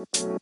அனைவருக்கும் 0.00 0.36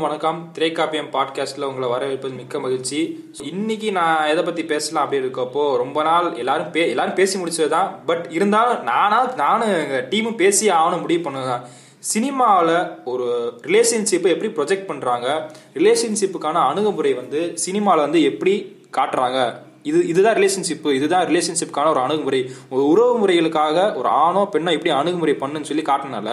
வணக்கம். 0.00 0.52
திரைக்காப்பியம் 0.58 1.12
பாட்காஸ்ட்ல 1.12 1.64
உங்களை 1.64 1.88
வரவேற்பது 1.88 2.34
மிக்க 2.34 2.60
மகிழ்ச்சி. 2.60 3.26
இன்னைக்கு 3.42 3.92
நான் 3.92 4.26
எதை 4.26 4.44
பத்தி 4.44 4.64
பேசலாம் 4.64 5.04
அப்படி 5.04 5.22
இருக்கப்போ 5.22 5.76
ரொம்ப 5.76 6.02
நாள் 6.02 6.34
எல்லாரும் 6.34 6.70
பே 6.70 6.88
எல்லாரும் 6.88 7.14
பேசி 7.14 7.38
முடிச்சதுதான். 7.38 7.90
பட் 8.06 8.26
இருந்தாலும் 8.30 8.82
நானா 8.82 9.34
நானும் 9.36 9.68
எங்க 9.68 10.06
டீமும் 10.10 10.36
பேசி 10.36 10.68
ஆகணும் 10.68 11.00
முடிவு 11.00 11.22
பண்ணுவேன் 11.22 11.60
சினிமாவில் 11.98 12.88
ஒரு 13.04 13.58
ரிலேஷன்ஷிப்பை 13.62 14.10
எப்படி 14.10 14.46
ப்ரொஜெக்ட் 14.46 14.74
பண்ணுறாங்க 14.74 15.50
ரிலேஷன்ஷிப்புக்கான 15.74 16.52
அணுகுமுறை 16.52 17.14
வந்து 17.14 17.58
சினிமாவில் 17.58 18.00
வந்து 18.00 18.22
எப்படி 18.22 18.76
காட்டுறாங்க? 18.92 19.63
இது 19.84 19.98
இதுதான் 20.06 20.36
ரிலேஷன்ஷிப்பு 20.36 20.92
இதுதான் 20.92 21.26
ரிலேஷன்ஷிப்கான 21.28 21.88
ஒரு 21.88 22.00
அணுகுமுறை. 22.00 22.40
ஒரு 22.70 22.84
உறவு 22.86 23.12
முறைகளுக்காக 23.22 23.96
ஒரு 23.96 24.08
ஆணோ 24.08 24.42
பெண்ணோ 24.52 24.70
எப்படி 24.76 24.90
அணுகுமுறை 24.90 25.34
பண்ணுன்னு 25.40 25.68
சொல்லி 25.70 25.82
காட்டினால 25.82 26.28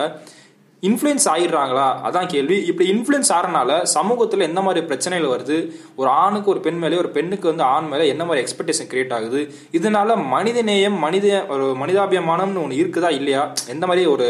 இன்ஃப்ளூயன்ஸ் 0.84 1.28
ஆயிடுறாங்களா? 1.34 1.88
அதான் 2.08 2.28
கேள்வி. 2.28 2.56
இப்படி 2.66 2.92
இன்ஃப்ளூயன்ஸ் 2.92 3.32
ஆகிறனால 3.36 3.84
சமூகத்தில் 3.84 4.40
எந்த 4.40 4.62
மாதிரி 4.62 4.86
பிரச்சனைகள் 4.86 5.34
வருது? 5.34 5.58
ஒரு 5.96 6.10
ஆணுக்கு 6.10 6.50
ஒரு 6.50 6.60
பெண் 6.60 6.78
மேலே 6.78 6.98
ஒரு 6.98 7.10
பெண்ணுக்கு 7.10 7.48
வந்து 7.48 7.64
ஆண் 7.64 7.88
மேலே 7.88 8.08
என்ன 8.08 8.26
மாதிரி 8.26 8.46
எக்ஸ்பெக்டேஷன் 8.46 8.90
கிரியேட் 8.92 9.14
ஆகுது? 9.14 9.42
இதனால 9.72 10.28
மனித 10.28 10.62
நேயம் 10.62 10.98
மனித 11.00 11.46
ஒரு 11.50 11.68
மனிதாபிமானம்னு 11.84 12.64
ஒன்று 12.64 12.84
இருக்குதா? 12.84 13.12
இல்லையா? 13.12 13.54
எந்த 13.68 13.86
மாதிரி 13.86 14.06
ஒரு 14.06 14.28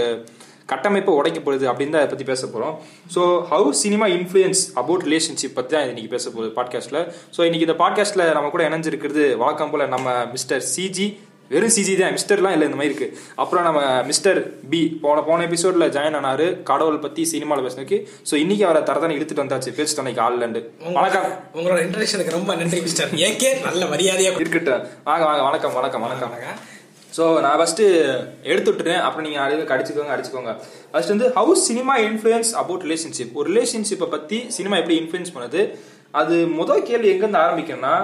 கட்டமைப்பு 0.70 1.18
உடைக்கப்படுது 1.20 1.66
அப்படின்னு 1.72 1.96
தான் 1.96 2.04
அதை 2.04 2.12
பற்றி 2.12 2.28
பேச 2.32 2.44
போகிறோம் 2.48 2.76
so 3.16 3.24
how 3.52 3.72
cinema 3.84 4.08
influence 4.18 4.64
about 4.82 5.08
relationship 5.08 5.58
பற்றி 5.58 5.74
தான் 5.76 5.90
இன்னைக்கு 5.90 6.14
பேச 6.16 6.26
போகுது 6.30 6.52
பாட்காஸ்ட்டில் 6.60 7.02
ஸோ 7.38 7.42
இன்னைக்கு 7.48 7.68
இந்த 7.68 7.78
பாட்காஸ்ட்டில் 7.84 8.26
நம்ம 8.38 8.54
கூட 8.56 8.70
இணைஞ்சிருக்கிறது 8.70 9.26
வழக்கம் 9.44 9.74
போல் 9.74 9.92
நம்ம 9.96 10.16
மிஸ்டர் 10.36 10.64
சிஜி 10.76 11.10
வெறும் 11.52 11.74
சிஜி 11.76 11.94
தான் 12.00 12.14
மிஸ்டர்லாம் 12.18 12.54
இல்லை 12.56 12.66
இந்த 12.68 12.78
மாதிரி 12.80 12.92
இருக்கு. 12.92 13.08
அப்புறம் 13.42 13.66
நம்ம 13.68 13.80
மிஸ்டர் 14.10 14.38
பி 14.72 14.80
போன 15.02 15.22
போன 15.22 15.46
எபிசோட்ல 15.48 15.88
ஜாயின் 15.96 16.18
ஆனாரு 16.20 16.46
கடவுள் 16.70 17.02
பத்தி 17.06 17.24
சினிமாவில் 17.32 17.66
பேசினதுக்கு. 17.66 17.98
ஸோ 18.30 18.34
இன்னைக்கு 18.44 18.64
அவரை 18.68 18.82
தரதானே 18.90 19.18
இழுத்துட்டு 19.18 19.44
வந்தாச்சு 19.44 19.76
பேச்சு 19.78 19.98
தன்னைக்கு 20.00 20.22
ஆள்லண்டு. 20.28 20.62
வணக்கம். 20.98 21.28
உங்களோட 21.58 21.80
இன்ட்ரடக்ஷனுக்கு 21.88 22.38
ரொம்ப 22.40 22.56
நன்றி 22.62 22.80
மிஸ்டர் 22.88 23.12
ஏகே 23.30 23.52
நல்ல 23.68 23.86
மரியாதையா 23.96 24.32
இருக்கட்டும். 24.44 24.86
வாங்க 25.10 25.26
வாங்க 25.30 25.44
வணக்கம் 25.50 25.76
வணக்கம் 25.80 26.06
வணக்கம். 26.08 26.32
வணக்கம். 26.36 26.80
ஸோ 27.18 27.24
நான் 27.44 27.58
ஃபஸ்ட்டு 27.60 27.86
எடுத்து 28.52 28.70
விட்டுறேன் 28.72 29.02
அப்புறம் 29.06 29.26
நீங்கள் 29.28 29.44
அடிக்க 29.46 29.76
அடிச்சுக்கோங்க 29.76 30.14
அடிச்சுக்கோங்க. 30.16 30.52
ஃபர்ஸ்ட் 30.92 31.14
வந்து 31.14 31.30
how 31.38 31.54
cinema 31.70 31.94
influence 32.10 32.52
about 32.62 32.84
relationship 32.88 33.34
ஒரு 33.40 33.48
ரிலேஷன்ஷிப்பை 33.52 34.08
பற்றி 34.14 34.38
சினிமா 34.58 34.78
எப்படி 34.82 34.98
இன்ஃப்ளூயன்ஸ் 35.02 35.34
பண்ணுது? 35.36 35.64
அது 36.20 36.36
முதல் 36.60 36.86
கேள்வி 36.90 37.10
எங்கேருந்து 37.14 37.44
ஆரம்பிக்கணும்னா 37.46 37.96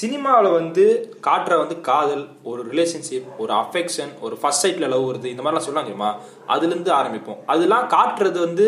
சினிமாவில் 0.00 0.56
வந்து 0.58 0.84
காட்டுற 1.26 1.54
வந்து 1.62 1.76
காதல் 1.88 2.22
ஒரு 2.50 2.60
ரிலேஷன்ஷிப் 2.72 3.26
ஒரு 3.42 3.52
அஃபெக்ஷன் 3.62 4.12
ஒரு 4.26 4.34
ஃபர்ஸ்ட் 4.40 4.64
சைட்டில் 4.64 4.92
லவ் 4.92 5.08
வருது 5.08 5.32
இந்த 5.32 5.42
மாதிரிலாம் 5.42 5.66
சொல்லலாம் 5.66 5.88
தெரியுமா? 5.88 6.10
அதுலேருந்து 6.54 6.92
ஆரம்பிப்போம். 7.00 7.40
அதெல்லாம் 7.54 7.86
காட்டுறது 7.96 8.38
வந்து 8.46 8.66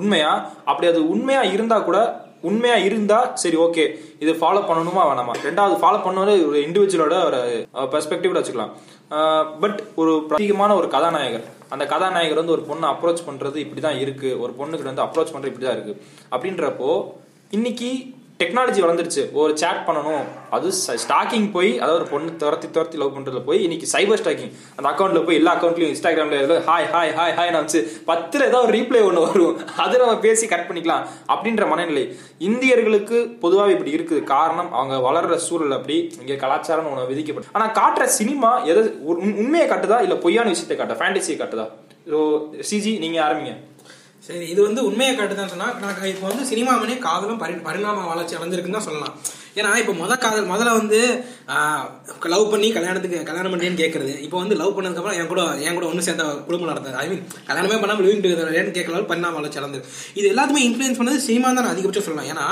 உண்மையா? 0.00 0.32
அப்படி 0.70 0.86
அது 0.92 1.02
உண்மையா 1.14 1.42
இருந்தா 1.54 1.78
கூட 1.88 1.98
உண்மையா 2.42 2.76
இருந்தா 2.76 3.30
சரி 3.34 3.56
ஓகே 3.56 3.84
இது 4.18 4.32
ஃபாலோ 4.32 4.60
பண்ணணுமா 4.70 5.02
வேணாமா? 5.08 5.34
ரெண்டாவது 5.46 5.76
ஃபாலோ 5.82 5.98
பண்ணது 6.06 6.32
ஒரு 6.48 6.58
இண்டிவிஜுவலோட 6.66 7.16
ஒரு 7.24 7.40
பெர்ஸ்பெக்டிவ்ல 7.74 8.40
வச்சுக்கலாம். 8.40 8.72
பட் 9.60 9.82
ஒரு 9.94 10.26
பிரத்யேகமான 10.28 10.74
ஒரு 10.74 10.88
கதாநாயகர். 10.88 11.44
அந்த 11.68 11.86
கதாநாயகர் 11.86 12.40
வந்து 12.42 12.52
ஒரு 12.52 12.64
பொண்ணை 12.68 12.86
அப்ரோச் 12.92 13.26
பண்றது 13.28 13.58
இப்படிதான் 13.66 14.00
இருக்கு. 14.00 14.40
ஒரு 14.40 14.52
பொண்ணுக்கு 14.58 14.90
வந்து 14.90 15.02
அப்ரோச் 15.02 15.32
பண்றது 15.34 15.52
இப்படிதான் 15.52 15.76
இருக்கு. 15.78 16.02
அப்படின்றப்போ 16.30 16.90
இன்னைக்கு 17.50 17.90
டெக்னாலஜி 18.42 18.80
வளர்ந்துருச்சு 18.80 19.32
ஒரு 19.32 19.58
சேட் 19.58 19.82
பண்ணணும். 19.86 20.24
அது 20.50 20.72
ஸ்டாக்கிங் 20.88 21.50
போய் 21.50 21.78
அதாவது 21.80 22.02
ஒரு 22.02 22.10
பொண்ணு 22.10 22.36
துரத்தி 22.36 22.70
துரத்தி 22.70 22.96
லவ் 22.96 23.16
பண்ணுறதுல 23.16 23.44
போய் 23.44 23.62
இன்னைக்கு 23.62 23.86
சைபர் 23.92 24.18
ஸ்டாக்கிங் 24.18 24.52
அந்த 24.76 24.88
அக்கௌண்ட்ல 24.90 25.24
போய் 25.26 25.34
எல்லா 25.34 25.54
அக்கௌண்ட்லயும் 25.54 25.94
இன்ஸ்டாகிராம்ல 25.94 26.40
ஏதோ 26.40 26.58
ஹாய் 26.58 26.94
ஹாய் 26.94 27.12
ஹாய் 27.12 27.34
ஹாய் 27.38 27.52
வந்து 27.52 27.90
பத்துல 28.06 28.46
ஏதாவது 28.46 28.62
ஒரு 28.62 28.78
ரீப்ளை 28.78 29.04
ஒன்று 29.04 29.20
வரும். 29.20 29.68
அதை 29.76 29.98
நம்ம 29.98 30.18
பேசி 30.18 30.46
கட் 30.46 30.66
பண்ணிக்கலாம் 30.68 31.06
அப்படின்ற 31.28 31.68
மனநிலை. 31.68 32.16
இந்தியர்களுக்கு 32.40 33.38
பொதுவாக 33.38 33.70
இப்படி 33.70 33.94
இருக்குது. 33.94 34.24
காரணம் 34.24 34.72
அவங்க 34.72 34.96
வளர்ற 35.10 35.34
சூழல் 35.36 35.72
அப்படி 35.72 36.14
இங்கே 36.20 36.36
கலாச்சாரம் 36.36 36.90
ஒன்று 36.90 37.14
விதிக்கப்படும் 37.14 37.52
ஆனால் 37.52 37.72
காட்டுற 37.72 38.04
சினிமா 38.04 38.58
எதை 38.58 38.82
உண்- 38.82 39.36
உண்மையை 39.36 39.68
காட்டுதா? 39.68 40.02
இல்லை 40.02 40.16
பொய்யான 40.16 40.48
விஷயத்தை 40.48 40.76
காட்டுதா? 40.76 40.98
ஃபேண்டசியை 40.98 41.40
காட்டுதா? 41.42 41.68
ஸோ 42.10 42.18
சிஜி 42.70 42.98
நீங்கள் 42.98 43.24
ஆரம்பிங்க. 43.24 43.56
சரி 44.26 44.44
இது 44.52 44.60
வந்து 44.62 44.80
உண்மையை 44.84 45.12
காட்டுதான் 45.14 45.52
சொன்னா 45.52 45.68
நான் 45.80 46.08
இப்போ 46.12 46.26
வந்து 46.28 46.44
சினிமாவினே 46.50 46.98
காதலும் 46.98 47.42
பரி 47.42 47.54
பரிணாம 47.66 48.06
வளர்ச்சி 48.06 48.36
அடைஞ்சிருக்குன்னு 48.36 48.78
தான் 48.78 48.88
சொல்லலாம். 48.88 49.14
ஏன்னா 49.56 49.70
இப்போ 49.82 49.92
முத 50.00 50.14
காதல் 50.16 50.50
முதல்ல 50.50 50.72
வந்து 50.78 50.98
லவ் 52.32 52.50
பண்ணி 52.52 52.68
கல்யாணத்துக்கு 52.74 53.18
கல்யாணம் 53.28 53.52
பண்ணேன்னு 53.52 53.80
கேட்கறது 53.82 54.14
இப்போ 54.26 54.36
வந்து 54.42 54.58
லவ் 54.60 54.74
பண்ணதுக்கப்புறம் 54.76 55.18
என் 55.20 55.30
கூட 55.32 55.42
என் 55.66 55.76
கூட 55.78 55.86
ஒன்று 55.86 56.06
சேர்ந்த 56.06 56.24
குடும்பம் 56.48 56.70
நடந்தது 56.72 56.96
ஐ 56.96 57.06
மீன் 57.08 57.22
கல்யாணமே 57.48 57.78
பண்ணாமல் 57.82 58.06
லிவிங் 58.06 58.24
டுகெதர் 58.24 58.72
கேட்கலாம் 58.78 59.10
பண்ணாமல் 59.12 59.54
சிறந்தது 59.56 59.84
இது 60.14 60.26
எல்லாத்துமே 60.32 60.64
இன்ஃப்ளூயன்ஸ் 60.68 61.00
பண்ணது 61.00 61.24
சினிமா 61.28 61.46
தான் 61.48 61.66
நான் 61.66 61.74
அதிகபட்சம் 61.74 62.06
சொல்லலாம் 62.08 62.30
ஏன்னா 62.32 62.46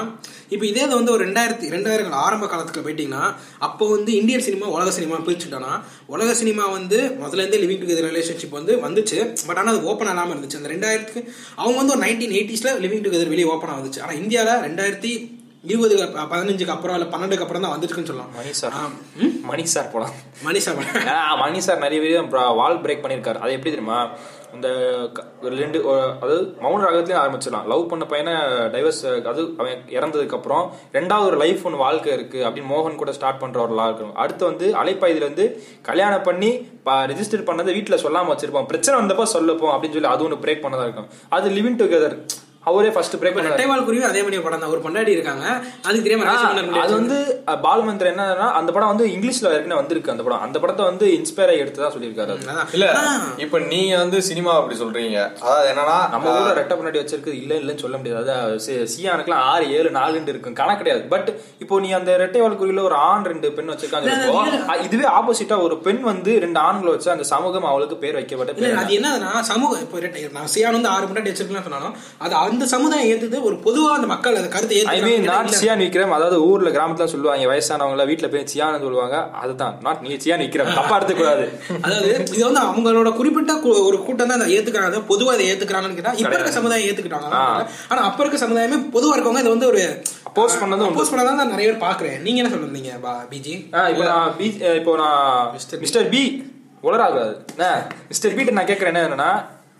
இப்போ 0.49 0.65
இதே 0.67 0.83
இது 0.87 0.95
வந்து 0.97 1.13
ஒரு 1.13 1.23
ரெண்டாயிரத்தி 1.25 1.67
ரெண்டாயிரங்கள் 1.75 2.19
ஆரம்ப 2.25 2.47
காலத்துக்கு 2.47 2.85
போயிட்டீங்கன்னா 2.87 3.23
அப்போ 3.59 3.85
வந்து 3.89 4.11
இந்தியன் 4.21 4.45
சினிமா 4.49 4.67
உலக 4.77 4.91
சினிமா 4.91 5.17
பிரிச்சுட்டோன்னா 5.27 5.73
உலக 6.07 6.35
சினிமா 6.35 6.65
வந்து 6.69 6.99
முதல்ல 7.23 7.43
இருந்தே 7.43 7.61
லிவிங் 7.63 7.83
டுகெதர் 7.83 8.09
ரிலேஷன்ஷிப் 8.11 8.59
வந்து 8.59 8.73
வந்துச்சு. 8.87 9.19
பட் 9.47 9.59
ஆனால் 9.61 9.73
அது 9.75 9.89
ஓப்பன் 9.91 10.11
ஆகாமல் 10.13 10.35
இருந்துச்சு. 10.35 10.61
அந்த 10.61 10.71
ரெண்டாயிரத்துக்கு 10.75 11.23
அவங்க 11.57 11.77
வந்து 11.81 11.95
ஒரு 11.97 12.03
நைன்டீன் 12.07 12.35
எயிட்டிஸில் 12.39 12.81
லிவிங் 12.85 13.05
டுகெதர் 13.07 13.33
வெளியே 13.35 13.49
ஓப்பன் 13.55 13.75
ஆகுச்சு 13.77 14.03
ஆனால் 14.05 14.21
இந்தியாவில் 14.23 14.63
ரெண்டாயிரத்தி 14.67 15.13
இருபது 15.65 15.95
பதினஞ்சுக்கு 16.33 16.75
அப்புறம் 16.75 16.97
இல்லை 16.97 17.11
பன்னெண்டுக்கு 17.13 17.45
அப்புறம் 17.45 17.63
தான் 17.63 17.75
வந்துருக்குன்னு 17.75 18.09
சொல்லலாம். 18.11 18.33
மணி 18.37 18.53
சார். 18.61 18.75
மணி 19.51 19.65
சார் 19.75 19.93
போலாம். 19.93 20.15
மனிஷா 20.47 20.73
ஆ, 21.09 21.35
மணி 21.35 21.61
சார் 21.61 21.79
நிறைய 21.79 22.01
பேர் 22.05 22.29
வால் 22.61 22.83
பிரேக் 22.83 23.05
பண்ணியிருக்காரு 23.05 23.41
அது 23.45 23.55
எப்படி 23.57 23.73
தெரியுமா? 23.75 23.99
இந்த 24.55 24.69
ரெண்டு 25.63 25.79
அதாவது 25.93 26.37
மௌன 26.65 26.83
ராகத்துலயும் 26.85 27.23
ஆரம்பிச்சிடலாம். 27.23 27.67
லவ் 27.73 27.89
பண்ண 27.89 28.05
பையனை 28.13 28.35
டைவர்ஸ் 28.75 29.01
அது 29.31 29.43
அவன் 29.59 29.81
இறந்ததுக்கு 29.97 30.37
அப்புறம் 30.39 30.65
ரெண்டாவது 30.93 31.29
ஒரு 31.31 31.37
லைஃப் 31.37 31.65
ஒன்று 31.67 31.79
வாழ்க்கை 31.79 32.13
இருக்கு 32.13 32.41
அப்படின்னு 32.49 32.73
மோகன் 32.75 33.01
கூட 33.03 33.13
ஸ்டார்ட் 33.13 33.39
பண்ற 33.39 33.61
ஒரு 33.63 33.75
லா 33.75 33.87
இருக்கும் 33.89 34.15
அடுத்து 34.25 34.45
வந்து 34.45 34.69
அலைப்பாயுதுல 34.83 35.27
இருந்து 35.27 35.47
கல்யாணம் 35.83 36.23
பண்ணி 36.23 36.51
ரெஜிஸ்டர் 37.13 37.49
பண்ணதை 37.51 37.73
வீட்டில் 37.79 38.03
சொல்லாம 38.05 38.33
வச்சிருப்போம். 38.35 38.67
பிரச்சனை 38.67 39.01
வந்தப்போ 39.01 39.27
சொல்லப்போம் 39.37 39.75
அப்படின்னு 39.75 39.99
சொல்லி 39.99 40.15
அது 40.15 40.25
ஒன்று 40.25 40.43
பிரேக் 40.47 40.65
பண்ணதா 40.67 40.87
இருக்கும். 40.89 41.09
அது 41.29 41.49
லிவிங் 41.51 41.81
டுகெதர் 41.83 42.17
அவரே 42.67 42.91
ஃபர்ஸ்ட் 42.91 43.17
பிரேக் 43.17 43.35
பண்ண 43.35 43.49
ரெட்டைவால் 43.49 43.83
குருவி 43.85 44.05
அதே 44.05 44.21
மாதிரி 44.21 44.39
படம் 44.41 44.61
தான். 44.61 44.71
ஒரு 44.71 44.83
பொண்டாடி 44.83 45.11
இருக்காங்க. 45.11 45.47
அதுக்கு 45.83 46.05
தெரியாம 46.05 46.23
அது. 46.83 46.95
வந்து 46.95 47.17
அஹ், 47.47 47.59
பாலுமந்திரன் 47.65 48.13
என்னன்னா 48.15 48.47
அந்த 48.59 48.71
படம் 48.73 48.91
வந்து 48.91 49.07
இங்கிலீஷ்ல 49.11 49.51
ஏற்கனவே 49.51 49.81
வந்திருக்கு 49.81 50.13
அந்த 50.13 50.23
படம். 50.23 50.43
அந்த 50.45 50.59
படத்தை 50.59 50.85
வந்து 50.87 51.07
இன்ஸ்பயர் 51.17 51.51
ஆகி 51.51 51.63
எடுத்ததா 51.63 51.89
சொல்லியிருக்காரு 51.95 52.33
அது. 52.35 52.47
அதான். 52.47 52.71
இல்ல 52.73 52.87
இப்ப 53.45 53.59
நீங்க 53.67 53.95
வந்து 53.99 54.19
சினிமா 54.29 54.53
அப்படி 54.57 54.79
சொல்றீங்க. 54.79 55.19
அதாவது 55.43 55.69
என்னன்னா 55.73 55.99
நம்ம 56.13 56.33
ஊர்ல 56.35 56.55
ரெட்டை 56.59 56.77
பண்ணாடி 56.77 57.01
வச்சிருக்கு 57.01 57.35
இல்ல 57.39 57.53
இல்லன்னு 57.59 57.85
சொல்ல 57.85 57.97
முடியாது. 57.97 58.23
அதாவது 58.25 58.59
சியானுக்குலாம் 58.93 59.45
ஆறு 59.49 59.67
ஏழு 59.75 59.91
நாலுன்னு 59.95 60.33
இருக்கும். 60.33 60.57
கணக்கு 60.57 60.81
கிடையாது. 60.81 61.05
பட் 61.09 61.29
இப்போ 61.61 61.81
நீ 61.81 61.91
அந்த 61.95 62.13
ரெட்டை 62.19 62.43
வாழ்க்கையில 62.43 62.53
ஒரு 62.85 62.99
ஆண் 63.05 63.27
ரெண்டு 63.27 63.51
பெண் 63.53 63.71
வச்சிருக்காங்க 63.71 64.11
இதுவே 64.85 65.07
ஆப்போசிட்டா 65.15 65.59
ஒரு 65.63 65.77
பெண் 65.81 66.03
வந்து 66.07 66.33
ரெண்டு 66.41 66.59
ஆண்களை 66.63 66.91
வச்சு 66.93 67.11
அந்த 67.11 67.27
சமூகம் 67.31 67.69
அவளுக்கு 67.69 67.97
பேர் 67.99 68.17
வைக்கப்பட்ட 68.17 68.53
அது 68.79 68.97
என்னதுன்னா 68.97 69.31
சமூகம் 69.49 69.83
இப்போ 69.83 69.99
ரெட்டை- 70.01 70.33
நான் 70.33 70.51
சியான் 70.53 70.77
வந்து 70.77 70.91
ஆறு 70.91 71.07
முன்னாடி 71.07 71.31
வச்சிருக்கலாம் 71.31 71.67
சொன்னாலும் 71.67 71.95
அது 72.21 72.35
அந்த 72.55 72.67
சமுதாயம் 72.73 73.09
ஏத்துது 73.11 73.39
ஒரு 73.45 73.57
பொதுவா 73.63 73.91
அந்த 73.95 74.09
மக்கள் 74.11 74.37
அந்த 74.37 74.51
கருத்தை 74.53 74.79
I 74.91 74.99
mean 75.03 75.25
not. 75.29 75.51
Chiyaan 75.59 75.83
Vikram 75.83 76.15
அதாவது 76.17 76.37
ஊர்ல 76.47 76.71
கிராமத்துல 76.75 77.09
சொல்லுவாங்க 77.13 77.49
வயசானவங்கள 77.51 78.07
வீட்டுல 78.09 78.29
போய் 78.31 78.45
சியான்னு 78.51 78.85
சொல்லுவாங்க 78.85 79.17
அதுதான் 79.41 79.75
நாட் 79.85 80.03
நீ 80.05 80.19
சியான் 80.25 80.45
விக்ரம் 80.45 80.73
தப்பா 80.77 80.97
எடுத்துக்க 80.97 81.23
கூடாது 81.23 81.47
அதாவது 81.81 82.09
இது 82.31 82.45
வந்து 82.45 82.63
அவங்களோட 82.65 83.13
குறிப்பிட்ட 83.17 83.53
ஒரு 83.85 83.99
கூட்டம் 84.05 84.31
தான் 84.31 84.39
அதை 84.39 84.55
ஏத்துக்கிறாங்க 84.57 84.83
பொதுவா 85.11 85.35
இதை 85.37 85.47
ஏத்துக்கிறாங்கன்னு 85.51 85.99
கேட்டா 85.99 86.15
இப்ப 86.19 86.35
இருக்க 86.35 86.53
சமுதாயம் 86.57 86.87
ஏத்துக்கிட்டாங்க. 86.89 87.31
ஆனா 87.91 88.01
அப்ப 88.07 88.21
இருக்க 88.23 88.41
சமுதாயமே 88.43 88.63
பொதுவா 88.95 89.15
இருக்கவங்க 89.15 89.45
இதை 89.45 89.53
வந்து 89.53 89.71
ஒரு 89.71 89.83
அப்போஸ் 90.29 90.61
பண்ணதும். 90.61 90.89
அப்போஸ் 90.89 91.11
பண்ணதான் 91.11 91.39
நான் 91.41 91.53
நிறைய 91.53 91.69
பேர் 91.69 91.85
பாக்குறேன் 91.85 92.19
நீங்க 92.23 92.41
என்ன 92.41 92.53
சொல்றீங்க 92.55 92.93
பிஜி? 93.31 93.55
ஆ, 93.73 93.83
இப்போ 93.93 94.05
நான் 94.11 94.33
பி 94.39 94.47
இப்போ 94.79 94.95
நான் 95.01 95.51
மிஸ்டர் 95.83 96.09
பி 96.11 96.23
உளராகாது 96.85 97.35
மிஸ்டர் 98.09 98.35
பி 98.37 98.45
நான் 98.53 98.71
கேட்கறேன் 98.71 98.93
என்ன 98.93 99.05
என்னன்னா 99.07 99.31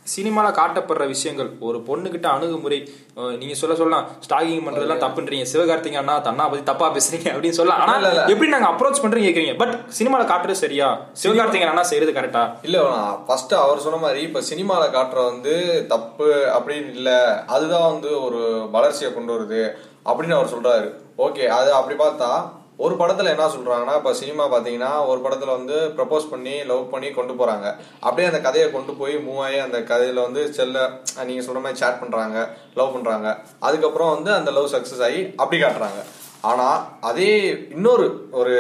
சினிமால 0.07 0.47
காட்டப்படுற 0.55 1.05
விஷயங்கள். 1.09 1.51
ஒரு 1.63 1.79
பொண்ணுகிட்ட 1.87 2.27
அணுகுமுறை 2.31 2.79
அஹ், 3.17 3.35
நீங்க 3.37 3.55
சொல்ல 3.55 3.75
சொல்லலாம் 3.75 4.07
ஸ்டாகிங் 4.25 4.65
பண்றதெல்லாம் 4.65 5.03
தப்புன்றீங்க. 5.03 5.45
சிவகார்த்திகை 5.51 5.99
அண்ணா 5.99 6.15
தன்னா 6.23 6.45
பத்தி 6.49 6.65
தப்பா 6.65 6.87
பேசுறீங்க 6.91 7.29
அப்படின்னு 7.31 7.59
சொல்லலாம். 7.59 7.83
ஆனா 7.83 7.95
இல்ல, 7.97 8.11
இல்ல. 8.11 8.25
எப்படி 8.29 8.51
நாங்க 8.51 8.69
அப்ரோச் 8.71 9.03
பண்றீங்க 9.03 9.29
கேக்குறீங்க. 9.29 9.55
பட் 9.57 9.75
சினிமால 9.99 10.25
காட்டுறது 10.27 10.59
சரியா? 10.61 10.89
சிவகார்த்திகை 11.23 11.69
அண்ணா 11.69 11.85
செய்யறது 11.85 12.13
கரெக்டா 12.13 12.43
இல்ல 12.63 12.81
ஃபர்ஸ்ட் 13.27 13.55
அவர் 13.59 13.81
சொன்ன 13.81 13.97
மாதிரி 13.99 14.21
இப்ப 14.23 14.43
சினிமால 14.49 14.83
காட்டுற 14.93 15.23
வந்து 15.25 15.55
தப்பு 15.89 16.29
அப்படின்னு 16.55 16.93
இல்ல 16.95 17.11
அதுதான் 17.51 17.89
வந்து 17.91 18.23
ஒரு 18.23 18.43
வளர்ச்சியை 18.71 19.13
கொண்டு 19.13 19.35
வருது 19.35 19.63
அப்படின்னு 20.07 20.37
அவர் 20.37 20.53
சொல்றாரு. 20.53 20.89
ஓகே 21.19 21.45
அது 21.55 21.73
அப்படி 21.75 21.97
பார்த்தா 21.99 22.31
ஒரு 22.77 22.95
படத்துல 22.95 23.33
என்ன 23.33 23.45
சொல்றாங்கன்னா 23.47 23.97
இப்ப 23.97 24.13
சினிமா 24.15 24.45
பாத்தீங்கன்னா 24.53 25.07
ஒரு 25.07 25.21
படத்துல 25.21 25.51
வந்து 25.59 25.77
ப்ரப்போஸ் 25.97 26.31
பண்ணி 26.31 26.55
லவ் 26.65 26.91
பண்ணி 26.91 27.11
கொண்டு 27.11 27.33
போறாங்க. 27.33 27.67
அப்படியே 28.01 28.27
அந்த 28.29 28.41
கதையை 28.41 28.71
கொண்டு 28.71 28.93
போய் 28.95 29.15
மூவ் 29.27 29.39
ஆகி 29.39 29.59
அந்த 29.59 29.79
கதையில 29.81 30.23
வந்து 30.23 30.53
செல்ல 30.53 30.87
நீங்க 31.25 31.43
சொல்ற 31.43 31.55
மாதிரி 31.55 31.75
சேட் 31.75 32.01
பண்றாங்க 32.01 32.39
லவ் 32.75 32.93
பண்றாங்க. 32.93 33.39
அதுக்கப்புறம் 33.61 34.15
வந்து 34.15 34.33
அந்த 34.33 34.51
லவ் 34.51 34.73
சக்சஸ் 34.75 35.03
ஆகி 35.03 35.23
அப்படி 35.37 35.63
காட்டுறாங்க. 35.63 36.03
ஆனா 36.41 36.67
அதே 37.01 37.31
இன்னொரு 37.71 38.29
ஒரு 38.31 38.55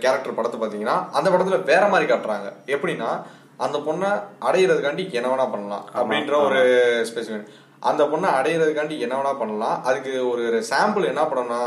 கேரக்டர் 0.00 0.34
படத்தை 0.34 0.60
பாத்தீங்கன்னா 0.60 0.96
அந்த 1.10 1.30
படத்துல 1.30 1.64
வேற 1.64 1.88
மாதிரி 1.88 2.12
காட்டுறாங்க. 2.12 2.50
எப்படின்னா 2.66 3.10
அந்த 3.56 3.78
பொண்ணை 3.78 4.10
அடையிறதுக்காண்டி 4.40 5.04
என்ன 5.12 5.28
வேணா 5.28 5.50
பண்ணலாம் 5.50 5.84
அப்படின்ற 5.94 6.34
ஒரு 6.44 6.60
ஸ்பெசிஃபிக் 7.08 7.50
அந்த 7.88 8.02
பொண்ணை 8.04 8.28
அடையிறதுக்காண்டி 8.38 8.96
என்ன 9.04 9.14
வேணா 9.18 9.38
பண்ணலாம். 9.38 9.84
அதுக்கு 9.84 10.12
ஒரு 10.30 10.64
சாம்பிள் 10.70 11.10
என்ன 11.10 11.22
படம்னா 11.30 11.60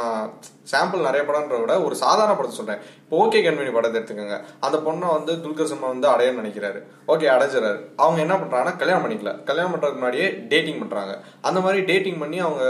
சாம்பிள் 0.71 1.06
நிறைய 1.06 1.21
படம்ன்ற 1.30 1.60
விட 1.60 1.74
ஒரு 1.81 1.95
சாதாரண 2.01 2.33
படத்தை 2.36 2.57
சொல்றேன். 2.57 2.81
இப்போ 3.04 3.15
ஓகே 3.24 3.39
கண்மணி 3.45 3.74
படத்தை 3.74 3.98
எடுத்துக்கோங்க. 4.01 4.38
அந்த 4.60 4.77
பொண்ணை 4.77 5.07
வந்து 5.18 5.33
துல்கர் 5.44 5.71
சல்மான் 5.71 5.95
வந்து 5.95 6.10
அடையணும்னு 6.13 6.42
நினைக்கிறாரு. 6.42 6.80
ஓகே 7.07 7.27
அடைஞ்சிடறாரு. 7.36 7.80
அவங்க 7.95 8.21
என்ன 8.25 8.36
பண்றாங்கன்னா 8.36 8.77
கல்யாணம் 8.77 9.06
பண்ணிக்கல. 9.06 9.44
கல்யாணம் 9.44 9.74
பண்றதுக்கு 9.74 10.01
முன்னாடியே 10.01 10.30
டேட்டிங் 10.54 10.80
பண்றாங்க. 10.80 11.15
அந்த 11.42 11.60
மாதிரி 11.60 11.81
டேட்டிங் 11.83 12.19
பண்ணி 12.19 12.39
அவங்க. 12.39 12.65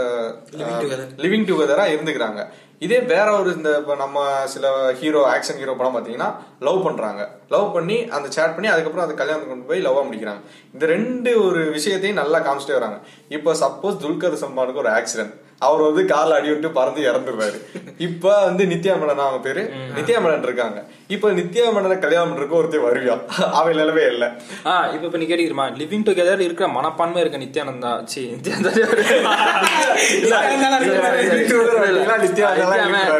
லிவிங் 1.24 1.48
டுகெதரா 1.50 1.86
இருந்துக்கிறாங்க. 1.94 2.42
இதே 2.84 2.98
வேற 3.12 3.26
ஒரு 3.40 3.50
இந்த 3.58 3.70
இப்போ 3.80 3.94
நம்ம 4.02 4.24
சில 4.54 4.66
ஹீரோ 5.00 5.20
ஆக்ஷன் 5.34 5.60
ஹீரோ 5.60 5.74
படம் 5.78 5.94
பார்த்தீங்கன்னா 5.96 6.30
லவ் 6.66 6.80
பண்ணுறாங்க 6.86 7.22
லவ் 7.54 7.68
பண்ணி 7.76 7.96
அந்த 8.16 8.26
சேட் 8.36 8.54
பண்ணி 8.56 8.68
அதுக்கப்புறம் 8.72 9.06
அது 9.06 9.14
கல்யாணம் 9.20 9.50
கொண்டு 9.50 9.68
போய் 9.70 9.84
லவ்வாக 9.86 10.04
முடிக்கிறாங்க. 10.08 10.42
இந்த 10.74 10.84
ரெண்டு 10.94 11.30
ஒரு 11.46 11.62
விஷயத்தையும் 11.76 12.20
நல்லா 12.22 12.40
காமிச்சிட்டே 12.46 12.78
வராங்க. 12.80 12.98
இப்போ 13.36 13.52
சப்போஸ் 13.64 14.02
துல்கர் 14.04 14.42
சம்பானுக்கு 14.44 14.82
ஒரு 14.84 14.92
ஆக்சிடென்ட் 14.98 15.34
அவர் 15.60 15.82
வந்து 15.82 16.04
கால 16.04 16.34
அடி 16.34 16.48
விட்டு 16.50 16.68
பறந்து 16.70 17.00
இறந்துருவாரு 17.10 17.58
இப்ப 18.06 18.32
வந்து 18.44 18.62
நித்யா 18.64 18.94
மேனன் 19.00 19.24
அவங்க 19.24 19.40
பேரு? 19.40 19.62
நித்யா 19.96 20.18
மேனன் 20.22 20.46
இருக்காங்க. 20.48 20.78
இப்ப 21.14 21.30
நித்யா 21.32 21.64
மேனனை 21.74 21.96
கல்யாணம் 21.98 22.30
பண்றதுக்கு 22.30 22.58
ஒருத்தர் 22.60 22.86
வருவியா 22.86 23.14
அவன் 23.58 23.76
நிலவே 23.76 24.04
இல்ல. 24.12 24.24
ஆ 24.66 24.72
இப்ப 24.94 25.04
இப்ப 25.08 25.18
நீ 25.18 25.26
கேட்டீங்கம்மா 25.30 25.66
லிவிங் 25.80 26.06
டுகெதர் 26.08 26.42
இருக்கிற 26.46 26.68
மனப்பான்மை 26.76 27.20
இருக்க 27.24 27.38
நித்யானந்தா 27.44 27.92
சி. 28.12 28.22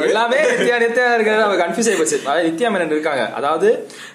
எல்லாமே 0.08 0.38
நித்யா 0.52 0.76
நித்யா 0.84 1.06
இருக்கிறது 1.16 1.44
அவ 1.48 1.56
கன்ஃபியூஸ் 1.62 1.90
ஆகி 1.90 1.98
போச்சு. 2.00 2.18
அதாவது 2.24 2.48
நித்யா 2.48 2.70
மேனன் 2.74 2.94
இருக்காங்க. 2.96 3.24
அதாவது 3.40 3.68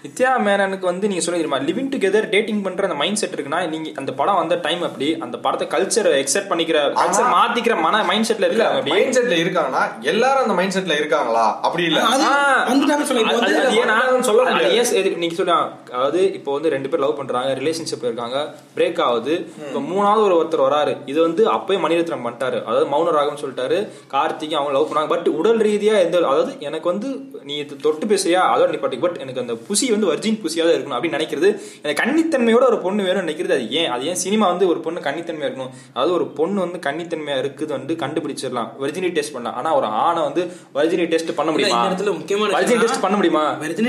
நித்யா 0.06 0.32
மேனனுக்கு 0.48 0.86
வந்து 0.92 1.10
நீங்க 1.12 1.24
சொல்லிருமா 1.26 1.60
லிவிங் 1.70 1.92
டுகெதர் 1.96 2.30
டேட்டிங் 2.36 2.64
பண்ற 2.68 2.90
அந்த 2.90 3.00
மைண்ட் 3.04 3.22
செட் 3.22 3.36
இருக்குன்னா 3.36 3.62
நீங்க 3.74 3.90
அந்த 4.02 4.12
படம் 4.20 4.40
வந்த 4.42 4.58
டைம் 4.68 4.84
அப்படி 4.90 5.10
அந்த 5.28 5.38
படத்தை 5.46 5.68
கல்ச்சர் 5.76 6.12
எக்ஸெப்ட் 6.22 6.52
பண்ணிக்கிற 6.52 6.78
கல்ச்சர் 7.02 7.34
மாத்திக்கிற 7.38 7.76
மன 7.88 8.04
மைண்ட் 8.10 8.19
செட்ல 8.28 8.48
இல்ல 8.48 8.48
இருக்காங்க. 8.48 8.90
மைண்ட் 8.90 9.16
செட்ல 9.18 9.36
இருக்காங்கன்னா 9.40 9.84
எல்லாரும் 10.04 10.42
அந்த 10.42 10.54
மைண்ட் 10.54 10.76
செட்ல 10.76 10.94
இருக்காங்களா? 10.94 11.60
அப்படி 11.62 11.84
இல்ல. 11.84 12.00
அது 12.10 12.24
ஆ. 12.24 12.34
வந்துட்டாங்க 12.70 13.04
சொல்ல 13.04 13.22
எதுக்கு 14.94 15.18
நீங்க 15.18 15.36
சொல்ல 15.36 15.54
அதாவது 15.92 16.34
இப்போ 16.34 16.54
வந்து 16.54 16.70
ரெண்டு 16.70 16.90
பேர் 16.90 17.00
லவ் 17.00 17.18
பண்றாங்க 17.18 17.54
ரிலேஷன்ஷிப்ல 17.54 18.04
இருக்காங்க 18.04 18.38
பிரேக் 18.76 19.02
ஆகுது. 19.02 19.34
இப்போ 19.60 19.80
மூணாவது 19.90 20.24
ஒரு 20.24 20.36
ஒருத்தர் 20.40 20.66
வராரு. 20.68 20.96
இது 21.06 21.22
வந்து 21.22 21.46
அப்பயே 21.50 21.80
மணிரத்னம் 21.80 22.26
பண்ணிட்டாரு. 22.26 22.64
அதாவது 22.64 22.86
மௌன 22.90 23.12
ராகம் 23.12 23.38
சொல்லிட்டாரு. 23.38 23.78
கார்த்திக் 24.14 24.54
அவங்க 24.54 24.72
லவ் 24.72 24.90
பண்ணாங்க 24.90 25.08
பட் 25.08 25.30
உடல் 25.34 25.58
ரீதியா 25.60 26.00
எந்த 26.00 26.18
அதாவது 26.24 26.56
எனக்கு 26.60 26.88
வந்து 26.88 27.08
நீ 27.44 27.56
தொட்டு 27.82 28.06
பேசுறியா? 28.06 28.42
அதோட 28.54 28.70
நிப்பாட்டி 28.70 29.00
பட் 29.00 29.18
எனக்கு 29.18 29.40
அந்த 29.40 29.54
புசி 29.68 29.92
வந்து 29.92 30.10
வர்ஜின் 30.12 30.40
புசியா 30.40 30.64
தான் 30.64 30.76
இருக்கணும் 30.76 30.98
அப்படின்னு 30.98 31.18
நினைக்கிறது. 31.20 31.50
எனக்கு 31.84 32.02
கன்னித்தன்மையோட 32.02 32.64
ஒரு 32.66 32.78
பொண்ணு 32.78 33.04
வேணும்னு 33.04 33.26
நினைக்கிறது. 33.26 33.52
அது 33.52 33.72
ஏன் 33.72 33.90
அது 33.90 34.06
ஏன் 34.06 34.16
சினிமா 34.16 34.48
வந்து 34.48 34.68
ஒரு 34.68 34.80
பொண்ணு 34.80 35.00
கன்னித்தன்மையா 35.00 35.50
இருக்கணும்? 35.50 35.72
அதாவது 35.94 36.14
ஒரு 36.14 36.28
பொண்ணு 36.32 36.60
வந்து 36.60 36.80
கன்னித்தன்மையா 36.80 37.38
இருக்குது 37.40 37.72
வந்து 37.72 37.94
கண்டுபிடிச்சிடலாம். 38.00 38.70
வெர்ஜினி 38.82 39.12
டெஸ்ட் 39.12 39.34
பண்ணலாம். 39.34 39.58
ஆனா 39.58 39.76
ஒரு 39.76 39.86
ஆணை 39.86 40.22
வந்து 40.22 40.52
வெர்ஜினி 40.74 41.06
டெஸ்ட் 41.06 41.36
பண்ண 41.36 41.52
முடியுமா? 41.52 41.88
இடத்துல 41.88 42.18
முக்கியமான 42.18 42.60
வெர்ஜினி 42.60 42.80
டெஸ்ட் 42.80 43.02
பண்ண 43.02 43.16
முடியுமா? 43.16 43.44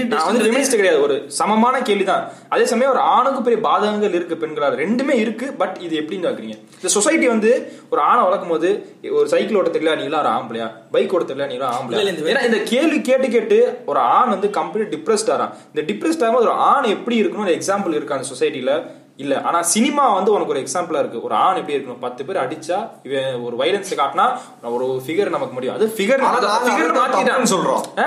நான் 0.06 0.24
வந்து 0.24 0.68
கிடையாது. 0.70 1.02
ஒரு 1.02 1.24
சமமான 1.26 1.82
கேள்விதான். 1.82 2.30
அதே 2.48 2.64
சமயம் 2.64 2.90
ஒரு 2.90 3.00
ஆணுக்கு 3.00 3.42
பெரிய 3.42 3.68
பாதகங்கள் 3.68 4.14
இருக்கு 4.14 4.36
பெண்களால். 4.36 4.76
ரெண்டுமே 4.76 5.14
இருக்கு 5.14 5.52
பட் 5.52 5.76
இது 5.80 6.00
எப்படின்னு 6.00 6.28
பாக்குறீங்க? 6.28 6.56
இந்த 6.74 6.88
சொசைட்டி 6.88 7.28
வந்து 7.28 7.72
ஒரு 7.90 8.00
ஆணை 8.00 8.22
வளர்க்கும் 8.22 8.48
போது 8.48 8.96
ஒரு 9.10 9.28
சைக்கிள் 9.28 9.56
ஓட்ட 9.56 9.78
தெரியல 9.78 9.96
நீ 9.96 10.02
எல்லாம் 10.02 10.50
ஒரு 10.50 10.60
ஆம்பளையா? 10.60 10.70
பைக் 10.90 11.14
ஓட்ட 11.14 11.32
தெரியல 11.32 11.46
நீ 11.46 11.52
எல்லாம் 11.52 11.74
ஆம்பளையா? 11.74 11.98
இல்ல, 11.98 12.10
இந்த 12.10 12.32
ஏன்னா 12.32 12.44
இந்த 12.44 12.58
கேள்வி 12.64 13.00
கேட்டு 13.00 13.28
கேட்டு 13.28 13.78
ஒரு 13.86 13.98
ஆண் 13.98 14.28
வந்து 14.28 14.48
கம்ப்ளீட் 14.48 14.92
டிப்ரெஸ்ட் 14.92 15.30
ஆறான். 15.30 15.54
இந்த 15.74 15.92
டிப்ரெஸ்ட் 15.92 16.28
ஆகும்போது 16.28 16.40
ஒரு 16.40 16.50
ஆண் 16.50 16.82
எப்படி 16.82 17.22
இருக்கணும் 17.22 17.40
ஒரு 17.40 17.54
எக்ஸாம்பிள் 17.54 17.88
இருக்கு 17.88 18.14
அந்த 18.14 18.28
சொசைட்டில 18.34 18.98
இல்ல 19.20 19.34
ஆனா 19.42 19.58
சினிமா 19.70 20.04
வந்து 20.12 20.30
உனக்கு 20.32 20.52
ஒரு 20.52 20.62
எக்ஸாம்பிளா 20.62 20.98
இருக்கு. 20.98 21.22
ஒரு 21.22 21.34
ஆண் 21.38 21.56
எப்படி 21.56 21.76
இருக்கணும்? 21.76 22.00
பத்து 22.00 22.24
பேர் 22.24 22.38
அடிச்சா 22.38 22.76
இவன் 23.02 23.42
ஒரு 23.44 23.56
வைலன்ஸ் 23.56 23.90
காட்டினா 23.98 24.26
ஒரு 24.72 24.86
ஃபிகர் 25.04 25.30
நமக்கு 25.30 25.54
முடியும். 25.54 25.76
அது 25.76 25.86
ஃபிகர் 25.88 26.22
ஃபிகர் 26.66 26.90
அதை 26.98 27.18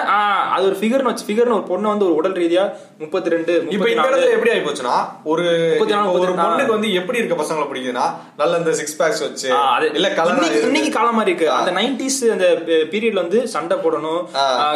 ஆ, 0.10 0.18
அது 0.56 0.64
ஒரு 0.66 0.78
ஃபிகர்னு 0.80 1.10
வச்சு 1.10 1.28
ஃபிகர்னு 1.28 1.56
ஒரு 1.56 1.66
பொண்ணு 1.66 1.88
வந்து 1.90 2.06
ஒரு 2.06 2.16
உடல் 2.16 2.38
ரீதியா 2.40 2.64
முப்பத்தி 3.00 3.30
ரெண்டு 3.30 3.54
இப்ப 3.70 3.88
இந்த 3.90 4.06
இடத்துல 4.06 4.32
எப்படி 4.36 4.52
ஆயி 4.52 4.64
போச்சுன்னா 4.66 4.96
ஒரு 5.26 5.44
ஒரு. 6.16 6.32
பொண்ணுக்கு 6.44 6.76
வந்து 6.76 6.92
எப்படி 6.94 7.20
இருக்க 7.20 7.38
பசங்களை 7.42 7.68
பிடிக்குதுன்னா 7.70 8.06
நல்ல 8.38 8.58
இந்த 8.58 8.74
சிக்ஸ் 8.74 8.98
பேக்ஸ் 9.00 9.24
வச்சு 9.24 9.48
இல்ல 9.94 10.10
கலர் 10.14 10.42
இன்னைக்கு 10.64 10.92
காலம் 10.92 11.22
இருக்கு. 11.24 11.48
அந்த 11.58 11.72
நைன்டிஸ் 11.72 12.20
அந்த 12.32 12.48
பீரியட்ல 12.92 13.24
வந்து 13.24 13.42
சண்டை 13.48 13.78
போடணும். 13.80 14.22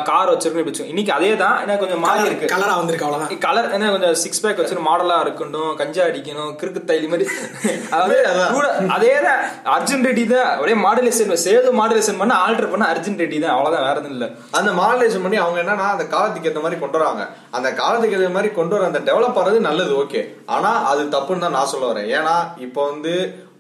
கார் 0.10 0.32
வச்சிருக்கணும் 0.32 0.64
இப்படி. 0.66 0.90
இன்னைக்கு 0.90 1.14
அதே 1.14 1.32
தான் 1.38 1.58
என்ன 1.64 1.78
கொஞ்சம் 1.78 2.04
மாறி 2.06 2.28
இருக்கு. 2.28 2.52
கலரா 2.54 2.76
வந்திருக்கு 2.78 3.08
அவ்வளவுதான். 3.08 3.44
கலர் 3.48 3.70
என்ன 3.72 3.92
கொஞ்சம் 3.92 4.16
சிக்ஸ் 4.24 4.44
பேக் 4.44 4.62
வச்சு 4.62 4.86
மாடலா 4.90 5.18
இருக்கணும் 5.26 5.72
கஞ்சா 5.78 6.04
அடிக்கணும் 6.28 6.56
கிறுக்கு 6.60 6.82
தைலி 6.90 7.08
மாதிரி. 7.12 7.26
அதாவது. 7.94 8.18
கூட 8.56 8.66
அதே 8.96 9.14
தான் 9.26 9.42
அர்ஜுன் 9.76 10.06
ரெட்டி 10.08 10.24
தான் 10.34 10.50
ஒரே 10.64 10.74
மாடுலேஷன் 10.86 11.34
சேது 11.46 11.72
மாடுலேஷன் 11.80 12.20
பண்ண 12.22 12.34
ஆல்டர் 12.46 12.72
பண்ண 12.74 12.86
அர்ஜுன் 12.94 13.20
ரெட்டி 13.22 13.38
தான். 13.44 13.56
அவ்வளவுதான் 13.56 13.86
வேற 13.88 13.96
எதுவும் 13.96 14.16
இல்ல. 14.18 14.28
அந்த 14.60 14.72
மாடலேஷன் 14.82 15.26
பண்ணி 15.26 15.40
அவங்க 15.44 15.60
என்னன்னா 15.64 15.88
அந்த 15.96 16.06
காலத்துக்கு 16.16 16.50
ஏத்த 16.52 16.64
மாதிரி 16.66 16.80
கொண்டு 16.84 17.00
வராங்க. 17.00 17.24
அந்த 17.58 17.70
காலத்துக்கு 17.82 18.18
ஏத்த 18.20 18.32
மாதிரி 18.38 18.52
கொண்டு 18.60 18.76
வர 18.78 18.90
அந்த 18.92 19.02
டெவலப் 19.10 19.40
ஆறது 19.44 19.60
நல்லது 19.70 19.94
ஓகே 20.04 20.22
ஆனா 20.56 20.72
அது 20.92 21.04
தப்புன்னு 21.16 21.46
தான் 21.46 21.58
நான் 21.58 21.72
சொல்ல 21.74 21.92
வரேன். 21.92 22.10
ஏன்னா 22.18 22.36
இப்போ 22.68 22.82
வந்து 22.92 23.14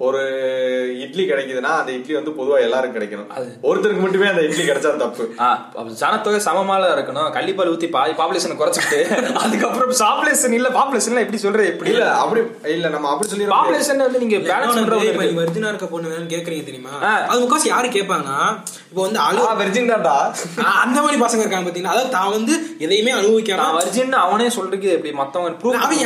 ஒரு 0.05 0.19
இட்லி 1.03 1.23
கிடைக்குதுன்னா 1.29 1.69
அந்த 1.81 1.91
இட்லி 1.97 2.13
வந்து 2.17 2.31
பொதுவா 2.39 2.57
எல்லாருக்கும் 2.65 2.97
கிடைக்கணும். 2.97 3.29
ஒருத்தருக்கு 3.69 4.03
மட்டுமே 4.03 4.27
அந்த 4.31 4.41
இட்லி 4.47 4.63
கிடைச்சா 4.67 4.89
தப்பு. 5.03 5.23
ஜனத்தொகை 6.01 6.39
சமமால 6.47 6.89
இருக்கணும். 6.95 7.29
கள்ளிப்பால் 7.37 7.71
ஊத்தி 7.73 7.87
பாதி 7.95 8.13
பாப்புலேஷன் 8.19 8.59
குறைச்சிட்டு 8.59 8.99
அதுக்கப்புறம் 9.43 9.93
பாப்புலேஷன் 10.01 10.55
இல்ல 10.57 10.69
பாப்புலேஷன் 10.77 11.21
எப்படி 11.23 11.39
சொல்றது 11.45 11.65
எப்படி? 11.71 11.89
இல்ல 11.93 12.05
அப்படி 12.23 12.41
இல்ல 12.75 12.91
நம்ம 12.95 13.09
அப்படி 13.13 13.31
சொல்லி 13.31 13.47
பாப்புலேஷன் 13.55 14.03
வந்து 14.05 14.21
நீங்க 14.25 14.39
பேலன்ஸ் 14.51 14.77
பண்றவங்க 14.79 15.09
இப்ப 15.13 15.25
இருக்கு. 15.69 15.89
பொண்ணு 15.95 16.11
வேணும்னு 16.11 16.31
கேக்குறீங்க 16.35 16.65
தெரியுமா. 16.69 16.93
அது 17.29 17.39
முக்காசி 17.45 17.67
யாரு 17.73 17.89
கேட்பாங்கன்னா 17.97 18.37
இப்போ 18.89 19.01
வந்து 19.07 19.19
அழு 19.25 19.41
வெர்ஜின் 19.63 19.91
தான்டா. 19.93 20.15
அந்த 20.83 20.97
மாதிரி 21.05 21.17
பசங்க 21.25 21.41
இருக்காங்க 21.45 21.67
பாத்தீங்கன்னா 21.69 21.95
அதாவது 21.95 22.13
தான் 22.17 22.31
வந்து 22.37 22.53
எதையுமே 22.85 23.13
அனுபவிக்காம 23.19 23.59
நான் 23.63 23.77
வர்ஜின் 23.79 24.15
அவனே 24.25 24.49
சொல்றதுக்கு 24.59 24.93
எப்படி? 24.97 25.15
மத்தவங்க 25.23 25.57
ப்ரூவ் 25.63 25.81
அவன் 25.81 25.99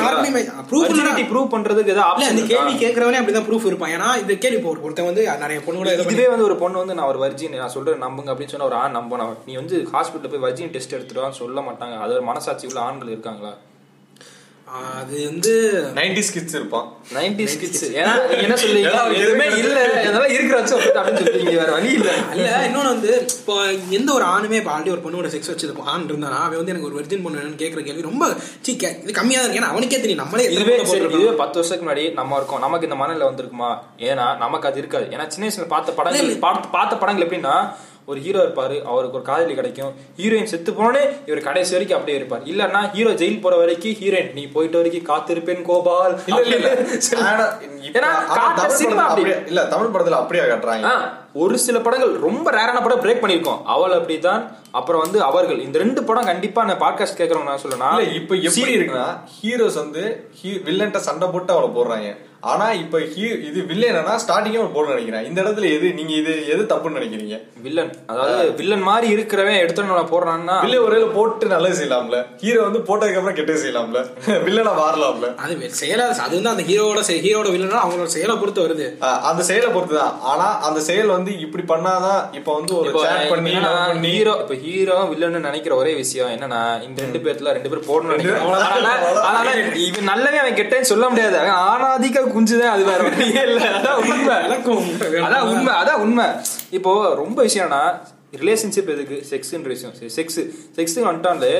proof 0.72 0.88
இல்லடா. 0.96 1.14
ப்ரூவ் 1.34 1.52
பண்றதுக்கு 1.56 1.96
ஏதாவது 1.98 2.48
கேள்வி 2.56 2.74
கேக்குறவனே 2.86 3.20
அப்படிதான் 3.22 3.48
ப்ரூஃப் 3.52 3.70
இருப்பான் 3.82 4.16
ஏன்னா 4.16 4.22
இந்த 4.22 4.34
கேள்வி 4.36 4.58
இப்போ 4.58 4.76
ஒரு- 4.76 4.82
ஒருத்தன் 4.82 5.06
வந்து 5.06 5.38
நிறைய 5.38 5.62
பொண்ணு 5.66 5.82
கூட 5.82 5.94
இது 5.94 6.04
இதுவே 6.04 6.28
வந்து 6.28 6.44
ஒரு 6.44 6.56
பொண்ணு 6.56 6.78
வந்து 6.78 6.94
நான் 6.94 7.16
ஒரு 7.16 7.20
வர்ஜின் 7.20 7.56
நான் 7.56 7.70
சொல்றேன் 7.70 8.04
நம்புங்க 8.04 8.32
அப்படின்னு 8.32 8.48
சொன்னா 8.48 8.66
ஒரு 8.66 8.76
ஆண் 8.76 8.96
நம்பணும். 8.96 9.38
நீ 9.46 9.54
வந்து 9.56 9.88
ஹாஸ்பிட்டல் 9.94 10.40
போய் 10.40 10.52
வர்ஜின் 10.52 10.70
டெஸ்ட் 10.70 10.94
எடுத்துட்டு 10.94 11.34
சொல்ல 11.34 11.62
மாட்டாங்க. 11.62 12.00
அது 12.00 12.14
ஒரு 12.14 12.22
மனசாட்சி 12.22 12.68
உள்ள 12.68 12.80
ஆண்கள் 12.80 13.08
இருக்காங்களா? 13.08 13.54
அது 14.80 15.16
வந்து 15.30 15.54
நைன்டி 15.96 16.22
கிட்ஸ் 16.34 16.56
இருப்பான். 16.58 16.86
நைன்டி 17.14 17.46
கிட்ஸ் 17.62 17.86
ஏன்னா 18.00 18.12
என்ன 18.44 18.56
ஏதாவது 18.82 19.16
எதுவுமே 19.24 19.48
இல்ல. 19.62 19.80
அதெல்லாம் 20.02 20.34
இருக்கிற 20.36 20.60
வச்சு 20.60 20.76
அப்படின்னு 20.76 21.22
சொல்றீங்க. 21.22 21.56
வேற 21.62 21.72
வழி 21.72 21.90
இல்ல. 21.94 22.12
இல்ல 22.36 22.50
இன்னொன்னு 22.68 22.92
வந்து 22.94 23.12
இப்போ 23.40 23.56
எந்த 23.90 24.10
ஒரு 24.14 24.26
ஆணுமே 24.26 24.60
இப்போ 24.62 24.72
ஆல்ரெடி 24.76 24.94
ஒரு 24.96 25.04
பொண்ணோட 25.06 25.30
செக்ஸ் 25.34 25.52
வச்சது 25.52 25.84
ஆண் 25.94 26.08
இருந்தானா 26.12 26.40
அவன் 26.46 26.60
வந்து 26.62 26.74
எனக்கு 26.74 26.90
ஒரு 26.90 26.98
வெர்ஜின் 27.00 27.24
பொண்ணு 27.24 27.40
வேணும்னு 27.40 27.62
கேட்கற 27.64 27.84
கேள்வி 27.84 28.02
ரொம்ப 28.02 28.30
சீ 28.62 28.72
இது 28.74 29.14
கம்மியா 29.14 29.40
தான் 29.40 29.50
இருக்கு. 29.50 29.62
ஏன்னா 29.62 29.72
அவனுக்கே 29.74 30.00
தெரியும். 30.00 30.24
நம்மளே 30.24 30.48
இதுவே. 30.52 30.78
இதுவே 30.86 31.32
பத்து 31.44 31.60
வருஷத்துக்கு 31.60 31.88
முன்னாடி 31.88 32.14
நம்ம 32.14 32.36
இருக்கோம். 32.36 32.60
நமக்கு 32.60 32.88
இந்த 32.88 33.00
மனநிலை 33.04 33.28
வந்திருக்குமா? 33.28 33.72
ஏன்னா 34.10 34.38
நமக்கு 34.38 34.68
அது 34.68 34.78
இருக்காது. 34.78 35.06
ஏன்னா 35.06 35.28
சின்ன 35.28 35.50
வயசுல 35.50 35.68
பார்த்த 35.68 35.92
படங்கள் 35.92 36.36
பார்த்த 36.38 36.68
பார்த்த 36.78 36.96
படங்கள் 36.96 37.28
எப்படின்னா 37.28 37.56
ஒரு 38.06 38.20
ஹீரோ 38.20 38.40
இருப்பாரு 38.40 38.82
அவருக்கு 38.82 39.14
ஒரு 39.14 39.22
காதலி 39.22 39.56
கிடைக்கும். 39.56 39.94
ஹீரோயின் 40.18 40.44
செத்து 40.44 40.72
போனே 40.72 41.16
இவர் 41.26 41.42
கடைசி 41.42 41.72
வரைக்கும் 41.72 42.00
அப்படியே 42.00 42.18
இருப்பார். 42.18 42.44
இல்லன்னா 42.44 42.92
ஹீரோ 42.92 43.10
ஜெயில் 43.10 43.42
போற 43.42 43.56
வரைக்கும் 43.56 43.92
ஹீரோயின் 43.92 44.34
நீ 44.34 44.48
போயிட்டு 44.48 44.82
வரைக்கும் 44.82 45.16
காத்திருப்பேன் 45.16 45.62
கோபால். 45.62 46.20
இல்ல 46.26 46.70
தமிழ் 48.28 48.66
படத்துல 48.66 48.96
அப்படி. 48.96 49.30
அப்படியே- 49.30 49.48
இல்ல 49.48 49.66
தமிழ் 49.66 50.02
படத்துல 50.02 50.10
அப்படியே 50.10 50.46
காட்டுறாங்க. 50.46 51.10
ஒரு 51.34 51.58
சில 51.58 51.80
படங்கள் 51.80 52.12
ரொம்ப 52.12 52.52
ரேரான 52.52 52.82
படம் 52.82 53.02
பிரேக் 53.02 53.24
பண்ணிருக்கோம் 53.24 53.62
அவள் 53.66 53.92
அப்படிதான் 53.92 54.56
அப்புறம் 54.72 55.02
வந்து 55.02 55.22
அவர்கள். 55.22 55.60
இந்த 55.60 55.78
ரெண்டு 55.78 56.04
படம் 56.04 56.26
கண்டிப்பா 56.26 56.64
நான் 56.64 56.82
பாட்காஸ்ட் 56.82 57.18
கேட்கறவங்க 57.18 57.44
நான் 57.44 57.60
சொல்லணும் 57.62 58.14
இப்ப 58.14 58.36
எப்படி 58.36 58.76
இருக்குன்னா 58.76 59.20
ஹீரோஸ் 59.42 59.76
வந்து 59.76 60.30
வில்லன்ட்ட 60.44 60.96
சண்டை 60.96 61.28
போட்டு 61.32 61.54
அவளை 61.54 61.70
போடுறாங்க. 61.70 62.30
ஆனா 62.44 62.72
இப்ப 62.74 63.00
he- 63.12 63.40
இது 63.48 63.60
வில்லனா 63.62 64.14
ஸ்டார்டிங்கே 64.22 64.60
அவன் 64.60 64.72
போட 64.72 64.88
நினைக்கிறேன். 64.90 65.26
இந்த 65.26 65.42
இடத்துல 65.42 65.66
எது 65.72 65.94
நீங்க 65.94 66.14
இது 66.14 66.48
எது 66.48 66.64
தப்புன்னு 66.64 66.98
நினைக்கிறீங்க? 67.00 67.36
வில்லன் 67.58 67.92
அதாவது 68.08 68.52
வில்லன் 68.52 68.80
மாதிரி 68.82 69.16
இருக்கிறவன் 69.16 69.58
எடுத்து 69.58 69.80
போடுறான்னா 70.12 70.56
வில்ல 70.64 70.78
ஒரேல 70.82 71.14
போட்டு 71.14 71.46
நல்லது 71.46 71.76
செய்யலாம்ல. 71.80 72.18
ஹீரோ 72.38 72.62
வந்து 72.62 72.80
போட்டதுக்கு 72.80 73.16
அப்புறம் 73.16 73.36
கெட்டது 73.36 73.62
செய்யலாம்ல. 73.64 74.00
வில்லனா 74.48 74.74
மாறலாம்ல. 74.80 75.28
அது 75.38 75.54
செயலா 75.82 76.06
அது 76.20 76.36
வந்து 76.36 76.50
அந்த 76.50 76.64
ஹீரோவோட 76.64 77.02
செ- 77.02 77.20
ஹீரோட 77.22 77.50
வில்லனா 77.52 77.80
அவங்களோட 77.84 78.10
செயலை 78.10 78.36
பொறுத்து 78.36 78.66
வருது. 78.66 78.88
அந்த 79.24 79.44
செயலை 79.44 79.70
பொறுத்துதான் 79.72 80.16
ஆனா 80.24 80.60
அந்த 80.62 80.80
செயல் 80.82 81.08
வந்து 81.08 81.40
இப்படி 81.40 81.64
பண்ணாதான் 81.64 82.22
இப்ப 82.34 82.54
வந்து 82.54 82.78
ஒரு 82.78 82.92
பண்ணி 83.30 83.54
ஹீரோ 84.10 84.34
இப்ப 84.42 84.56
ஹீரோ 84.56 84.98
வில்லன்னு 85.12 85.40
நினைக்கிற 85.40 85.76
ஒரே 85.76 85.94
விஷயம் 85.94 86.30
என்னன்னா 86.30 86.84
இந்த 86.84 87.02
ரெண்டு 87.02 87.20
பேர்ல 87.20 87.54
ரெண்டு 87.54 87.70
பேரும் 87.70 87.90
அதனால 89.22 89.50
இவன் 89.84 90.10
நல்லவே 90.10 90.38
அவன் 90.38 90.54
கெட்டேன்னு 90.54 90.92
சொல்ல 90.92 91.10
முடியாது. 91.10 91.38
அவன் 91.38 92.02
ஆணாதிக்க 92.32 92.38
குஞ்சுதான் 92.38 92.74
அது 92.76 92.84
வேற 92.84 93.02
வழியே 93.04 93.42
இல்ல. 93.50 93.70
அதான் 93.78 94.00
உண்மை. 94.12 94.36
எனக்கும் 94.44 94.86
அதான் 95.28 95.46
உண்மை 95.54 95.74
அதான் 95.82 96.02
உண்மை. 96.06 96.26
இப்போ 96.70 96.92
ரொம்ப 97.16 97.44
விஷயம்னா 97.44 97.82
ரிலேஷன்ஷிப் 98.38 98.92
எதுக்கு? 98.96 99.18
செக்ஸ்ன்ற 99.30 99.70
விஷயம். 99.76 99.96
செக்ஸ் 100.18 100.42
செக்ஸ் 100.78 100.98
வந்துட்டாலே 101.10 101.54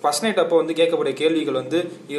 ஃபர்ஸ்ட் 0.00 0.22
நைட் 0.22 0.38
அப்போ 0.38 0.56
வந்து 0.56 0.72
கேட்கக்கூடிய 0.72 1.12
கேள்விகள் 1.12 1.54
வந்து 1.54 1.78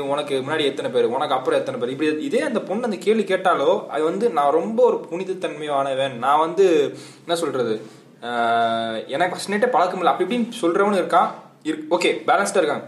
உனக்கு 0.10 0.36
முன்னாடி 0.42 0.64
எத்தனை 0.66 0.92
பேர்? 0.92 1.08
உனக்கு 1.16 1.36
அப்புறம் 1.36 1.60
எத்தனை 1.60 1.80
பேர்? 1.80 1.90
இப்படி 1.90 2.24
இதே 2.24 2.42
அந்த 2.42 2.60
பொண்ணு 2.60 2.84
அந்த 2.84 2.98
கேள்வி 2.98 3.24
கேட்டாலோ 3.24 3.88
அது 3.88 4.04
வந்து 4.04 4.30
நான் 4.30 4.56
ரொம்ப 4.60 4.80
ஒரு 4.84 4.98
புனிதத்தன்மையானவன். 5.12 6.16
நான் 6.26 6.40
வந்து 6.40 6.68
என்ன 7.26 7.36
சொல்றது? 7.44 7.76
எனக்கு 9.16 9.34
ஃபர்ஸ்ட் 9.36 9.52
நைட்டே 9.54 9.70
பழக்கம் 9.78 10.00
இல்லை. 10.02 10.12
அப்படி 10.12 10.30
இப்படின்னு 10.30 10.64
சொல்றவனு 10.64 11.02
இருக்கான். 11.02 11.30
ஓகே 11.96 12.10
பேலன்ஸ்டா 12.28 12.60
இருக்கான். 12.62 12.84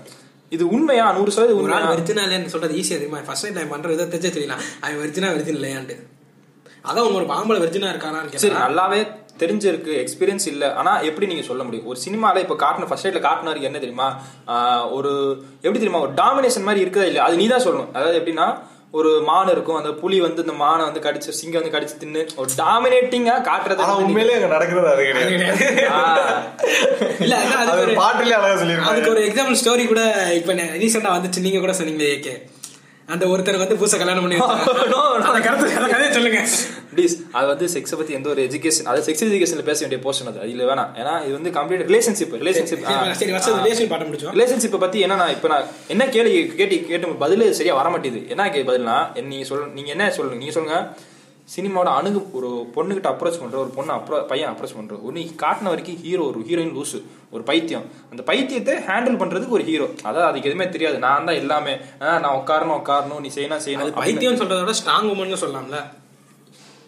இது 0.56 0.64
உண்மையா? 0.76 1.06
நூறு 1.18 1.32
சதவீதம் 1.36 1.58
ஒரு 1.60 1.66
உண்மையா? 1.68 1.92
வெர்ஜினா 1.94 2.24
இல்லைன்னு 2.28 2.54
சொல்றது 2.56 2.78
ஈஸியா 2.82 2.98
தெரியுமா? 3.00 3.22
ஃபர்ஸ்ட் 3.28 3.56
டைம் 3.58 3.74
பண்ற 3.74 3.88
விதத்தை 3.94 4.12
தெரிஞ்சே 4.16 4.34
தெரியலாம் 4.38 4.64
அவன் 4.84 5.00
வெர்ஜினா 5.04 5.30
வெர்ஜின் 5.36 5.58
இல்லையான்ட்டு. 5.60 5.96
அதான் 6.90 7.06
உங்க 7.08 7.20
ஒரு 7.22 7.30
பாம்பளை 7.34 7.60
வெர்ஜினா 7.66 7.92
இருக்கானான்னு 7.94 8.42
சரி 8.44 8.58
நல்லாவே 8.64 9.00
தெரிஞ்சிருக்கு 9.42 9.94
எக்ஸ்பீரியன்ஸ் 10.02 10.46
இல்ல. 10.52 10.66
ஆனா 10.80 10.92
எப்படி 11.08 11.26
நீங்க 11.32 11.44
சொல்ல 11.48 11.62
முடியும்? 11.68 11.88
ஒரு 11.92 12.00
சினிமால 12.06 12.42
இப்ப 12.44 12.56
காட்டின 12.62 12.88
ஃபர்ஸ்ட் 12.90 13.08
நைட்ல 13.08 13.22
காட்டினாருக்கு 13.26 13.70
என்ன 13.70 13.80
தெரியுமா? 13.84 14.08
ஒரு 14.98 15.12
எப்படி 15.64 15.80
தெரியுமா? 15.82 16.04
ஒரு 16.06 16.14
டாமினேஷன் 16.22 16.68
மாதிரி 16.68 16.84
இருக்கதா 16.86 17.08
இல்ல. 17.12 17.22
அது 17.26 17.40
நீ 17.42 17.48
தான் 17.54 17.66
சொல்லணும். 17.68 17.92
அதாவது 17.98 18.20
எப்படின்னா 18.20 18.48
ஒரு 18.96 19.10
மான் 19.26 19.50
இருக்கும் 19.52 19.78
அந்த 19.78 19.90
புலி 20.00 20.18
வந்து 20.22 20.42
இந்த 20.44 20.54
மானை 20.60 20.82
வந்து 20.86 21.00
கடிச்சு 21.06 21.30
சிங்கம் 21.38 21.60
வந்து 21.60 21.72
கடிச்சு 21.74 21.96
தின்னு 22.02 22.22
ஒரு 22.38 22.48
டாமினேட்டிங்கா 22.60 23.34
காட்டுறது 23.48 23.82
உண்மையிலேயே 24.04 24.36
அங்க 24.40 24.50
நடக்கிறது 24.54 24.88
அது 24.90 25.06
இல்ல 27.26 27.36
அது 27.62 27.72
அழகா 28.08 28.38
அதுக்கு 28.90 29.10
ஒரு 29.14 29.22
எக்ஸாம்பிள் 29.28 29.58
ஸ்டோரி 29.62 29.86
கூட 29.86 30.02
இப்ப 30.36 30.52
ரீசெண்டா 30.78 31.10
வந்துச்சு. 31.16 31.40
நீங்க 31.46 31.60
கூட 31.60 31.72
சொன்னீங்க 31.78 32.04
ஏகே 32.12 32.34
அந்த 33.08 33.26
ஒருத்தர் 33.26 33.58
வந்து 33.58 33.76
புதுசா 33.76 33.98
கல்யாணம் 33.98 34.22
பண்ணி 34.22 34.38
வச்சாங்க. 34.38 34.64
No, 34.94 35.00
no. 35.18 35.26
அந்த 35.28 35.40
கருத்து 35.40 35.76
அந்த 35.76 35.90
கதையை 35.90 36.14
சொல்லுங்க. 36.14 36.40
ப்ளீஸ் 36.96 37.14
அது 37.32 37.48
வந்து 37.48 37.66
செக்ஸை 37.66 37.96
பத்தி 37.98 38.14
எந்த 38.14 38.30
ஒரு 38.30 38.42
எஜுகேஷன் 38.42 38.84
அது 38.84 39.02
செக்ஸ் 39.02 39.26
எஜுகேஷன்ல 39.26 39.64
பேச 39.64 39.88
வேண்டிய 39.88 40.00
போர்ஷன் 40.04 40.28
அது. 40.28 40.40
இதுல 40.40 40.66
வேணாம். 40.72 40.90
ஏன்னா 41.00 41.24
இது 41.24 41.32
வந்து 41.32 41.50
கம்ப்ளீட் 41.50 41.86
ரிலேஷன்ஷிப் 41.90 42.34
ரிலேஷன்ஷிப் 42.42 43.12
சரி 43.12 43.32
வருஷம் 43.32 43.66
ரிலேஷன் 43.66 43.92
பாட்ட 43.92 44.06
முடிச்சோம். 44.10 44.34
ரிலேஷன்ஷிப்பை 44.36 45.00
என்ன 45.00 45.16
நான் 45.16 45.30
இப்ப 45.30 45.48
நான் 45.48 45.64
என்ன 45.88 46.08
கேள்வி 46.08 46.48
கேட்டு 46.48 46.86
கேட்டு 46.88 47.08
பதில் 47.16 47.54
சரியா 47.54 47.76
வர 47.76 47.90
மாட்டேது 47.90 48.28
என்ன 48.28 48.50
கே 48.50 48.64
பதில்னா 48.64 49.22
நீங்க 49.22 49.46
சொல்ல 49.46 49.66
நீங்க 49.74 49.92
என்ன 49.92 50.12
சொல்லுங்க 50.12 50.40
நீங்க 50.40 50.54
சொல்லுங்க. 50.54 50.80
சினிமாவோட 51.56 51.84
அணுகு 51.84 52.32
ஒரு 52.32 52.70
பொண்ணுகிட்ட 52.76 53.08
அப்ரோச் 53.08 53.40
பண்ற 53.40 53.58
ஒரு 53.58 53.68
பொண்ணு 53.68 53.92
அப்ரோ 53.92 54.22
பையன் 54.22 54.54
அப்ரோச் 54.54 54.76
பண்ற. 54.76 54.96
ஒரு 54.96 55.14
நீ 55.14 55.32
காட்டின 55.38 55.64
வரைக்கும் 55.64 55.96
ஹீரோ 55.96 56.24
ஒரு 56.24 56.40
ஹீரோயின் 56.40 56.82
லூசு 56.82 57.04
ஒரு 57.32 57.44
பைத்தியம். 57.44 57.82
அந்த 58.10 58.24
பைத்தியத்தை 58.24 58.84
ஹேண்டில் 58.84 59.22
பண்றதுக்கு 59.22 59.50
ஒரு 59.50 59.64
ஹீரோ 59.64 59.86
அதாவது 60.04 60.24
அதுக்கு 60.24 60.50
எதுவுமே 60.50 60.70
தெரியாது. 60.70 60.98
நான் 60.98 61.26
தான் 61.26 61.36
எல்லாமே. 61.36 61.78
நான் 62.00 62.24
உட்காரணும் 62.24 62.82
உட்காரணும் 62.84 63.20
நீ 63.20 63.28
செய்யணும் 63.36 63.60
செய்யணும். 63.66 63.96
பைத்தியம் 63.96 64.36
சொல்றத 64.36 64.66
விட 64.66 64.72
ஸ்ட்ராங் 64.72 65.06
உமன் 65.06 65.38
சொல்லலாம்ல. 65.46 65.76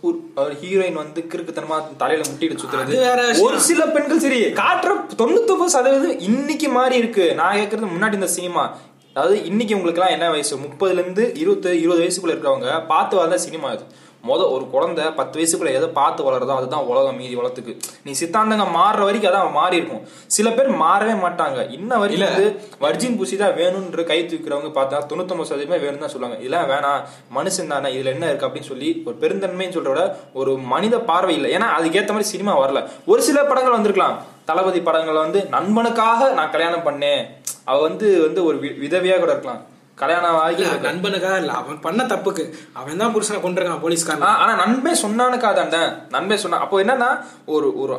ஒரு- 0.04 0.16
ஹீரோயின் 0.36 0.94
வந்து 0.94 1.26
கிறுக்குத்தனமா 1.30 1.96
தலையில 1.98 2.30
முட்டிட்டு 2.30 2.58
சுத்துறது. 2.58 3.40
ஒரு 3.42 3.60
சில 3.60 3.88
பெண்கள் 3.88 4.20
சரி 4.20 4.46
காட்டுற 4.46 4.92
தொண்ணூத்தொன்பது 5.18 5.66
சதவீதம் 5.66 6.20
இன்னைக்கு 6.20 6.70
மாறி 6.70 6.96
இருக்கு. 6.96 7.34
நான் 7.36 7.56
கேட்கறது 7.56 7.88
முன்னாடி 7.98 8.14
இந்த 8.14 8.28
சினிமா. 8.28 8.78
அதாவது 9.14 9.46
இன்னைக்கு 9.46 9.76
உங்களுக்கு 9.76 10.02
எல்லாம் 10.02 10.18
என்ன 10.18 10.32
வயசு? 10.32 10.58
முப்பதுல 10.58 10.92
இருந்து 10.92 11.34
இருபது 11.36 11.80
இருபது 11.80 12.04
வயசுக்குள்ள 12.04 12.26
இருக்கிறவங்க 12.26 12.86
பார்த்து 12.86 13.16
வளர்ந்த 13.16 13.38
சினிமா 13.38 13.72
இது 13.72 13.84
முத 14.28 14.52
ஒரு 14.52 14.70
குழந்தை 14.70 15.06
பத்து 15.06 15.40
வயசுக்குள்ள 15.40 15.74
எதை 15.74 15.88
பார்த்து 15.88 16.32
வளருதோ 16.32 16.56
அதுதான் 16.56 16.84
உலகம் 16.84 17.16
மீதி 17.16 17.36
உலகத்துக்கு. 17.36 17.78
நீ 18.04 18.12
சித்தாந்தங்க 18.12 18.68
மாறுற 18.76 19.04
வரைக்கும் 19.04 19.32
அதான் 19.32 19.52
மாறி 19.52 19.76
இருக்கும். 19.76 20.08
சில 20.28 20.50
பேர் 20.50 20.72
மாறவே 20.72 21.20
மாட்டாங்க. 21.20 21.72
இன்ன 21.72 21.98
வரைக்கும் 21.98 22.34
வந்து 22.34 22.62
வர்ஜின் 22.82 23.20
புசி 23.20 23.36
தான் 23.36 23.52
வேணும்ன்ற 23.52 24.04
கை 24.04 24.24
தூக்கிறவங்க 24.24 24.68
பார்த்தா 24.70 25.02
தொண்ணூத்தொன்பது 25.10 25.46
சதவீதமே 25.50 25.80
வேணும் 25.80 26.00
தான் 26.00 26.10
சொல்லுவாங்க. 26.10 26.44
இதெல்லாம் 26.44 26.70
வேணாம் 26.70 27.02
மனுஷன் 27.38 27.68
தானே 27.68 27.90
இதுல 27.94 28.06
என்ன 28.06 28.26
இருக்கு 28.26 28.46
அப்படின்னு 28.46 28.62
சொல்லி 28.62 29.04
ஒரு 29.06 29.16
பெருந்தன்மைன்னு 29.22 29.74
சொல்ற 29.74 29.88
விட 29.88 30.18
ஒரு 30.34 30.58
மனித 30.58 31.00
பார்வை 31.00 31.36
இல்லை. 31.36 31.52
ஏன்னா 31.52 31.66
அதுக்கேற்ற 31.80 32.08
மாதிரி 32.08 32.24
சினிமா 32.24 32.60
வரல. 32.60 32.90
ஒரு 33.06 33.22
சில 33.22 33.44
படங்கள் 33.44 33.72
வந்திருக்கலாம். 33.72 34.22
தளபதி 34.46 34.82
படங்கள் 34.82 35.16
வந்து 35.16 35.48
நண்பனுக்காக 35.52 36.32
நான் 36.34 36.52
கல்யாணம் 36.52 36.86
பண்ணேன். 36.86 37.26
அவ 37.64 37.82
வந்து 37.82 38.22
வந்து 38.22 38.46
ஒரு 38.46 38.58
வி- 38.58 38.86
விதவையா 38.86 39.18
கூட 39.18 39.32
இருக்கலாம். 39.32 39.76
கல்யாணம் 40.02 40.40
ஆகி 40.46 40.62
இல்ல 40.64 40.76
நண்பனுக்காக 40.88 41.38
இல்ல 41.42 41.54
அவன் 41.60 41.80
பண்ண 41.86 42.02
தப்புக்கு. 42.04 42.44
அவன் 42.80 43.02
தான் 43.02 43.14
புருஷனை 43.16 43.40
கொண்டிருக்கான் 43.46 43.84
போலீஸ்காரன். 43.86 44.36
ஆனா 44.44 44.54
நண்பே 44.64 44.94
சொன்னானுக்கா 45.04 45.50
தாண்டா 45.60 45.82
நண்பே 46.16 46.38
சொன்னா 46.44 46.60
அப்போ 46.66 46.84
என்னன்னா 46.84 47.10
ஒரு 47.56 47.70
ஒரு 47.84 47.96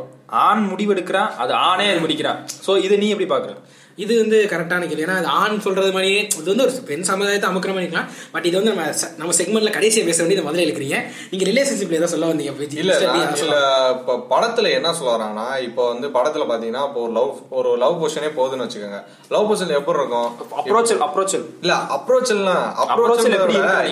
ஆண் 0.47 0.63
முடிவெடுக்கிறான் 0.71 1.31
அது 1.43 1.53
ஆணே 1.69 1.87
அது 1.93 2.03
முடிக்கிறான். 2.05 2.41
சோ 2.67 2.71
இதை 2.87 2.99
நீ 3.03 3.09
எப்படி 3.15 3.29
பாக்குற? 3.35 3.55
இது 3.99 4.13
வந்து 4.21 4.39
கரெக்டான 4.51 4.87
கேள்வி. 4.89 5.05
ஏன்னா 5.05 5.17
அது 5.21 5.31
ஆண் 5.39 5.63
சொல்றது 5.65 5.91
மாதிரியே 5.93 6.19
இது 6.33 6.49
வந்து 6.53 6.65
ஒரு 6.67 6.85
பெண் 6.91 7.07
சமுதாயத்தை 7.09 7.49
அமுக்கிற 7.51 7.73
மாதிரி 7.75 7.87
இருக்கலாம். 7.87 8.11
பட் 8.35 8.47
இது 8.49 8.57
வந்து 8.61 8.73
நம்ம 8.73 8.85
நம்ம 9.21 9.33
செக்மெண்ட்ல 9.39 9.73
கடைசியா 9.77 10.05
பேச 10.09 10.19
வேண்டியது 10.23 10.47
முதல்ல 10.47 10.67
இருக்கிறீங்க 10.67 10.99
நீங்க 11.31 11.45
ரிலேஷன்ஷிப்ல 11.51 11.99
ஏதோ 12.01 12.11
சொல்ல 12.13 12.31
வந்தீங்க. 12.31 12.53
இல்ல 12.83 12.93
இல்ல. 12.99 13.57
இப்ப 13.97 14.19
படத்துல 14.33 14.73
என்ன 14.79 14.93
சொல்ல 14.99 15.13
வராங்கன்னா 15.17 15.49
இப்போ 15.69 15.85
வந்து 15.93 16.09
படத்துல 16.17 16.47
பாத்தீங்கன்னா 16.51 16.85
இப்போ 16.89 17.03
ஒரு 17.07 17.13
லவ் 17.19 17.33
ஒரு 17.61 17.73
லவ் 17.77 17.99
பொசிஷனே 18.03 18.31
போகுதுன்னு 18.39 18.67
வச்சுக்கோங்க. 18.67 19.01
லவ் 19.35 19.49
பொசிஷன் 19.51 19.75
எப்படி 19.81 19.99
இருக்கும்? 20.01 20.29
அப்ரோச்சல் 20.61 21.03
அப்ரோச்சல் 21.09 21.45
இல்ல 21.65 21.75
அப்ரோச்சல்லாம் 21.97 22.65
Approach 22.85 22.95
அப்ரோச் 23.15 23.27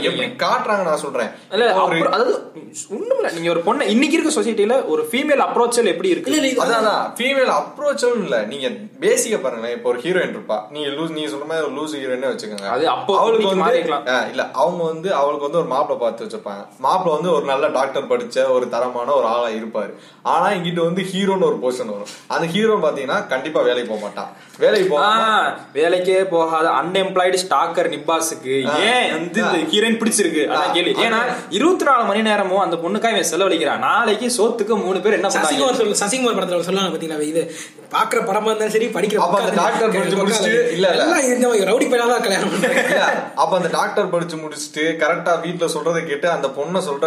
எப்படி 0.09 0.27
காட்டுறாங்க 0.45 0.85
நான் 0.91 1.03
சொல்றேன். 1.05 1.31
இல்ல 1.55 1.67
அதாவது 2.11 2.35
ஒண்ணுமில்ல. 2.95 3.29
நீங்க 3.37 3.51
ஒரு 3.55 3.63
பொண்ணை 3.67 3.85
இன்னைக்கு 3.95 4.17
இருக்க 4.17 4.33
சொசைட்டில 4.39 4.75
ஒரு 4.93 5.03
ஃபீமேல் 5.11 5.45
அப்ரோச்சல் 5.47 5.93
எப்படி 5.93 6.09
இருக்கு? 6.15 6.31
இல்ல, 6.31 6.49
இல்ல, 6.49 6.65
அதான். 6.79 7.05
ஃபீமேல் 7.19 7.53
அப்ரோச்சும் 7.61 8.19
இல்ல. 8.25 8.37
நீங்க 8.53 8.67
பேசிக்க 9.05 9.37
பாருங்களேன். 9.39 9.77
இப்போ 9.77 9.89
ஒரு 9.97 10.05
ஹீரோயின் 10.07 10.35
இருப்பா. 10.37 10.59
நீங்க 10.75 10.89
லூஸ் 10.97 11.15
நீங்க 11.17 11.31
சொல்ற 11.35 11.47
மாதிரி 11.51 11.67
ஒரு 11.67 11.75
லூஸ் 11.79 11.95
ஹீரோயினே 12.01 12.31
வச்சுக்கோங்க. 12.33 12.69
அது 12.77 12.85
அப்போ 12.95 13.13
அவளுக்கு 13.21 13.53
வந்து 13.53 13.79
இல்ல 14.33 14.43
அவங்க 14.63 14.83
வந்து 14.93 15.09
அவளுக்கு 15.21 15.47
வந்து 15.49 15.61
ஒரு 15.63 15.71
மாப்பிளை 15.75 15.99
பார்த்து 16.05 16.25
வச்சிருப்பாங்க 16.25 16.65
மாப்பிளை 16.87 17.13
வந்து 17.17 17.31
ஒரு 17.37 17.45
நல்ல 17.53 17.67
டாக்டர் 17.79 18.11
படிச்ச 18.13 18.47
ஒரு 18.57 18.69
தரமான 18.75 19.15
ஒரு 19.21 19.29
ஆளா 19.35 19.49
இருப்பாரு. 19.59 19.93
ஆனா 20.35 20.47
இங்கிட்ட 20.57 20.83
வந்து 20.89 21.03
ஹீரோன்னு 21.13 21.49
ஒரு 21.51 21.59
பொசிஷன் 21.65 21.93
வரும். 21.95 22.13
அந்த 22.35 22.47
ஹீரோ 22.55 22.77
பாத்தீங்கன்னா 22.87 23.19
கண்டிப்பா 23.33 23.61
வேலைக்கு 23.69 23.91
போக 23.93 24.03
மாட்டான். 24.07 24.31
வேலைக்கு 24.65 24.89
போக 24.91 25.05
வேலைக்கே 25.79 26.21
போகாத 26.35 26.67
அன்எம்ப்ளாய்டு 26.81 27.41
ஸ்டாக்கர் 27.45 27.91
நிப்பாஸுக்கு 27.95 28.55
ஏன் 28.91 29.09
வந்து 29.17 29.41
இந்த 29.47 29.59
ஹீரோயின் 29.73 30.01
பிடிச்சிருக்கு? 30.03 30.45
அதான் 30.53 30.75
கேள்வி. 30.77 30.93
ஏன்னா 31.07 31.21
இருபத்தி 31.59 31.87
நாலு 31.89 32.05
மணி 32.11 32.23
நேரமும் 32.31 32.63
அந்த 32.67 32.79
பொண்ணுக்காக 32.85 33.17
இவன் 33.17 33.31
செலவழிக்கிறான் 33.33 33.85
நாளைக்கு 33.89 34.29
சோத்துக்கு 34.39 34.77
மூணு 34.87 35.01
பேர் 35.05 35.19
என்ன 35.19 35.33
சசிகுமார் 35.39 35.81
சொல்ல 35.81 35.99
சசிகுமார் 36.05 36.39
படத்துல 36.39 36.69
சொல்லுவாங்க 36.69 36.93
பாத்தீங்களா 36.95 37.29
இது 37.33 37.43
பாக்குற 37.95 38.21
படமா 38.29 38.49
இருந்தாலும் 38.51 38.75
சரி 38.77 38.87
படிக்கிற 38.95 39.21
டாக்டர் 39.89 40.03
படிச்சு 40.03 40.19
முடிச்சுட்டு, 40.21 40.53
இல்ல, 40.73 40.87
இல்ல. 40.95 41.05
இந்த 41.29 41.47
ரவுடி 41.69 41.87
பையனா 41.87 42.07
தான் 42.11 42.23
கல்யாணம் 42.23 42.53
இல்ல, 42.59 42.69
அப்ப 43.37 43.53
அந்த 43.57 43.71
டாக்டர் 43.73 44.11
படிச்சு 44.11 44.37
முடிச்சுட்டு 44.39 44.85
கரெக்டா 45.01 45.33
வீட்டுல 45.43 45.69
சொல்றதை 45.73 46.03
கேட்டு 46.07 46.29
அந்த 46.31 46.49
பொண்ணை 46.57 46.81
சொல்ற 46.87 47.05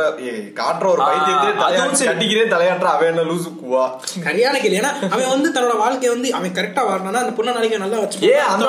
காட்டுற 0.59 0.87
ஒரு 0.89 1.01
பைத்தியத்தை. 1.05 2.07
கட்டிக்கிறே 2.09 2.45
தலையாட்டுற 2.51 2.89
அவன் 2.91 3.09
என்ன 3.09 3.25
லூசு 3.27 3.49
கூவா 3.59 3.83
சரியான 4.17 4.55
கேள்வி 4.59 4.79
ஏன்னா 4.79 4.91
அவன் 5.09 5.31
வந்து 5.33 5.49
தன்னோட 5.51 5.75
வாழ்க்கைய 5.81 6.11
வந்து 6.11 6.29
அவன் 6.35 6.55
கரெக்டா 6.57 6.83
வரணும்னா 6.87 7.21
அந்த 7.21 7.33
பொண்ணை 7.37 7.53
நாளைக்கு 7.53 7.81
நல்லா 7.83 7.99
வச்சு 7.99 8.19
ஏன் 8.29 8.45
அந்த 8.49 8.67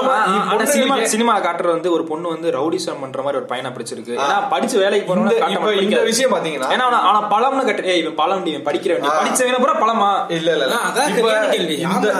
ஆனா 0.49 0.65
சினிமா. 0.73 0.97
சினிமா 1.13 1.35
காட்டுறது 1.41 1.75
வந்து 1.75 1.91
ஒரு 1.93 2.05
பொண்ணு 2.07 2.29
வந்து 2.31 2.49
ரவுடிசம் 2.55 3.03
பண்ற 3.03 3.21
மாதிரி 3.23 3.41
ஒரு 3.41 3.49
பையனை 3.49 3.71
பிடிச்சிருக்கு 3.73 4.15
ஏன்னா 4.19 4.39
படிச்சு 4.51 4.77
வேலைக்கு 4.81 5.19
இப்ப 5.55 5.73
இந்த 5.83 6.01
விஷயம் 6.09 6.35
பாத்தீங்கன்னா 6.35 6.71
ஏன்னா 6.75 6.87
அவன 7.03 7.23
பழம்னு 7.33 7.65
கட்டு 7.69 7.97
இவன் 8.01 8.19
பழம் 8.21 8.47
இவன் 8.51 8.67
படிக்கிற 8.67 8.93
ஆ. 9.05 9.15
படிச்சவன 9.19 9.61
பூரா 9.61 9.77
பழமா 9.81 10.11
இல்ல 10.33 10.49
இல்ல 10.57 10.67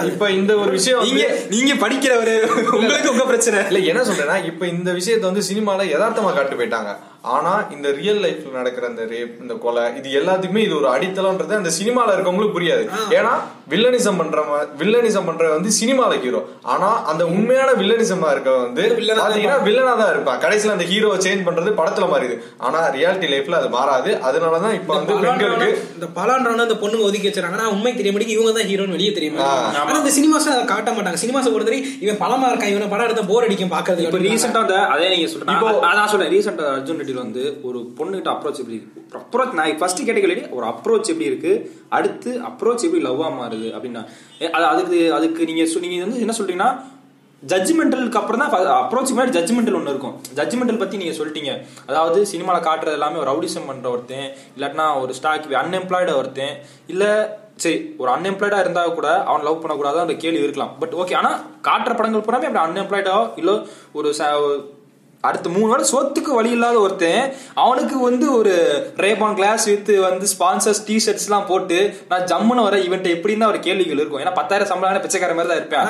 இப்ப. 0.07 0.25
இந்த- 0.33 0.57
ஒரு 0.61 0.71
விஷயம் 0.73 1.03
நீங்க 1.05 1.23
நீங்க 1.51 1.71
படிக்கிறவரு. 1.81 2.35
உங்களுக்கு 2.79 3.11
உங்க 3.11 3.25
பிரச்சனை. 3.25 3.59
இல்ல 3.65 3.79
என்ன 3.91 4.01
சொல்றேன்னா 4.01 4.45
இப்ப 4.45 4.67
இந்த 4.67 4.91
விஷயத்தை 4.91 5.29
வந்து 5.31 5.47
சினிமால 5.49 5.85
யதார்த்தமா 5.93 6.33
காட்டு 6.33 6.55
போயிட்டாங்க. 6.55 6.91
ஆனா 7.23 7.51
இந்த 7.73 7.87
ரியல் 7.97 8.21
லைஃப்ல 8.25 8.51
நடக்கிற 8.59 8.85
இந்த 8.91 9.03
ரேப் 9.11 9.33
இந்த 9.43 9.55
கொலை 9.63 9.83
இது 9.99 10.07
எல்லாத்துக்குமே 10.19 10.61
இது 10.67 10.73
ஒரு 10.79 10.87
அடித்தளம்ன்றது 10.93 11.53
அந்த 11.61 11.71
சினிமால 11.79 12.13
இருக்கவங்களுக்கு 12.15 12.55
புரியாது. 12.57 12.83
ஏன்னா 13.17 13.33
வில்லனிசம் 13.73 14.17
பண்ற 14.19 14.37
வில்லனிசம் 14.79 15.27
பண்ற 15.27 15.43
வந்து 15.55 15.69
சினிமால 15.79 16.13
ஹீரோ 16.23 16.39
ஆனா 16.73 16.87
அந்த 17.11 17.23
உண்மையான 17.33 17.69
வில்லனிசமா 17.81 18.29
இருக்க 18.35 18.55
வந்து 18.63 18.83
வில்லனா 18.99 19.17
தான் 19.19 19.27
பாத்தீங்கன்னா 19.27 19.59
வில்லனா 19.67 19.93
தான் 20.01 20.11
இருப்பான். 20.13 20.39
கடைசியில 20.45 20.73
அந்த 20.77 20.87
ஹீரோ 20.91 21.11
சேஞ்ச் 21.25 21.45
பண்றது 21.49 21.75
படத்துல 21.81 22.07
மாறிது 22.13 22.35
ஆனா 22.67 22.79
ரியாலிட்டி 22.97 23.29
லைஃப்ல 23.33 23.59
அது 23.61 23.69
மாறாது. 23.77 24.09
அதனாலதான் 24.29 24.75
இப்ப 24.79 24.91
வந்து 24.97 25.19
பெண்களுக்கு 25.27 25.69
இந்த 25.97 26.09
பலான்றவன 26.17 26.65
இந்த 26.67 26.77
பொண்ணுங்க 26.83 27.07
ஒதுக்கி 27.09 27.29
வச்சிருக்காங்க 27.29 27.59
ஆனா 27.61 27.69
உண்மை 27.75 27.93
தெரிய 27.99 28.13
முடியும் 28.15 28.35
இவங்க 28.37 28.53
தான் 28.57 28.67
ஹீரோன்னு 28.71 28.97
வெளியே 28.97 29.13
தெரியும். 29.19 29.39
ஆனா 29.83 29.95
இந்த 30.01 30.15
சினிமாஸ் 30.17 30.49
அதை 30.55 30.65
காட்ட 30.73 30.89
மாட்டாங்க. 30.97 31.21
சினிமாஸ் 31.25 31.53
பொறுத்தவரை 31.53 31.79
இவன் 32.07 32.19
பழமா 32.25 32.49
இருக்கான். 32.51 32.73
இவனை 32.75 32.89
படம் 32.95 33.07
எடுத்த 33.09 33.25
போர் 33.31 33.47
அடிக்கும் 33.49 33.73
பாக்குறது 33.77 34.05
இப்ப 34.07 34.23
ரீசெண்டா 34.27 34.65
அந்த 34.65 34.77
அதே 34.95 35.07
நீங்க 35.15 35.29
சொல்றீங்க 35.35 35.57
இப்போ 35.57 35.95
நான் 36.01 36.11
சொல்றேன். 36.15 36.33
ரீசெண்டா 36.35 36.67
அர்ஜுன் 36.75 37.01
ரெட்டில 37.11 37.17
வந்து 37.17 37.59
ஒரு 37.63 37.79
பொண்ணுகிட்ட 37.97 38.29
அப்ரோச் 38.31 38.59
எப்படி 38.59 38.75
இருக்கு? 38.75 39.01
அப்ரோச் 39.17 39.53
நான் 39.53 39.77
ஃபர்ஸ்ட் 39.77 40.09
கேட்டகரி 40.09 40.49
ஒரு 40.49 40.65
அப்ரோச் 40.65 41.09
எப்படி 41.11 41.25
இருக்கு? 41.25 41.51
அடுத்து 41.89 42.41
அப்ரோச் 42.41 42.83
எப்படி 42.83 43.03
லவ்வாக 43.03 43.33
மாறுது 43.39 43.69
அப்படின்னா 43.75 44.01
அது 44.51 44.65
அதுக்கு 44.65 45.13
அதுக்கு 45.13 45.45
நீங்க 45.45 45.63
சொ- 45.63 45.79
நீங்க 45.79 46.05
வந்து 46.05 46.19
என்ன 46.19 46.33
சொல்றீங்கன்னா 46.37 46.69
ஜட்ஜ்மெண்டலுக்கு 47.43 48.11
அப்புறம் 48.11 48.41
தான் 48.41 48.51
அப்ரோச் 48.81 49.11
முன்னாடி 49.11 49.31
ஜட்ஜ்மெண்டல் 49.31 49.73
ஒன்று 49.73 49.89
இருக்கும். 49.89 50.15
ஜட்ஜ்மெண்டல் 50.35 50.77
பத்தி 50.77 50.97
நீங்க 50.97 51.13
சொல்லிட்டீங்க. 51.17 51.51
அதாவது 51.85 52.25
சினிமாவில் 52.25 52.63
காட்டுறது 52.63 52.91
எல்லாமே 52.91 53.17
ஒரு 53.17 53.31
ரவுடிசம் 53.31 53.67
பண்ற 53.67 53.89
ஒருத்தன் 53.89 54.27
இல்லாட்டினா 54.57 55.01
ஒரு 55.01 55.13
ஸ்டாக் 55.13 55.47
அன்எம்ப்ளாய்டு 55.61 56.15
ஒருத்தன் 56.15 56.53
இல்ல 56.87 57.05
சரி 57.55 57.95
ஒரு 57.97 58.11
அன்எம்ப்ளாய்டா 58.11 58.59
இருந்தா 58.59 58.87
கூட 58.89 59.23
அவன் 59.23 59.43
லவ் 59.43 59.61
பண்ணக்கூடாது 59.61 59.99
அந்த 59.99 60.13
கேள்வி 60.13 60.43
இருக்கலாம். 60.43 60.75
பட் 60.79 60.93
ஓகே 60.93 61.15
ஆனா 61.15 61.31
காட்டுற 61.63 61.95
படங்கள் 61.95 62.21
பூராமே 62.21 62.47
அப்படி 62.47 62.63
அன்எம்ப்ளாய்டா 62.65 63.29
இல்ல 63.35 63.51
ஒரு 63.93 64.13
ச- 64.13 64.29
அடுத்த 65.27 65.49
மூணு 65.55 65.69
வேளை 65.71 65.85
சொத்துக்கு 65.93 66.31
வழி 66.37 66.51
இல்லாத 66.57 66.77
ஒருத்தன் 66.85 67.23
அவனுக்கு 67.63 67.95
வந்து 68.07 68.25
ஒரு 68.37 68.53
ரேபான் 69.05 69.35
கிளாஸ் 69.39 69.65
வித்து 69.71 69.95
வந்து 70.07 70.27
ஸ்பான்சர்ஸ் 70.33 70.83
டி 70.87 70.95
ஷர்ட்ஸ் 71.05 71.27
எல்லாம் 71.29 71.47
போட்டு 71.51 71.79
நான் 72.11 72.27
ஜம்முன்னு 72.31 72.67
வர 72.67 72.77
இவன்ட்ட 72.87 73.09
எப்படின்னு 73.17 73.49
ஒரு 73.51 73.59
கேள்விகள் 73.67 74.01
இருக்கும். 74.01 74.21
ஏன்னா 74.23 74.35
பத்தாயிரம் 74.39 74.71
சம்பளம் 74.71 75.03
பிச்சைக்கார 75.05 75.35
மாதிரி 75.39 75.51
தான் 75.53 75.61
இருப்பேன். 75.61 75.87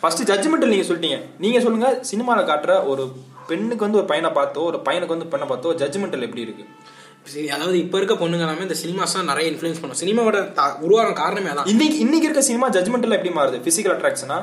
ஃபர்ஸ்ட் 0.00 0.24
ஜட்ஜ்மெண்டல் 0.30 0.72
நீங்க 0.74 0.86
சொல்லிட்டீங்க. 0.88 1.20
நீங்க 1.44 1.60
சொல்லுங்க 1.66 1.90
சினிமால 2.10 2.40
காட்டுற 2.50 2.74
ஒரு 2.92 3.04
பெண்ணுக்கு 3.50 3.84
வந்து 3.86 4.00
ஒரு 4.00 4.08
பையனை 4.10 4.30
பார்த்தோ 4.40 4.64
ஒரு 4.70 4.80
பையனுக்கு 4.88 5.14
வந்து 5.16 5.30
பெண்ணை 5.32 5.46
பார்த்தோ 5.52 5.72
ஜட்ஜ்மெண்டல் 5.82 6.26
எப்படி 6.26 6.44
இருக்கு? 6.46 6.64
சரி, 6.64 7.01
அதாவது 7.26 7.76
இப்ப 7.78 7.96
இருக்க 7.98 8.14
பொண்ணுங்க 8.14 8.44
எல்லாமே 8.44 8.64
இந்த 8.66 8.76
சினிமாஸ் 8.80 9.14
தான் 9.16 9.28
நிறைய 9.30 9.50
இன்ஃபுளுன்ஸ் 9.50 9.80
பண்ணும் 9.82 9.98
சினிமாவோட 10.00 10.38
உருவான 10.86 11.12
காரணமே 11.20 11.50
அதான். 11.52 11.68
இன்னைக்கு 11.72 11.98
இன்னைக்கு 12.04 12.26
இருக்க 12.28 12.42
சினிமா 12.48 12.66
ஜட்ஜ்மெண்டல் 12.76 13.16
எப்படி 13.18 13.32
மாறுது? 13.36 13.58
பிசிக்கல் 13.66 13.94
அட்ராக்ஷனா 13.96 14.38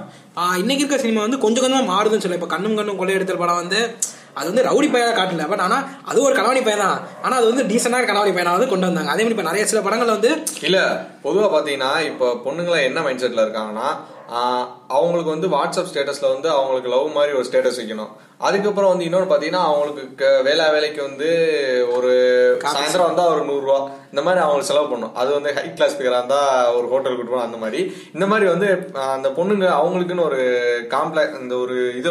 இன்னைக்கு 0.62 0.84
இருக்க 0.84 1.00
சினிமா 1.04 1.22
வந்து 1.26 1.40
கொஞ்சம் 1.44 1.66
கொஞ்சமா 1.66 1.84
மாறுதுன்னு 1.92 2.26
சொல்ல. 2.26 2.40
இப்ப 2.40 2.50
கண்ணும் 2.56 2.78
கண்ணும் 2.80 3.00
கொள்ளையெடுத்தல் 3.02 3.44
படம் 3.44 3.62
வந்து 3.64 3.82
அது 4.38 4.48
வந்து 4.52 4.66
ரவுடி 4.68 4.88
பையனா 4.92 5.14
காட்டல. 5.18 5.46
பட் 5.52 5.64
ஆனா 5.66 5.78
அது 6.06 6.20
ஒரு 6.28 6.36
கலவணி 6.40 6.62
பையன் 6.66 6.84
தான். 6.86 7.00
ஆனா 7.22 7.36
அது 7.40 7.48
வந்து 7.52 7.68
டீசெண்டான 7.72 8.08
கலவணி 8.12 8.34
பையனா 8.36 8.56
வந்து 8.58 8.72
கொண்டு 8.74 8.90
வந்தாங்க. 8.90 9.12
அதே 9.14 9.24
மாதிரி 9.24 9.38
இப்ப 9.38 9.48
நிறைய 9.50 9.66
சில 9.72 9.82
படங்கள் 9.88 10.16
வந்து 10.16 10.32
இல்ல 10.68 10.80
பொதுவா 11.26 11.48
பாத்தீங்கன்னா 11.56 11.94
இப்ப 12.12 12.34
பொண்ணுங்கள 12.46 12.78
என்ன 12.90 13.02
மைண்ட் 13.08 13.26
செட்ல 13.26 13.46
இருக்காங்கன்னா 13.48 13.90
அவங்களுக்கு 14.90 15.34
வந்து 15.34 15.48
வாட்ஸ்அப் 15.48 15.90
ஸ்டேட்டஸ்ல 15.92 16.34
வந்து 16.34 16.50
அவங்களுக்கு 16.50 16.90
லவ் 16.90 17.16
மாதிரி 17.18 17.38
ஒரு 17.38 17.48
ஸ்டேட்டஸ் 17.50 17.80
வைக்கணும். 17.82 18.12
அதுக்கப்புறம் 18.48 18.92
வந்து 18.92 19.06
இன்னொன்று 19.06 19.32
பாத்தீங்கன்னா 19.32 19.64
அவங்களுக்கு 19.70 20.28
வேலை 20.48 20.66
வேலைக்கு 20.72 21.02
வந்து 21.02 21.30
ஒரு 21.96 22.12
சாயந்தரம் 22.66 23.10
வந்தா 23.10 23.24
ஒரு 23.32 23.42
நூறு 23.46 23.64
ரூபா 23.66 23.80
இந்த 24.12 24.22
மாதிரி 24.26 24.42
அவங்களுக்கு 24.44 24.70
செலவு 24.70 24.90
பண்ணும் 24.92 25.16
அது 25.16 25.30
வந்து 25.34 25.50
ஹை 25.58 25.66
கிளாஸ் 25.74 25.98
பிகரா 25.98 26.20
இருந்தா 26.20 26.40
ஒரு 26.78 26.88
ஹோட்டல் 26.88 27.18
கூட்டு 27.18 27.42
அந்த 27.48 27.58
மாதிரி. 27.58 27.82
இந்த 28.16 28.26
மாதிரி 28.28 28.46
வந்து 28.50 28.68
அந்த 29.16 29.30
பொண்ணுங்க 29.30 29.68
அவங்களுக்குன்னு 29.80 30.28
ஒரு 30.30 30.40
காம்ப்ளெக்ஸ் 30.96 31.38
அந்த 31.42 31.56
ஒரு 31.56 31.76
இது 32.00 32.10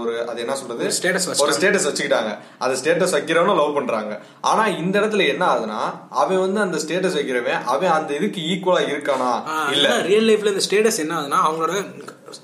ஒரு 0.00 0.12
அது 0.30 0.40
என்ன 0.40 0.56
சொல்றது? 0.56 0.90
status 0.98 1.24
ஒரு 1.44 1.54
ஸ்டேட்டஸ் 1.58 1.88
வச்சுக்கிட்டாங்க. 1.88 2.32
அந்த 2.58 2.74
ஸ்டேட்டஸ் 2.80 3.16
வைக்கிறவனும் 3.16 3.60
லவ் 3.62 3.76
பண்றாங்க. 3.78 4.12
ஆனா 4.50 4.66
இந்த 4.82 4.94
இடத்துல 5.00 5.28
என்ன 5.28 5.44
ஆகுதுன்னா 5.52 5.80
அவன் 6.22 6.42
வந்து 6.46 6.60
அந்த 6.60 6.78
ஸ்டேட்டஸ் 6.84 7.18
வைக்கிறவன் 7.20 7.62
அவன் 7.74 7.94
அந்த 7.98 8.12
இதுக்கு 8.20 8.40
ஈக்குவலா 8.52 8.82
இருக்கானா? 8.92 9.32
இல்ல. 9.76 9.88
ரியல் 10.10 10.28
லைஃப்ல 10.30 10.52
இந்த 10.54 10.64
ஸ்டேட்டஸ் 10.68 11.02
என்ன 11.04 11.14
ஆகுதுன்னா 11.18 11.40
அவங்களோட 11.46 11.74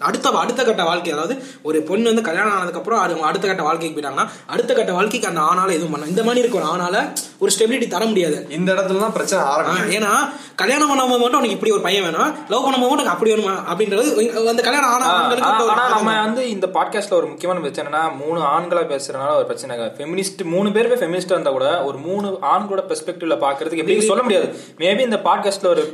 அடுத்த 0.06 0.30
அடுத்த 0.40 0.64
கட்ட 0.64 0.82
வாழ்க்கை 0.84 1.12
அதாவது 1.12 1.34
ஒரு 1.62 1.78
பொண்ணு 1.82 2.08
வந்து 2.10 2.22
கல்யாணம் 2.22 2.54
ஆனதுக்கு 2.54 2.80
அப்புறம் 2.80 3.00
அது 3.00 3.22
அடுத்த 3.22 3.46
கட்ட 3.46 3.62
வாழ்க்கைக்கு 3.62 3.94
போயிட்டாங்கன்னா 3.96 4.26
அடுத்த 4.46 4.74
கட்ட 4.74 4.92
வாழ்க்கைக்கு 4.92 5.28
அந்த 5.28 5.40
ஆணால 5.40 5.70
எதுவும் 5.70 5.90
பண்ண 5.90 6.06
இந்த 6.06 6.22
மாதிரி 6.22 6.42
இருக்க 6.42 6.58
ஒரு 6.62 6.68
ஆணால 6.72 6.96
ஒரு 7.38 7.50
ஸ்டெபிலிட்டி 7.54 7.86
தர 7.88 8.04
முடியாது. 8.04 8.46
இந்த 8.50 8.68
இடத்துல 8.72 9.00
தான் 9.00 9.12
பிரச்சனை 9.12 9.44
ஆரம்பிக்கும். 9.44 9.94
ஏன்னா 9.98 10.12
கல்யாணம் 10.54 10.90
பண்ணும்போது 10.90 11.20
மட்டும் 11.22 11.40
உனக்கு 11.40 11.56
இப்படி 11.56 11.72
ஒரு 11.72 11.80
பையன் 11.80 12.02
வேணும். 12.02 12.34
லவ் 12.48 12.64
பண்ணும்போது 12.66 12.94
உனக்கு 12.96 13.12
அப்படி 13.14 13.32
வேணுமா? 13.32 13.54
அப்படின்றது 13.72 14.06
அந்த 14.52 14.62
கல்யாணம் 14.62 14.90
ஆன 14.90 15.88
நம்ம. 15.88 16.20
வந்து 16.20 16.44
இந்த 16.50 16.66
பாட்காஸ்ட்ல 16.66 17.18
ஒரு 17.20 17.26
முக்கியமான 17.26 17.62
பிரச்சனை 17.64 17.86
என்னன்னா 17.86 18.02
மூணு 18.22 18.40
ஆண்களா 18.54 18.82
பேசுறதுனால 18.92 19.36
ஒரு 19.36 19.46
பிரச்சனை. 19.46 19.76
ஃபெமினிஸ்ட் 19.98 20.44
மூணு 20.54 20.72
பேருமே 20.72 20.98
ஃபெமினிஸ்டா 21.02 21.36
இருந்தா 21.36 21.50
கூட 21.50 21.84
ஒரு 21.84 21.98
மூணு 21.98 22.26
ஆண்களோட 22.54 22.84
பெர்ஸ்பெக்டிவ்ல 22.92 23.38
பாக்குறதுக்கு 23.46 23.82
எப்படி 23.84 24.00
சொல்ல 24.10 24.22
முடியாது. 24.22 24.48
மேபி 24.78 25.00
இந்த 25.08 25.20
பாட்காஸ்ட்ல 25.28 25.66
ஒரு 25.66 25.84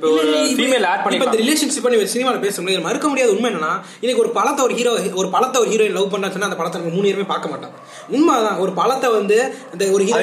ஃபீமேல் 0.59 0.89
ஆட் 0.93 1.05
பண்ணி 1.07 1.21
ரிலேஷன்ஷிப் 1.45 1.87
பண்ணி 1.87 1.99
சினிமால 2.17 2.41
பேச 2.41 2.61
முடியாது. 2.61 2.87
மறுக்க 2.89 3.09
முடியாத 3.09 3.33
உண்மை 3.37 3.53
என்னன்னா 3.55 3.73
இன்னைக்கு 4.01 4.23
ஒரு 4.23 4.33
பழத்தை 4.35 4.63
ஒரு 4.65 4.77
ஹீரோ 4.79 4.93
ஒரு 5.17 5.29
பழத்தை 5.31 5.59
ஒரு 5.63 5.71
ஹீரோயின் 5.73 5.97
லவ் 5.97 6.13
பண்ணா 6.13 6.31
சொன்னா 6.31 6.51
அந்த 6.51 6.61
படத்தை 6.61 6.79
நம்ம 6.81 6.95
மூணு 6.95 7.09
பேருமே 7.09 7.29
பார்க்க 7.31 7.53
மாட்டாங்க 7.53 7.77
உண்மைதான் 8.11 8.59
ஒரு 8.59 8.73
பழத்தை 8.75 9.11
வந்து 9.13 9.39
இந்த 9.75 9.85
ஒரு 9.95 10.05
ஹீரோ 10.07 10.19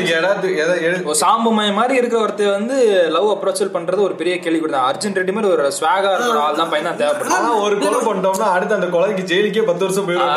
சாம்புமய 1.22 1.72
மாதிரி 1.74 2.00
இருக்கிற 2.00 2.20
ஒருத்தர் 2.22 2.56
வந்து 2.58 2.78
லவ் 3.16 3.32
அப்ரோச்சல் 3.34 3.74
பண்றது 3.76 4.02
ஒரு 4.02 4.16
பெரிய 4.16 4.36
கேள்வி 4.40 4.68
தான் 4.70 4.88
அர்ஜுன் 4.90 5.18
ரெட்டி 5.18 5.36
மாதிரி 5.36 5.52
ஒரு 5.52 5.66
ஸ்வாகா 5.78 6.12
இருக்கிற 6.14 6.42
ஆள் 6.42 6.62
தான் 6.62 6.72
பையன் 6.72 6.90
தான் 6.90 7.02
தேவைப்படுது 7.02 7.38
ஆனா 7.38 7.52
ஒரு 7.66 7.76
கொலை 7.82 8.00
பண்ணிட்டோம்னா 8.04 8.50
அடுத்து 8.56 8.78
அந்த 8.78 8.90
கொலைக்கு 8.94 9.30
ஜெயிலுக்கே 9.32 9.66
பத்து 9.68 9.86
வருஷம் 9.86 10.08
போயிடும். 10.08 10.32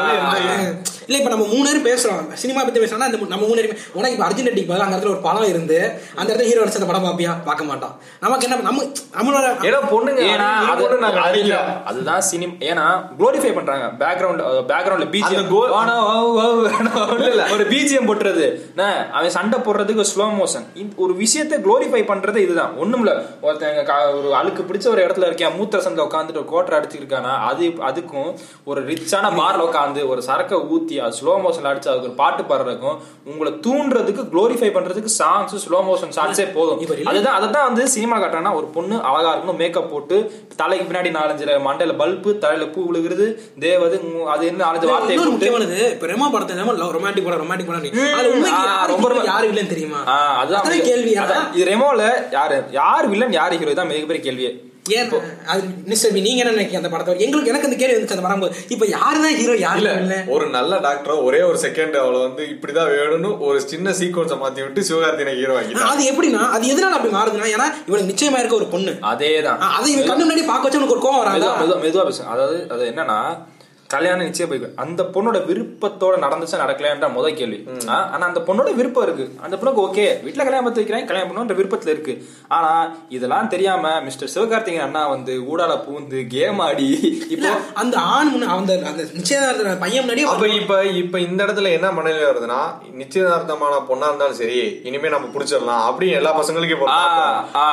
இல்ல 1.07 1.19
இப்ப 1.19 1.31
நம்ம 1.31 1.47
மூணு 1.47 1.81
பேரும் 1.81 1.99
பேசுறோம். 1.99 2.33
சினிமா 2.33 2.63
பத்தி 2.63 2.81
பேசுறோம்னா 2.81 3.05
இந்த 3.05 3.17
மூ- 3.17 3.27
நம்ம 3.27 3.47
மூணு 3.47 3.61
பேரும் 3.61 3.77
உனக்கு 3.93 4.17
இப்ப 4.17 4.29
அர்ஜுன் 4.29 4.47
ரெட்டிக்கு 4.47 4.71
பதிலா 4.73 4.85
அந்த 4.85 4.97
இடத்துல 4.97 5.11
ஒரு 5.11 5.19
படம் 5.19 5.45
இருந்து 5.45 5.93
அந்த 6.15 6.35
இடத்துல 6.35 6.43
ஹீரோ 6.43 6.61
நடிச்ச 6.65 6.73
அந்த 6.73 6.87
படம் 6.87 7.05
பாப்பியா? 7.05 7.33
பார்க்க 7.45 7.65
மாட்டோம் 7.65 7.97
நமக்கு 8.21 8.49
என்ன 8.49 8.61
நம்ம 8.63 8.83
நம்மளோட 8.83 9.45
ஏன்னா 9.45 9.79
பொண்ணுங்க. 9.91 10.21
ஏன்னா 10.21 10.51
அது 11.21 11.39
இல்ல. 11.39 11.83
அதுதான் 11.85 12.21
சினிமா 12.21 12.53
ஏன்னா 12.53 13.05
குளோரிஃபை 13.19 13.55
பண்றாங்க. 13.55 14.05
பேக்ரவுண்ட் 14.05 14.43
பேக்ரவுண்ட்ல 14.69 14.91
அந்த 14.91 15.05
பிஜிஎம் 15.05 15.49
ஒரு 17.53 17.67
பிஜிஎம் 17.71 18.09
போட்டுறது. 18.09 19.11
அவன் 19.11 19.31
சண்டை 19.31 19.59
போடுறதுக்கு 19.59 20.05
ஸ்லோ 20.17 20.29
மோஷன் 20.41 20.65
ஒரு 20.97 21.15
விஷயத்தை 21.15 21.59
குளோரிஃபை 21.59 22.05
பண்றது 22.05 22.37
இதுதான். 22.37 22.73
ஒண்ணுமில்ல. 22.81 23.27
ஒருத்தங்க 23.43 23.83
கா- 23.85 24.19
ஒரு 24.19 24.35
அழுக்கு 24.35 24.63
பிடிச்ச 24.63 24.89
ஒரு 24.89 25.07
இடத்துல 25.07 25.23
இருக்கேன் 25.23 25.61
மூத்திர 25.61 25.75
சந்தில 25.75 26.07
உட்காந்துட்டு 26.07 26.47
ஒரு 26.47 26.65
கோட்டரை 26.65 26.81
அடிச்சுட்டு 26.81 27.05
இருக்கானா? 27.05 27.39
அது 27.39 27.67
அதுக்கும் 27.67 28.35
ஒரு 28.65 28.85
ரிச்சான 28.87 29.25
பார்ல 29.25 29.69
உட்காந்து 29.73 30.09
ஒரு 30.09 30.23
சரக்கை 30.23 30.59
ஊத்தி 30.59 30.94
ஸ்லோ 31.15 31.35
மோஷன்ல 31.43 31.71
அடிச்சு 31.71 31.91
அதுக்கு 31.91 32.09
ஒரு 32.09 32.17
பாட்டு 32.19 32.43
பாடுறதுக்கும் 32.45 32.97
உங்களை 33.27 33.51
தூண்டுறதுக்கு 33.65 34.23
குளோரிஃபை 34.33 34.71
பண்றதுக்கு 34.75 35.13
சாங்ஸ் 35.17 35.55
ஸ்லோ 35.65 35.79
மோஷன் 35.87 36.15
ஷாட்ஸே 36.17 36.47
போதும். 36.55 36.81
அதுதான் 37.11 37.37
அதுதான் 37.39 37.67
வந்து 37.69 37.85
சினிமா 37.95 38.17
காட்டுறாங்கன்னா 38.17 38.55
ஒரு 38.55 38.69
பொண்ணு 38.75 38.97
அழகா 39.09 39.33
இருக்கணும் 39.33 39.61
மேக்கப் 39.61 39.91
போட்டு 39.91 40.19
தலைக்கு 40.59 40.87
பின்னாடி 40.87 41.13
நாலஞ்சு 41.17 41.33
மண்டையில 41.67 41.97
பல்பு 42.01 42.33
தலையில 42.39 42.69
பூ 42.71 42.83
விழுகிறது 42.89 43.27
தேவது 43.61 43.97
அது 44.35 44.45
என்ன 44.47 44.63
நாலஞ்சு 44.65 44.91
போட்டு 44.91 45.31
முக்கியமானது 45.31 45.79
இப்ப 45.95 46.13
ரெமோ 46.13 46.29
படத்தை 46.33 46.59
ரெமோ 46.61 46.75
ரொமான்டிக் 46.97 47.27
படம் 47.27 47.43
ரொமான்டிக் 47.45 47.71
படம் 47.71 47.89
அது 48.19 48.29
ரொம்ப 48.93 49.09
யாரு 49.29 49.49
இல்லைன்னு 49.51 49.73
தெரியுமா? 49.73 50.01
அதுதான் 50.41 50.87
கேள்வி 50.89 51.13
இது 51.55 51.69
ரெமோல 51.69 52.03
யாரு 52.33 52.57
யார் 52.77 53.09
வில்லன் 53.11 53.37
யார் 53.37 53.57
ஹீரோ 53.57 53.75
தான் 53.75 53.91
மிகப்பெரிய 53.91 54.23
கேள்வியே. 54.25 54.53
ஏன் 54.93 55.11
அது 55.47 55.61
மிஸ்டர் 55.87 56.15
நீங்க 56.19 56.41
என்ன 56.41 56.51
நினைக்கிறீங்க 56.51 56.81
அந்த 56.81 56.91
படத்தை 56.93 57.13
எங்களுக்கு 57.25 57.51
எனக்கு 57.51 57.69
அந்த 57.69 57.79
கேள்வி 57.79 57.95
வந்துச்சு 57.95 58.17
அந்த 58.17 58.25
வரும்போது 58.27 58.57
இப்ப 58.69 58.87
யாருதான் 58.93 59.37
ஹீரோ 59.39 59.55
யாரு 59.61 59.79
இல்ல 60.01 60.17
ஒரு 60.35 60.47
நல்ல 60.55 60.79
டாக்டர் 60.85 61.23
ஒரே 61.27 61.41
ஒரு 61.47 61.59
செகண்ட் 61.63 61.97
அவளை 62.01 62.19
வந்து 62.21 62.43
இப்படிதான் 62.53 62.91
வேணும்னு 62.95 63.31
ஒரு 63.47 63.61
சின்ன 63.67 63.95
சீக்வன்ஸை 63.99 64.39
மாத்தி 64.41 64.63
விட்டு 64.63 64.87
சிவகார்த்தினை 64.89 65.35
ஹீரோ 65.39 65.57
ஆக்கிட்டான் 65.59 65.91
அது 65.93 66.05
எப்படின்னா 66.11 66.43
அது 66.55 66.73
எதனால 66.73 66.99
அப்படி 66.99 67.15
மாறுதுன்னா 67.15 67.49
ஏன்னா 67.55 67.69
இவனுக்கு 67.83 68.11
நிச்சயமா 68.13 68.41
இருக்க 68.41 68.57
ஒரு 68.57 68.69
பொண்ணு. 68.69 68.95
அதேதான். 69.11 69.59
ஆ, 69.61 69.73
அதை 69.77 69.89
இவன் 69.95 70.11
கண்ணு 70.11 70.25
முன்னாடி 70.25 70.47
பார்க்க 70.47 70.67
வச்சு 70.67 70.81
உனக்கு 70.81 70.97
ஒரு 70.97 71.05
கோவம் 71.05 71.23
வராதா? 71.23 71.51
மெதுவா 71.83 72.07
பேசுங்க 72.07 72.35
அதாவது 72.35 72.59
அது 72.71 72.85
என்னன்னா 72.93 73.19
கல்யாணம் 73.95 74.27
நிச்சயம் 74.29 74.51
போய் 74.51 74.63
அந்த 74.85 75.03
பொண்ணோட 75.15 75.39
விருப்பத்தோட 75.49 76.15
நடந்துச்சா 76.25 76.63
நடக்கலையான்ற 76.63 77.09
முதல் 77.17 77.37
கேள்வி. 77.41 77.59
ஆனா 77.97 78.25
அந்த 78.29 78.41
பொண்ணோட 78.49 78.71
விருப்பம் 78.79 79.05
இருக்கு. 79.07 79.25
அந்த 79.45 79.55
பொண்ணுக்கு 79.57 79.83
ஓகே. 79.87 80.07
வீட்டுல 80.25 80.45
கல்யாணம் 80.47 80.67
பார்த்து 80.67 80.83
வைக்கிறேன் 80.83 81.09
கல்யாணம் 81.09 81.31
பண்ணுன்ற 81.31 81.57
விருப்பத்துல 81.61 81.93
இருக்கு. 81.95 82.15
ஆனா 82.57 82.71
இதெல்லாம் 83.17 83.51
தெரியாம 83.55 83.93
மிஸ்டர் 84.07 84.33
சிவகார்த்திகேயன் 84.35 84.87
அண்ணா 84.87 85.03
வந்து 85.07 85.35
ஊடால 85.51 85.73
பூந்து 85.87 86.21
கேம் 86.35 86.59
ஆடி 86.59 86.89
இப்போ 87.37 87.51
அந்த 87.83 87.97
ஆண் 88.15 88.33
அந்த 88.57 88.73
அந்த 88.91 89.03
நிச்சயதார்த்த 89.19 89.77
பையன் 89.85 90.05
முன்னாடி 90.05 90.25
அப்ப 90.35 90.49
இப்ப 90.61 90.79
இப்ப 91.03 91.21
இந்த 91.29 91.41
இடத்துல 91.47 91.73
என்ன 91.79 91.93
மனநிலை 91.93 92.27
வருதுன்னா 92.31 92.61
நிச்சயதார்த்தமான 93.03 93.83
பொண்ணா 93.91 94.09
இருந்தாலும் 94.11 94.41
சரி 94.43 94.59
இனிமே 94.89 95.09
நம்ம 95.09 95.29
புடிச்சிடலாம் 95.35 95.85
அப்படின்னு 95.89 96.19
எல்லா 96.21 96.33
பசங்களுக்கும். 96.41 96.93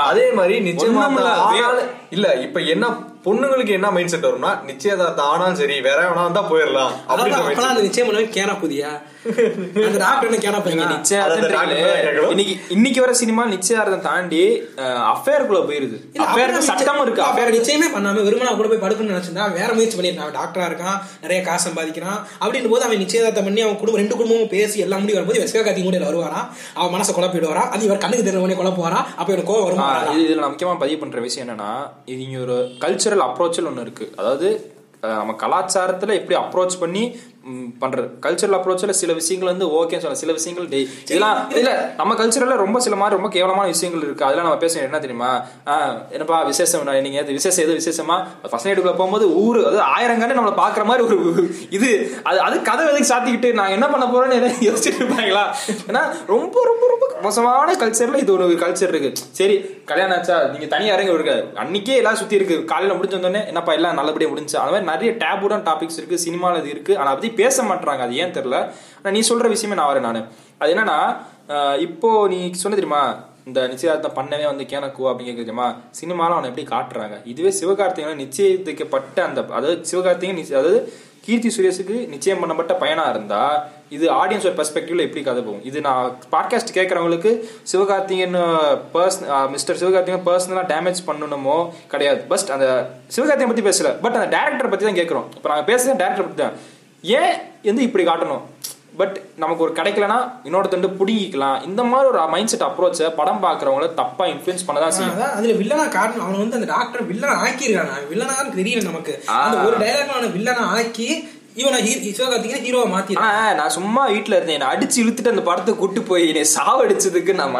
அதே 0.09 0.25
மாதிரி 0.31 0.55
ஆனாலும் 0.81 1.89
இல்ல 2.09 2.27
இப்ப 2.45 2.59
என்ன 2.73 2.85
பொண்ணுங்களுக்கு 3.25 3.69
என்ன 3.69 3.91
மைண்ட் 3.91 4.09
செட் 4.09 4.25
வரும்னா 4.25 4.51
நிச்சயதார்த்தம் 4.63 5.27
ஆனாலும் 5.27 5.55
சரி 5.55 5.75
வேற 5.81 5.99
எவனா 6.03 6.23
வந்தா 6.23 6.43
போயிடலாம். 6.51 6.93
அந்த 7.69 7.81
நிச்சயம் 7.81 8.07
பண்ணவே 8.09 8.29
கேனா 8.29 8.53
புதியா 8.61 8.91
அந்த 9.21 9.97
டாக்டர் 10.03 10.27
என்ன 10.29 10.39
கேட்கணும். 10.43 12.31
இன்னைக்கு 12.33 12.53
இன்னைக்கு 12.75 12.99
வர 13.03 13.11
சினிமா 13.19 13.43
நிச்சயார்த்தம் 13.53 14.05
தாண்டி 14.07 14.39
அஃபேருக்குள்ள 15.11 15.61
போயிருது. 15.67 15.97
அஃபேருக்கு 16.25 16.61
சட்டம் 16.69 17.01
இருக்கு? 17.03 17.21
அஃபேர் 17.27 17.53
நிச்சயமே 17.57 17.87
பண்ணாம 17.95 18.23
வெறுமனா 18.27 18.53
கூட 18.59 18.67
போய் 18.71 18.83
படுக்கணும்னு 18.85 19.15
நினைச்சிருந்தா 19.15 19.45
வேற 19.59 19.69
முயற்சி 19.77 19.97
பண்ணிருக்கான் 19.99 20.25
அவன் 20.27 20.37
டாக்டரா 20.39 20.65
இருக்கான் 20.71 20.97
நிறைய 21.25 21.39
காசு 21.49 21.65
சம்பாதிக்கிறான். 21.67 22.19
அப்படின்ற 22.43 22.71
போது 22.73 22.87
அவன் 22.87 23.03
நிச்சயதார்த்தம் 23.03 23.47
பண்ணி 23.49 23.65
அவன் 23.67 23.79
குடும்பம் 23.83 24.01
ரெண்டு 24.03 24.17
குடும்பமும் 24.19 24.51
பேசி 24.55 24.83
எல்லாம் 24.87 25.03
முடி 25.05 25.17
வரும்போது 25.17 25.43
வெஸ்கா 25.43 25.63
காத்தி 25.67 25.83
கூட 25.83 26.03
வருவாரா 26.09 26.41
அவன் 26.79 26.93
மனசை 26.95 27.13
குழப்பிடுவாரா? 27.19 27.65
அது 27.73 27.85
இவர் 27.89 28.03
கண்ணுக்கு 28.05 28.27
தெரிஞ்சவனே 28.27 28.59
குழப்புவாரா? 28.63 29.01
அப்ப 29.19 29.29
இவனுக்கு 29.31 29.53
கோவம் 29.53 29.67
வருமா? 29.69 29.87
இது 30.13 30.27
இதுல 30.27 30.43
நான் 30.43 30.55
முக்கியமா 30.55 30.75
பதிவு 30.83 31.01
பண்ற 31.05 31.19
விஷயம் 31.29 31.47
என்னன்னா 31.47 31.71
இது 32.13 32.21
இங்க 32.27 32.39
ஒரு 32.47 32.57
கல்ச்சரல் 32.85 33.27
அப்ரோச்சல் 33.29 33.69
ஒண்ணு 33.71 33.85
இருக்கு. 33.87 34.07
அதாவது 34.17 34.49
நம்ம 35.03 35.33
கலாச்சாரத்துல 35.43 36.15
எப்படி 36.19 36.35
அப்ரோச் 36.39 36.81
பண்ணி 36.81 37.03
பண்றது. 37.81 38.07
கல்ச்சரல் 38.25 38.55
அப்ரோச்ல 38.57 38.93
சில 39.01 39.11
விஷயங்கள் 39.19 39.51
வந்து 39.51 39.67
ஓகே 39.77 39.99
சொல்ல 40.03 40.17
சில 40.21 40.31
விஷயங்கள் 40.39 40.67
டேய் 40.73 40.87
இதெல்லாம் 41.05 41.37
இல்ல 41.59 41.71
நம்ம 41.99 42.15
கல்ச்சரல்ல 42.19 42.57
ரொம்ப 42.63 42.79
சில 42.85 42.95
மாதிரி 43.01 43.17
ரொம்ப 43.17 43.29
கேவலமான 43.35 43.67
விஷயங்கள் 43.75 44.03
இருக்கு. 44.07 44.25
அதெல்லாம் 44.27 44.47
நம்ம 44.47 44.61
பேச 44.63 44.81
என்ன 44.87 44.99
தெரியுமா? 45.05 45.31
என்னப்பா 46.15 46.37
விசேஷம் 46.51 46.89
நீங்க 47.07 47.21
விசேஷம் 47.37 47.63
எது 47.65 47.79
விசேஷமா? 47.81 48.17
ஃபர்ஸ்ட் 48.49 48.67
நைட்டுக்குள்ள 48.67 48.95
போகும்போது 49.01 49.27
ஊரு 49.43 49.61
அது 49.69 49.79
ஆயிரம் 49.95 50.21
கண்டு 50.21 50.37
நம்மள 50.39 50.53
பாக்குற 50.63 50.85
மாதிரி 50.89 51.05
ஒரு 51.07 51.17
இது. 51.77 51.91
அது 52.29 52.39
அது 52.47 52.55
கதை 52.69 52.85
எதுக்கு 52.91 53.11
சாத்திக்கிட்டு 53.13 53.51
நான் 53.59 53.73
என்ன 53.77 53.87
பண்ண 53.93 54.05
போறேன்னு 54.13 54.37
எதாவது 54.39 54.67
யோசிச்சுட்டு 54.69 55.01
இருப்பாங்களா? 55.01 55.43
ஏன்னா 55.89 56.03
ரொம்ப 56.33 56.63
ரொம்ப 56.69 56.83
ரொம்ப 56.93 57.07
மோசமான 57.25 57.75
கல்ச்சர்ல 57.81 58.21
இது 58.23 58.31
ஒரு 58.37 58.45
கல்ச்சர் 58.63 58.91
இருக்கு. 58.93 59.11
சரி 59.39 59.57
கல்யாணம் 59.91 60.17
ஆச்சா? 60.17 60.37
நீங்க 60.53 60.67
தனியா 60.75 60.93
இறங்க 60.95 61.11
இருக்க 61.17 61.33
அன்னைக்கே 61.63 61.95
எல்லாம் 62.01 62.19
சுத்தி 62.21 62.35
இருக்கு. 62.39 62.57
காலையில 62.71 62.97
முடிஞ்ச 62.97 63.15
வந்தோடனே 63.17 63.43
என்னப்பா 63.51 63.73
எல்லாம் 63.79 63.99
நல்லபடியா 63.99 64.29
முடிஞ்சு? 64.31 64.55
அந்த 64.61 64.71
மாதிரி 64.71 64.89
நிறைய 64.91 65.11
டேபுடன் 65.23 65.65
டாபிக்ஸ் 65.69 65.99
இருக்கு. 66.01 66.23
சினிமால 66.25 66.61
இது 66.61 66.71
இருக்கு. 66.75 66.93
ஆனா 66.99 67.09
அதை 67.09 67.17
பத்தி 67.19 67.29
பேச 67.41 67.63
மாட்டாங்க 67.69 68.05
அது 68.07 68.21
ஏன் 68.23 68.35
தெரியல? 68.37 68.59
ஆனா 68.99 69.13
நீ 69.17 69.21
சொல்ற 69.31 69.47
விஷயமே 69.55 69.77
நான் 69.79 69.91
வரேன் 69.91 70.07
நானு. 70.09 70.21
அது 70.61 70.71
என்னன்னா 70.75 70.99
இப்போ 71.87 72.09
நீ 72.33 72.39
சொன்ன 72.63 72.79
தெரியுமா? 72.79 73.03
இந்த 73.49 73.59
நிச்சயதார்த்தம் 73.69 74.17
பண்ணவே 74.17 74.45
வந்து 74.49 74.65
கேனக்கு 74.71 75.03
அப்படின்னு 75.11 75.39
தெரியுமா? 75.43 75.67
சினிமாலாம் 75.99 76.37
அவனை 76.37 76.49
எப்படி 76.51 76.65
காட்டுறாங்க? 76.73 77.15
இதுவே 77.31 77.51
சிவகார்த்திகேயன் 77.59 78.21
நிச்சயிக்கப்பட்ட 78.23 79.19
அந்த 79.29 79.39
அதாவது 79.57 79.77
சிவகார்த்திகேயன் 79.91 80.43
அதாவது 80.59 80.81
கீர்த்தி 81.25 81.49
சுரேஷுக்கு 81.55 81.95
நிச்சயம் 82.11 82.39
பண்ணப்பட்ட 82.41 82.73
பயனாக 82.83 83.11
இருந்தா 83.13 83.41
இது 83.95 84.05
ஆடியன்ஸோட 84.19 84.53
பெர்ஸ்பெக்டிவ்ல 84.59 85.05
எப்படி 85.07 85.21
கதை 85.27 85.41
போகும்? 85.47 85.63
இது 85.69 85.77
நான் 85.87 86.05
பாட்காஸ்ட் 86.33 86.75
கேட்கறவங்களுக்கு 86.77 87.31
சிவகார்த்திகன் 87.71 88.37
பர்சன் 88.93 89.27
மிஸ்டர் 89.55 89.79
சிவகார்த்திகேயன் 89.81 90.25
பர்சனலா 90.29 90.63
டேமேஜ் 90.73 91.01
பண்ணணுமோ 91.09 91.57
கிடையாது. 91.93 92.21
பஸ்ட் 92.31 92.53
அந்த 92.55 92.67
சிவகார்த்திகன் 93.15 93.51
பத்தி 93.53 93.67
பேசல. 93.69 93.91
பட் 94.05 94.17
அந்த 94.19 94.29
டேரக்டர் 94.37 94.71
பத்தி 94.73 94.87
தான் 94.89 94.99
கேட்கறோம் 95.01 95.27
இப்போ 95.37 95.49
நாங்க 95.53 95.65
பேசுறது 95.71 96.01
டேரக்டர் 96.03 96.27
பத்தி 96.27 96.41
தான். 96.43 96.57
ஏன் 97.03 97.33
வந்து 97.69 97.85
இப்படி 97.87 98.05
காட்டணும்? 98.07 98.43
பட் 98.99 99.17
நமக்கு 99.41 99.63
ஒரு 99.65 99.73
கிடைக்கலனா 99.77 100.17
இன்னொருத்தண்டு 100.47 100.89
புடிங்கிக்கலாம். 100.99 101.59
இந்த 101.67 101.81
மாதிரி 101.91 102.09
ஒரு 102.11 102.21
மைண்ட் 102.33 102.51
செட் 102.53 102.65
அப்ரோச்சை 102.67 103.09
படம் 103.19 103.43
பார்க்கறவங்கள 103.45 103.87
தப்பா 104.01 104.25
இன்ஃபுளுன்ஸ் 104.31 104.65
பண்ணதான் 104.67 104.95
செய்யும். 104.97 105.19
அதுல 105.37 105.53
வில்லனா 105.61 105.85
காரணம் 105.97 106.25
அவன் 106.25 106.41
வந்து 106.43 106.57
அந்த 106.59 106.69
டாக்டர் 106.75 107.09
வில்லனா 107.11 107.35
ஆக்கியிருக்காங்க 107.45 107.99
வில்லனான்னு 108.13 108.57
தெரியல 108.61 108.83
நமக்கு. 108.89 109.15
அந்த 109.43 109.57
ஒரு 109.67 109.77
டைலாக் 109.83 110.15
அவனை 110.15 110.31
வில்லனா 110.37 110.65
ஆக்கி 110.77 111.09
இவனை 111.61 111.79
சிவகார்த்திகேயன் 112.17 112.65
ஹீரோவை 112.65 112.89
மாத்தி 112.91 113.15
நான் 113.59 113.73
சும்மா 113.77 114.03
வீட்ல 114.11 114.35
இருந்தேன். 114.37 114.57
என்னை 114.59 114.69
அடிச்சு 114.73 114.99
இழுத்துட்டு 115.03 115.33
அந்த 115.33 115.43
படத்தை 115.47 115.71
கூட்டு 115.79 116.01
போய் 116.09 116.27
என்னை 116.31 116.43
சாவடிச்சதுக்கு 116.57 117.33
நான் 117.39 117.55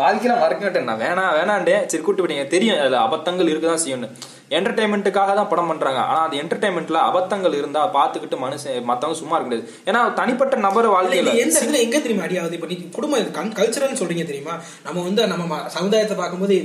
வாழ்க்கையில 0.00 0.34
மறக்க 0.42 0.60
மாட்டேன் 0.64 0.88
நான். 0.90 1.02
வேணாம் 1.04 1.32
வேணாண்டேன். 1.38 1.86
சரி 1.92 2.02
கூட்டு 2.06 2.22
போயிட்டீங்க 2.22 2.46
தெரியும். 2.54 2.80
அதுல 2.82 3.00
அபத்தங்கள் 3.06 3.50
இருக்குதான் 3.52 3.84
செய்யணும் 3.84 4.12
என்டர்டைன்மெண்ட்டுக்காக 4.56 5.34
தான் 5.38 5.48
படம் 5.52 5.70
பண்றாங்க. 5.70 6.00
ஆனா 6.10 6.20
அது 6.26 6.36
என்டர்டைன்மெண்ட்ல 6.42 6.98
அபத்தங்கள் 7.08 7.54
இருந்தா 7.60 7.82
பாத்துக்கிட்டு 7.96 8.38
மனுஷன் 8.44 8.88
மத்தவங்க 8.90 9.18
சும்மா 9.20 9.34
இருக்க 9.36 9.48
முடியாது. 9.48 9.68
ஏன்னா 9.88 10.00
தனிப்பட்ட 10.20 10.56
நபர் 10.66 10.88
வாழ்க்கையில 10.96 11.34
எந்த 11.44 11.56
இடத்துல 11.58 11.80
எங்க 11.86 11.96
தெரியுமா 12.06 12.24
அடியாவது 12.26 12.56
இப்ப 12.58 12.68
நீ 12.72 12.76
குடும்பம் 12.96 13.30
கல்ச்சரல் 13.58 13.98
சொல்றீங்க 14.00 14.26
தெரியுமா? 14.30 14.56
நம்ம 14.86 14.98
வந்து 15.08 15.26
நம்ம 15.32 15.60
சமுதாயத்தை 15.76 16.16
பார்க்கும்போது 16.20 16.56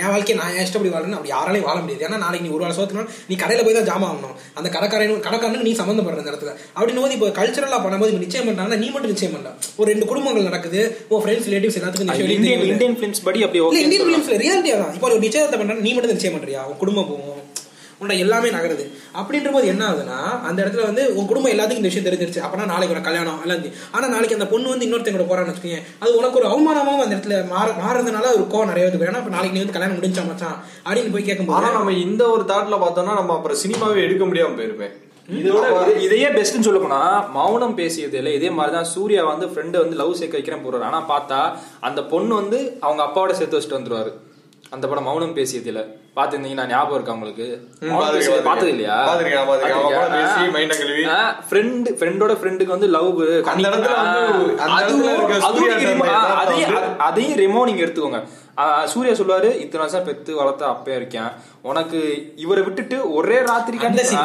என் 0.00 0.12
வாழ்க்கையை 0.14 0.36
நான் 0.40 0.60
இஷ்டப்படி 0.64 0.92
வாழணும் 0.94 1.18
அப்படி 1.18 1.34
யாராலையும் 1.34 1.68
வாழ 1.70 1.78
முடியாது. 1.84 2.04
ஏன்னா 2.08 2.20
நாளைக்கு 2.24 2.46
நீ 2.46 2.52
ஒரு 2.56 2.64
வேளை 2.66 2.76
சோத்துனா 2.78 3.04
நீ 3.30 3.36
கடையில 3.44 3.64
போய் 3.68 3.78
தான் 3.78 3.88
ஜாமான் 3.90 4.10
வாங்கணும். 4.10 4.36
அந்த 4.58 4.68
கடைக்காரன் 4.76 5.24
கடைக்காரனுக்கு 5.28 5.68
நீ 5.70 5.74
சம்மந்தப்படுற 5.82 6.22
அந்த 6.24 6.32
இடத்துல. 6.34 6.54
அப்படின்னும் 6.76 7.06
போது 7.06 7.16
இப்போ 7.18 7.30
கல்ச்சரலா 7.40 7.80
பண்ணும்போது 7.86 8.24
நிச்சயம் 8.26 8.48
பண்ணாங்கன்னா 8.50 8.80
நீ 8.84 8.90
மட்டும் 8.96 9.14
நிச்சயம் 9.14 9.34
பண்ணல 9.36 9.52
ஒரு 9.80 9.88
ரெண்டு 9.92 10.10
குடும்பங்கள் 10.12 10.48
நடக்குது. 10.50 10.82
உன் 11.12 11.24
ஃப்ரெண்ட்ஸ் 11.24 11.48
ரிலேட்டிவ்ஸ் 11.50 11.80
எல்லாத்துக்கும் 11.80 12.12
இந்தியன் 12.14 12.44
தெரியுது. 12.44 12.72
இந்தியன் 12.74 12.98
பிலிம்ஸ் 13.00 13.24
படி 13.28 13.46
அப்படி 13.48 13.62
இந்தியன் 13.84 14.06
பிலிம்ஸ்ல 14.10 14.42
ரியாலிட்டியா 14.44 14.78
தான் 14.82 14.94
இப்போ 14.98 15.08
ஒரு 15.12 15.24
நிச்சயத்தை 15.26 15.58
பண்றா 15.62 15.80
நீ 15.86 15.92
மட்டும் 15.96 16.14
நிச்சயம் 16.16 16.36
பண்றியா? 16.38 16.62
உன் 16.70 16.80
குடும்பம் 16.82 17.10
போகும். 17.12 17.35
உன்னை 17.98 18.18
எல்லாமே 18.18 18.48
நகருது. 18.48 18.84
அப்படின்ற 19.14 19.52
போது 19.52 19.66
என்ன 19.66 19.88
ஆகுதுன்னா 19.88 20.18
அந்த 20.42 20.62
இடத்துல 20.62 20.82
வந்து 20.82 21.14
உன் 21.14 21.26
குடும்பம் 21.26 21.52
எல்லாத்துக்கும் 21.52 21.80
இந்த 21.80 21.88
விஷயம் 21.88 22.06
தெரிஞ்சிருச்சு. 22.06 22.40
அப்பனா 22.40 22.66
நாளைக்கு 22.66 22.94
ஒரு 22.94 23.00
கல்யாணம் 23.00 23.40
எல்லாம் 23.42 23.58
இது. 23.58 23.70
ஆனா 23.92 24.08
நாளைக்கு 24.08 24.36
அந்த 24.36 24.46
பொண்ணு 24.46 24.68
வந்து 24.68 24.86
இன்னொருத்தங்க 24.86 25.24
போறான்னு 25.24 25.52
வச்சுக்கோங்க 25.52 25.80
அது 25.98 26.16
உனக்கு 26.16 26.38
ஒரு 26.38 26.48
அவமானமாவும் 26.48 27.02
அந்த 27.02 27.16
இடத்துல 27.16 27.48
மாற 27.48 27.70
மாறதுனால 27.80 28.32
ஒரு 28.32 28.46
கோவம் 28.50 28.66
நிறைய 28.66 28.88
இருக்கும் 28.88 29.08
ஏன்னா 29.08 29.18
இப்ப 29.18 29.30
நாளைக்கு 29.30 29.58
நீ 29.58 29.64
வந்து 29.64 29.72
கல்யாணம் 29.72 29.96
முடிஞ்சா 29.96 30.26
மச்சான் 30.26 30.56
அப்படின்னு 30.84 31.12
போய் 31.12 31.22
ஆனா 31.22 31.24
கேட்கும்போது 31.24 31.72
நம்ம 31.72 31.92
இந்த 31.98 32.30
ஒரு 32.30 32.42
தாட்ல 32.42 32.78
பார்த்தோம்னா 32.78 33.14
நம்ம 33.14 33.34
அப்புறம் 33.34 33.56
சினிமாவே 33.62 34.02
எடுக்க 34.02 34.24
முடியாம 34.24 34.56
போயிருமே 34.58 34.88
இதோட 35.28 35.64
இது- 35.76 36.00
இதையே 36.00 36.28
பெஸ்ட்னு 36.28 36.60
சொல்ல 36.60 36.78
போனா 36.78 37.00
மௌனம் 37.32 37.78
பேசியதுல 37.78 38.34
இதே 38.34 38.50
மாதிரிதான் 38.50 38.84
சூர்யா 38.84 39.24
வந்து 39.24 39.46
ஃப்ரெண்டு 39.46 39.76
வந்து 39.78 39.96
லவ் 39.96 40.12
சேர்க்க 40.12 40.38
வைக்கிறேன் 40.38 40.64
போறாரு 40.64 40.82
ஆனா 40.82 41.00
பார்த்தா 41.08 41.40
அந்த 41.80 42.04
பொண்ணு 42.04 42.34
வந்து 42.34 42.76
அவங்க 42.80 43.02
அப்பாவோட 43.02 43.32
சேர்த்து 43.32 43.58
வச்சுட்டு 43.58 43.78
வந்துருவாரு. 43.78 44.12
அந்த 44.72 44.84
படம் 44.86 45.06
மவுனம் 45.06 45.34
பேசியதுல 45.34 45.80
பாத்துருந்தீங்கன்னா 46.16 46.64
ஞாபகம் 46.68 46.96
இருக்கா 46.96 47.12
உங்களுக்கு? 47.12 47.46
மௌனம் 47.90 48.46
பார்த்தது 48.46 48.70
இல்லையா. 48.72 48.96
ஃப்ரெண்ட் 51.48 51.88
ஃப்ரெண்டோட 51.98 52.34
ஃப்ரெண்டுக்கு 52.40 52.74
வந்து 52.74 52.88
லவ் 52.88 53.10
அதையும் 57.08 57.38
ரெமோ 57.42 57.62
நீங்க 57.64 57.84
எடுத்துக்கோங்க. 57.84 58.20
சூர்யா 58.84 59.12
சொல்லுவாரு 59.12 59.44
இத்தனை 59.44 59.78
வருஷம் 59.78 60.04
பெத்து 60.04 60.36
வளர்த்த 60.36 60.66
அப்பே 60.66 60.94
இருக்கேன். 60.94 61.28
உனக்கு 61.62 62.32
இவரை 62.36 62.62
விட்டுட்டு 62.62 63.12
ஒரே 63.12 63.34
ராத்திரிக்கு 63.34 63.84
அந்த 63.84 64.02
scene. 64.02 64.16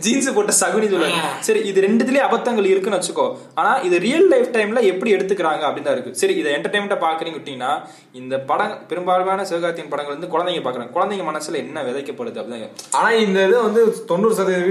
ஜீன்ஸ் 0.00 0.34
போட்ட 0.34 0.52
சகுனி 0.60 0.86
சொல்லுவாரு. 0.86 1.12
சரி 1.40 1.58
இது 1.58 1.80
ரெண்டுத்துலயே 1.80 2.20
அபத்தங்கள் 2.22 2.64
இருக்குன்னு 2.64 2.98
வச்சுக்கோ. 2.98 3.36
ஆனா 3.54 3.74
இது 3.74 3.98
ரியல் 3.98 4.28
லைஃப் 4.28 4.46
டைம்ல 4.52 4.82
எப்படி 4.82 5.14
எடுத்துக்கிறாங்க 5.14 5.60
அப்படின்னு 5.60 5.82
தான் 5.82 5.92
இருக்கு. 5.92 6.14
சரி 6.14 6.34
இதை 6.34 6.52
என்டர்டைன்மெண்ட்டா 6.52 6.98
பாக்குறீங்க 7.00 7.36
விட்டீங்கன்னா 7.38 7.82
இந்த 8.12 8.38
படம் 8.38 8.78
பெரும்பாலான 8.88 9.44
சிவகார்த்தியின் 9.44 9.88
படங்கள் 9.88 10.16
வந்து 10.16 10.38
குழந்தைங்க 10.38 10.64
பாக்குறாங்க 10.64 10.92
குழந்தைங்க 10.94 11.24
மனசுல 11.30 11.54
என்ன 11.54 11.82
விதைக்கப்படுது 11.82 12.34
அப்படின்னு 12.34 12.68
ஆனா 12.90 13.10
இந்த 13.10 13.44
இது 13.46 13.62
வந்து 13.62 14.04
தொண்ணூறு 14.04 14.34
சதவீத 14.34 14.66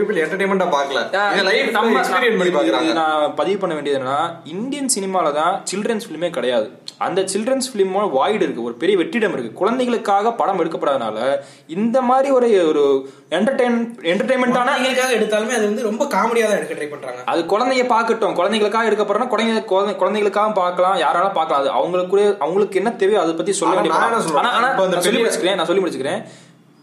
இது- 2.50 2.58
பார்க்கறாங்க. 2.58 2.84
இது 2.84 2.94
நான் 2.94 3.36
பதிவு 3.36 3.60
பண்ண 3.60 3.76
வேண்டியது 3.76 4.04
என்னன்னா 4.04 4.20
இந்தியன் 4.44 4.90
சினிமால 5.00 5.34
தான் 5.34 5.64
சில்ட்ரன்ஸ் 5.72 6.02
ஃபிலிமே 6.10 6.30
கிடையாது. 6.30 6.72
அந்த 6.98 7.22
சில்ட்ரன்ஸ் 7.22 7.70
ஃபிலிமோட 7.74 8.12
வாய்டு 8.18 8.34
இருக்கு 8.34 8.64
ஒரு 8.64 8.74
பெரிய 8.74 8.98
வெற்றிடம் 8.98 9.16
இருக்கு. 9.16 9.54
குழந்தைகளுக்காக 9.54 10.32
படம் 10.32 10.60
எடுக்கப்படாதனால 10.60 11.38
இந்த 11.68 12.02
மாதிரி 12.02 12.34
ஒரு 12.34 12.68
ஒரு 12.68 13.10
என்டர்டைன் 13.30 13.96
குழந்தைங்களுக்காக 14.04 15.16
எடுத்தாலுமே 15.16 15.50
அது 15.50 15.66
வந்து 15.66 15.84
ரொம்ப 15.84 16.06
காமெடியா 16.06 16.48
தான் 16.48 16.58
எடுக்க 16.58 16.74
ட்ரை 16.74 16.90
பண்றாங்க. 16.90 17.22
அது 17.26 17.42
குழந்தைங்க 17.42 17.88
பார்க்கட்டும். 17.88 18.34
குழந்தைங்களுக்காக 18.34 18.86
எடுக்க 18.86 19.04
போறோம்னா 19.04 19.28
குழந்தை 19.28 19.64
குழந்தை- 19.64 19.96
குழந்தைகளுக்காக 19.96 20.52
பார்க்கலாம். 20.52 20.98
யாராலும் 20.98 21.32
பார்க்கலாம். 21.32 21.64
அது 21.64 21.72
அவங்களுக்கு 21.72 22.36
அவங்களுக்கு 22.40 22.78
என்ன 22.78 22.92
தேவையோ 22.92 23.22
அதை 23.22 23.34
பத்தி 23.34 23.54
சொல்ல 23.54 23.74
வேண்டிய 23.74 23.96
நான் 23.98 25.02
சொல்லி 25.02 25.24
முடிச்சுக்கிறேன் 25.24 25.56
நான் 25.56 25.66
சொல்லி 25.66 25.82
முடிச்சுக்கிறேன். 25.82 26.24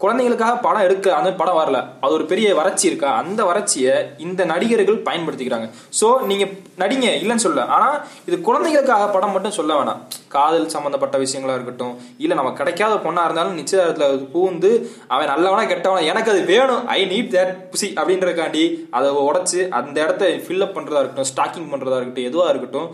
குழந்தைங்களுக்காக 0.01 0.55
படம் 0.65 0.85
எடுக்க 0.87 1.07
அந்த 1.17 1.29
படம் 1.41 1.57
வரல. 1.59 1.77
அது 2.03 2.13
ஒரு 2.13 2.25
பெரிய 2.31 2.47
வறட்சி 2.59 2.85
இருக்கா? 2.89 3.09
அந்த 3.21 3.41
வறட்சியை 3.49 3.93
இந்த 4.25 4.41
நடிகர்கள் 4.51 4.97
பயன்படுத்திக்கிறாங்க. 5.07 5.67
ஸோ 5.99 6.07
நீங்க 6.29 6.45
நடிங்க 6.81 7.07
இல்லைன்னு 7.21 7.45
சொல்ல 7.45 7.65
ஆனா 7.75 7.87
இது 8.29 8.37
குழந்தைகளுக்காக 8.47 9.05
படம் 9.15 9.33
மட்டும் 9.35 9.55
சொல்ல 9.59 9.71
வேணாம். 9.77 10.01
காதல் 10.35 10.67
சம்பந்தப்பட்ட 10.75 11.17
விஷயங்களா 11.23 11.57
இருக்கட்டும் 11.57 11.93
இல்ல 12.23 12.33
நம்ம 12.39 12.51
கிடைக்காத 12.59 12.95
பொண்ணா 13.05 13.23
இருந்தாலும் 13.27 13.57
நிச்சயதாரத்தில் 13.61 14.29
பூந்து 14.33 14.71
அவன் 15.13 15.31
நல்லவனா 15.33 15.63
கெட்டவனா 15.71 16.03
எனக்கு 16.13 16.31
அது 16.35 16.43
வேணும். 16.53 16.85
ஐ 16.97 16.99
நீட் 17.13 17.33
தேட் 17.35 17.53
புசி 17.73 17.89
அப்படின்றதுக்காண்டி 17.99 18.65
அதை 18.97 19.09
உடைச்சு 19.29 19.61
அந்த 19.79 19.97
இடத்த 20.05 20.33
ஃபில்லப் 20.45 20.77
பண்றதா 20.77 21.01
இருக்கட்டும் 21.03 21.31
ஸ்டாக்கிங் 21.33 21.71
பண்றதா 21.73 21.99
இருக்கட்டும் 21.99 22.29
எதுவா 22.31 22.47
இருக்கட்டும் 22.53 22.89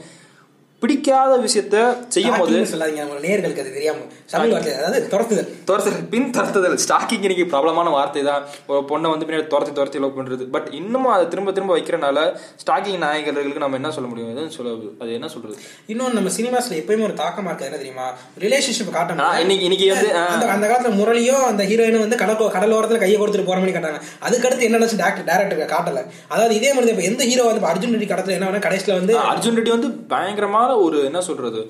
பிடிக்காத 0.82 1.38
விஷயத்த 1.38 1.96
செய்யும் 2.08 2.38
போது 2.38 2.58
சொல்லாதீங்க 2.58 2.98
நம்ம 2.98 3.14
நேர்களுக்கு 3.14 3.60
அது 3.60 3.74
தெரியாம 3.74 3.98
தமிழ் 4.30 4.50
வார்த்தை 4.50 4.74
அதாவது 4.74 5.08
துரத்துதல். 5.12 5.70
துரத்துதல் 5.70 6.10
பின் 6.10 6.30
துரத்துதல். 6.30 6.78
ஸ்டாக்கிங் 6.88 7.24
இன்னைக்கு 7.24 7.58
ப்ராப்ளமான 7.58 7.90
வார்த்தை 7.92 8.24
தான். 8.24 8.44
ஒரு 8.68 8.80
பொண்ணை 8.80 9.10
வந்து 9.10 9.26
பின்னாடி 9.26 9.48
துரத்தி 9.48 9.74
துரத்தி 9.74 10.00
லவ் 10.00 10.20
பண்றது. 10.20 10.44
பட் 10.52 10.68
இன்னமும் 10.72 11.12
அதை 11.12 11.28
திரும்ப 11.28 11.52
திரும்ப 11.52 11.78
வைக்கிறனால 11.78 12.38
ஸ்டாக்கிங் 12.66 13.02
நாயகர்களுக்கு 13.02 13.58
நம்ம 13.58 13.76
என்ன 13.76 13.92
சொல்ல 13.92 14.10
முடியும்? 14.10 14.30
எதுவும் 14.30 14.50
சொல்ல 14.50 14.76
அது 15.00 15.14
என்ன 15.14 15.28
சொல்றது? 15.28 15.58
இன்னொன்னு 15.88 16.14
நம்ம 16.14 16.30
சினிமாஸ்ல 16.38 16.74
எப்பயுமே 16.74 17.04
ஒரு 17.04 17.14
தாக்கமா 17.14 17.46
இருக்கு 17.46 17.66
என்ன 17.66 17.78
தெரியுமா? 17.78 18.14
ரிலேஷன்ஷிப் 18.40 18.96
காட்டணும் 18.96 19.46
இன்னைக்கு- 19.46 19.62
இன்னைக்கு 19.62 19.94
வந்து. 19.94 20.14
அந்த 20.48 20.68
காலத்துல 20.68 20.92
முரளியும் 20.92 21.44
அந்த 21.44 21.64
ஹீரோயினும் 21.64 22.00
வந்து 22.00 22.18
கடல் 22.18 22.36
கடலோரத்துல 22.36 22.98
கையை 22.98 23.22
கொடுத்துட்டு 23.22 23.46
போற 23.46 23.60
மாதிரி 23.60 23.78
காட்டாங்க. 23.78 24.02
அதுக்கடுத்து 24.30 24.60
என்ன 24.60 24.78
நடந்துச்சு? 24.78 24.98
டேரக்டர் 24.98 25.28
டேரக்டர் 25.28 25.72
காட்டல. 25.72 26.06
அதாவது 26.28 26.56
இதே 26.56 26.74
மாதிரி 26.74 26.92
இப்ப 26.92 27.04
எந்த 27.04 27.24
ஹீரோ 27.24 27.44
வந்து 27.44 27.68
அர்ஜுன் 27.68 27.92
ரெட்டி 27.92 28.04
கடத்துல 28.04 28.28
என்ன 28.28 28.50
கடைசியில 28.50 28.94
வந்து 28.94 29.18
அர்ஜுன் 29.18 29.56
ரெட்டி 29.56 29.70
வந்து 29.70 29.90
பயங்கரமான 29.90 30.71
ஒரு 30.86 30.98
என்ன 31.10 31.20
சொல்றது 31.28 31.62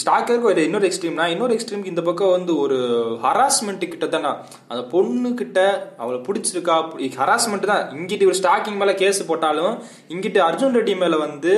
ஸ்டாக்கருக்கு 0.00 0.48
ஒரு 0.50 0.64
இன்னொரு 0.68 0.86
எக்ஸ்ட்ரீம்னா 0.88 1.26
இன்னொரு 1.34 1.52
எக்ஸ்ட்ரீம்க்கு 1.56 1.92
இந்த 1.92 2.02
பக்கம் 2.08 2.34
வந்து 2.36 2.52
ஒரு 2.64 2.78
ஹராஸ்மெண்ட் 3.24 3.84
கிட்ட 3.92 4.06
தானே 4.14 4.30
அந்த 4.70 4.82
பொண்ணு 4.94 5.30
கிட்ட 5.40 5.58
அவளை 6.02 6.18
பிடிச்சிருக்கா 6.28 6.76
ஹராஸ்மெண்ட் 7.20 7.70
தான். 7.72 7.84
இங்கிட்டு 7.98 8.28
ஒரு 8.30 8.38
ஸ்டாக்கிங் 8.40 8.78
மேல 8.82 8.94
கேஸ் 9.02 9.20
போட்டாலும் 9.30 9.74
இங்கிட்டு 10.14 10.40
அர்ஜுன் 10.48 10.76
ரெட்டி 10.78 10.96
மேல 11.02 11.18
வந்து 11.26 11.54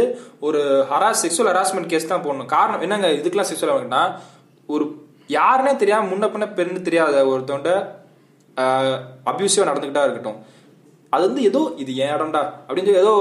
ஒரு 0.48 0.62
ஹராஸ் 0.92 1.24
செக்ஷுவல் 1.24 1.52
ஹராஸ்மெண்ட் 1.52 1.92
கேஸ் 1.94 2.10
தான் 2.12 2.24
போடணும். 2.26 2.52
காரணம் 2.56 2.84
என்னங்க 2.86 3.10
இதுக்கெல்லாம் 3.18 3.50
செக்ஷுவல் 3.50 3.74
ஆகுனா 3.76 4.02
ஒரு 4.66 4.86
யாருன்னே 5.38 5.74
தெரியாம 5.82 6.08
முன்ன 6.14 6.28
பின்ன 6.32 6.48
பெண்ணு 6.58 6.86
தெரியாத 6.88 7.24
ஒருத்தவன்ட 7.32 7.72
அபியூசிவா 9.30 9.68
நடந்துகிட்டா 9.68 10.02
இருக்கட்டும். 10.06 10.40
அது 11.14 11.24
வந்து 11.24 11.42
ஏதோ 11.44 11.62
இது 11.78 11.92
ஏன் 12.00 12.14
இடம்டா? 12.14 12.40
அப்படின்னு 12.60 12.88
சொல்லி 12.88 13.02
ஏதோ 13.02 13.14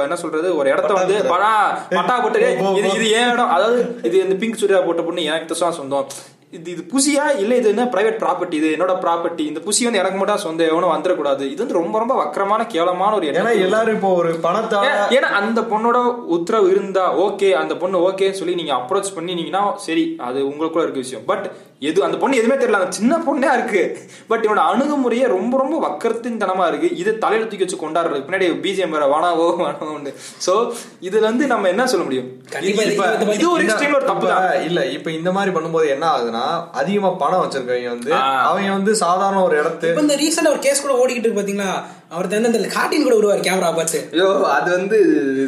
என்ன 0.00 0.18
சொல்றது 0.20 0.48
ஒரு 0.56 0.68
இடத்த 0.70 0.92
வந்து 0.96 1.16
படா 1.30 1.52
பட்டா 1.92 2.16
போட்டு 2.18 2.42
"ஏய், 2.44 2.58
இது 2.80 2.90
இது 2.98 3.08
ஏன் 3.16 3.30
இடம்? 3.30 3.54
அதாவது 3.54 3.78
இது 4.04 4.18
இந்த 4.22 4.36
பிங்க் 4.38 4.60
சூர்யா 4.60 4.80
போட்ட 4.82 5.04
பொண்ணு 5.04 5.30
எனக்கு 5.30 5.58
தான் 5.58 5.78
சொந்தம். 5.78 6.10
இது 6.52 6.68
இது 6.70 6.82
புசியா 6.86 7.24
இல்ல 7.40 7.52
இது 7.56 7.68
என்ன 7.68 7.84
பிரைவேட் 7.90 8.16
ப்ராப்பர்ட்டி 8.22 8.56
இது 8.58 8.68
என்னோட 8.72 8.94
ப்ராப்பர்ட்டி 9.02 9.44
இந்த 9.46 9.60
புசி 9.60 9.84
வந்து 9.84 10.00
எனக்கு 10.00 10.18
மட்டும் 10.18 10.42
சொந்தம். 10.44 10.70
எவனும் 10.70 10.92
வந்துடக்கூடாது. 10.94 11.42
இது 11.48 11.60
வந்து 11.60 11.76
ரொம்ப 11.76 11.98
ரொம்ப 11.98 12.14
வக்கரமான 12.16 12.62
கேவலமான 12.66 13.12
ஒரு 13.14 13.26
ஏன்னா 13.26 13.42
எண்ணம் 13.44 13.64
எல்லாரும் 13.66 13.96
இப்போ 13.96 14.10
ஒரு 14.16 14.30
பணத்தால 14.42 14.88
ஏன்னா- 14.88 15.06
ஏன்னா 15.16 15.28
அந்த 15.40 15.60
பொண்ணோட 15.70 15.98
உத்தரவு 16.36 16.68
இருந்தா 16.70 17.04
ஓகே 17.24 17.50
அந்த 17.60 17.74
பொண்ணு 17.76 18.04
ஓகேன்னு 18.06 18.38
சொல்லி 18.38 18.54
நீங்க 18.56 18.74
அப்ரோச் 18.78 19.14
பண்ணினீங்கன்னா 19.16 19.62
சரி 19.84 20.04
அது 20.22 20.40
உங்களுக்குள்ள 20.48 20.86
இருக்க 20.86 21.00
விஷயம். 21.00 21.26
பட் 21.26 21.46
எது 21.82 22.04
அந்த 22.04 22.16
பொண்ணு 22.16 22.36
எதுவுமே 22.36 22.64
தெரியல. 22.64 22.78
அந்த 22.78 22.90
சின்ன 22.90 23.16
பொண்ணா 23.18 23.52
இருக்கு. 23.52 23.82
பட் 24.26 24.44
இவனோட 24.44 24.60
அணுகுமுறையே 24.70 25.26
ரொம்ப 25.26 25.56
ரொம்ப 25.56 25.76
வக்கரத்தின் 25.80 26.40
தனமா 26.40 26.68
இருக்கு. 26.68 26.96
இது 26.96 27.18
தலையில 27.18 27.48
தூக்கி 27.48 27.64
வச்சு 27.64 27.78
கொண்டாடுறது. 27.78 28.20
பின்னாடி 28.20 28.46
பிஜிஎம் 28.58 28.88
வேற 28.88 29.06
வானாவோ 29.06 29.46
வானாவோன்னு 29.60 30.12
சோ 30.46 30.54
இதுல 31.02 31.20
வந்து 31.20 31.46
நம்ம 31.46 31.68
என்ன 31.68 31.86
சொல்ல 31.86 32.04
முடியும்? 32.04 32.28
கண்டிப்பா 32.50 32.82
இது- 32.82 33.48
ஒரு 33.48 33.64
எக்ஸ்ட்ரீம் 33.64 33.94
ஒரு 33.94 34.04
தப்பு 34.04 34.26
தான் 34.26 34.62
இல்ல 34.62 34.86
இப்ப 34.88 35.10
இந்த 35.10 35.32
மாதிரி 35.32 35.56
பண்ணும்போது 35.56 35.88
என்ன 35.88 36.06
ஆகுதுன்னா 36.10 36.44
அதிகமா 36.72 37.08
பணம் 37.08 37.42
வச்சிருக்கவங்க 37.44 37.88
வந்து. 37.88 38.12
அவங்க 38.42 38.72
வந்து 38.72 38.94
சாதாரண 38.96 39.42
ஒரு 39.42 39.62
இடத்து 39.62 39.88
இப்ப 39.88 40.00
இந்த 40.00 40.16
ரீசெண்டா 40.16 40.48
ஒரு 40.48 40.58
கேஸ் 40.58 40.86
கூட 40.86 41.06
ஓடிக்கிட்டு 41.06 41.18
இருக்கு 41.18 41.40
பாத்தீங்களா? 41.40 41.72
அவர் 42.14 42.26
வந்து 42.36 42.48
அந்த 42.50 42.70
காட்டின் 42.74 43.04
கூட 43.06 43.14
விடுவார் 43.16 43.42
கேமரா 43.46 43.68
பார்த்து. 43.76 43.98
ஐயோ 44.14 44.28
அது 44.54 44.68
வந்து 44.76 44.96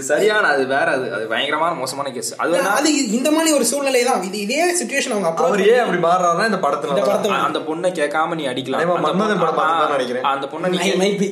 சரியான 0.08 0.50
அது 0.54 0.64
வேற 0.72 0.88
அது 0.96 1.06
அது 1.16 1.24
பயங்கரமான 1.32 1.72
மோசமான 1.80 2.10
கேஸ் 2.16 2.30
அது 2.42 2.60
அது 2.74 2.90
இந்த 3.18 3.28
மாதிரி 3.36 3.50
ஒரு 3.56 3.64
சூழ்நிலை 3.70 4.02
தான். 4.08 4.20
இது 4.28 4.38
இதே 4.44 4.60
சுச்சுவேஷன் 4.80 5.14
அவங்க 5.14 5.28
அவர் 5.30 5.46
அப்புறம் 5.46 5.72
ஏன் 5.72 5.82
அப்படி 5.84 6.00
மாறுறாருன்னா 6.06 6.46
இந்த 6.50 6.60
படத்துல 6.66 6.92
இந்த 6.94 7.04
படத்துல 7.08 7.40
அந்த 7.48 7.62
பொண்ணை 7.68 7.90
கேட்காம 7.98 8.36
நீ 8.40 8.46
அடிக்கலாம். 8.52 8.92
மன்மதன் 9.06 9.42
படம் 9.42 9.58
பார்த்து 9.60 9.82
தான் 9.82 9.94
நினைக்கிறேன். 9.96 10.28
அந்த 10.34 10.48
பொண்ணை 10.52 10.70
நீ 10.74 10.92
மைபி? 11.02 11.28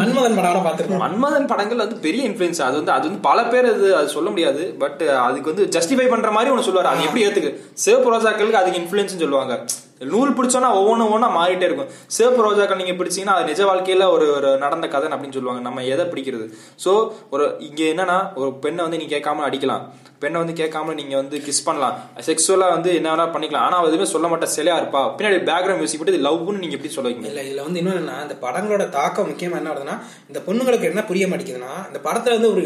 மன்மதன் 0.00 0.38
படம் 0.40 0.66
பார்த்துருக்கோம் 0.68 1.04
மன்மதன் 1.04 1.50
படங்கள் 1.52 1.84
வந்து 1.84 1.98
பெரிய 2.06 2.24
இன்ஃபுளுன்ஸ் 2.30 2.62
அது 2.68 2.78
வந்து 2.80 2.94
அது 2.96 3.06
வந்து 3.10 3.22
பல 3.28 3.44
பேர் 3.52 3.70
அது 3.74 3.90
அது 4.00 4.10
சொல்ல 4.16 4.30
முடியாது. 4.34 4.64
பட் 4.84 5.04
அதுக்கு 5.26 5.52
வந்து 5.52 5.66
ஜஸ்டிஃபை 5.76 6.08
பண்ற 6.14 6.30
மாதிரி 6.38 6.54
ஒன்று 6.54 6.68
சொல்லுவார். 6.70 6.90
அது 6.94 7.06
எப்படி 7.10 7.26
ஏத்துக்கு? 7.28 7.52
சிவப்பு 7.84 8.14
ரோஜாக்களுக்கு 8.14 8.62
அதுக்கு 8.62 8.82
இன்ஃபுளுன்ஸ் 8.84 9.22
சொல்லுவாங்க. 9.24 9.54
நூல் 10.00 10.36
பிடிச்சோன்னா 10.36 10.68
ஒவ்வொன்று 10.80 11.06
ஒவ்வொன்றா 11.06 11.28
மாறிட்டே 11.38 11.66
இருக்கும். 11.68 11.90
சிவப்பு 12.06 12.44
ரோஜாக்கள் 12.46 12.80
நீங்கள் 12.82 12.98
பிடிச்சீங்கன்னா 13.00 13.36
அது 13.38 13.44
நிஜ 13.44 13.64
வாழ்க்கையில் 13.64 14.04
ஒரு 14.14 14.26
ஒரு 14.36 14.58
நடந்த 14.58 14.88
கதை 14.88 15.08
அப்படின்னு 15.10 15.36
சொல்லுவாங்க. 15.38 15.62
நம்ம 15.68 15.84
எதை 15.84 16.06
பிடிக்கிறது? 16.12 16.46
ஸோ 16.84 16.92
ஒரு 17.30 17.46
இங்கே 17.68 17.92
என்னன்னா 17.94 18.18
ஒரு 18.34 18.52
பெண்ணை 18.52 18.82
வந்து 18.86 19.00
நீ 19.02 19.08
கேட்காம 19.16 19.44
அடிக்கலாம். 19.48 19.84
பெண்ணை 20.22 20.40
வந்து 20.42 20.62
கேட்காம 20.62 20.94
நீங்க 20.94 21.16
வந்து 21.16 21.36
கிஸ் 21.38 21.64
பண்ணலாம். 21.64 21.94
செக்ஸுவலா 22.26 22.68
வந்து 22.68 22.94
என்ன 22.94 23.14
வேணா 23.14 23.24
பண்ணிக்கலாம். 23.34 23.64
ஆனா 23.66 23.76
அவ 23.76 23.86
எதுவுமே 23.86 24.08
சொல்ல 24.10 24.28
மாட்டா. 24.28 24.46
சிலையா 24.56 24.74
இருப்பா. 24.80 25.00
பின்னாடி 25.18 25.38
பேக்ரவுண்ட் 25.48 25.74
மியூசிக் 25.74 26.00
போட்டு 26.00 26.24
லவ்னு 26.26 26.58
நீங்க 26.58 26.74
எப்படி 26.76 26.92
சொல்ல 26.92 27.10
வைக்கணும் 27.10 27.30
இல்ல 27.30 27.42
இதுல 27.42 27.64
வந்து 27.64 27.80
இன்னொன்னு 27.80 28.00
என்னன்னா, 28.00 28.22
இந்த 28.22 28.36
படங்களோட 28.42 28.88
தாக்கம் 28.88 29.28
முக்கியமா 29.30 29.56
என்ன 29.60 29.70
ஆகுதுன்னா 29.70 29.94
இந்த 30.28 30.40
பொண்ணுங்களுக்கு 30.46 30.82
என்ன 30.82 31.04
புரிய 31.04 31.26
மாட்டேங்குதுன்னா 31.26 31.72
இந்த 31.86 32.00
படத்துல 32.04 32.34
வந்து 32.36 32.50
ஒரு 32.52 32.60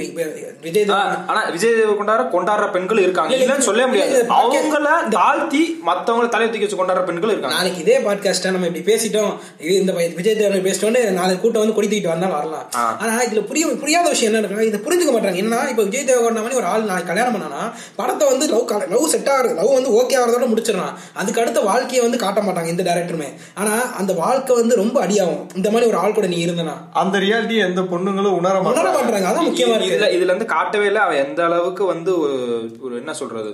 விஜய் 0.63 0.87
ஆ, 0.89 0.97
தேவ் 0.99 1.31
ஆனா 1.31 1.41
விஜய் 1.49 1.71
கொண்டாடுற 2.01 2.25
கொண்டாடுற 2.35 2.71
பெண்கள் 2.71 2.99
இருக்காங்க. 2.99 3.37
இல்ல, 3.37 3.47
இல்லன்னு 3.47 3.69
சொல்ல 3.69 3.87
முடியாது. 3.87 4.19
அவங்கள 4.39 4.89
தாழ்த்தி 5.11 5.63
மத்தவங்கள 5.87 6.29
தலையை 6.29 6.49
தூக்கி 6.51 6.67
வச்சு 6.67 6.81
கொண்டாடுற 6.81 7.07
பெண்கள் 7.07 7.31
இருக்காங்க. 7.31 7.57
நாளைக்கு 7.57 7.81
இதே 7.81 7.99
பாட்காஸ்டா 7.99 8.51
நம்ம 8.51 8.67
இப்படி 8.67 8.85
பேசிட்டோம். 8.91 9.33
இது 9.59 9.75
இந்த 9.75 9.93
விஜய் 10.17 10.37
தேவன் 10.37 10.65
பேசிட்டோன்னு 10.65 11.05
நாளைக்கு 11.11 11.43
கூட்டம் 11.43 11.61
வந்து 11.61 11.75
கொடி 11.75 11.89
தூக்கிட்டு 11.89 12.15
வந்தாலும் 12.15 12.37
வரலாம். 12.37 12.67
ஆனா 13.03 13.23
இதுல 13.23 13.47
புரிய 13.47 13.67
புரியாத 13.85 14.09
விஷயம் 14.09 14.33
என்ன 14.33 14.43
இருக்குன்னா 14.43 14.69
இதை 14.73 14.81
புரிஞ்சுக்க 14.81 15.15
மாட்டாங்க 15.15 15.37
என்ன 15.37 15.65
இப்ப 15.71 15.83
விஜய் 15.83 16.09
தேவகோண்டா 16.11 16.43
மாதிரி 16.43 16.55
ஒரு 16.55 16.67
ஆள் 16.67 16.85
நாளைக்கு 16.85 17.13
கல்யாணம் 17.13 17.43
பண்ணானா 17.45 17.73
படத்தை 17.97 18.29
வந்து 18.31 18.49
லவ் 18.49 18.71
லவ் 18.95 19.07
செட் 19.07 19.31
ஆகுறது 19.35 19.55
லவ் 19.55 19.73
வந்து 19.79 19.93
ஓகே 20.01 20.17
ஆகிறதோட 20.21 20.47
முடிச்சிடலாம். 20.53 20.95
அதுக்கு 21.15 21.41
அடுத்த 21.41 21.61
வாழ்க்கையை 21.61 22.03
வந்து 22.07 22.23
காட்ட 22.25 22.41
மாட்டாங்க 22.41 22.67
எந்த 22.67 22.83
டேரக்டருமே 22.83 23.31
ஆனா 23.55 23.75
அந்த 24.01 24.13
வாழ்க்கை 24.13 24.57
வந்து 24.57 24.77
ரொம்ப 24.77 25.07
அடியாகும். 25.07 25.45
இந்த 25.55 25.71
மாதிரி 25.71 25.91
ஒரு 25.91 26.01
ஆள் 26.03 26.17
கூட 26.19 26.27
நீ 26.27 26.39
இருந்தனா. 26.47 26.77
அந்த 26.93 27.19
ரியாலிட்டி 27.19 27.57
எந்த 27.69 27.83
பொண்ணுங்களும் 27.93 28.37
உணர 28.41 28.61
உணர 28.61 28.87
மாட்டாங்க. 28.97 29.31
அதான் 29.31 29.49
முக்கியமா 29.51 29.77
இதுல 29.79 29.89
இருக்கு. 29.89 30.17
இதுல 30.19 30.33
இருந்து 30.33 30.45
காட்டவே 30.45 30.87
இல்லை. 30.87 31.03
அவன் 31.03 31.23
எந்த 31.27 31.45
அளவுக்கு 31.45 31.85
வந்து 31.85 32.13
ஒரு 32.21 32.95
என்ன 32.97 33.15
சொல்றது? 33.15 33.53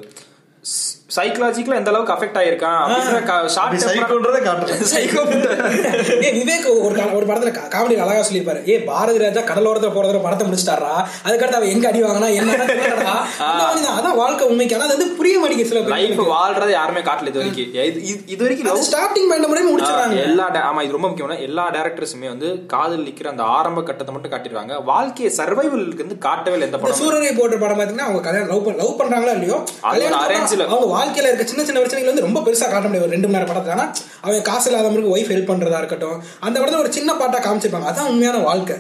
சைக்கலாஜிக்கலா 1.17 1.75
எந்த 1.75 1.91
அளவுக்கு 1.91 2.13
அஃபெக்ட் 2.13 2.39
ஆயிருக்கான் 2.41 2.79
அப்படி 3.57 3.85
சைக்கோன்றதை 3.85 4.41
காட்டுறேன். 4.41 4.83
சைக்கோ 4.95 5.23
ஏ 6.25 6.31
விவேக் 6.33 6.83
ஒரு 6.83 7.15
ஒரு 7.15 7.27
படத்துல 7.27 7.53
காமெடி 7.75 7.97
அழகா 7.99 8.29
சொல்லியிருப்பாரு. 8.29 8.69
ஏ 8.69 8.81
பாரதி 8.81 9.19
ராஜா 9.19 9.41
கடலோரத்துல 9.41 9.91
போறத 9.97 10.23
படத்தை 10.23 10.47
முடிச்சிட்டாரா? 10.47 10.95
அதுக்கடுத்து 11.25 11.59
அவன் 11.61 11.69
எங்க 11.69 11.89
அடி 11.89 12.03
வாங்கினா 12.03 12.35
என்ன. 12.35 12.53
அதான் 13.97 14.15
வாழ்க்கை 14.15 14.49
உண்மைக்கு. 14.49 14.75
ஆனா 14.75 14.85
அது 14.85 14.97
வந்து 14.97 15.15
புரிய 15.15 15.39
மாட்டேங்குது 15.39 15.69
சில 15.69 15.81
லைஃப் 15.89 16.21
வாழ்றதை 16.21 16.71
யாருமே 16.71 17.01
காட்டல 17.01 17.27
இது 17.27 17.39
வரைக்கும். 17.39 17.69
இது- 17.73 18.07
இது- 18.11 18.23
இது 18.27 18.43
வரைக்கும் 18.43 18.83
ஸ்டார்டிங் 18.83 19.29
பாயிண்ட் 19.29 19.47
முடியும் 19.47 19.81
முடிச்சிடறாங்க. 19.81 20.23
எல்லா 20.23 20.73
ஆமா 20.73 20.83
இது 20.83 20.93
ரொம்ப 20.93 21.09
முக்கியமான 21.09 21.41
எல்லா 21.41 21.71
டேரக்டர்ஸுமே 21.71 22.29
வந்து 22.29 22.67
காதல் 22.67 23.05
நிக்கிற 23.05 23.27
அந்த 23.27 23.43
ஆரம்ப 23.43 23.83
கட்டத்தை 23.83 24.15
மட்டும் 24.15 24.33
காட்டிடுவாங்க. 24.33 24.85
வாழ்க்கையை 24.85 25.35
சர்வைவலுக்கு 25.37 25.97
வந்து 25.97 26.19
காட்டவே 26.19 26.57
இல்லை 26.57 26.69
எந்த 26.69 26.79
இந்த 26.79 26.79
படம் 26.79 27.01
சூரரை 27.01 27.39
போட்ட 27.39 27.57
படம் 27.57 27.81
பாத்தீங்கன்னா 27.81 27.99
அவங்க 27.99 28.21
கல்யாணம் 28.21 28.49
லவ் 28.49 28.77
லவ் 28.77 29.01
பண்றாங்களா 29.01 29.33
இல்லையோ? 29.33 29.65
அது 29.81 30.05
ஒரு 30.05 30.15
கல்யாணத்துக்கு 30.15 30.29
arrange 30.31 30.59
ல. 30.61 30.65
அப்புறம் 30.65 30.83
அவங்க 30.83 31.00
வாழ்க்கையில் 31.01 31.31
இருக்க 31.31 31.47
சின்ன 31.53 31.65
சின்ன 31.69 31.81
பிரச்சனைகள் 31.83 32.13
வந்து 32.13 32.27
ரொம்ப 32.29 32.41
பெருசாக 32.47 32.73
காட்ட 32.75 32.87
முடியாது. 32.89 33.15
ரெண்டு 33.17 33.29
மணி 33.29 33.39
நேரம் 33.39 33.53
படத்தை 33.53 33.75
ஆனால் 33.77 33.93
அவன் 34.25 34.49
காசு 34.51 34.67
இல்லாதவங்களுக்கு 34.71 35.15
ஒய்ஃப் 35.17 35.33
ஹெல்ப் 35.35 35.51
பண்றதா 35.53 35.83
இருக்கட்டும் 35.83 36.19
அந்த 36.47 36.57
படத்தில் 36.61 36.83
ஒரு 36.85 36.93
சின்ன 36.99 37.11
பாட்டாக 37.21 37.43
காமிச்சிருப்பாங்க. 37.47 37.91
அதான் 37.91 38.11
உண்மையான 38.15 38.41
வாழ்க்கை. 38.51 38.77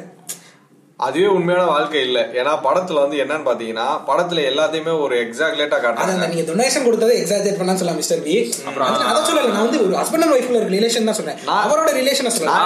அதுவே 1.00 1.26
உண்மையான 1.28 1.64
வாழ்க்கை 1.66 2.00
இல்ல. 2.02 2.18
ஏன்னா 2.34 2.52
படத்துல 2.62 3.00
வந்து 3.00 3.16
என்னன்னு 3.18 3.46
பாத்தீங்கன்னா 3.46 3.86
படத்துல 4.06 4.40
எல்லாத்தையுமே 4.50 5.00
ஒரு 5.00 5.14
எக்ஸாக்ட்லேட்டா 5.22 5.76
அதான் 5.76 5.84
காட்டுறாங்க 5.86 6.26
நீங்க 6.26 6.44
டொனேஷன் 6.50 6.84
கொடுத்ததை 6.84 7.14
எக்ஸாஜரேட் 7.20 7.58
பண்ணா 7.58 7.74
சொல்லலாம் 7.74 7.96
மிஸ்டர் 7.96 8.22
பி 8.22 8.34
அப்புறம் 8.66 8.88
அதை 9.04 9.20
சொல்லல 9.22 9.46
நான் 9.50 9.64
வந்து 9.64 9.80
ஒரு 9.84 9.94
ஹஸ்பண்ட் 9.94 10.24
அண்ட் 10.24 10.34
ஒய்ஃப்ல 10.34 10.56
இருக்க 10.56 10.74
ரிலேஷன் 10.76 11.04
தான் 11.04 11.14
சொல்றேன். 11.14 11.38
நான்- 11.46 11.62
அவரோட 11.66 11.90
ரிலேஷனை 11.96 12.32
சொல்றேன். 12.32 12.58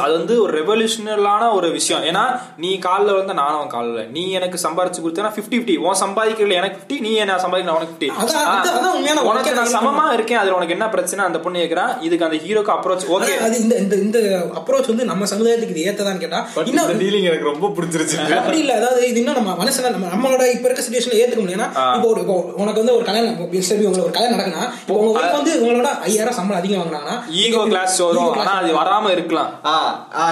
அது 0.00 0.12
வந்து 0.12 0.36
ஒரு 0.42 0.52
ரெவல்யூஷனலான 0.58 1.18
ஒரு 1.52 1.70
விஷயம். 1.70 2.04
ஏன்னா 2.04 2.24
நீ 2.58 2.70
காலில் 2.78 3.14
வந்து 3.14 3.34
நானும் 3.34 3.68
காலில் 3.68 4.08
நீ 4.10 4.30
எனக்கு 4.32 4.58
சம்பாரிச்சு 4.62 5.00
கொடுத்தா 5.00 5.30
ஃபிஃப்டி 5.30 5.48
ஃபிஃப்டி 5.52 5.76
உன் 5.80 6.00
சம்பாதிக்கிறதுல 6.02 6.58
எனக்கு 6.58 6.78
ஃபிஃப்டி 6.78 6.98
நீ 7.00 7.12
என்ன 7.16 7.38
சம்பாதிக்கிற 7.38 7.74
உனக்கு 7.74 7.92
ஃபிஃப்டி 7.92 8.08
அதான், 8.16 8.44
அதான், 8.50 8.74
அதான் 8.74 8.94
உண்மையான 8.94 9.24
உனக்கு 9.24 9.54
நான் 9.54 9.74
சமமா 9.76 10.06
இருக்கேன். 10.12 10.38
அதுல 10.38 10.54
உனக்கு 10.54 10.72
என்ன 10.72 10.88
பிரச்சனை? 10.88 11.24
அந்த 11.24 11.40
பொண்ணு 11.40 11.58
கேட்கறான் 11.58 11.92
இதுக்கு 12.00 12.24
அந்த 12.24 12.38
ஹீரோக்கு 12.38 12.72
அப்ரோச் 12.74 13.06
ஓகே 13.14 13.34
அது 13.40 13.58
இந்த 13.60 13.74
இந்த 13.76 13.94
இந்த 14.00 14.18
அப்ரோச் 14.60 14.88
வந்து 14.88 15.04
நம்ம 15.04 15.26
சமுதாயத்துக்கு 15.26 15.74
இது 15.74 15.86
ஏத்ததான்னு 15.86 16.18
கேட்டா 16.18 16.40
இந்த 16.70 16.94
டீலிங் 17.00 17.28
எனக்கு 17.28 17.50
ரொம்ப 17.50 17.66
பிடிச்சிருச்சு. 17.82 18.36
அப்படி 18.36 18.58
இல்ல. 18.58 18.74
அதாவது 18.74 19.08
இது 19.08 19.18
இன்னும் 19.18 19.34
நம்ம 19.34 19.64
மனசுல 19.64 19.90
நம்ம 19.90 20.08
நம்மளோட 20.08 20.42
இப்ப 20.50 20.66
இருக்க 20.68 20.82
சுச்சுவேஷன்ல 20.82 21.20
ஏத்துக்க 21.20 21.40
முடியும் 21.40 21.64
இப்போ 21.96 22.08
ஒரு 22.08 22.22
உனக்கு 22.56 22.80
வந்து 22.80 22.94
ஒரு 22.94 23.04
கல்யாணம் 23.04 23.38
உங்களுக்கு 23.40 24.02
ஒரு 24.02 24.10
கல்யாணம் 24.10 24.38
நடக்குன்னா 24.38 24.64
இப்போ 24.80 24.94
உங்க 24.96 25.20
wife 25.20 25.32
வந்து 25.32 25.52
உங்களோட 25.60 25.88
ஐயாயிரம் 26.02 26.34
சம்பளம் 26.34 26.62
அதிகம் 26.62 26.82
வாங்கினாங்கன்னா 26.82 27.16
ஈகோ 27.36 27.62
கிளாஸ் 27.64 27.98
வரும். 27.98 28.32
ஆனா 28.38 28.52
அது 28.54 28.74
வராம. 28.74 29.10
இருக்கலாம். 29.10 29.50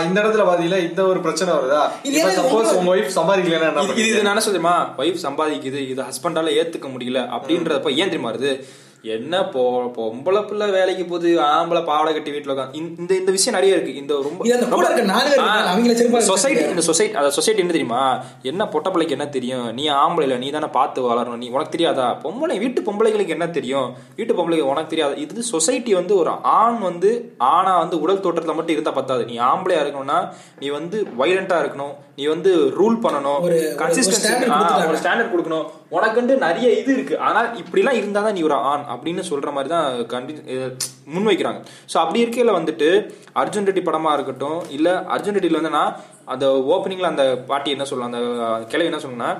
இந்த 0.04 0.20
இடத்துல 0.20 0.44
பாத்தீங்களா 0.46 0.78
இந்த 0.80 1.04
ஒரு 1.04 1.20
பிரச்சனை 1.20 1.54
வருதா? 1.54 1.82
இது 2.02 2.18
இப்ப 2.18 2.30
சப்போஸ் 2.32 2.72
உங்க- 2.72 2.94
ஒய்ஃப் 2.94 3.16
சம்பாதிக்கலன்னா? 3.16 3.82
இது 3.98 4.18
என்ன 4.18 4.40
சொல்லுமா 4.40 4.74
ஒய்ஃப் 4.98 5.22
சம்பாதிக்குது 5.22 5.80
இது 5.88 6.02
ஹஸ்பண்டால 6.02 6.52
ஏத்துக்க 6.54 6.88
முடியல 6.88 7.28
அப்படின்றப்ப 7.36 7.88
ஏன் 7.94 8.10
தெரியுமா 8.10 8.32
வருது? 8.32 8.52
என்ன 9.02 9.34
போ 9.48 9.62
பொம்பளை 9.96 10.40
பிள்ளை 10.46 10.66
வேலைக்கு 10.70 11.04
போகுது 11.04 11.28
ஆம்பளை 11.40 11.80
பாவாடை 11.84 12.12
கட்டி 12.12 12.30
வீட்டுல 12.30 12.54
உட்காந்து 12.54 12.74
இந்த 12.74 13.12
இந்த 13.14 13.30
விஷயம் 13.30 13.56
நிறைய 13.58 13.76
இருக்கு. 13.76 13.92
இந்த 14.00 14.14
ரொம்ப 14.24 16.20
சொசைட்டி. 16.30 16.62
இந்த 16.72 16.82
சொசைட்டி 16.88 17.14
அந்த 17.20 17.30
சொசைட்டி 17.36 17.62
என்ன 17.64 17.74
தெரியுமா? 17.76 18.02
என்ன 18.42 18.66
பொட்ட 18.72 18.90
பிள்ளைக்கு 18.90 19.16
என்ன 19.16 19.28
தெரியும்? 19.36 19.66
நீ 19.78 19.84
ஆம்பளை 19.90 20.22
இல்ல 20.22 20.36
நீ 20.36 20.50
தானே 20.50 20.66
பார்த்து 20.78 21.04
வளரணும் 21.08 21.42
நீ 21.42 21.48
உனக்கு 21.56 21.74
தெரியாதா? 21.76 22.08
பொம்பளை 22.24 22.56
வீட்டு 22.64 22.82
பொம்பளைகளுக்கு 22.88 23.36
என்ன 23.36 23.48
தெரியும்? 23.58 23.88
வீட்டு 24.16 24.34
பொம்பளைக்கு 24.34 24.70
உனக்கு 24.72 24.92
தெரியாது. 24.94 25.16
இது 25.24 25.42
சொசைட்டி 25.42 25.94
வந்து 25.94 26.16
ஒரு 26.16 26.30
ஆண் 26.58 26.78
வந்து 26.88 27.12
ஆணா 27.54 27.78
வந்து 27.78 28.00
உடல் 28.00 28.24
தோற்றத்துல 28.26 28.58
மட்டும் 28.58 28.76
இருந்தா 28.76 28.90
பத்தாது. 28.90 29.24
நீ 29.24 29.38
ஆம்பளையா 29.52 29.82
இருக்கணும்னா 29.84 30.20
நீ 30.60 30.68
வந்து 30.68 31.06
வைலண்டா 31.18 31.58
இருக்கணும். 31.64 31.94
நீ 32.16 32.24
வந்து 32.26 32.52
ரூல் 32.78 32.96
பண்ணணும். 33.02 33.40
கன்சிஸ்டன்சி 33.80 34.28
ஸ்டாண்டர்ட் 35.02 35.32
கொடுக்கணும். 35.34 35.66
உனக்குண்டு 35.96 36.34
நிறைய 36.44 36.68
இது 36.80 36.90
இருக்கு. 36.96 37.14
ஆனா 37.28 37.40
இப்படிலாம் 37.60 37.98
இருந்தா 37.98 38.20
தான் 38.26 38.36
நீ 38.36 38.42
ஒரு 38.48 38.56
ஆண் 38.70 38.84
அப்படின்னு 38.94 39.22
சொல்ற 39.30 39.50
மாதிரி 39.56 39.70
தான் 39.74 39.88
கண்டி 40.12 40.32
முன்வைக்கிறாங்க. 41.14 41.60
ஸோ 41.92 41.96
அப்படி 42.02 42.22
இருக்கையில 42.24 42.56
வந்துட்டு 42.58 42.88
அர்ஜுன் 43.42 43.68
ரெட்டி 43.68 43.84
படமா 43.86 44.12
இருக்கட்டும் 44.16 44.58
இல்ல 44.78 44.88
அர்ஜுன் 45.16 45.36
ரெட்டில 45.38 45.60
வந்து 45.60 45.76
நான் 45.78 45.94
அந்த 46.34 46.46
ஓப்பனிங்ல 46.74 47.12
அந்த 47.12 47.26
பாட்டி 47.52 47.76
என்ன 47.76 47.86
சொல்லலாம் 47.90 48.12
அந்த 48.12 48.22
கிளவி 48.72 48.90
என்ன 48.90 49.02
சொல்லணும்னா 49.04 49.32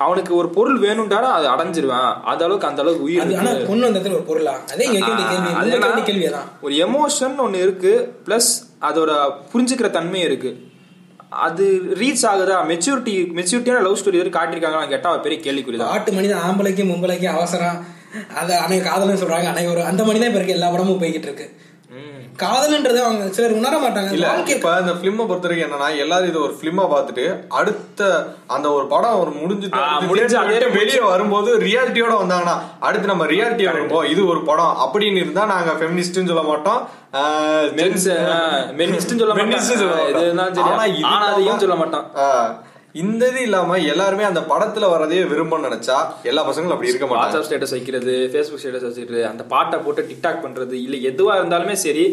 அவனுக்கு 0.00 0.32
ஒரு 0.40 0.48
பொருள் 0.56 0.76
வேணும்டானா 0.84 1.28
அது 1.36 1.46
அடைஞ்சிருவேன். 1.52 2.10
அந்த 2.30 2.42
அளவுக்கு 2.46 2.68
அந்த 2.68 2.82
அளவுக்கு 2.82 3.06
உயிர். 3.06 3.22
பொண்ணு 3.70 3.88
அந்த 3.88 4.00
ஒரு 4.18 4.24
பொருளா? 4.28 4.52
அதே 4.72 4.84
ஒரு 6.66 6.74
எமோஷன் 6.86 7.34
ஒன்னு 7.44 7.62
இருக்கு 7.66 7.92
பிளஸ் 8.26 8.50
அதோட 8.88 9.12
புரிஞ்சுக்கிற 9.52 9.88
தன்மை 9.96 10.20
இருக்கு. 10.28 10.50
அது 11.30 11.82
ரீச் 11.94 12.22
ஆகுதா? 12.22 12.56
மெச்சூரிட்டி 12.70 13.14
மெச்சூரிட்டியான 13.38 13.82
லவ் 13.82 13.98
ஸ்டோரி 13.98 14.16
வரைக்கும் 14.16 14.42
காட்டியிருக்காங்கன்னு 14.42 14.88
கேட்டா 14.88 15.10
அது 15.10 15.20
பெரிய 15.20 15.38
கேள்விக்குறிதான். 15.40 15.92
ஆட்டு 15.94 16.12
மனிதன் 16.12 16.38
ஆம்பளைக்கும் 16.38 16.90
மும்பளைக்கும் 16.92 17.36
அவசரம். 17.38 17.84
அதை 18.34 18.56
அன்னைக்கு 18.56 18.90
காதல்னு 18.90 19.20
சொல்றாங்க 19.22 19.46
அன்னைக்கு 19.46 19.72
ஒரு 19.72 19.84
அந்த 19.84 20.04
மணி 20.04 20.18
தான் 20.18 20.28
இப்ப 20.28 20.40
இருக்க 20.40 20.58
எல்லா 20.58 20.70
படமும் 20.70 21.02
போய்கிட்டு 21.02 21.28
இருக்கு. 21.28 21.60
காதல்ன்றது 22.40 22.98
அவங்க 23.02 23.28
சிலர் 23.28 23.50
உணர 23.50 23.74
மாட்டாங்க. 23.78 24.10
இல்ல 24.12 24.26
இப்ப 24.54 24.72
இந்த 24.80 24.92
பிலிம 25.02 25.26
பொறுத்த 25.26 25.48
வரைக்கும் 25.48 25.68
என்னன்னா 25.68 25.98
எல்லாரும் 25.98 26.28
இது 26.28 26.40
ஒரு 26.40 26.54
பிலிமா 26.60 26.84
பார்த்துட்டு 26.94 27.24
அடுத்த 27.48 28.00
அந்த 28.46 28.72
ஒரு 28.72 28.86
படம் 28.86 29.20
ஒரு 29.20 29.30
முடிஞ்சு 29.30 29.68
முடிஞ்சு 30.08 30.36
அதே 30.42 30.58
வெளியே 30.76 31.00
வரும்போது 31.12 31.58
ரியாலிட்டியோட 31.60 32.14
வந்தாங்கன்னா 32.22 32.56
அடுத்து 32.80 33.06
நம்ம 33.06 33.26
ரியாலிட்டி 33.26 33.64
வரும்போது 33.64 34.10
இது 34.10 34.26
ஒரு 34.26 34.42
படம் 34.44 34.76
அப்படின்னு 34.84 35.22
இருந்தா 35.24 35.44
நாங்க 35.44 35.72
ஃபெமினிஸ்ட்னு 35.72 36.30
சொல்ல 36.32 36.42
மாட்டோம். 36.42 36.80
menist 37.78 38.08
ன்னு 39.10 39.22
சொல்ல 39.22 39.34
மாட்டோம். 39.34 39.60
சொல்ல 41.60 41.74
மாட்டோம். 41.74 42.06
இந்த 42.94 43.22
இது 43.30 43.40
இல்லாம 43.42 43.78
எல்லாருமே 43.92 44.24
அந்த 44.28 44.40
படத்துல 44.50 44.86
வரதே 44.92 45.18
விரும்பணும்னு 45.32 45.68
நினைச்சா 45.68 45.96
எல்லா 46.30 46.42
பசங்களும் 46.48 46.74
அப்படி 46.74 46.90
இருக்க 46.92 47.06
மாட்டாங்க. 47.06 47.24
வாட்ஸ்அப் 47.24 47.46
ஸ்டேட்டஸ் 47.48 47.74
வைக்கிறது 47.76 48.14
ஃபேஸ்புக் 48.32 48.60
ஸ்டேட்டஸ் 48.62 48.86
வச்சுக்கிறது 48.88 49.22
அந்த 49.30 49.42
பாட்டை 49.52 49.78
போட்டு 49.78 50.02
டிக்டாக் 50.10 50.44
பண்றது 50.44 50.76
இல்ல 50.84 50.96
எதுவா 51.10 51.34
இருந்தாலுமே 51.40 51.74
சரி 51.84 52.04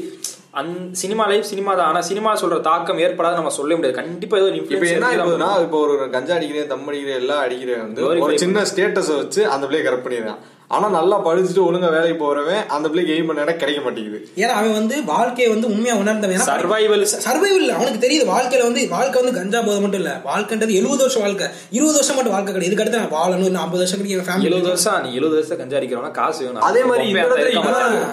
அந் 0.61 0.73
சினிமா 1.01 1.23
லைஃப் 1.27 1.47
சினிமா 1.51 1.71
தான். 1.75 1.87
ஆனா 1.91 2.01
சினிமா 2.09 2.31
சொல்ற 2.41 2.57
தாக்கம் 2.67 2.99
ஏற்படாது 3.05 3.39
நம்ம 3.39 3.53
சொல்ல 3.59 3.75
முடியாது. 3.75 3.97
கண்டிப்பா 4.01 4.37
ஏதோ 4.37 4.49
இப்ப 4.59 4.75
என்ன. 4.91 5.07
ஆகுதுன்னா 5.11 5.49
இப்ப 5.65 5.77
ஒரு 5.85 5.95
கஞ்சா 6.09 6.35
அடிக்கிறேன் 6.35 6.69
தம் 6.73 6.87
அடிக்கிறேன் 6.87 7.21
எல்லாம் 7.23 7.41
அடிக்கிறேன் 7.45 7.81
வந்து 7.85 8.05
ஒரு 8.25 8.37
சின்ன 8.45 8.65
ஸ்டேட்டஸ் 8.71 9.11
வச்சு 9.17 9.41
அந்த 9.55 9.63
பிள்ளைய 9.67 9.85
கரெக்ட் 9.87 10.05
பண்ணிடுறான். 10.07 10.41
ஆனா 10.71 10.87
நல்லா 10.89 11.25
படிச்சுட்டு 11.25 11.63
ஒழுங்கா 11.63 11.89
வேலைக்கு 11.91 12.17
போறவன் 12.19 12.61
அந்த 12.67 12.89
பிள்ளைக்கு 12.89 13.13
எய்ம் 13.13 13.25
பண்ண 13.25 13.41
இடம் 13.41 13.57
கிடைக்க 13.57 13.81
மாட்டேங்குது. 13.81 14.19
ஏன்னா 14.35 14.53
அவன் 14.55 14.73
வந்து 14.73 15.03
வாழ்க்கையை 15.05 15.53
வந்து 15.53 15.67
உண்மையா 15.67 15.95
உணர்ந்தவன். 15.95 16.35
ஏன்னா 16.37 16.47
Survival. 16.51 17.01
சர்வைவல் 17.25 17.67
அவனுக்கு 17.69 17.99
தெரியுது 18.05 18.25
வாழ்க்கையில 18.29 18.63
வந்து 18.63 18.87
வாழ்க்கை 18.89 19.17
வந்து 19.21 19.39
கஞ்சா 19.39 19.61
போதை 19.61 19.79
மட்டும் 19.79 19.99
இல்ல. 19.99 20.21
வாழ்க்கைன்றது 20.25 20.73
எழுபது 20.73 21.01
வருஷம் 21.01 21.21
வாழ்க்கை. 21.21 21.47
இருபது 21.71 21.93
வருஷம் 21.93 22.15
மட்டும் 22.15 22.33
வாழ்க்கை 22.33 22.53
கிடையாது. 22.53 22.69
இதுக்கு 22.69 22.83
அடுத்து 22.85 23.01
நான் 23.01 23.13
வாழணும் 23.17 23.45
இல்லை 23.45 23.61
ஐம்பது 23.61 23.81
வருஷம் 23.83 23.99
கிடைக்கும் 23.99 24.27
ஃபேமிலி 24.27 24.49
எழுபது 24.49 24.67
வருஷம் 24.67 25.01
நீ 25.01 25.11
எழுபது 25.13 25.35
வருஷம் 25.35 25.57
கஞ்சா 25.57 25.77
அடிக்கிறவனா 25.77 26.11
காசு 26.11 26.41
வேணும். 26.45 26.61
அதே 26.61 26.83
மாதிரி 26.83 27.05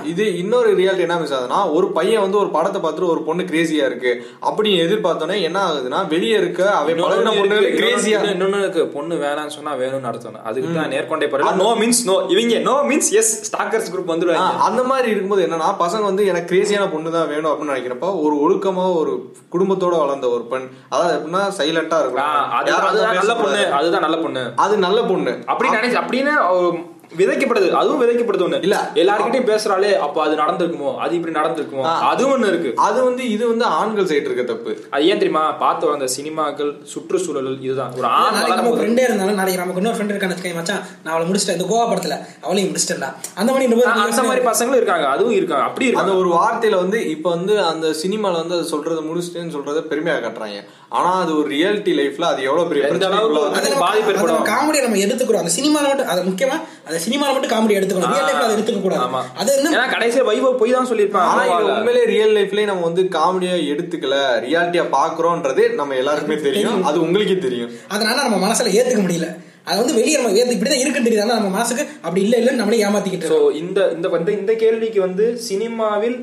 இது 0.07 0.38
இன்னொரு 0.38 0.71
ரியாலிட்டி 0.77 1.01
என்ன 1.01 1.19
மிஸ் 1.19 1.35
ஆகுதுன்னா 1.35 1.73
ஒரு 1.73 1.87
பையன் 1.93 2.21
வந்து 2.21 2.38
ஒரு 2.38 2.51
படத்தை 2.51 2.81
பார்த்துட்டு 2.81 3.09
ஒரு 3.09 3.23
பொண்ணு 3.23 3.43
கிரேசியா 3.45 3.87
இருக்கு. 3.87 4.12
அப்படி 4.43 4.81
எதிர்பார்த்தோன்னே 4.81 5.41
என்ன 5.43 5.59
ஆகுதுன்னா 5.67 6.09
வெளியே 6.09 6.37
இருக்க 6.37 6.62
அவன் 6.73 7.03
பழகின 7.03 7.35
பொண்ணு 7.37 7.59
கிரேசியா 7.77 8.19
இன்னொன்னு- 8.33 8.61
பொண்ணு 8.93 9.15
வேணாம்னு 9.17 9.53
சொன்னா 9.53 9.75
வேணும்னு 9.77 10.07
நடத்தணும் 10.07 10.45
அதுக்கு 10.45 10.75
தான் 10.75 10.91
நேர்கொண்டே 10.93 11.29
பாரு 11.29 11.57
நோ 11.57 11.71
மீன்ஸ் 11.81 12.03
நோ 12.05 12.17
இவங்க 12.42 12.59
no 12.64 12.74
means 12.88 13.11
yes 13.16 13.33
stalkers 13.46 13.90
group 13.90 14.07
ஆ, 14.07 14.12
வந்துருவாங்க 14.12 14.62
அந்த 14.66 14.83
மாதிரி 14.88 15.09
இருக்கும்போது 15.11 15.44
என்னன்னா 15.46 15.68
பசங்க 15.81 16.05
வந்து 16.07 16.24
எனக்கு 16.26 16.50
கிரேசியான 16.50 16.87
பொண்ணு 16.92 17.12
தான் 17.12 17.28
வேணும் 17.28 17.50
அப்படின்னு 17.50 17.74
நினைக்கிறப்ப 17.74 18.09
ஒரு 18.22 18.37
ஒழுக்கமா 18.44 18.87
ஒரு 18.96 19.14
குடும்பத்தோட 19.52 19.94
வளர்ந்த 20.00 20.28
ஒரு 20.31 20.44
பெண் 20.46 20.66
அதாவது 20.90 21.14
எப்படின்னா 21.16 21.42
சைலண்டா 21.57 21.98
யாரும் 22.00 22.57
அதுதான் 22.88 23.18
நல்ல 23.20 23.35
பொண்ணு. 23.37 23.62
அதுதான் 23.78 24.05
நல்ல 24.05 24.18
பொண்ணு. 24.20 24.42
அது 24.59 24.74
நல்ல 24.81 25.00
பொண்ணு. 25.05 25.35
அப்படி 25.46 25.70
நினைச்சு 25.72 26.00
அப்படின்னு 26.00 26.35
விதைக்கப்படுது 27.18 27.70
அதுவும் 27.70 28.03
விதைக்கப்படுது 28.03 28.46
ஒண்ணு. 28.46 28.62
இல்ல. 28.62 28.90
எல்லார்கிட்டயும் 28.94 29.48
பேசுறாளே 29.51 29.92
அப்ப 29.98 30.22
அது 30.22 30.37
நடந்திருக்குமோ? 30.37 30.96
அது 30.96 31.14
இப்படி 31.14 31.35
நடந்திருக்குமோ? 31.38 31.85
அதுவும் 32.05 32.35
ஒண்ணு 32.35 32.48
இருக்கு. 32.48 32.72
அது 32.77 33.05
வந்து 33.05 33.31
இது 33.31 33.48
வந்து 33.48 33.64
ஆண்கள் 33.64 34.05
சைடு 34.05 34.25
இருக்க 34.25 34.42
தப்பு. 34.42 34.72
அது 34.90 35.05
ஏன் 35.05 35.18
தெரியுமா? 35.18 35.53
பார்த்து 35.53 35.87
வந்த 35.87 36.09
சினிமாக்கள் 36.16 36.72
சுற்றுச்சூழல் 36.85 37.61
இதுதான். 37.61 37.92
ஒரு 37.96 38.07
ஆண் 38.18 38.35
நம்ம 38.48 38.70
ஃப்ரெண்டே 38.70 39.03
இருந்தாலும் 39.03 39.35
நாளைக்கு 39.35 39.61
நமக்கு 39.61 39.83
இன்னொரு 39.83 39.98
ஃப்ரெண்ட் 39.98 40.12
இருக்கான்னு 40.12 40.35
வச்சுக்கோங்க 40.35 40.55
மச்சான் 40.55 40.83
நான் 41.05 41.14
அவளை 41.14 41.31
முடிச்சிட்டேன். 41.31 41.57
இந்த 41.59 41.64
கோவா 41.64 41.87
படத்துல 41.92 42.16
அவளையும் 42.40 42.72
முடிச்சிட்டேன்டா. 42.72 43.11
அந்த 43.35 43.53
மாதிரி 43.53 43.83
அந்த 43.85 44.22
மாதிரி 44.22 44.46
பசங்களும் 44.46 44.81
இருக்காங்க. 44.81 45.07
அதுவும் 45.07 45.33
இருக்காங்க 45.33 45.64
அப்படி 45.64 45.87
அந்த 45.87 46.03
இருக்காங்க 46.03 46.20
ஒரு 46.22 46.31
வார்த்தையில 46.37 46.77
வந்து 46.77 47.09
இப்ப 47.09 47.31
வந்து 47.31 47.62
அந்த 47.62 47.87
சினிமால 48.03 48.33
வந்து 48.33 48.57
அது 48.59 48.70
சொல்றத 48.72 49.03
முடிச்சிட்டேன்னு 49.09 49.55
சொல்றத 49.57 49.83
பெருமையா 49.90 50.16
காட்டுறாங்க. 50.25 50.61
ஆனா 50.88 51.20
அது 51.20 51.38
ஒரு 51.38 51.48
ரியாலிட்டி 51.51 51.92
லைஃப்ல 51.98 52.22
அது 52.22 52.42
எவ்வளவு 52.42 52.68
பெரிய 52.68 52.87
அது 52.87 53.77
பாதிப்பு. 53.79 54.12
காமெடியை 54.51 54.83
நம்ம 54.83 54.96
எடுத்துக்கிறோம். 54.96 55.42
அந்த 55.42 55.53
சினிமால 55.57 55.87
மட்டும் 55.88 56.07
அது 56.07 56.22
முக்கியமா 56.22 56.57
அந்த 56.87 56.99
சினிமால 57.05 57.33
மட்டும் 57.33 57.51
காமெடி 57.51 57.77
எடுத்துக்கணும். 57.79 58.12
ரியல் 58.12 58.27
லைஃப்ல 58.27 58.42
அதை 58.42 58.57
எடுத்துக்க 58.57 58.81
கூடாது. 58.81 59.03
ஆமா. 59.03 59.21
அது 59.37 59.51
வந்து 59.57 59.77
ஏன்னா 59.77 59.87
கடைசியா 59.92 60.23
வைபவ் 60.25 60.59
போய் 60.59 60.71
தான் 60.71 60.88
சொல்லியிருப்பான் 60.90 61.29
ஆனா. 61.33 61.42
உண்மையிலே 61.68 62.05
ரியல் 62.05 62.35
லைஃப்லயே 62.37 62.64
நம்ம 62.64 62.83
வந்து 62.83 63.03
காமெடியா 63.12 63.55
எடுத்துக்கல. 63.73 64.16
ரியாலிட்டியா 64.40 64.85
பாக்குறோம்ன்றது 64.92 65.75
நம்ம 65.75 65.95
எல்லாருக்குமே 65.95 66.40
தெரியும். 66.40 66.85
அது 66.85 67.01
உங்களுக்கே 67.01 67.38
தெரியும். 67.38 67.71
அதனால 67.88 68.23
நம்ம 68.23 68.49
மனசுல 68.49 68.73
ஏத்துக்க 68.79 69.03
முடியல. 69.03 69.29
அது 69.64 69.79
வந்து 69.79 69.95
வெளியே 69.95 70.16
நம்ம 70.16 70.38
ஏத்து 70.38 70.55
இப்படிதான் 70.57 70.81
இருக்குன்னு 70.81 71.09
தெரியுது. 71.09 71.23
ஆனா 71.23 71.35
நம்ம 71.35 71.49
மனசுக்கு 71.49 71.88
அப்படி 72.03 72.21
இல்ல 72.21 72.37
இல்லன்னு 72.37 72.61
நம்மளே 72.62 72.85
ஏமாத்திக்கிட்டு. 72.85 73.51
இந்த 73.55 73.90
இந்த 73.92 74.09
வந்து 74.09 74.38
இந்த 74.38 74.55
கேள்விக்கு 74.55 75.01
வந்து 75.01 75.38
சினிமாவில் 75.40 76.16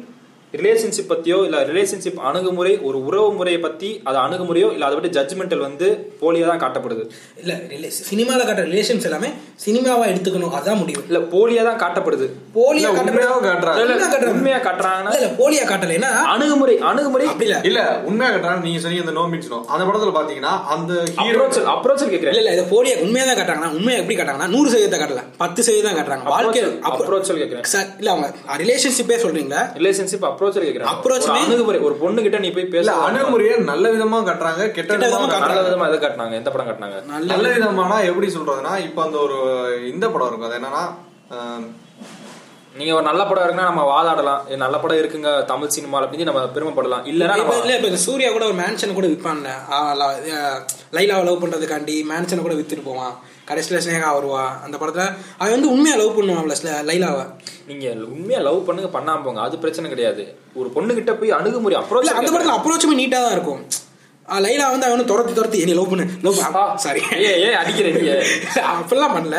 ரிலேஷன்ஷிப் 0.54 1.10
பத்தியோ 1.10 1.44
இல்ல 1.44 1.66
ரிலேஷன்ஷிப் 1.66 2.16
அணுகுமுறை 2.16 2.80
ஒரு 2.80 3.06
உறவு 3.06 3.34
முறையை 3.34 3.62
பத்தி 3.62 4.02
அது 4.04 4.18
அணுகுமுறையோ 4.18 4.72
இல்ல 4.72 4.86
அதை 4.86 5.00
விட்டு 5.00 5.20
ஜட்ஜ்மெண்டல் 5.20 5.58
வந்து 5.58 6.14
போலியா 6.22 6.48
தான் 6.48 6.62
காட்டப்படுது. 6.62 7.10
இல்ல 7.38 7.54
ரிலே- 7.54 7.92
சினிமால 8.10 8.42
காட்டுற 8.42 8.66
ரிலேஷன்ஸ் 8.70 9.04
எல்லாமே 9.04 9.28
சினிமாவா 9.66 10.06
எடுத்துக்கணும் 10.06 10.48
அதான் 10.50 10.78
முடியும். 10.78 11.04
இல்ல 11.06 11.20
போலியா 11.20 11.64
தான் 11.64 11.80
காட்டப்படுது. 11.80 12.30
போலியா 12.56 12.74
இல்ல, 12.74 12.90
காட்டுற 12.90 13.02
உண்மையாவும் 13.02 13.44
காட்டுறாங்க. 13.44 13.80
இல்ல, 13.80 13.94
இல்ல, 13.94 13.94
உண்மையா 13.94 14.08
காட்டுறாங்க. 14.10 14.28
உண்மையா 14.28 14.58
காட்டுறாங்கன்னா 14.58 15.14
இல்ல, 15.14 15.18
இல்ல, 15.20 15.28
போலியா 15.28 15.68
காட்டல. 15.68 15.98
ஏன்னா 16.00 16.22
அணுகுமுறை 16.22 16.78
அணுகுமுறை 16.78 17.28
இல்ல. 17.40 17.60
இல்ல 17.64 18.00
உண்மையா 18.00 18.34
கட்டுறாங்க. 18.34 18.62
நீங்க 18.62 18.80
சொன்னீங்க 18.80 19.10
அந்த 19.10 19.22
நோ 19.22 19.28
மீன்ஸ் 19.28 19.50
நோ 19.50 19.66
அந்த 19.68 19.86
படத்துல 19.86 20.20
பாத்தீங்கன்னா 20.20 20.64
அந்த 20.66 20.94
அப்ரோச் 20.94 21.70
அப்ரோச் 21.70 22.10
கேக்குறேன். 22.10 22.36
இல்ல 22.36 22.52
இல்ல 22.52 22.52
இதை 22.52 22.66
போலியா 22.66 23.02
உண்மையா 23.02 23.34
தான் 23.34 23.36
காட்டுறாங்கன்னா 23.36 23.74
உண்மையா 23.74 24.00
எப்படி 24.00 24.20
காட்டுறாங்கன்னா 24.20 24.48
நூறு 24.48 24.70
சதவீதத்தை 24.72 25.00
காட்டல. 25.00 25.24
பத்து 25.38 25.64
சதவீதம் 25.64 25.96
தான் 25.96 26.06
காட்டுறாங்க. 26.06 26.24
வாழ்க்கை 26.24 26.62
அப்ரோச் 26.64 27.28
கேக்குறேன். 27.30 27.64
சார் 27.64 27.86
இல்ல 27.98 28.12
அவங்க 28.12 28.34
ரிலேஷன்ஷிப்பே 28.58 29.18
சொல்றீங்களா? 29.26 29.62
ரிலேஷன்ஷிப் 29.76 30.38
அப்ரோச் 30.86 31.22
ஒரு 31.22 31.34
மே- 31.34 31.44
அணுகுமுறை 31.44 31.82
ஒரு 31.82 31.94
பொண்ணு 31.96 32.22
கிட்ட 32.22 32.38
நீ 32.38 32.50
போய் 32.50 32.66
பேச. 32.66 32.92
அணுகுமுறையை 33.06 33.58
நல்ல 33.58 33.90
விதமா 33.90 34.20
கட்டுறாங்க 34.24 34.72
கெட்ட 34.72 34.98
விதமா 34.98 35.28
நல்ல 35.40 35.62
விதமா 35.62 35.94
எதை 35.94 36.10
காட்டினாங்க? 36.10 36.32
எந்த 36.32 36.52
படம் 36.52 36.68
காட்டினாங்க? 36.68 37.04
நல்ல 37.26 37.50
விதமானா 37.50 38.06
எப்படி 38.06 38.28
சொல்றதுன்னா 38.28 38.80
இப்ப 38.80 39.04
அந்த 39.04 39.18
ஒரு 39.18 39.38
இந்த 39.92 40.10
படம் 40.10 40.28
இருக்கும். 40.28 40.50
அது 40.50 40.60
என்னன்னா 40.60 40.84
நீங்க 42.76 42.94
ஒரு 42.94 43.04
நல்ல 43.04 43.26
படம் 43.26 43.44
இருக்குன்னா 43.44 43.68
நம்ம 43.70 43.84
வாதாடலாம். 43.86 44.56
நல்ல 44.56 44.78
படம் 44.78 44.98
இருக்குங்க 44.98 45.46
தமிழ் 45.46 45.70
சினிமால 45.70 46.06
அப்படின்னு 46.06 46.24
நம்ம 46.24 46.44
பெருமைப்படலாம். 46.56 47.04
இல்லன்னா 47.06 47.38
இப்ப 47.38 47.76
இல்ல 47.76 47.98
சூர்யா 47.98 48.32
கூட 48.32 48.46
ஒரு 48.46 48.54
மேன்ஷன் 48.54 48.94
கூட 48.94 49.08
விற்பான்ல 49.08 49.50
லைலாவை 50.92 51.24
லவ் 51.24 51.44
பண்றதுக்காண்டி 51.44 51.96
மேன்ஷனை 52.10 52.42
கூட 52.42 52.54
வித்துட்டு 52.54 52.84
போவான். 52.84 53.20
கடைசியில 53.50 53.82
ஸ்னேகா 53.86 54.10
வருவா. 54.10 54.44
அந்த 54.64 54.78
படத்துல 54.78 55.04
அவன் 55.38 55.52
வந்து 55.52 55.72
உண்மையா 55.72 55.96
லவ் 55.96 56.20
பண்ணுவான்ல 56.20 56.56
ஸ்ல- 56.62 56.86
லைலாவை. 56.86 57.26
நீங்க 57.68 57.88
உண்மையா 58.12 58.42
லவ் 58.42 58.66
பண்ணுங்க 58.66 59.00
பண்ணாம 59.00 59.24
போங்க. 59.24 59.42
அது 59.42 59.58
பிரச்சனை 59.58 59.90
கிடையாது. 59.90 60.38
ஒரு 60.54 60.70
பொண்ணு 60.70 60.94
கிட்ட 60.94 61.14
போய் 61.14 61.32
அணுகுமுறை 61.32 61.82
அப்ரோச் 61.82 62.14
அந்த 62.14 62.32
படத்துல 62.32 62.58
அப்ரோச்சுமே 62.58 63.00
நீட்டா 63.00 63.20
தான் 63.20 63.32
இருக்கும். 63.32 63.62
லைலா 64.28 64.70
வந்து 64.70 64.86
அவனை 64.86 65.06
துரத்தி 65.06 65.34
துரத்தி 65.34 65.60
என்னை 65.60 65.74
லவ் 65.74 65.90
பண்ணு 65.90 66.06
லவ் 66.22 66.76
சாரி 66.76 67.02
ஏ 67.14 67.42
ஏ 67.42 67.54
அடிக்கிற 67.54 67.90
நீங்க. 67.90 68.14
அப்படிலாம் 68.74 69.16
பண்ணல. 69.16 69.38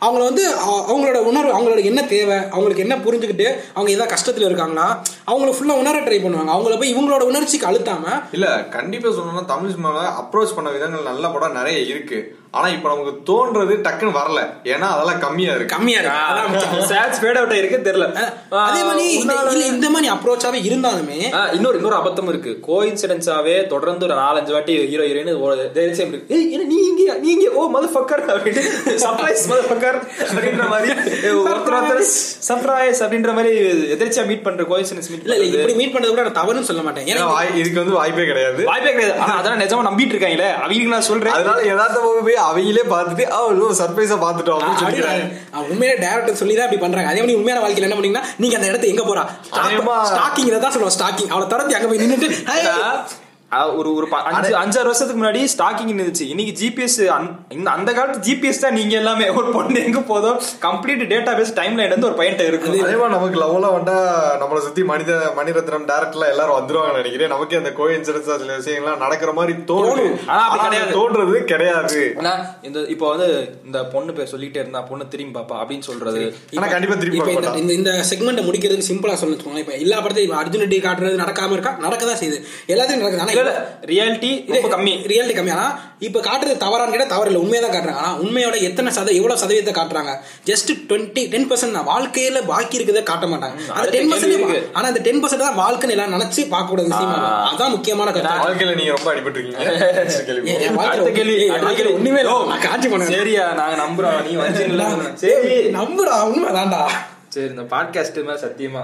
அவங்கள 0.00 0.18
வந்து 0.18 0.54
அவங்களோட 0.88 1.16
உணர்வு 1.16 1.58
அவங்களோட 1.58 1.84
என்ன 1.84 2.02
தேவை 2.04 2.36
அவங்களுக்கு 2.36 2.82
என்ன 2.82 2.96
புரிஞ்சுக்கிட்டு 2.96 3.46
அவங்க 3.74 3.90
ஏதாவது 3.90 4.14
கஷ்டத்துல 4.14 4.44
இருக்காங்களா 4.44 5.02
அவங்கள 5.26 5.50
ஃபுல்லா 5.50 5.72
உணர 5.72 6.00
ட்ரை 6.00 6.18
பண்ணுவாங்க. 6.18 6.52
அவங்கள 6.54 6.78
போய் 6.78 6.94
இவங்களோட 6.94 7.20
உணர்ச்சிக்கு 7.20 7.66
அழுத்தாம 7.66 8.22
இல்ல 8.32 8.64
கண்டிப்பா 8.64 9.08
சொல்லணும்னா 9.08 9.44
தமிழ் 9.44 9.70
சினிமாவை 9.70 10.04
அப்ரோச் 10.20 10.54
பண்ண 10.54 10.70
விதங்கள் 10.70 11.02
நல்ல 11.02 11.28
படம் 11.28 11.52
நிறைய 11.52 11.78
இருக்கு. 11.78 12.18
ஆனா 12.56 12.66
இப்ப 12.74 12.86
நமக்கு 12.90 13.12
தோன்றது 13.30 13.74
டக்குன்னு 13.86 14.12
வரல. 14.18 14.40
ஏன்னா 14.72 14.86
அதெல்லாம் 14.94 15.18
கம்மியா 15.24 15.50
இருக்கு. 15.54 15.72
கம்மியா 15.74 15.98
இருக்கு. 16.00 16.84
சேட்ஸ் 16.92 17.18
ஃபேட் 17.22 17.38
அவுட் 17.40 17.52
இருக்கு 17.58 17.78
தெரியல. 17.88 18.06
அதே 18.68 18.80
மாதிரி 18.88 19.04
இல்ல 19.18 19.64
இந்த 19.72 19.88
மாதிரி 19.94 20.08
அப்ரோச்சாவே 20.14 20.60
இருந்தாலுமே 20.68 21.18
இன்னொரு 21.56 21.78
இன்னொரு 21.80 21.96
அபத்தம் 22.00 22.30
இருக்கு. 22.32 22.52
கோ 22.68 22.76
இன்சிடென்ட்ஸாவே 22.90 23.56
தொடர்ந்து 23.72 24.06
ஒரு 24.08 24.16
நாலஞ்சு 24.22 24.54
வாட்டி 24.56 24.76
ஹீரோ 24.92 25.04
ஹீரோயின் 25.10 25.74
தைரியம் 25.78 26.12
இருக்கு 26.14 26.34
ஏய் 26.36 26.46
என்ன 26.54 26.68
நீ 26.72 26.78
இங்க 26.92 27.16
நீ 27.24 27.28
இங்க 27.36 27.50
ஓ 27.58 27.66
மதர் 27.76 27.92
ஃபக்கர் 27.96 28.24
அப்படின்னு 28.36 28.64
சர்ப்ரைஸ் 29.04 29.44
மதர் 29.52 29.68
ஃபக்கர் 29.72 29.98
அப்படின்ற 30.28 30.68
மாதிரி 30.74 30.88
ஒருத்தர் 31.42 31.76
ஒருத்தர் 31.80 32.02
சர்ப்ரைஸ் 32.48 33.02
அப்படின்ற 33.06 33.32
மாதிரி 33.40 33.52
எதிர்ச்சியா 33.96 34.26
மீட் 34.32 34.44
பண்ற 34.48 34.68
கோ 34.72 34.78
இன்சிடென்ட்ஸ் 34.82 35.12
மீட் 35.12 35.24
இல்ல 35.28 35.38
இப்படி 35.50 35.76
மீட் 35.82 35.94
பண்றது 35.96 36.14
கூட 36.14 36.26
நான் 36.28 36.38
தவறுன்னு 36.40 36.70
சொல்ல 36.70 36.82
மாட்டேன். 36.88 37.06
ஏன்னா 37.12 37.28
இதுக்கு 37.60 37.82
வந்து 37.82 37.96
வாய்ப்பே 38.00 38.26
கிடையாது. 38.32 38.60
வாய்ப்பே 38.72 38.92
கிடையாது. 38.96 39.20
ஆனா 39.24 39.36
அதெல்லாம் 39.38 39.62
நிஜமா 39.64 39.88
நம்பிட்டு 39.90 40.14
இருக்காங்களே. 40.16 40.50
அவங்களுக்கு 40.64 40.96
நான் 40.96 41.08
சொல்றேன். 41.12 41.36
அதனால 41.38 41.62
யதார்த்தமாக 41.72 42.24
போய் 42.26 42.36
அவங்களே 42.40 42.84
பார்த்துட்டு 42.90 43.22
அவ 43.22 43.52
சர்ப்ரைஸா 43.52 44.18
பார்த்துட்டோம் 44.24 44.60
அப்படின்னு 44.60 45.30
அவன் 45.50 45.70
உண்மையிலே 45.70 46.06
டேரக்டர் 46.06 46.32
சொல்லி 46.32 46.54
தான் 46.54 46.64
அப்படி 46.64 46.80
பண்றாங்க. 46.80 47.08
அதே 47.08 47.18
மாதிரி 47.18 47.34
உண்மையான 47.34 47.66
வாழ்க்கையில 47.66 47.80
என்ன 47.80 47.94
பண்ணீங்கன்னா 47.94 48.28
நீங்க 48.36 48.56
அந்த 48.56 48.66
இடத்த 48.66 48.86
எங்க 48.86 49.02
போறா? 49.02 49.24
அதேமா- 49.52 50.02
ஸ்டாக்கிங் 50.08 50.58
தான் 50.58 50.70
சொல்லுவோம் 50.70 50.96
ஸ்டாக்கிங் 50.98 51.28
அவளை 51.28 51.48
தொடர்ந்து 51.48 51.74
அங்க 51.74 51.88
போய். 51.88 51.98
ஆ, 52.48 53.06
ஒரு 53.52 53.94
ஒரு 53.94 54.08
ப- 54.08 54.22
அஞ்சு 54.22 54.50
அஞ்சாறு 54.50 54.84
வருஷத்துக்கு 54.84 55.24
முன்னாடி 55.24 55.48
ஸ்டாக்கிங் 55.56 55.92
இருந்துச்சு. 55.92 56.20
இன்னைக்கு 56.20 56.52
ஜிபிஎஸ் 56.62 57.64
அந்த 57.64 57.92
காலத்து 57.92 58.32
ஜிபிஎஸ் 58.32 58.58
தான் 58.58 58.72
நீங்க 58.72 58.96
எல்லாமே. 58.96 59.28
ஒரு 59.38 59.50
பொண்ணு 59.52 59.84
எங்க 59.84 60.00
போதும் 60.00 60.38
complete 60.62 61.04
data 61.12 61.32
base 61.38 61.54
time 61.54 61.76
line 61.76 61.88
வந்து 61.88 62.06
ஒரு 62.06 62.16
பையன்ட்ட 62.16 62.46
இருக்கும். 62.46 62.72
அதே 62.72 62.82
மாதிரி 62.82 63.08
நமக்கு 63.08 63.40
லவ்லாம் 63.40 63.72
வந்தா 63.72 63.96
நம்மளை 64.40 64.58
சுத்தி 64.58 64.84
மனித 64.84 65.32
மணிரத்னம் 65.36 65.88
டேரக்டர்ல 65.88 66.28
எல்லாரும் 66.28 66.58
வந்துருவாங்கன்னு 66.58 66.94
நினைக்கிறேன். 66.94 67.28
நமக்கு 67.28 67.56
அந்த 67.56 67.72
கோ 67.72 67.84
இன்சிடென்ஸ் 67.86 68.36
சில 68.36 68.58
விஷயங்கள்லாம் 68.58 68.96
நடக்கிற 68.96 69.32
மாதிரி 69.32 69.58
தோணும் 69.58 69.64
தோணும். 69.64 70.18
ஆனா 70.26 70.42
அப்படி 70.48 70.60
ஆனா 70.60 70.68
கிடையாது. 70.68 70.94
தோன்றது 70.98 71.44
கிடையாது. 71.44 72.14
ஆனா 72.18 72.32
இந்த 72.62 72.80
இப்போ 72.88 73.08
வந்து 73.08 73.28
இந்த 73.64 73.84
பொண்ணு 73.84 74.12
பேர் 74.12 74.30
சொல்லிட்டே 74.36 74.56
இருந்தா 74.56 74.80
பொண்ணு 74.80 75.08
திரும்பி 75.08 75.38
பாப்பா 75.38 75.58
அப்படின்னு 75.58 75.80
சொல்றது. 75.80 76.34
ஆனா 76.56 76.66
கண்டிப்பா 76.66 76.94
பார்க்க 76.94 77.32
இந்த-. 77.32 77.56
இந்த 77.56 77.72
இந்த 77.72 77.90
செக்மெண்ட் 78.10 78.44
முடிக்கிறதுக்கு 78.44 78.88
சிம்பிளா 78.88 79.16
சொல்லணும் 79.22 79.56
இப்ப 79.56 79.72
எல்லா 79.72 80.00
படத்தையும் 80.00 80.28
இப்ப 80.28 80.44
அர்ஜுன் 80.44 80.62
ரெட்டி 80.64 80.80
காட்டுறது 80.84 81.20
நடக்காம 81.24 81.52
இருக்கா? 81.52 81.76
நடக்கதான் 81.80 82.20
செய்யுது. 82.22 82.38
எல்லாத்தையும் 82.66 82.96
நடக்குது. 82.96 83.20
ஆனா 83.20 83.36
இல்ல 83.42 83.52
ரியாலிட்டி 83.90 84.30
ரொம்ப 84.52 84.68
கம்மி. 84.74 84.92
ரியாலிட்டி 85.10 85.36
கம்மி. 85.38 85.52
ஆனா 85.56 85.66
இப்ப 86.06 86.20
காட்டுறது 86.26 86.56
தவறான்னு 86.64 86.92
கேட்டா 86.94 87.08
தவறு 87.12 87.28
இல்ல. 87.30 87.40
உண்மையை 87.44 87.60
தான் 87.64 87.74
காட்டுறாங்க. 87.74 88.00
ஆனா 88.02 88.10
உண்மையோட 88.24 88.56
எத்தனை 88.68 88.92
சத 88.98 89.14
எவ்வளவு 89.18 89.40
சதவீதத்தை 89.42 89.74
காட்டுறாங்க? 89.78 90.12
ஜஸ்ட் 90.50 90.70
டுவெண்ட்டி 90.90 91.24
டென் 91.34 91.48
பர்சன்ட் 91.50 91.76
தான். 91.78 91.88
வாழ்க்கையில 91.92 92.42
பாக்கி 92.52 92.78
இருக்கிறத 92.78 93.02
காட்ட 93.10 93.26
மாட்டாங்க. 93.32 93.56
அந்த 93.78 93.88
டென். 93.96 94.10
பர்சன்ட் 94.12 94.46
ஆனா 94.76 94.86
அந்த 94.92 95.02
டென் 95.08 95.20
பர்சன்ட் 95.24 95.44
தான் 95.46 95.58
வாழ்க்கைன்னு 95.62 95.96
எல்லாம் 95.96 96.14
நினைச்சு 96.16 96.40
பார்க்க 96.54 96.72
கூடாது 96.72 96.90
விஷயம் 96.92 97.14
அதான் 97.50 97.74
முக்கியமான 97.76 98.12
கருத்து. 98.16 98.44
வாழ்க்கையில 98.46 98.76
நீங்க 98.80 98.94
ரொம்ப 98.96 99.10
அடிபட்டிருக்கீங்க. 99.14 99.58
ஒண்ணுமே 101.98 102.20
இல்ல. 102.24 102.32
நான் 102.52 102.64
காட்சி 102.68 102.88
பண்ணுவேன் 102.88 103.16
சரியா 103.18 103.44
நாங்க 103.60 103.76
நம்புறோம். 103.84 104.18
நீ 104.28 104.34
வந்தீங்களா 104.42 104.88
சரி. 105.24 105.54
நம்புடா. 105.78 106.16
உண்மை 106.32 106.50
தான்டா. 106.58 106.82
சரி 107.34 107.48
இந்த 107.54 107.64
பாட்காஸ்ட் 107.72 108.18
மேல 108.26 108.36
சத்தியமா. 108.44 108.82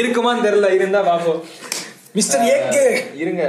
இருக்குமான்னு 0.00 0.44
தெரியல. 0.46 0.68
இருந்தா 0.78 1.00
பாப்போம். 1.08 1.40
Mister 2.14 2.40
AK. 2.40 3.14
இருங்க. 3.14 3.44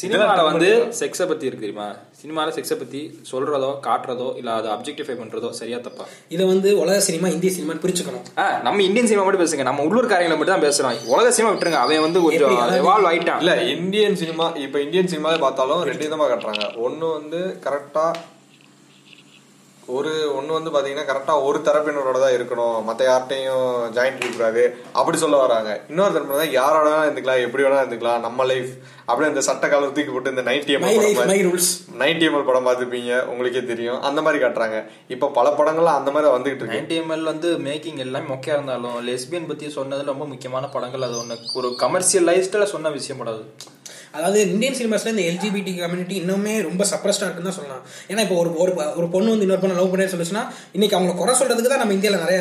சினிமால 0.00 0.44
வந்து 0.44 0.68
செக்ஸ 1.00 1.28
பத்தி 1.28 1.46
இருக்கு 1.46 1.64
தெரியுமா? 1.66 1.94
சினிமால 2.22 2.48
செக்ஸ 2.48 2.74
பத்தி 2.78 3.20
சொல்றதோ 3.32 3.80
காட்டுறதோ 3.82 4.36
இல்ல 4.36 4.52
அதை 4.52 4.70
அப்ஜெக்டிஃபை 4.70 5.14
பண்றதோ 5.14 5.50
சரியா 5.50 5.78
தப்பா? 5.78 6.04
இதை 6.28 6.46
வந்து 6.46 6.78
உலக 6.78 7.00
சினிமா 7.00 7.28
இந்திய 7.28 7.52
சினிமான்னு 7.52 7.84
பிரிச்சுக்கணும். 7.84 8.24
ஆ, 8.38 8.60
நம்ம 8.62 8.82
இந்தியன் 8.82 9.06
சினிமா 9.06 9.24
மட்டும் 9.24 9.46
பேசுங்க. 9.46 9.62
நம்ம 9.62 9.82
உள்ளூர் 9.82 10.06
காரியங்களை 10.06 10.38
மட்டும் 10.38 10.60
தான் 10.60 10.66
பேசுறோம். 10.66 11.06
உலக 11.06 11.32
சினிமா 11.32 11.54
விட்டுருங்க. 11.54 11.72
அவன் 11.72 12.00
வந்து 12.00 12.22
கொஞ்சம் 12.22 12.56
எவால்வ் 12.80 13.10
ஆயிட்டான். 13.10 13.38
இல்ல 13.38 13.62
இந்தியன் 13.62 14.16
சினிமா 14.16 14.52
இப்ப 14.56 14.80
இந்தியன் 14.80 15.06
சினிமாவே 15.06 15.38
பார்த்தாலும் 15.38 15.82
ரெண்டு 15.82 16.08
விதமா 16.08 16.28
காட்டுறாங்க. 16.28 16.66
ஒண்ணு 16.86 17.12
வந்து 17.12 17.60
கரெக்டா 17.64 18.06
ஒரு 19.96 20.10
ஒண்ணு 20.38 20.56
வந்து 20.56 20.70
பாத்தீங்கன்னா 20.72 21.04
கரெக்டா 21.10 21.34
ஒரு 21.48 21.58
தரப்பினரோட 21.66 22.18
தான் 22.24 22.34
இருக்கணும். 22.36 22.76
மத்த 22.88 23.02
யார்கிட்டையும் 23.08 23.68
ஜாயிண்ட் 23.96 24.18
இருக்கக்கூடாது 24.20 24.62
அப்படி 24.98 25.18
சொல்ல 25.22 25.36
வராங்க. 25.44 25.70
இன்னொரு 25.90 26.12
தரப்பு 26.16 26.40
தான் 26.40 26.54
யாரோட 26.58 26.86
வேணா 26.88 27.04
இருந்துக்கலாம் 27.06 27.44
எப்படி 27.46 27.64
வேணா 27.66 27.80
இருந்துக்கலாம் 27.82 28.24
நம்ம 28.26 28.44
லைஃப் 28.50 28.72
அப்படியே 29.08 29.30
இந்த 29.32 29.42
சட்ட 29.46 29.68
காலம் 29.68 29.94
தூக்கி 29.96 30.12
போட்டு 30.14 30.32
இந்த 30.34 30.44
ninety 30.50 30.74
life 31.04 31.30
my 31.30 31.38
rules 31.46 31.70
ninety 32.02 32.26
ML 32.28 32.46
படம் 32.48 32.66
பார்த்துப்பீங்க 32.68 33.12
உங்களுக்கே 33.32 33.62
தெரியும். 33.70 34.00
அந்த 34.08 34.20
மாதிரி 34.26 34.42
காட்டுறாங்க. 34.44 34.78
இப்ப 35.14 35.30
பல 35.38 35.54
படங்கள்லாம் 35.60 35.98
அந்த 36.00 36.10
மாதிரி 36.16 36.32
வந்துகிட்டு 36.34 36.62
இருக்கு. 36.62 36.78
நைன்டி 36.78 36.98
எம்எல் 37.02 37.30
வந்து 37.32 37.50
மேக்கிங் 37.68 38.02
எல்லாமே 38.06 38.30
மொக்கையா 38.34 38.56
இருந்தாலும் 38.58 38.98
லெஸ்பியன் 39.08 39.50
பத்தி 39.52 39.70
சொன்னது 39.78 40.10
ரொம்ப 40.12 40.26
முக்கியமான 40.34 40.66
படங்கள். 40.76 41.06
அது 41.08 41.18
ஒண்ணு 41.22 41.38
ஒரு 41.60 41.70
கமர்ஷியலைஸ்டில் 41.84 42.72
சொன்ன 42.74 42.90
விஷயம் 42.98 43.22
படாது 43.22 43.44
அதாவது 44.16 44.40
இந்தியன் 44.52 44.78
சினிமாஸ்ல 44.80 45.12
இந்த 45.14 45.24
எல்ஜிபிடி 45.30 45.72
கம்யூனிட்டி 45.80 46.16
இன்னுமே 46.22 46.54
ரொம்ப 46.68 46.82
சப்ரஸ்டா 46.92 47.24
இருக்குன்னு 47.26 47.50
தான் 47.50 47.58
சொல்லலாம். 47.58 47.82
ஏன்னா 48.10 48.20
இப்போ 48.26 48.36
ஒரு 48.42 48.50
ஒரு 48.62 48.72
ஒரு 48.98 49.08
பொண்ணு 49.14 49.32
வந்து 49.32 49.46
இன்னொரு 49.46 49.62
பொண்ணு 49.64 49.78
லவ் 49.80 49.90
பண்ணி 49.92 50.06
சொல்லுச்சுன்னா 50.14 50.44
இன்னைக்கு 50.72 50.96
அவங்கள 50.98 51.16
குறை 51.16 51.34
சொல்றதுக்கு 51.40 51.72
தான் 51.72 51.82
நம்ம 51.82 51.94
இந்தியால 51.98 52.20
நிறைய. 52.24 52.38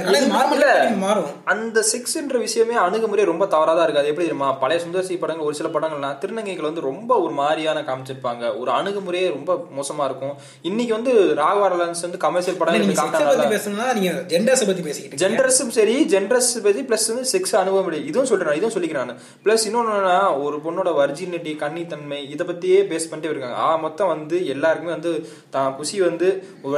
மாறும். 1.06 1.30
அந்த 1.44 1.84
செக்ஸ்ன்ற 1.92 2.38
விஷயமே 2.46 2.76
அணுகுமுறை 2.86 3.26
ரொம்ப 3.32 3.46
தவறா 3.46 3.74
தான் 3.74 3.84
இருக்கு. 3.84 4.02
அது 4.04 4.12
எப்படி 4.14 4.28
தெரியுமா? 4.28 4.52
பழைய 4.64 4.82
சுந்தர்சி 4.86 5.18
படங்கள் 5.24 5.46
ஒரு 5.46 5.56
சில 5.56 5.70
படங்கள்லாம் 5.76 6.18
திருநங்கைகள் 6.24 6.70
வந்து 6.70 6.82
ரொம்ப 6.82 7.20
ஒரு 7.26 7.34
மாதிரியான 7.34 7.82
காமிச்சிருப்பாங்க. 7.90 8.44
ஒரு 8.60 8.72
அணுகுமுறையே 8.72 9.28
ரொம்ப 9.38 9.66
மோசமா 9.80 10.06
இருக்கும். 10.10 10.36
இன்னைக்கு 10.62 10.94
வந்து 10.94 11.14
ராகவா 11.42 11.68
லாரன்ஸ் 11.74 12.02
வந்து 12.02 12.18
கமர்ஷியல் 12.18 12.58
படம் 12.58 13.54
பேசணும்னா 13.56 13.88
நீங்க 13.94 14.12
ஜெண்டர்ஸை 14.34 14.68
பத்தி 14.70 14.84
பேசிக்கிட்டு 14.90 15.22
ஜெண்டர்ஸும் 15.24 15.74
சரி 15.80 15.96
ஜெண்டர்ஸ் 16.14 16.52
பத்தி 16.64 16.82
பிளஸ் 16.90 17.08
வந்து 17.12 17.26
செக்ஸ் 17.34 17.56
அனுபவம் 17.56 18.06
இதுவும் 18.10 18.30
சொல்றேன் 18.32 18.58
இதுவும் 18.60 18.76
சொல்லிக்கிறேன் 18.76 19.14
பிளஸ் 19.46 19.66
இன்னொன்னு 19.70 20.42
ஒரு 20.46 20.58
பொண்ணோட 20.66 20.90
வர்ஜினிட்டி 21.02 21.54
கன்னித்தன்மை 21.62 22.20
இதை 22.30 22.44
பத்தியே 22.48 22.80
பேஸ் 22.92 23.10
பண்ணிட்டே 23.10 23.32
இருக்காங்க. 23.32 23.58
ஆ 23.58 23.76
மொத்தம் 23.76 24.08
வந்து 24.08 24.48
எல்லாருக்குமே 24.48 24.94
வந்து 24.94 25.12
தான் 25.50 25.76
குசி 25.78 26.00
வந்து 26.02 26.28
ஒரு 26.62 26.74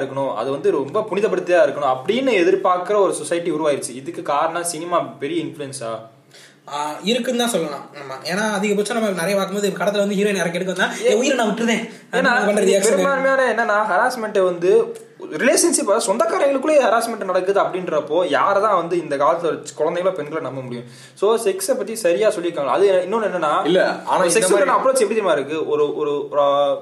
இருக்கணும். 0.00 0.32
அது 0.34 0.50
வந்து 0.50 0.70
ரொம்ப 0.70 1.04
புனிதப்படுத்தியா 1.10 1.60
இருக்கணும் 1.66 1.92
அப்படின்னு 1.94 2.32
எதிர்பார்க்கிற 2.42 2.98
ஒரு 2.98 3.14
சொசைட்டி 3.14 3.52
உருவாயிருச்சு. 3.52 3.94
இதுக்கு 3.94 4.22
காரணம் 4.34 4.70
சினிமா 4.74 5.00
பெரிய 5.22 5.44
இன்ஃபுளுன்ஸா 5.44 5.92
ஆஹ் 6.74 6.98
இருக்குன்னு 7.02 7.40
தான் 7.40 7.52
சொல்லலாம். 7.54 7.82
நம்ம 7.94 8.14
ஏன்னா 8.28 8.44
அதிகபட்சம் 8.58 8.98
நம்ம 8.98 9.10
நிறைய 9.10 9.34
பார்க்கும்போது 9.36 9.68
கடத்துல 9.80 10.02
வந்து 10.04 10.16
ஹீரோயின் 10.16 10.40
இறக்கி 10.42 10.58
எடுக்க 10.60 10.74
வந்தா 10.74 10.86
உயிரை 11.18 11.36
நான். 12.26 12.46
பெரும்பான்மையான 12.86 13.42
என்னன்னா 13.52 13.76
ஹராஸ்மெண்ட் 13.90 14.40
வந்து 14.42 14.70
ரிலேஷன்ஷிப் 15.42 15.92
சொந்தக்காரங்களுக்குள்ளே 16.06 16.76
ஹராஸ்மெண்ட் 16.84 17.24
நடக்குது 17.24 17.60
அப்படின்றப்போ 17.62 18.18
யாரை 18.28 18.62
தான் 18.62 18.76
வந்து 18.76 18.96
இந்த 19.02 19.16
காலத்துல 19.16 19.52
குழந்தைகளோ 19.80 20.12
பெண்களை 20.18 20.42
நம்ப 20.42 20.60
முடியும்? 20.60 20.86
சோ 21.20 21.26
செக்ஸை 21.46 21.76
பத்தி 21.78 21.94
சரியா 21.94 22.30
சொல்லியிருக்காங்க. 22.30 22.72
அது 22.76 22.86
இன்னொன்னு 23.06 23.28
என்னன்னா 23.30 23.52
இல்ல, 23.70 23.82
ஆனா 24.04 24.24
இந்த 24.24 24.34
செக்ஸ் 24.38 24.54
அப்ரோச் 24.76 25.02
எப்படி 25.04 25.08
தெரியுமா 25.08 25.32
இருக்கு? 25.32 25.68
ஒரு 25.68 25.84
ஒரு 25.96 26.14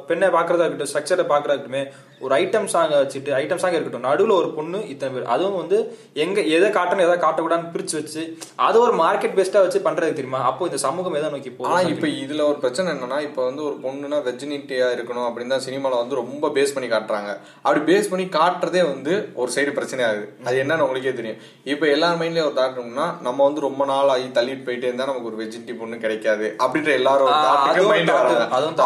பெண்ணை 0.07 0.28
பாக்குறதா 0.28 0.66
இருக்கட்டும் 0.66 0.93
ஸ்ட்ரக்சரை 0.93 1.26
பாக்குறதா 1.32 1.57
இருக்கட்டுமே 1.57 1.84
ஒரு 2.25 2.33
ஐட்டம் 2.41 2.68
சாங் 2.73 2.93
வச்சுட்டு 2.95 3.31
ஐட்டம் 3.41 3.61
சாங் 3.62 3.77
இருக்கட்டும் 3.77 4.07
நடுவுல 4.09 4.35
ஒரு 4.43 4.49
பொண்ணு 4.57 4.79
இத்தனை 4.93 5.11
பேர். 5.14 5.29
அதுவும் 5.35 5.59
வந்து 5.61 5.79
எங்க 6.25 6.39
எதை 6.57 6.68
காட்டணும் 6.77 7.07
எதை 7.07 7.16
காட்டக்கூடாதுன்னு 7.25 7.73
பிரிச்சு 7.75 7.95
வச்சு 8.01 8.23
அது 8.66 8.77
ஒரு 8.85 8.95
மார்க்கெட் 9.03 9.37
பெஸ்டா 9.39 9.61
வச்சு 9.64 9.79
பண்றது 9.87 10.16
தெரியுமா? 10.18 10.41
அப்போ 10.51 10.68
இந்த 10.68 10.79
சமூகம் 10.87 11.16
எதை 11.20 11.31
நோக்கி 11.35 11.53
போகுது? 11.59 11.91
இப்ப 11.95 12.07
இதுல 12.25 12.43
ஒரு 12.51 12.59
பிரச்சனை 12.64 12.89
என்னன்னா 12.95 13.18
இப்ப 13.29 13.39
வந்து 13.49 13.62
ஒரு 13.68 13.77
பொண்ணுனா 13.85 14.20
வெர்ஜினிட்டியா 14.29 14.89
இருக்கணும் 14.97 15.27
அப்படின்னு 15.29 15.55
தான் 15.57 15.64
சினிமால 15.68 16.01
வந்து 16.03 16.20
ரொம்ப 16.23 16.51
பேஸ் 16.57 16.75
பண்ணி 16.77 16.91
காட்டுறாங்க. 16.95 17.31
அப்படி 17.64 17.83
பேஸ் 17.91 18.11
பண்ணி 18.12 18.27
காட்டுறதே 18.39 18.85
வந்து 18.93 19.14
ஒரு 19.43 19.51
சைடு 19.57 19.73
பிரச்சனை 19.79 20.05
ஆகுது 20.11 20.27
அது 20.47 20.57
என்னன்னு 20.64 20.87
உங்களுக்கே 20.87 21.14
தெரியும். 21.20 21.41
இப்ப 21.73 21.87
எல்லார் 21.97 22.20
மைண்ட்லயும் 22.23 22.49
ஒரு 22.51 22.57
தாட்டம்னா 22.61 23.09
நம்ம 23.27 23.39
வந்து 23.49 23.66
ரொம்ப 23.68 23.83
நாள் 23.93 24.12
ஆகி 24.14 24.29
தள்ளிட்டு 24.39 24.66
போயிட்டே 24.68 24.89
இருந்தா 24.91 25.09
நமக்கு 25.11 25.31
ஒரு 25.33 25.41
வெஜினிட்டி 25.43 25.77
பொண்ணு 25.81 26.03
கிடைக்காது 26.05 26.47
அப்படின்ற 26.64 26.93
எல்லாரும். 27.01 27.31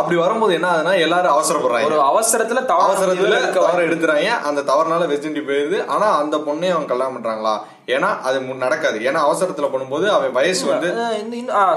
அப்படி 0.01 0.19
வரும்போது 0.25 0.55
என்ன 0.59 0.69
ஆகுதுன்னா 0.73 0.97
எல்லாரும் 1.07 1.35
அவசரப்படுறாங்க. 1.37 1.91
ஒரு 1.93 2.01
அவசரத்துல 2.11 2.65
அவசரத்துல 2.87 3.26
இருக்க 3.29 3.61
தவறு 3.61 3.89
எடுத்துறாங்க 3.89 4.41
அந்த 4.41 4.61
தவறுனால 4.61 5.07
வெஜினிட்டி 5.13 5.43
போயிருது. 5.47 5.87
ஆனா 5.87 6.19
அந்த 6.19 6.37
பொண்ணே 6.37 6.71
அவங்க 6.71 6.85
கல்யாணம் 6.85 7.17
பண்றாங்களா? 7.17 7.59
ஏன்னா 7.95 8.09
அது 8.29 8.39
நடக்காது. 8.65 8.99
ஏன்னா 9.09 9.21
அவசரத்துல 9.27 9.67
பண்ணும்போது 9.73 10.07
அவன் 10.15 10.33
வயசு 10.39 10.63
வந்து 10.71 10.89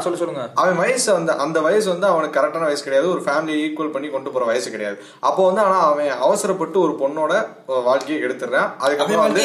சொல்லு 0.05 0.19
சொல்லுங்க. 0.21 0.43
அவன் 0.61 0.79
வயசு 0.83 1.09
வந்து 1.17 1.33
அந்த 1.43 1.57
வயசு 1.67 1.87
வந்து 1.93 2.07
அவனுக்கு 2.11 2.37
கரெக்டான 2.37 2.67
வயசு 2.69 2.85
கிடையாது. 2.87 3.07
ஒரு 3.15 3.21
ஃபேமிலியை 3.25 3.59
ஈக்குவல் 3.65 3.93
பண்ணி 3.95 4.09
கொண்டு 4.15 4.33
போற 4.35 4.45
வயசு 4.51 4.73
கிடையாது. 4.75 4.97
அப்போ 5.29 5.41
வந்து 5.49 5.63
ஆனா 5.65 5.77
அவன் 5.89 6.09
அவசரப்பட்டு 6.27 6.79
ஒரு 6.85 6.95
பொண்ணோட 7.01 7.33
வாழ்க்கையை 7.89 8.19
எடுத்துறான் 8.27 8.69
அதுக்கப்புறம் 8.85 9.25
வந்து 9.25 9.43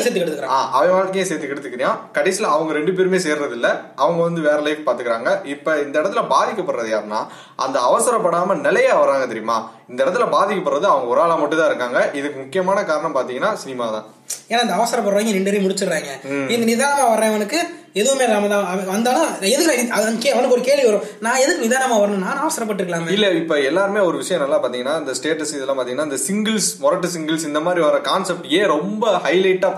அவன் 0.78 0.96
வாழ்க்கையை 0.98 1.26
சேர்த்து 1.30 1.52
எடுத்துக்கிறான் 1.54 2.00
கடைசியில 2.18 2.52
அவங்க 2.54 2.72
ரெண்டு 2.78 2.94
பேருமே 2.98 3.20
சேர்றது 3.26 3.56
இல்ல 3.58 3.68
அவங்க 4.04 4.20
வந்து 4.28 4.42
வேற 4.48 4.58
லைஃப் 4.68 4.82
பாத்துக்கிறாங்க. 4.88 5.30
இப்ப 5.54 5.76
இந்த 5.84 5.96
இடத்துல 6.02 6.24
பாதிக்கப்படுறது 6.34 6.90
யாருன்னா 6.96 7.22
அந்த 7.66 7.78
அவசரப்படாம 7.90 8.60
நிலையா 8.66 8.94
வராங்க 9.04 9.26
தெரியுமா? 9.32 9.58
இந்த 9.90 10.00
இடத்துல 10.04 10.26
பாதிக்கப்படுறது 10.36 10.86
அவங்க 10.92 11.08
ஒரு 11.14 11.20
ஆளா 11.26 11.34
மட்டும் 11.40 11.62
தான் 11.62 11.72
இருக்காங்க. 11.72 12.00
இதுக்கு 12.18 12.38
முக்கியமான 12.42 12.78
காரணம் 12.90 13.16
பாத்தீங்கன்னா 13.16 13.52
சினிமா 13.64 13.86
தான் 13.96 14.06
ஏன்னா 14.50 14.60
இந்த 14.64 14.74
அவசரப்படுறவங்க 14.78 15.32
ரெண்டு 15.36 15.50
பேரும் 15.50 15.64
முடிச்சிடுறாங்க. 15.66 16.12
இந்த 16.54 16.64
நிதானமா 16.70 17.06
வர்றவனுக்கு 17.12 17.58
எதுவுமே 18.00 18.24
தான் 18.28 18.68
அவன் 18.70 18.88
வந்தாலும் 18.92 19.26
எதுக்கு 19.50 19.92
அவனுக்கு 20.36 20.56
ஒரு 20.56 20.64
கேள்வி 20.68 20.86
வரும். 20.86 21.04
நான் 21.24 21.42
எதுக்கு 21.42 21.64
நிதானமா 21.64 21.96
வரணும்? 22.02 22.24
நான் 22.26 22.40
அவசரப்பட்டுக்கலாமே. 22.44 23.12
இல்ல 23.16 23.26
இப்ப 23.40 23.60
எல்லாருமே 23.70 24.00
ஒரு 24.08 24.16
விஷயம் 24.22 24.42
நல்லா 24.44 24.58
பாத்தீங்கன்னா 24.64 24.96
இந்த 25.02 25.14
ஸ்டேட்டஸ் 25.18 25.54
இதெல்லாம் 25.56 25.80
பாத்தீங்கன்னா 25.80 26.08
இந்த 26.10 26.20
சிங்கிள்ஸ் 26.28 26.70
மொரட்டு 26.84 27.10
சிங்கிள்ஸ் 27.16 27.48
இந்த 27.50 27.62
மாதிரி 27.66 27.82
வர 27.88 28.00
கான்செப்ட் 28.10 28.48
ஏன் 28.58 28.72
ரொம்ப 28.76 29.12
ஹைலைட்டா 29.26 29.70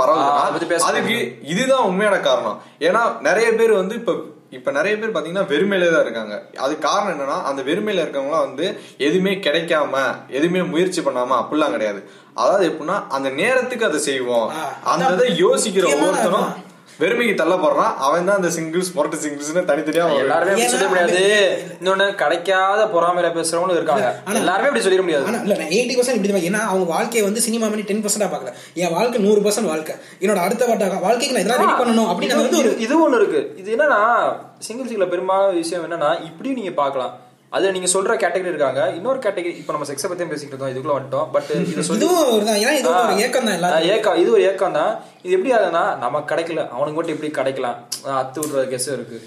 பேச 0.72 0.86
அதுக்கு 0.92 1.18
இதுதான் 1.54 1.88
உண்மையான 1.90 2.22
காரணம். 2.30 2.58
ஏன்னா 2.88 3.04
நிறைய 3.28 3.50
பேர் 3.60 3.80
வந்து 3.82 3.96
இப்ப 4.02 4.14
இப்ப 4.56 4.72
நிறைய 4.76 4.94
பேர் 4.98 5.14
பாத்தீங்கன்னா 5.14 5.46
வெறுமையிலே 5.52 5.88
தான் 5.92 6.04
இருக்காங்க. 6.04 6.34
அது 6.64 6.74
காரணம் 6.84 7.12
என்னன்னா 7.14 7.38
அந்த 7.48 7.60
வெறுமையில 7.68 8.04
இருக்கவங்களாம் 8.04 8.46
வந்து 8.48 8.66
எதுவுமே 9.06 9.32
கிடைக்காம 9.46 10.02
எதுவுமே 10.36 10.62
முயற்சி 10.74 11.00
பண்ணாம 11.06 11.36
அப்படிலாம் 11.40 11.74
கிடையாது. 11.76 12.00
அதாவது 12.36 12.68
எப்படின்னா 12.68 13.06
அந்த 13.08 13.28
நேரத்துக்கு 13.28 13.84
அதை 13.84 14.00
செய்வோம். 14.00 14.52
அந்த 14.84 15.06
இதை 15.06 15.44
யோசிக்கிற 15.44 15.84
ஒவ்வொருத்தரும். 15.94 16.64
வெறுமைக்கு 17.00 17.34
தள்ளப்படுறான். 17.38 17.94
அவன் 17.96 18.24
தான் 18.24 18.36
அந்த 18.36 18.48
சிங்கிள்ஸ் 18.48 18.96
மொரட்டு 18.96 19.16
சிங்கிள்ஸ்னு 19.24 19.64
தனித்தனியா 19.64 20.18
எல்லாருமே 20.18 20.50
அப்படி 20.50 20.68
சொல்ல 20.68 20.88
முடியாது 20.88 21.62
இன்னொன்னு 21.82 22.14
கிடைக்காத 22.14 22.84
பொறாமையில 22.84 23.28
பேசுறவங்களும் 23.34 23.70
இருக்காங்க. 23.70 24.22
எல்லாருமே 24.32 24.68
அப்படி 24.68 24.84
சொல்லிட 24.84 25.00
முடியாது. 25.00 25.24
இல்ல 25.42 25.54
எயிட்டி 25.54 25.96
பர்சன்ட் 25.98 26.24
இப்படி. 26.24 26.48
ஏன்னா 26.48 26.60
அவங்க 26.60 26.84
வாழ்க்கையை 26.84 27.22
வந்து 27.22 27.40
சினிமா 27.40 27.66
பண்ணி 27.66 27.82
டென் 27.82 28.04
பர்சன்டா 28.04 28.30
பாக்கல 28.30 28.52
என் 28.74 28.92
வாழ்க்கை 28.92 29.20
நூறு 29.20 29.40
பர்சன்ட் 29.40 29.66
வாழ்க்கை. 29.66 29.94
என்னோட 30.20 30.36
அடுத்த 30.36 30.66
வாட்ட 30.66 31.00
வாழ்க்கைக்கு 31.00 31.42
நான் 31.42 31.44
இதெல்லாம் 31.44 31.78
ரெடி 31.78 31.90
பண்ணணும் 31.90 32.02
அப்படின்னு 32.02 32.36
வந்து 32.36 32.62
இது- 32.62 33.10
ஒண்ணு 33.10 33.14
இருக்கு. 33.14 33.54
இது 33.56 33.76
என்னன்னா 33.76 34.32
சிங்கிள்ஸ்ல 34.68 35.08
பெரும்பாலான 35.08 35.52
விஷயம் 35.52 35.84
என்னன்னா 35.84 36.24
இப்படியும் 36.24 36.58
நீங்க 36.58 36.70
பார்க்கலாம். 36.70 37.18
அதுல 37.52 37.72
நீங்க 37.74 37.88
சொல்ற 37.92 38.12
கேட்டகரி 38.22 38.50
இருக்காங்க. 38.52 38.80
இன்னொரு 38.98 39.18
கேட்டகரி 39.24 39.52
இப்ப 39.60 39.72
நம்ம 39.74 39.86
செக்ஸை 39.90 40.08
பத்தியும் 40.10 40.32
பேசிக்கிட்டு 40.32 40.54
இருந்தோம் 40.54 40.72
இதுக்குள்ள 40.72 40.94
வந்துட்டோம். 40.96 41.28
பட் 41.34 41.50
இது 41.60 41.84
சொல்லி 41.88 42.00
இதுவும் 42.00 42.30
ஒரு 42.32 42.44
தான். 42.48 42.58
ஏன்னா 42.62 42.72
இது 42.80 42.88
ஒரு 42.88 43.22
ஏக்கம் 43.26 43.46
தான் 43.50 43.86
ஏக்கம் 43.92 44.18
இது 44.22 44.30
ஒரு 44.36 44.42
ஏக்கம் 44.50 44.76
தான். 44.78 44.90
இது 45.24 45.34
எப்படி 45.36 45.52
ஆகுதுன்னா 45.58 45.84
நமக்கு 46.04 46.30
கிடைக்கல. 46.32 46.62
அவனுக்கு 46.76 46.98
மட்டும் 46.98 47.14
எப்படி 47.16 47.30
கிடைக்கலாம்? 47.38 47.76
அத்து 48.22 48.40
விடுற 48.42 48.64
கெஸ் 48.72 48.88
இருக்கு. 48.96 49.18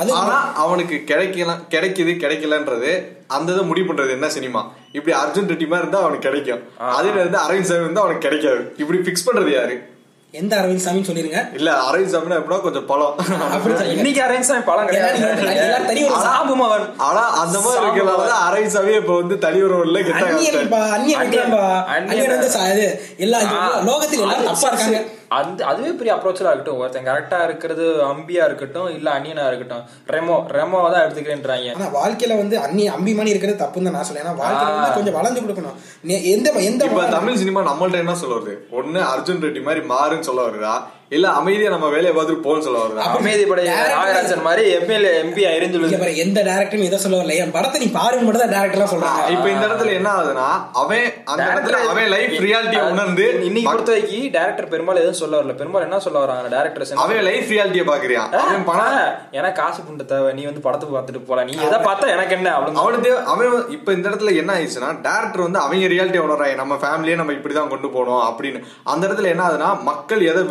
அது 0.00 0.12
ஆனா 0.20 0.36
அவனுக்கு 0.64 0.98
கிடைக்கலாம் 1.12 1.62
கிடைக்குது 1.74 2.14
கிடைக்கலன்றது 2.24 2.92
அந்த 3.36 3.48
இதை 3.54 3.64
முடிவு 3.70 3.88
பண்றது 3.88 4.12
என்ன 4.18 4.28
சினிமா? 4.36 4.62
இப்படி 4.98 5.14
அர்ஜுன் 5.22 5.50
ரெட்டி 5.52 5.68
மாதிரி 5.72 5.84
இருந்தா 5.86 6.02
அவனுக்கு 6.04 6.28
கிடைக்கும். 6.28 6.62
அதுல 6.98 7.20
இருந்து 7.22 7.40
அரவிந்த் 7.44 7.70
சாமி 7.72 7.86
இருந்தா 7.88 8.04
அவனுக்கு 8.04 8.26
கிடைக்காது. 8.28 8.62
இப்படி 8.82 9.00
பிக்ஸ் 9.08 9.26
பண்றது 9.28 9.52
யாரு? 9.58 9.76
எந்த 10.34 10.52
அரவிந்த் 10.56 10.84
சாமின்னு 10.84 11.08
சொல்லிருங்க. 11.08 11.40
இல்ல 11.52 11.70
அரவிந்த் 11.88 12.12
சாமினா 12.12 12.36
எப்படின்னா 12.38 12.60
கொஞ்சம் 12.60 12.86
பழம். 12.86 13.16
இன்னைக்கு 13.94 14.20
அரேஞ்ச் 14.22 14.48
சாமி 14.48 14.62
பழம் 14.62 14.88
எல்லாரும் 14.88 15.88
தனி 15.88 16.02
ஒரு 16.04 16.12
கிடையாது 16.12 16.22
சாபு 16.26 16.54
மகன் 16.54 16.86
ஆனா 17.06 17.22
அந்த 17.42 17.56
மாதிரி 17.60 17.82
இருக்கிறனால 17.82 18.30
அரவிந்த் 18.46 18.74
சாமி 18.76 18.92
இப்ப 18.94 19.16
வந்து 19.20 19.36
தனி 19.38 19.58
உறவுல 19.62 20.02
கெட்டா 20.06 20.26
அந்நியன்பா 20.28 20.80
அந்நியன் 20.96 21.20
அந்நியன். 21.22 22.32
வந்து 22.64 22.86
எல்லா 23.18 23.40
லோகத்தில் 23.90 24.24
எல்லாரும் 24.26 24.48
தப்பா 24.50 24.68
இருக்காங்க. 24.68 25.00
அந்த 25.38 25.66
அதுவே 25.70 25.90
பெரிய 25.98 26.12
அப்ரோச்சலா 26.16 26.52
இருக்கட்டும். 26.52 26.80
ஒருத்தன் 26.82 27.08
கரெக்டா 27.08 27.38
இருக்கிறது 27.48 27.84
அம்பியா 28.12 28.44
இருக்கட்டும் 28.48 28.88
இல்ல 28.96 29.08
அன்னியனா 29.16 29.44
இருக்கட்டும். 29.50 29.84
ரெமோ 30.14 30.36
ரெமோ 30.58 30.80
தான் 30.94 31.04
எடுத்துக்கிறேன்றாங்க. 31.04 31.68
ஆனா 31.78 31.88
வாழ்க்கையில 31.98 32.38
வந்து 32.42 32.56
அந்நிய 32.66 32.94
அம்பி 32.96 33.14
மாதிரி 33.18 33.34
இருக்கிறது 33.34 33.62
தப்புன்னு 33.64 33.88
தான் 33.90 33.98
நான் 33.98 34.08
சொல்லேன் 34.08 34.24
ஏன்னா 34.24 34.38
வாழ்க்கையில 34.42 34.74
வந்து 34.78 34.96
கொஞ்சம் 34.98 35.18
வளர்ந்து 35.18 35.44
கொடுக்கணும். 35.44 35.76
எந்த 36.34 36.48
எந்த 36.70 36.82
இப்ப 36.90 37.06
தமிழ் 37.18 37.40
சினிமா 37.42 37.62
நம்மள்ட்ட 37.70 38.04
என்ன 38.04 38.16
சொல்ல 38.22 38.36
வருது 38.38 38.56
ஒண்ணு 38.80 39.00
அர்ஜுன் 39.12 39.44
ரெட்டி 39.46 39.62
மாதிரி 39.68 39.82
மாறுன்னு 39.94 40.28
சொல்ல 40.30 40.42
வருதா? 40.48 40.74
இல்ல 41.16 41.26
அமைதியா 41.38 41.70
நம்ம 41.74 41.88
வேலையை 41.94 42.12
பார்த்துட்டு 42.16 42.44
போன்னு 42.44 42.64
சொல்ல 42.66 42.78
வருதா 42.82 43.06
அமைதிப்படை 43.16 43.62
நாகராஜன் 43.94 44.44
மாதிரி 44.46 44.62
எம்எல்ஏ 44.76 45.10
எம்பி 45.22 45.42
பாரு, 46.02 46.12
எந்த 46.24 46.38
டேரக்டரும் 46.48 46.86
எதை 46.88 46.98
சொல்ல 47.02 47.16
வரல. 47.20 47.34
என் 47.42 47.52
படத்தை 47.56 47.78
நீ 47.82 47.88
பாருங்க 47.96 48.24
மட்டும் 48.26 48.42
தான் 48.44 48.54
டேரக்டர்லாம் 48.54 48.92
சொல்றாங்க. 48.92 49.24
இப்ப 49.34 49.46
இந்த 49.54 49.64
இடத்துல 49.68 49.92
என்ன 49.98 50.08
ஆகுதுன்னா 50.16 50.46
அவன் 50.82 51.04
அந்த 51.32 51.46
இடத்துல 51.52 51.78
அவன் 51.92 52.08
லைஃப் 52.14 52.36
ரியாலிட்டியை 52.46 52.84
உணர்ந்து 52.92 53.26
இன்னைக்கு 53.48 53.68
பொறுத்த 53.70 53.92
வரைக்கும் 53.94 54.30
டேரக்டர் 54.36 54.70
பெரும்பாலும் 54.74 55.02
எதுவும் 55.02 55.20
சொல்ல 55.22 55.34
வரல. 55.40 55.56
பெரும்பாலும் 55.60 55.88
என்ன 55.88 56.00
சொல்ல 56.06 56.22
வராங்க 56.24 56.50
டேரக்டர்ஸ் 56.56 56.94
அவன் 57.04 57.22
லைஃப் 57.30 57.52
ரியாலிட்டியை 57.54 57.86
பாக்குறியான் 57.90 58.32
அவன் 58.44 58.66
பணம் 58.70 58.96
எனக்கு 59.40 59.58
காசு 59.62 59.80
புண்ட 59.88 60.06
தேவை. 60.14 60.30
நீ 60.38 60.44
வந்து 60.50 60.64
படத்துக்கு 60.68 60.96
பார்த்துட்டு 60.96 61.22
போல 61.30 61.44
நீ 61.50 61.54
எதை 61.68 61.80
பார்த்தா 61.88 62.08
எனக்கு 62.16 62.36
என்ன? 62.38 62.54
அவனுக்கு 62.84 63.12
அவன் 63.34 63.52
இப்ப 63.76 63.88
இந்த 63.98 64.06
இடத்துல 64.10 64.34
என்ன 64.42 64.50
ஆயிடுச்சுன்னா 64.56 64.90
டேரக்டர் 65.08 65.46
வந்து 65.46 65.62
அவங்க 65.64 65.92
ரியாலிட்டி 65.94 66.22
உணர்றாங்க. 66.26 66.56
நம்ம 66.62 66.80
ஃபேமிலியே 66.82 67.18
நம்ம 67.22 67.36
இப்படிதான் 67.38 67.72
கொண்டு 67.74 67.90
போனோம் 67.98 68.24
அப்படின்னு. 68.30 68.58
அந்த 68.92 69.02
இடத்துல 69.08 69.32
என்ன 69.34 69.44
ஆகுதுன்னா 69.48 69.70
மக்கள் 69.90 70.28
எதை 70.32 70.42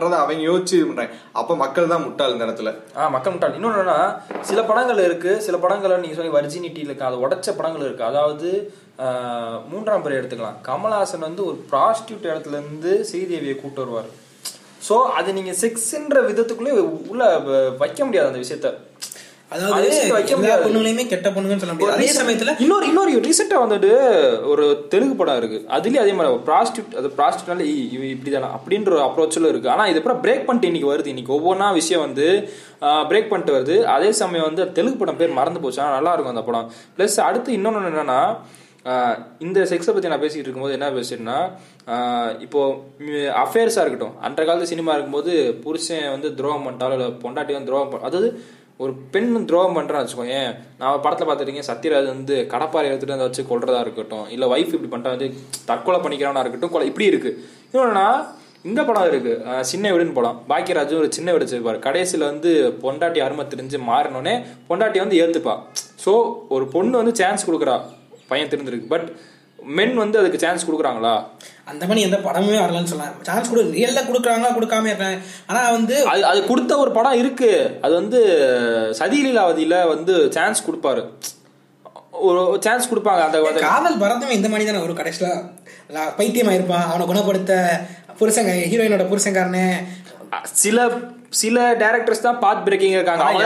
பண்றதை 0.00 0.16
அவங்க 0.16 0.50
யோசிச்சு 0.50 0.72
இது 0.72 0.86
பண்றாங்க. 0.86 1.12
அப்ப 1.32 1.56
மக்கள் 1.56 1.86
தான் 1.86 2.02
முட்டாள் 2.02 2.32
இந்த 2.32 2.44
இடத்துல. 2.44 2.74
ஆ 2.96 3.08
மக்கள் 3.08 3.32
முட்டாள். 3.32 3.58
இன்னொன்னு 3.58 4.18
சில 4.40 4.62
படங்கள் 4.62 5.04
இருக்கு. 5.04 5.42
சில 5.42 5.56
படங்களை 5.56 5.96
நீங்க 5.96 6.14
சொல்லி 6.14 6.30
வர்ஜினிட்டி 6.30 6.78
இருக்கு. 6.78 7.04
அது 7.04 7.28
உடச்ச 7.28 7.56
படங்கள் 7.56 7.80
இருக்கு. 7.80 8.04
அதாவது 8.04 8.72
மூன்றாம் 9.68 10.02
பிறை 10.02 10.18
எடுத்துக்கலாம். 10.18 10.54
கமல்ஹாசன் 10.66 11.18
வந்து 11.18 11.44
ஒரு 11.44 11.64
ப்ராஸ்டியூட் 11.70 12.22
இடத்துல 12.22 12.48
இருந்து 12.48 13.06
ஸ்ரீதேவியை 13.12 13.60
கூட்டு 13.60 13.80
வருவார். 13.80 14.28
ஸோ 14.88 14.92
அது 14.92 15.32
நீங்க 15.32 15.50
செக்ஸ்ன்ற 15.50 16.14
விதத்துக்குள்ளே 16.14 16.70
உள்ள 17.08 17.38
வ- 17.38 17.76
வைக்க 17.76 18.04
முடியாது 18.04 18.28
அந்த 18.28 18.38
விஷயத்த. 18.38 18.74
அதாவது 19.54 19.88
வைக்க 20.16 20.32
முடியாது. 20.36 20.62
பொண்ணுங்களையுமே 20.64 21.04
கெட்ட 21.12 21.28
பொண்ணுங்கன்னு 21.34 21.62
சொல்ல 21.62 21.74
முடியாது. 21.74 21.96
அதே 21.96 22.10
சமயத்துல 22.18 22.52
இன்னொரு 22.64 22.84
இன்னொரு 22.90 23.12
ரீசெண்டா 23.26 23.58
வந்துட்டு 23.62 23.90
ஒரு 24.52 24.64
தெலுங்கு 24.92 25.16
படம் 25.20 25.38
இருக்கு. 25.40 25.58
அதுலயும் 25.76 26.02
அதே 26.04 26.12
மாதிரி 26.18 26.36
ப்ராஸ்டியூட் 26.48 26.94
அது 27.00 27.08
ப்ராஸ்டியூட்னால 27.18 27.66
இப்படிதானா? 28.12 28.50
அப்படின்ற 28.58 28.92
ஒரு 28.96 29.04
அப்ரோச்சில் 29.08 29.50
இருக்கு. 29.52 29.72
ஆனா 29.74 29.86
இது 29.92 30.00
அப்புறம் 30.02 30.22
பிரேக் 30.24 30.46
பண்ணிட்டு 30.46 30.70
இன்னைக்கு 30.70 30.92
வருது. 30.92 31.12
இன்னைக்கு 31.14 31.34
ஒவ்வொன்றா 31.38 31.68
விஷயம் 31.80 32.04
வந்து 32.06 32.26
பிரேக் 33.10 33.30
பண்ணிட்டு 33.32 33.56
வருது. 33.56 33.78
அதே 33.96 34.10
சமயம் 34.22 34.48
வந்து 34.48 34.64
தெலுங்கு 34.78 35.00
படம் 35.02 35.20
பேர் 35.22 35.38
மறந்து 35.40 35.62
போச்சு. 35.64 35.82
ஆனா 35.84 35.96
நல்லா 35.98 36.14
இருக்கும் 36.14 36.34
அந்த 36.36 36.46
படம். 36.48 36.68
ப்ளஸ் 36.98 37.18
அடுத்து 37.28 37.58
இன்னொன்று 37.58 37.92
என்னன்னா 37.92 38.20
இந்த 39.46 39.60
செக்ஸை 39.70 39.92
பற்றி 39.94 40.10
நான் 40.10 40.22
பேசிக்கிட்டு 40.22 40.48
இருக்கும்போது 40.48 40.76
என்ன 40.76 40.86
பேசிட்டேன்னா 40.98 41.38
ஆஹ் 41.94 42.32
இப்போ 42.44 42.60
அஃபேர்ஸாக 43.42 43.82
இருக்கட்டும். 43.84 44.14
அன்றைய 44.26 44.46
காலத்து 44.48 44.72
சினிமா 44.72 44.92
இருக்கும்போது 44.96 45.32
புருஷன் 45.64 46.08
வந்து 46.14 46.28
துரோகம் 46.38 46.64
பண்ணிட்டாலும் 46.66 46.96
இல்லை 46.98 47.10
பொண்டாட்டி 47.24 47.54
வந்து 47.56 47.70
துரோகம் 47.70 48.06
அதாவது 48.08 48.30
ஒரு 48.82 48.92
பெண் 49.14 49.30
துரோகம் 49.48 49.76
பண்ணுறான்னு 49.78 50.04
வச்சுக்கோங்க 50.04 50.36
நான் 50.80 51.02
படத்தில் 51.04 51.28
பார்த்துருக்கீங்க 51.28 51.64
சத்யராஜ் 51.70 52.12
வந்து 52.14 52.36
கடப்பாறை 52.52 52.86
எடுத்துகிட்டு 52.90 53.14
வந்து 53.14 53.28
வச்சு 53.28 53.42
கொள்றதா 53.50 53.80
இருக்கட்டும் 53.86 54.28
இல்லை 54.34 54.46
ஒய்ஃப் 54.52 54.74
இப்படி 54.76 54.90
பண்ணுறா 54.92 55.14
வந்து 55.14 55.28
தற்கொலை 55.70 55.98
பண்ணிக்கிறவனா 56.04 56.42
இருக்கட்டும் 56.44 56.72
கொலை 56.74 56.86
இப்படி 56.90 57.10
இருக்கு. 57.12 57.32
இன்னொன்னா 57.72 58.06
இந்த 58.68 58.80
படம் 58.88 59.08
இருக்கு. 59.10 59.32
சின்ன 59.70 59.90
வீடுன்னு 59.92 60.16
படம் 60.16 60.38
பாக்கியராஜும் 60.50 61.00
ஒரு 61.02 61.10
சின்ன 61.16 61.28
வீடு 61.32 61.44
வச்சிருப்பார். 61.46 61.78
கடைசியில் 61.86 62.24
வந்து 62.30 62.50
பொண்டாட்டி 62.82 63.20
அருமை 63.26 63.44
தெரிஞ்சு 63.52 63.78
மாறினோடனே 63.90 64.34
பொண்டாட்டி 64.70 64.98
வந்து 65.04 65.20
ஏற்றுப்பா 65.22 65.54
ஸோ 66.04 66.12
ஒரு 66.56 66.66
பொண்ணு 66.74 66.96
வந்து 67.02 67.14
சான்ஸ் 67.20 67.46
கொடுக்குறா 67.48 67.76
பையன் 68.32 68.52
தெரிஞ்சிருக்கு. 68.54 68.90
பட் 68.94 69.08
மென் 69.62 69.94
வந்து 69.94 70.18
அதுக்கு 70.18 70.38
சான்ஸ் 70.38 70.70
கொடுக்குறாங்களா? 70.70 71.24
அந்த 71.64 71.86
மாதிரி 71.86 72.00
எந்த 72.00 72.16
படமுமே 72.16 72.60
வரலன்னு 72.60 72.84
சொல்லலாம் 72.84 73.14
சான்ஸ் 73.22 73.48
கொடு 73.48 73.62
ரியல்ல 73.62 74.00
கொடுக்குறாங்களா 74.00 74.46
கொடுக்காம 74.52 74.86
இருக்காங்க. 74.86 75.16
ஆனா 75.46 75.70
வந்து 75.70 76.04
அது 76.04 76.24
அது 76.24 76.46
கொடுத்த 76.46 76.78
ஒரு 76.78 76.90
படம் 76.92 77.12
இருக்கு. 77.12 77.78
அது 77.80 77.94
வந்து 77.94 78.20
சதிலீலாவதியில 78.98 79.88
வந்து 79.88 80.32
சான்ஸ் 80.32 80.64
கொடுப்பாரு. 80.70 81.08
ஒரு 82.10 82.56
சான்ஸ் 82.60 82.88
கொடுப்பாங்க. 82.88 83.20
அந்த 83.20 83.40
காதல் 83.52 83.98
பரதமே 83.98 84.30
இந்த 84.30 84.48
மாதிரி 84.48 84.72
தானே 84.72 84.82
ஒரு 84.82 84.92
கடைசியில 84.92 85.50
லா- 85.88 86.12
பைத்தியமா 86.18 86.50
இருப்பான் 86.50 86.86
அவனை 86.86 87.06
குணப்படுத்த 87.06 87.80
புருஷங்க 88.20 88.52
ஹீரோயினோட 88.66 89.04
புருஷங்காரனே 89.04 89.74
சில 90.64 90.88
சில 91.40 91.56
டேரக்டர்ஸ் 91.80 92.22
தான் 92.24 92.38
பாத் 92.42 92.62
பிரேக்கிங் 92.66 92.94
இருக்காங்க. 92.96 93.24
அவங்க 93.24 93.42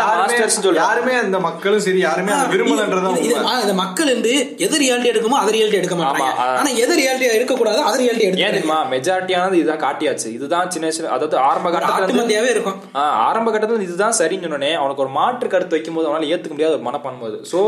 யாருமே 0.83 1.15
அந்த 1.23 1.39
மக்களும் 1.47 1.83
சரி 1.87 2.01
யாருமே 2.05 2.33
விரும்பலன்றதான் 2.53 3.19
இந்த 3.65 3.75
மக்கள் 3.81 4.11
வந்து 4.13 4.33
எது 4.67 4.77
ரியாலிட்டி 4.83 5.11
எடுக்குமோ 5.13 5.39
அதை 5.41 5.51
ரியாலிட்டி 5.57 5.79
எடுக்க 5.81 5.97
மாட்டாங்க. 5.99 6.31
ஆனா 6.61 6.71
எது 6.85 6.95
ரியாலிட்டியா 7.01 7.35
இருக்கக்கூடாது 7.39 7.81
அதை 7.89 7.99
ரியாலிட்டி 8.03 8.27
ஏன் 8.27 8.33
எடுத்து 8.33 8.55
தெரியுமா 8.55 8.79
மெஜாரிட்டியானது 8.95 9.59
இதுதான் 9.61 9.83
காட்டியாச்சு. 9.85 10.29
இதுதான் 10.39 10.73
சின்ன 10.77 10.93
சின்ன 10.99 11.13
அதாவது 11.17 11.39
ஆரம்ப 11.51 11.75
கட்டத்துல 11.77 12.49
இருக்கும். 12.55 12.81
ஆரம்ப 13.29 13.49
கட்டத்துல 13.57 13.87
இதுதான் 13.89 14.17
சரின்னு 14.21 14.47
சொன்னோடனே 14.49 14.73
அவனுக்கு 14.81 15.05
ஒரு 15.07 15.15
மாற்று 15.21 15.53
கருத்து 15.55 15.79
வைக்கும்போது 15.79 16.09
அவனால 16.11 16.33
ஏத்துக்க 16.33 16.57
முடியாத 16.57 16.79
ஒரு 16.81 16.89
மனப்பான்மை 16.89 17.31
அது. 17.33 17.41
ஸோ 17.53 17.61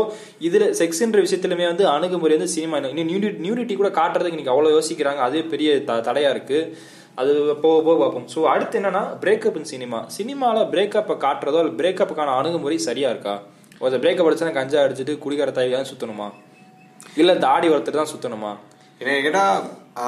இதுல 0.49 0.73
செக்ஸ்ன்ற 0.81 1.27
விஷயத்திலுமே 1.27 1.67
வந்து 1.73 1.87
அணுகுமுறை 1.95 2.35
வந்து 2.39 2.53
சினிமா. 2.57 2.83
இன்னும் 2.93 3.11
நியூடி 3.13 3.31
நியூடிட்டி 3.47 3.77
கூட 3.83 3.91
காட்டுறதுக்கு 4.01 4.37
இன்னைக்கு 4.37 4.55
அவ்வளவு 4.55 4.77
யோசிக்கிறாங்க. 4.79 5.21
அதே 5.29 5.43
பெரிய 5.55 5.79
தடையா 6.09 6.31
இருக்கு. 6.37 6.61
அது 7.21 7.31
போக 7.63 7.77
போக 7.85 7.95
பார்ப்போம். 8.01 8.27
ஸோ 8.33 8.39
அடுத்து 8.53 8.75
என்னன்னா 8.79 9.03
பிரேக்கப் 9.23 9.57
இன் 9.59 9.69
சினிமா 9.73 9.99
சினிமாவில் 10.17 10.69
பிரேக்கப்பை 10.73 11.15
காட்டுறதோ 11.23 11.59
இல்லை 11.63 11.73
பிரேக்கப்புக்கான 11.79 12.35
அணுகுமுறை 12.39 12.77
சரியா 12.87 13.09
இருக்கா? 13.13 13.35
ஒரு 13.83 13.99
பிரேக்கப் 14.03 14.27
அடிச்சா 14.29 14.53
கஞ்சா 14.59 14.83
அடிச்சுட்டு 14.85 15.15
குடிகார 15.23 15.51
தாய் 15.57 15.75
தான் 15.77 15.89
சுத்தணுமா? 15.91 16.27
இல்லை 17.21 17.35
தாடி 17.45 17.67
ஒருத்தர் 17.73 18.01
தான் 18.01 18.11
சுத்தணுமா? 18.13 18.51
என்ன 19.01 19.17
கேட்டால் 19.25 19.59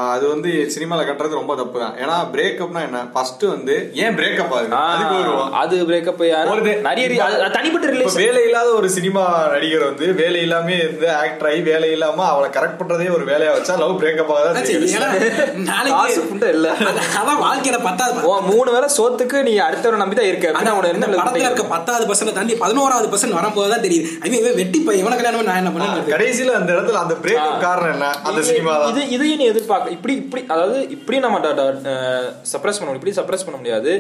அது 0.08 0.26
வந்து 0.28 0.50
சினிமால 0.74 1.02
கட்டுறது 1.04 1.38
ரொம்ப 1.38 1.54
தப்பு 1.56 1.78
தான் 1.80 1.94
ஏன்னா 2.02 2.16
பிரேக்கப்னா 2.32 2.82
என்ன? 2.86 3.00
ஃபர்ஸ்ட் 3.14 3.44
வந்து 3.48 3.76
ஏன் 4.02 4.16
பிரேக்கப் 4.18 4.52
ஆகுது? 4.54 4.74
அதுக்கு 4.86 5.16
வருவோம் 5.18 5.54
அது 5.60 5.76
பிரேக்கப் 5.88 6.22
ஒரு 6.50 6.60
இது- 6.64 6.76
நிறைய 6.88 7.06
தனிப்பட்ட 7.54 7.88
ரிலேஷன் 7.94 8.22
வேலை 8.22 8.42
இல்லாத 8.46 8.70
ஒரு 8.76 8.90
சினிமா 8.96 9.24
நடிகர் 9.54 9.86
வந்து 9.88 10.08
வேலை 10.20 10.42
இல்லாம 10.42 10.70
இருந்து 10.80 11.08
ஆக்டர் 11.16 11.50
ஆகி 11.50 11.62
வேலை 11.68 11.90
இல்லாம 11.92 12.26
அவளை 12.30 12.50
கரெக்ட் 12.56 12.80
பண்றதே 12.82 13.08
ஒரு 13.16 13.26
வேலையா 13.30 13.54
வச்சா 13.56 13.76
லவ் 13.82 13.96
பிரேக்கப் 14.02 14.34
ஆகாதான் 14.34 14.58
நாளைக்கு 15.70 16.52
இல்ல. 16.52 16.68
அதான் 17.20 17.42
வாழ்க்கையில 17.44 17.80
பத்தாவது 17.84 18.22
மூணு 18.50 18.70
வேளை 18.72 18.90
சோத்துக்கு 18.96 19.38
நீ 19.44 19.56
அடுத்தவரை 19.66 20.00
நம்பி 20.02 20.16
தான் 20.16 20.30
இருக்க. 20.30 20.48
ஆனா 20.52 20.70
அப்படின்னா 20.72 20.78
உனக்கு 20.80 20.96
என்ன 20.96 21.20
படத்துல 21.20 21.48
இருக்க 21.48 21.66
பத்தாவது 21.74 22.08
பர்சன்ட் 22.10 22.36
தாண்டி 22.36 22.56
பதினோராவது 22.62 23.10
பர்சன்ட் 23.12 23.38
வரும்போது 23.38 23.72
தான் 23.72 23.86
தெரியுது 23.86 24.08
ஐ 24.22 24.30
மீன் 24.34 24.58
வெட்டி 24.60 24.80
பையன் 24.82 25.02
இவனை 25.04 25.18
கல்யாணம் 25.18 25.50
நான் 25.50 25.62
என்ன 25.62 25.74
பண்ணேன் 25.74 26.12
கடைசியில 26.14 26.56
அந்த 26.60 26.72
இடத்துல 26.76 27.02
அந்த 27.02 27.18
பிரேக்கப் 27.24 27.64
காரணம் 27.66 27.94
என்ன? 27.94 28.08
அந்த 28.26 28.42
சினிமா 28.50 28.76
இது 28.92 29.02
இதையும் 29.16 29.40
நீ 29.40 29.48
எதிர்பார்க்க 29.48 29.78
இப்படி 29.96 30.14
இப்படி 30.16 30.44
அதாவது 30.48 30.90
இப்படி 30.90 31.20
நம்ம 31.20 31.40
சப்ரஸ் 32.54 32.80
பண்ண 32.80 32.90
முடியும். 32.90 33.02
இப்படி 33.02 33.16
சப்ரஸ் 33.20 33.48
பண்ண 33.48 33.58
முடியாது. 33.58 33.92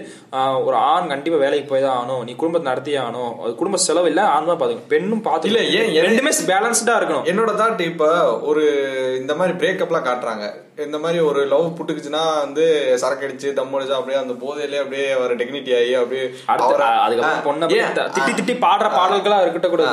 ஒரு 0.67 0.75
ஆண் 0.75 1.07
கண்டிப்பா 1.07 1.39
வேலைக்கு 1.39 1.69
போய் 1.71 1.81
தான் 1.81 1.97
ஆகணும். 1.99 2.23
நீ 2.23 2.33
குடும்பத்தை 2.35 2.67
நடத்தியே 2.71 2.97
ஆகணும். 3.03 3.33
அது 3.43 3.55
குடும்ப 3.55 3.77
செலவு 3.77 4.07
இல்ல 4.07 4.21
ஆண் 4.35 4.45
தான் 4.45 4.59
பாத்துக்கணும். 4.59 4.91
பெண்ணும் 4.95 5.21
பாத்து 5.21 5.47
இல்ல, 5.51 5.61
ஏன்? 5.79 5.91
ரெண்டுமே 6.07 6.33
பேலன்ஸ்டா 6.51 6.95
இருக்கணும். 6.99 7.27
என்னோட 7.31 7.51
தாட் 7.61 7.87
இப்ப 7.91 8.39
ஒரு 8.41 8.65
இந்த 9.19 9.35
மாதிரி 9.35 9.57
பிரேக்கப்லாம் 9.57 10.07
காட்டுறாங்க. 10.09 10.47
இந்த 10.87 10.97
மாதிரி 11.03 11.19
ஒரு 11.29 11.41
லவ் 11.53 11.65
புட்டுக்குச்சுன்னா 11.77 12.21
வந்து 12.43 12.65
சரக்கு 13.01 13.25
அடிச்சு 13.27 13.49
தம் 13.57 13.73
அடிச்சு 13.77 13.95
அப்படியே 13.97 14.17
அந்த 14.21 14.33
போதையிலே 14.43 14.77
அப்படியே 14.83 15.05
அவர் 15.17 15.31
டெக்னிட்டி 15.41 15.71
ஆகி 15.79 15.93
அப்படியே 16.01 16.23
அதுக்கப்புறம் 16.51 17.43
பொண்ணை 17.47 17.67
திட்டி 18.15 18.33
திட்டி 18.39 18.55
பாடுற 18.65 18.87
பாடல்களா 18.97 19.39
இருக்கட்டும் 19.43 19.73
கூட 19.75 19.85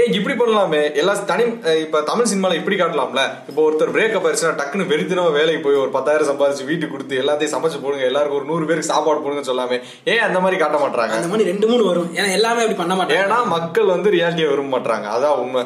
ஏன் 0.00 0.14
இப்படி 0.18 0.34
பண்ணலாமே? 0.40 0.82
எல்லாம் 1.00 1.24
தனி 1.32 1.44
இப்ப 1.84 2.02
தமிழ் 2.10 2.30
சினிமால 2.32 2.58
இப்படி 2.60 2.78
காட்டலாம்ல? 2.80 3.24
இப்போ 3.50 3.60
ஒருத்தர் 3.66 3.94
பிரேக்கப் 3.96 4.26
ஆயிடுச்சுன்னா 4.26 4.58
டக்குன்னு 4.60 4.88
வெறித்தனமா 4.92 5.32
வேலைக்கு 5.38 5.64
போய் 5.66 5.82
ஒரு 5.84 5.92
பத்தாயிரம் 5.96 6.30
சம்பாதிச்சு 6.30 6.68
வீட்டுக்கு 6.70 6.94
கொடுத்து 6.94 7.20
எல்லாத்தையும் 7.22 7.54
சமைச்சு 7.56 7.82
போடுங்க 7.84 8.06
எல்லாருக்கும் 8.10 8.40
ஒரு 8.40 8.50
நூறு 8.52 8.68
பேருக்கு 8.70 8.92
சாப்பாடு 8.92 9.22
போடுங்கன்னு 9.24 9.50
சொல்லாமே. 9.50 9.78
ஏன் 10.12 10.24
அந்த 10.28 10.40
மாதிரி 10.44 10.60
காட்ட 10.62 10.78
மாட்டாங்க 10.84 11.18
அந்த 11.18 11.30
மாதிரி 11.32 11.50
ரெண்டு 11.52 11.68
மூணு 11.72 11.84
வரும். 11.90 12.08
ஏன்னா 12.18 12.30
எல்லாமே 12.38 12.62
அப்படி 12.64 12.80
பண்ண 12.82 12.94
மாட்டாங்க. 13.00 13.20
ஏன்னா 13.24 13.40
மக்கள் 13.56 13.94
வந்து 13.94 14.14
ரியாலிட்டியை 14.16 14.50
விரும்ப 14.52 14.72
மாட்டாங்க 14.76 15.08
அதான் 15.16 15.38
உண்மை. 15.44 15.64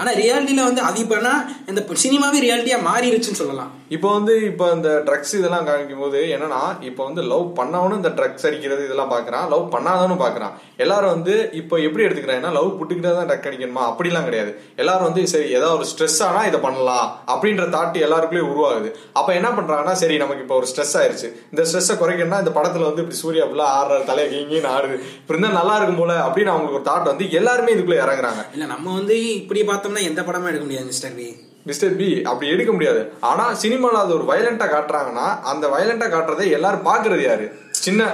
ஆனா 0.00 0.10
ரியாலிட்டியில 0.22 0.66
வந்து 0.68 0.82
அது 0.88 0.98
இப்பனா 1.04 1.34
இந்த 1.70 1.80
சினிமாவே 2.04 2.38
ரியாலிட்டியா 2.46 2.78
மாறிடுச்சுன்னு 2.88 3.40
சொல்லலாம். 3.42 3.72
இப்போ 3.96 4.08
வந்து 4.16 4.34
இப்போ 4.48 4.64
இந்த 4.76 4.88
ட்ரக்ஸ் 5.06 5.34
இதெல்லாம் 5.38 5.66
காமிக்கும் 5.66 6.02
போது 6.04 6.18
என்னன்னா 6.34 6.60
இப்போ 6.88 7.02
வந்து 7.08 7.22
லவ் 7.32 7.46
பண்ணவனும் 7.58 8.00
இந்த 8.00 8.10
ட்ரக்ஸ் 8.18 8.46
அடிக்கிறது 8.48 8.82
இதெல்லாம் 8.88 9.12
பாக்குறான் 9.12 9.46
லவ் 9.52 9.64
பண்ணாதவனும் 9.74 10.20
பாக்குறான். 10.24 10.54
எல்லாரும் 10.84 11.12
வந்து 11.14 11.34
இப்போ 11.60 11.76
எப்படி 11.86 12.04
எடுத்துக்கிறாங்கன்னா 12.06 12.52
லவ் 12.58 12.68
புட்டுக்கிட்டே 12.78 13.12
தான் 13.18 13.28
ட்ரக் 13.30 13.48
அடிக்கணுமா? 13.50 13.84
அப்படிலாம் 13.90 14.26
கிடையாது. 14.28 14.52
எல்லாரும் 14.82 15.06
வந்து 15.08 15.22
சரி 15.32 15.46
ஏதாவது 15.58 15.76
ஒரு 15.78 15.86
ஸ்ட்ரெஸ் 15.92 16.18
ஆனா 16.28 16.42
இதை 16.50 16.60
பண்ணலாம் 16.66 17.06
அப்படின்ற 17.34 17.64
தாட் 17.76 17.96
எல்லாருக்குள்ளே 18.06 18.44
உருவாகுது. 18.50 18.90
அப்ப 19.20 19.28
என்ன 19.38 19.48
பண்றாங்கன்னா 19.58 19.94
சரி 20.02 20.18
நமக்கு 20.24 20.44
இப்போ 20.46 20.56
ஒரு 20.60 20.68
ஸ்ட்ரெஸ் 20.72 20.94
ஆயிருச்சு. 21.00 21.30
இந்த 21.52 21.64
ஸ்ட்ரெஸ்ஸை 21.70 21.96
குறைக்கணும்னா 22.02 22.42
இந்த 22.44 22.54
படத்துல 22.58 22.88
வந்து 22.90 23.02
இப்படி 23.04 23.20
சூர்யா 23.22 23.44
அப்படிலாம் 23.46 23.74
ஆடுற 23.78 23.98
தலையை 24.10 24.28
கிங்கின்னு 24.34 24.70
ஆடுது. 24.76 24.98
இப்படி 25.20 25.36
இருந்தா 25.36 25.52
நல்லா 25.60 25.76
இருக்கும் 25.78 26.00
போல 26.02 26.12
அப்படின்னு 26.26 26.52
அவங்களுக்கு 26.54 26.80
ஒரு 26.80 26.88
தாட் 26.90 27.10
வந்து 27.12 27.26
எல்லாருமே 27.40 27.72
இதுக்குள்ள 27.76 27.98
இறங்குறாங்க. 28.04 28.44
இல்ல 28.56 28.66
நம்ம 28.74 28.86
வந்து 29.00 29.16
இப்படி 29.40 29.62
பார்த்தோம்னா 29.88 30.08
எந்த 30.10 30.22
படமும் 30.28 30.50
எடுக்க 30.50 30.64
முடியாது 30.66 30.90
மிஸ்டர் 30.92 31.14
பி 31.18 31.28
மிஸ்டர் 31.68 31.96
பி 32.00 32.08
அப்படி 32.30 32.46
எடுக்க 32.52 32.70
முடியாது. 32.74 33.00
ஆனா 33.28 33.44
சினிமால 33.62 33.96
அது 34.04 34.12
ஒரு 34.18 34.24
வயலண்டா 34.30 34.66
காட்டுறாங்கன்னா 34.74 35.24
அந்த 35.50 35.64
வயலண்டா 35.72 36.06
காட்டுறதை 36.12 36.44
எல்லாரும் 36.56 36.86
பாக்குறது 36.88 37.22
யாரு? 37.24 37.46
சின்ன 37.84 38.06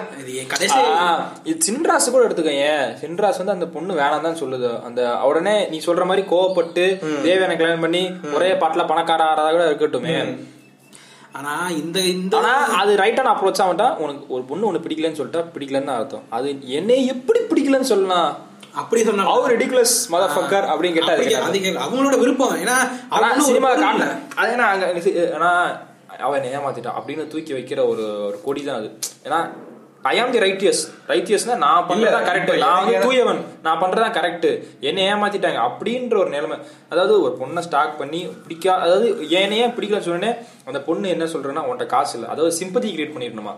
இது 1.50 1.54
சின்ராஸ் 1.66 2.08
கூட 2.14 2.22
எடுத்துக்கோங்க 2.28 2.70
சின்ராஸ் 3.02 3.40
வந்து 3.40 3.54
அந்த 3.56 3.66
பொண்ணு 3.74 3.98
வேணாம் 4.00 4.26
தான் 4.26 4.40
சொல்லுது. 4.42 4.70
அந்த 4.88 5.00
உடனே 5.28 5.54
நீ 5.72 5.78
சொல்ற 5.86 6.04
மாதிரி 6.10 6.24
கோவப்பட்டு 6.32 6.84
தேவையான 7.26 7.56
கல்யாணம் 7.60 7.86
பண்ணி 7.86 8.02
ஒரே 8.38 8.50
பாட்டுல 8.62 8.84
பணக்கார 8.90 9.22
ஆறதா 9.30 9.52
கூட 9.56 9.66
இருக்கட்டுமே. 9.70 10.16
ஆனா 11.38 11.52
இந்த 11.82 11.98
இந்த 12.14 12.34
ஆனா 12.40 12.54
அது 12.80 12.90
ரைட்டான 13.02 13.30
அப்ரோச்சா 13.34 13.64
வந்துட்டா 13.68 13.88
உனக்கு 14.04 14.26
ஒரு 14.34 14.44
பொண்ணு 14.50 14.68
உனக்கு 14.70 14.86
பிடிக்கலன்னு 14.86 15.20
சொல்லிட்டா 15.20 15.44
பிடிக்கலன்னு 15.54 15.90
தான் 15.90 16.00
அர்த்தம். 16.00 16.26
அது 16.36 16.48
என்னை 16.78 16.98
எப்படி 17.14 17.40
பிடிக்கலன்னு 17.52 17.92
சொல்லலாம்? 17.92 18.30
அப்படி 18.80 19.00
சொன்னா 19.04 19.24
அவர் 19.32 19.52
ரெடிகுலஸ் 19.54 19.96
மதர் 20.12 20.34
ஃபக்கர் 20.34 20.66
அப்படின்னு 20.72 20.96
கேட்டா 20.96 21.12
அது 21.12 21.22
அப்படி 21.22 21.32
கேட்டா. 21.32 21.48
அது 21.48 21.58
கேட்கல. 21.58 21.82
அவங்களோட 21.86 22.16
விருப்பம். 22.22 22.54
ஏன்னா 22.62 22.76
ஆனா 23.16 23.28
சினிமா 23.48 23.70
இல்ல. 23.72 24.06
அது 24.36 24.50
என்ன 24.54 24.66
அங்க 24.66 24.86
ஆனா 25.38 25.50
அவன் 26.26 26.48
ஏமாத்திட்டான் 26.56 26.98
அப்படின்னு 26.98 27.22
தூக்கி 27.28 27.52
வைக்கிற 27.54 27.80
ஒரு 27.92 28.04
ஒரு 28.26 28.36
கொடி 28.44 28.62
தான் 28.64 28.80
அது. 28.80 28.88
ஏன்னா 29.26 29.38
ஐ 30.10 30.18
ஆம் 30.20 30.32
தி 30.32 30.40
ரைட்டியஸ் 30.44 30.80
ரைட்டியஸ்னா 31.10 31.54
நான் 31.56 31.86
பண்றதான் 31.90 32.26
கரெக்ட் 32.28 32.50
நான் 32.64 32.80
வந்து 32.80 33.04
தூயவன். 33.06 33.40
நான் 33.62 33.80
பண்றதான் 33.82 34.16
கரெக்ட் 34.16 34.48
என்ன 34.80 35.00
ஏமாத்திட்டாங்க 35.12 35.60
அப்படின்ற 35.68 36.16
ஒரு 36.16 36.30
நிலைமை. 36.30 36.58
அதாவது 36.88 37.14
ஒரு 37.22 37.34
பொண்ணை 37.40 37.62
ஸ்டாக் 37.68 37.98
பண்ணி 37.98 38.20
பிடிக்கா 38.44 38.74
அதாவது 38.78 39.08
ஏனையே 39.40 39.66
பிடிக்கலன்னு 39.76 40.08
சொன்னே 40.10 40.32
அந்த 40.66 40.80
பொண்ணு 40.88 41.08
என்ன 41.08 41.24
சொல்றேன்னா 41.24 41.64
உன்கிட்ட 41.66 41.86
காசு 41.86 42.14
இல்லை. 42.18 42.30
அதாவது 42.30 42.56
சிம்பதி 42.60 42.90
கிரியேட் 42.94 43.16
பண்ணிடணுமா? 43.16 43.54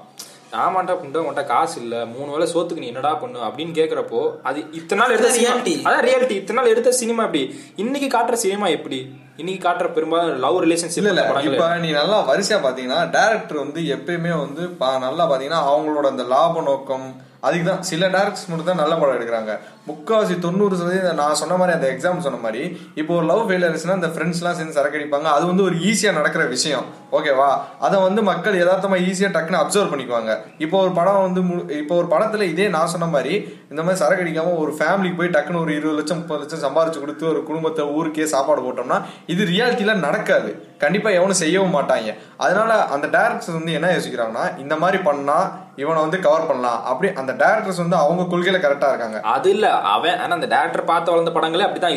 ஆமாண்டா 0.60 0.94
புண்டா 0.96 1.20
உன்கிட்ட 1.20 1.42
காசு 1.46 1.76
இல்ல. 1.80 1.94
மூணு 2.06 2.28
வேளை 2.30 2.46
சோத்துக்கு 2.46 2.82
நீ 2.82 2.88
என்னடா 2.88 3.12
பண்ணு 3.14 3.38
அப்படின்னு 3.46 3.72
கேக்குறப்போ 3.74 4.20
அது 4.42 4.58
இத்தனை 4.72 4.98
நாள் 5.00 5.14
எடுத்த 5.14 5.30
reality. 5.36 5.74
அதான் 5.86 6.04
ரியாலிட்டி 6.06 6.36
இத்தனை 6.36 6.58
நாள் 6.58 6.72
எடுத்த 6.72 6.92
சினிமா 6.98 7.22
எப்படி? 7.24 7.42
இன்னைக்கு 7.76 8.08
காட்டுற 8.10 8.36
சினிமா 8.42 8.66
எப்படி? 8.74 8.98
இன்னைக்கு 9.36 9.60
காட்டுற 9.64 9.86
பெரும்பாலும் 9.92 10.38
லவ் 10.38 10.58
ரிலேஷன்ஷிப் 10.64 11.00
இல்ல 11.04 11.24
இப்ப 11.50 11.68
நீ 11.78 11.88
நல்லா 11.92 12.18
வரிசையா 12.28 12.58
பாத்தீங்கன்னா 12.62 13.00
டைரக்டர் 13.10 13.58
வந்து 13.58 13.80
எப்பயுமே 13.94 14.32
வந்து 14.38 14.62
பா- 14.80 14.98
நல்லா 15.00 15.24
பாத்தீங்கன்னா 15.26 15.62
அவங்களோட 15.70 16.06
அந்த 16.08 16.26
லாப 16.30 16.62
நோக்கம் 16.62 17.06
அதுக்கு 17.40 17.66
தான் 17.66 17.82
சில 17.84 18.04
டேரக்டர்ஸ் 18.08 18.48
மட்டும் 18.48 18.70
தான் 18.70 18.80
நல்ல 18.80 18.94
படம் 18.96 19.16
எடுக்கிறாங்க. 19.18 19.52
முக்காவாசி 19.88 20.34
தொண்ணூறு 20.44 20.74
சதவீதம் 20.78 21.20
நான் 21.22 21.38
சொன்ன 21.40 21.56
மாதிரி 21.58 21.74
அந்த 21.76 21.86
எக்ஸாம் 21.92 22.24
சொன்ன 22.26 22.38
மாதிரி 22.44 22.62
இப்போ 23.00 23.12
ஒரு 23.18 23.26
லவ் 23.30 23.42
ஃபெயிலியர்ஸ்னா 23.48 23.96
அந்த 23.98 24.08
ஃப்ரெண்ட்ஸ்லாம் 24.14 24.56
சேர்ந்து 24.58 24.76
சரக்கடிப்பாங்க. 24.78 25.28
அது 25.36 25.44
வந்து 25.50 25.64
ஒரு 25.68 25.76
ஈஸியாக 25.88 26.16
நடக்கிற 26.18 26.44
விஷயம். 26.54 26.86
ஓகேவா 27.16 27.50
அதை 27.86 27.96
வந்து 28.06 28.20
மக்கள் 28.30 28.58
யதார்த்தமாக 28.60 29.04
ஈஸியாக 29.08 29.34
டக்குன்னு 29.36 29.60
அப்சர்வ் 29.62 29.92
பண்ணிக்குவாங்க. 29.92 30.32
இப்போ 30.64 30.76
ஒரு 30.84 30.92
படம் 30.98 31.22
வந்து 31.26 31.42
இப்போ 31.82 31.94
ஒரு 32.00 32.08
படத்தில் 32.14 32.50
இதே 32.52 32.66
நான் 32.76 32.92
சொன்ன 32.94 33.08
மாதிரி 33.14 33.34
இந்த 33.72 33.80
மாதிரி 33.82 34.00
சரக்கடிக்காமல் 34.02 34.58
ஒரு 34.62 34.72
ஃபேமிலிக்கு 34.78 35.20
போய் 35.20 35.34
டக்குன்னு 35.36 35.62
ஒரு 35.64 35.72
இருபது 35.78 35.98
லட்சம் 35.98 36.20
முப்பது 36.22 36.40
லட்சம் 36.42 36.64
சம்பாரிச்சு 36.66 37.02
கொடுத்து 37.04 37.24
ஒரு 37.32 37.42
குடும்பத்தை 37.50 37.84
ஊருக்கே 37.98 38.26
சாப்பாடு 38.34 38.64
போட்டோம்னா 38.66 38.98
இது 39.34 39.44
ரியாலிட்டியில் 39.52 40.04
நடக்காது. 40.06 40.50
கண்டிப்பாக 40.84 41.18
எவனும் 41.18 41.40
செய்யவும் 41.42 41.76
மாட்டாங்க. 41.78 42.10
அதனால 42.44 42.72
அந்த 42.96 43.06
டேரக்டர்ஸ் 43.16 43.56
வந்து 43.58 43.76
என்ன 43.78 43.92
யோசிக்கிறாங்கன்னா 43.96 44.44
இந்த 44.64 44.74
மாதிரி 44.82 44.98
பண்ணால் 45.08 45.46
இவனை 45.82 46.00
வந்து 46.04 46.18
கவர் 46.26 46.48
பண்ணலாம். 46.50 46.82
அப்படி 46.90 47.08
அந்த 47.20 47.32
டேரக்டர்ஸ் 47.40 47.82
வந்து 47.84 47.96
அவங்க 48.02 48.22
கொள்கையில 48.32 48.58
கரெக்டா 48.66 48.90
இருக்காங்க. 48.92 49.18
அது 49.36 49.48
இல்ல. 49.56 49.66
அவன் 49.82 50.18
ஆனா 50.18 50.34
அந்த 50.34 50.46
டேரக்டர் 50.46 50.84
பார்த்து 50.84 51.12
வளர்ந்த 51.12 51.30
படங்களே 51.30 51.66
அப்படிதான் 51.66 51.96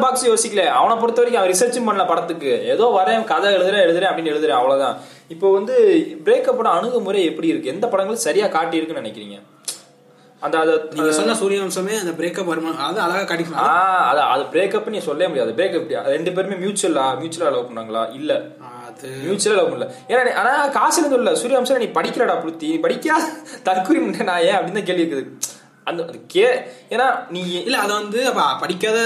பாக்ஸ் 0.00 0.28
யோசிக்கல. 0.28 0.64
அவனை 0.66 0.96
பொறுத்த 0.96 1.20
வரைக்கும் 1.20 1.42
அவன் 1.42 1.52
ரிசர்ச்சும் 1.52 1.88
பண்ணல 1.88 2.06
படத்துக்கு. 2.06 2.64
ஏதோ 2.64 2.84
வரேன் 2.98 3.24
கதை 3.24 3.54
எழுதுறேன் 3.54 3.84
எழுதுறேன் 3.86 4.10
அப்படின்னு 4.10 4.32
எழுதுறேன் 4.34 4.58
அவ்வளவுதான். 4.60 4.96
இப்போ 5.28 5.52
வந்து 5.52 5.74
பிரேக்கப்போட 6.24 6.64
அணுகுமுறை 6.64 7.24
எப்படி 7.24 7.48
இருக்கு? 7.48 7.68
எந்த 7.68 7.86
படங்களும் 7.86 8.26
சரியா 8.26 8.46
காட்டி 8.46 8.76
இருக்குன்னு 8.76 9.08
நினைக்கிறீங்க? 9.08 9.38
அந்த 10.40 10.58
அது 10.58 10.88
நீங்க 10.92 11.12
சொன்ன 11.12 11.32
சூரியவம்சமே 11.32 11.94
அந்த 11.98 12.10
பிரேக்கப் 12.18 12.44
வருமானம் 12.44 12.78
அது 12.78 13.00
அழகா 13.00 13.18
ஆ 13.18 13.22
காட்டிக்கலாம் 13.22 14.10
அது 14.10 14.20
அது 14.20 14.42
பிரேக்கப் 14.42 14.86
நீ 14.86 14.98
சொல்லவே 14.98 15.28
முடியாது. 15.28 15.52
பிரேக்கப் 15.52 16.06
ரெண்டு 16.06 16.32
பேருமே 16.32 16.66
மியூச்சுவலா 16.66 17.06
மியூச்சுவலா 17.22 17.52
லவ் 17.56 17.70
பண்ணாங்களா? 17.70 18.14
இல்ல. 18.14 18.32
அது 18.98 19.10
மியூச்சுவலா 19.22 19.56
லவ் 19.56 19.70
பண்ணல 19.70 19.86
ஏன்னா 20.08 20.22
நீ- 20.24 20.34
ஆனா 20.34 20.52
காசுல 20.68 20.98
இருந்து 20.98 21.16
இல்ல 21.16 21.32
சூரியவம்சம் 21.34 21.78
நீ 21.78 21.88
படிக்கிறடா 21.94 22.34
புளுத்தி. 22.38 22.68
நீ 22.68 22.78
படிக்கா 22.78 23.16
தற்கொலை 23.62 24.00
நான் 24.22 24.42
ஏன் 24.42 24.56
அப்படின்னு 24.56 24.72
தான் 24.72 24.84
கேள்வி 24.84 25.04
இருக்குது. 25.04 25.24
அந்த 25.86 26.02
அது 26.04 26.18
கே 26.26 26.42
ஏன்னா 26.90 27.04
நீ 27.28 27.40
இல்ல 27.60 27.78
அத 27.78 27.92
வந்து 27.92 28.26
அப்ப 28.28 28.56
படிக்காத 28.60 28.98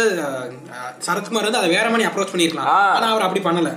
சரத்குமார் 1.07 1.43
வந்து 1.43 1.59
அதை 1.59 1.71
வேற 1.71 1.91
மாதிரி 1.91 2.09
அப்ரோச் 2.09 2.33
பண்ணிருக்கலாம் 2.33 2.71
ஆ. 2.71 2.81
ஆனா 2.95 3.07
அவர் 3.07 3.23
அப்படி 3.23 3.43
பண்ணல. 3.45 3.71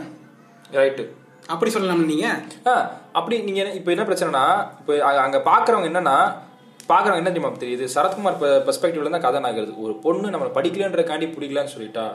ரைட்டு 0.74 1.04
அப்படி 1.48 1.72
சொல்லலாம் 1.72 2.06
நீங்க? 2.06 2.28
ஆ, 2.68 2.72
அப்படி 3.12 3.40
நீங்க 3.40 3.60
என்ன- 3.60 3.74
இப்ப 3.74 3.92
என்ன 3.92 4.04
பிரச்சனைனா 4.04 4.44
இப்ப 4.80 4.94
அங்க- 5.18 5.44
பாக்குறவங்க 5.46 5.90
என்னன்னா 5.92 6.16
பாக்குறவங்க 6.90 7.16
என்ன 7.16 7.32
தெரியுமா 7.32 7.52
தெரியுது? 7.58 7.86
சரத்குமார் 7.96 8.40
பெர்ஸ்பெக்டிவ்ல 8.66 9.10
தான் 9.10 9.22
கதை 9.22 9.42
நகருது 9.42 9.74
ஒரு 9.78 9.96
பொண்ணு 9.96 10.30
நம்மளை 10.30 10.52
படிக்கலன்றக்காண்டி 10.52 11.28
பிடிக்கலன்னு 11.30 11.74
சொல்லிட்டா. 11.76 12.06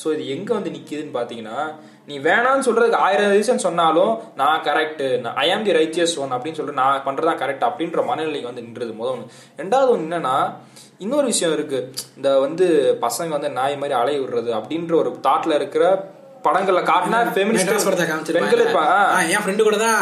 சோ 0.00 0.12
இது 0.12 0.28
எங்க 0.28 0.54
வந்து 0.54 0.70
நிக்குதுன்னு 0.70 1.14
பாத்தீங்கன்னா 1.14 1.56
நீ 2.10 2.16
வேணாம்னு 2.28 2.66
சொல்றதுக்கு 2.66 3.02
ஆயிரம் 3.06 3.32
ரீசன் 3.36 3.64
சொன்னாலும் 3.64 4.12
நான் 4.40 4.62
கரெக்ட் 4.68 5.02
ஐ 5.44 5.46
ஆம் 5.54 5.66
தி 5.66 5.74
ரைச்சியஸ் 5.80 6.14
ஒன் 6.22 6.32
அப்படின்னு 6.36 6.58
சொல்லிட்டு 6.58 6.80
நான் 6.82 7.02
பண்றதா 7.08 7.34
கரெக்ட் 7.42 7.66
அப்படின்ற 7.68 8.02
மனநிலைக்கு 8.10 8.50
வந்து 8.50 8.64
நின்றது. 8.66 8.92
முதல் 9.00 9.14
ஒண்ணு. 9.16 9.28
ரெண்டாவது 9.60 9.92
ஒண்ணு 9.94 10.08
என்னன்னா 10.08 10.36
இன்னொரு 11.04 11.26
விஷயம் 11.32 11.54
இருக்கு. 11.56 11.78
இந்த 12.18 12.30
வந்து 12.46 12.66
பசங்க 13.04 13.30
வந்து 13.36 13.50
நாய் 13.58 13.76
மாதிரி 13.82 13.96
அலைய 14.00 14.22
விடுறது 14.22 14.50
அப்படின்ற 14.60 14.94
ஒரு 15.02 15.12
தாட்ல 15.26 15.58
இருக்கிற 15.60 15.84
படங்கள்ல 16.46 16.82
காட்டினா 16.90 17.18
மெட்ராஸ் 17.56 17.86
படத்தை. 17.86 18.06
காமிச்சிருப்பாங்க. 18.10 18.94
என் 19.34 19.42
ஃப்ரெண்டு 19.44 19.66
கூட 19.68 19.78
தான் 19.84 20.00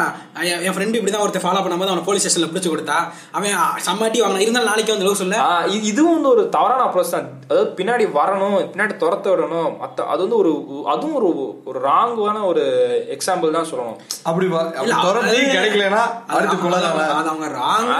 என் 0.67 0.75
ஃப்ரெண்டு 0.77 0.99
இப்படி 0.99 1.13
தான் 1.15 1.25
ஒருத்தர் 1.25 1.47
ஃபாலோ 1.47 1.63
பண்ணும்போது 1.65 1.93
அவனை 1.93 2.05
போலீஸ் 2.09 2.25
ஸ்டேஷன்ல 2.25 2.51
பிடிச்சு 2.53 2.73
கொடுத்தா 2.75 2.99
அவன் 3.39 3.57
சம்மாட்டி 3.89 4.23
வாங்கினா 4.25 4.45
இருந்தாலும் 4.45 4.71
நாளைக்கு 4.73 4.95
வந்து 4.97 5.23
சொல்ல. 5.23 5.43
இதுவும் 5.91 6.17
வந்து 6.17 6.33
ஒரு 6.35 6.45
தவறான 6.57 6.87
அப்ரோச் 6.89 7.15
தான். 7.17 7.29
அதாவது 7.51 7.69
பின்னாடி 7.79 8.05
வரணும் 8.17 8.57
பின்னாடி 8.73 8.95
துரத்த 9.03 9.27
விடணும் 9.33 9.71
மத்த 9.83 10.07
அது 10.13 10.21
வந்து 10.25 10.39
ஒரு 10.43 10.51
அதுவும் 10.93 11.17
ஒரு 11.21 11.29
ஒரு 11.71 11.79
ராங்கான 11.87 12.37
ஒரு 12.51 12.63
எக்ஸாம்பிள் 13.15 13.55
தான் 13.57 13.69
சொல்லணும். 13.71 13.99
அப்படி 14.29 14.47
துரத்தி 15.05 15.39
கிடைக்கலனா 15.55 16.03
அடுத்து 16.35 16.57
அவங்க 17.33 17.49
ராங் 17.61 17.93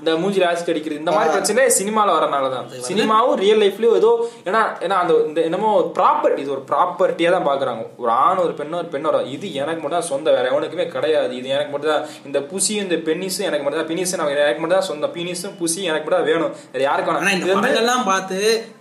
இந்த 0.00 0.10
மூஞ்சில 0.22 0.48
ஆசிட் 0.50 0.72
அடிக்கிறது 0.72 1.00
இந்த 1.02 1.12
மாதிரி 1.16 1.32
பிரச்சனை 1.36 1.64
சினிமால 1.78 2.08
வரனால 2.18 2.50
தான் 2.54 2.66
சினிமாவும் 2.88 3.38
ரியல் 3.44 3.62
லைஃப்லயும் 3.64 3.96
ஏதோ 4.00 4.10
ஏன்னா 4.48 4.62
ஏன்னா 4.84 4.98
அந்த 5.04 5.14
இந்த 5.28 5.40
என்னமோ 5.48 5.70
ப்ராப்பர் 5.98 6.36
இது 6.42 6.54
ஒரு 6.56 6.64
ப்ராப்பர்ட்டியா 6.70 7.32
தான் 7.36 7.48
பாக்குறாங்க. 7.50 7.82
ஒரு 8.02 8.12
ஆண் 8.24 8.42
ஒரு 8.44 8.54
பெண்ணோ 8.60 8.78
ஒரு 8.82 8.90
பெண்ணோட 8.94 9.20
இது 9.34 9.46
எனக்கு 9.62 9.80
மட்டும் 9.82 9.98
தான் 9.98 10.10
சொந்த 10.12 10.28
வேற 10.36 10.44
எவனுக்குமே 10.52 10.86
கிடையாது. 10.96 11.32
இது 11.40 11.48
எனக்கு 11.56 11.72
மட்டும் 11.74 11.92
தான் 11.94 12.04
இந்த 12.28 12.38
புசியும் 12.52 12.84
இந்த 12.86 12.98
பென்னிஸும் 13.08 13.48
எனக்கு 13.48 13.64
மட்டும் 13.64 13.82
தான் 13.82 13.90
பினிஸும் 13.92 14.24
எனக்கு 14.46 14.60
மட்டும் 14.62 14.78
தான் 14.78 14.90
சொந்த 14.92 15.10
பீனிஸும் 15.16 15.56
புசி 15.60 15.80
எனக்கு 15.90 16.06
மட்டும் 16.06 16.20
தான் 16.22 16.30
வேணும். 16.32 16.54
வேற 16.74 16.82
யாருக்கும் 16.88 17.18
படங்கள்லாம் 17.58 18.06
பார்த்து 18.12 18.38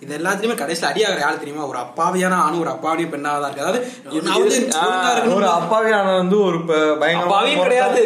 இது 0.09 0.17
எல்லாத்துலயுமே 0.17 0.55
கடைசியில் 0.55 0.89
அடியாகிற 0.91 1.19
யாரு 1.19 1.39
தெரியுமா? 1.39 1.65
ஒரு 1.65 1.77
அப்பாவியான 1.77 2.31
ஆணும் 2.31 2.59
ஒரு 2.59 2.69
அப்பாவியும் 2.69 3.09
பெண்ணாக 3.09 3.39
தான் 3.39 3.51
இருக்கு. 3.51 3.63
அதாவது. 3.63 3.79
ஒரு 5.35 5.45
அப்பாவியான 5.57 6.15
வந்து 6.15 6.41
ஒரு 6.41 6.57
அப்பாவையும் 7.15 7.61
கிடையாது. 7.61 8.01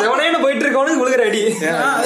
செவனேன்னு 0.00 0.42
போயிட்டு 0.42 0.64
இருக்கவனுக்கு 0.64 1.02
விழுகிற 1.02 1.26
அடி. 1.26 1.42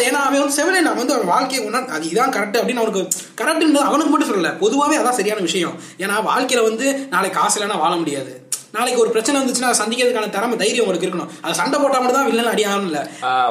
ஏன்னா 0.07 0.21
அவன் 0.25 0.41
வந்து 0.41 0.57
செவனே 0.59 0.81
நான் 0.81 0.97
வந்து 0.97 1.15
அவன் 1.15 1.27
வாழ்க்கையை 1.27 1.67
உணர் 1.67 1.89
அது 1.89 2.09
இதான் 2.09 2.35
கரெக்ட் 2.37 2.61
அப்படின்னு 2.61 2.83
அவனுக்கு 2.85 3.03
கரெக்ட் 3.37 3.75
அவனுக்கு 3.83 4.11
மட்டும் 4.11 4.33
சொல்லல. 4.33 4.59
பொதுவாகவே 4.59 5.03
அதான் 5.03 5.19
சரியான 5.21 5.41
விஷயம். 5.41 5.75
ஏன்னா 5.99 6.17
வாழ்க்கையில 6.31 6.63
வந்து 6.63 7.07
நாளைக்கு 7.11 7.41
காசு 7.41 7.61
இல்லைன்னா 7.61 7.79
வாழ 7.79 7.97
முடியாது. 7.97 8.48
நாளைக்கு 8.75 9.01
ஒரு 9.01 9.11
பிரச்சனை 9.11 9.37
வந்துச்சுன்னா 9.41 9.69
அதை 9.69 9.79
சந்திக்கிறதுக்கான 9.79 10.31
திறமை 10.31 10.57
தைரியம் 10.57 10.83
உங்களுக்கு 10.83 11.07
இருக்கணும். 11.07 11.31
அது 11.43 11.55
சண்டை 11.55 11.77
போட்டா 11.81 11.99
மட்டும் 11.99 12.17
தான் 12.17 12.27
வில்லன் 12.27 12.51
அடியாகணும் 12.51 12.89
இல்ல 12.89 12.99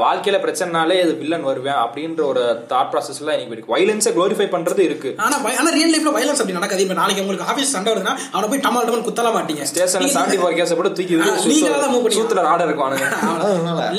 வாழ்க்கையில 0.03 0.37
பிரச்சனைனாலே 0.43 0.95
இது 1.03 1.13
வில்லன் 1.15 1.43
வருவேன் 1.43 1.79
அப்படின்ற 1.83 2.21
ஒரு 2.23 2.41
தாட் 2.69 2.91
ப்ராசஸ் 2.91 3.19
எல்லாம் 3.21 3.35
எனக்கு 3.35 3.55
இருக்கு. 3.55 3.71
வயலன்ஸை 3.73 4.11
க்ளோரிஃபை 4.13 4.47
பண்றது 4.51 4.81
இருக்கு. 4.87 5.09
ஆனா 5.19 5.35
ஆனா 5.55 5.71
ரியல் 5.77 5.93
லைஃப்ல 5.93 6.13
வயலன்ஸ் 6.17 6.41
அப்படி 6.41 6.57
நடக்காது. 6.57 6.83
இப்ப 6.85 6.97
நாளைக்கு 6.99 7.23
உங்களுக்கு 7.23 7.47
ஆபீஸ் 7.47 7.71
சண்டை 7.71 7.89
வருதுன்னா 7.93 8.13
அவனை 8.31 8.49
போய் 8.51 8.63
டமால் 8.65 8.87
டமால் 8.87 9.05
குத்தல 9.07 9.31
மாட்டீங்க. 9.37 9.63
ஸ்டேஷன்ல 9.71 10.11
செவன்டி 10.15 10.37
ஃபோர் 10.41 10.57
கேஸ் 10.59 10.75
போட்டு 10.75 10.93
தூக்கி 10.93 11.17
legally 11.17 11.57
தான் 11.75 11.91
move 11.91 12.03
பண்ணி- 12.05 12.19
சூத்துல 12.19 12.45
ஆர்டர் 12.51 12.69
இருக்கும் 12.69 12.93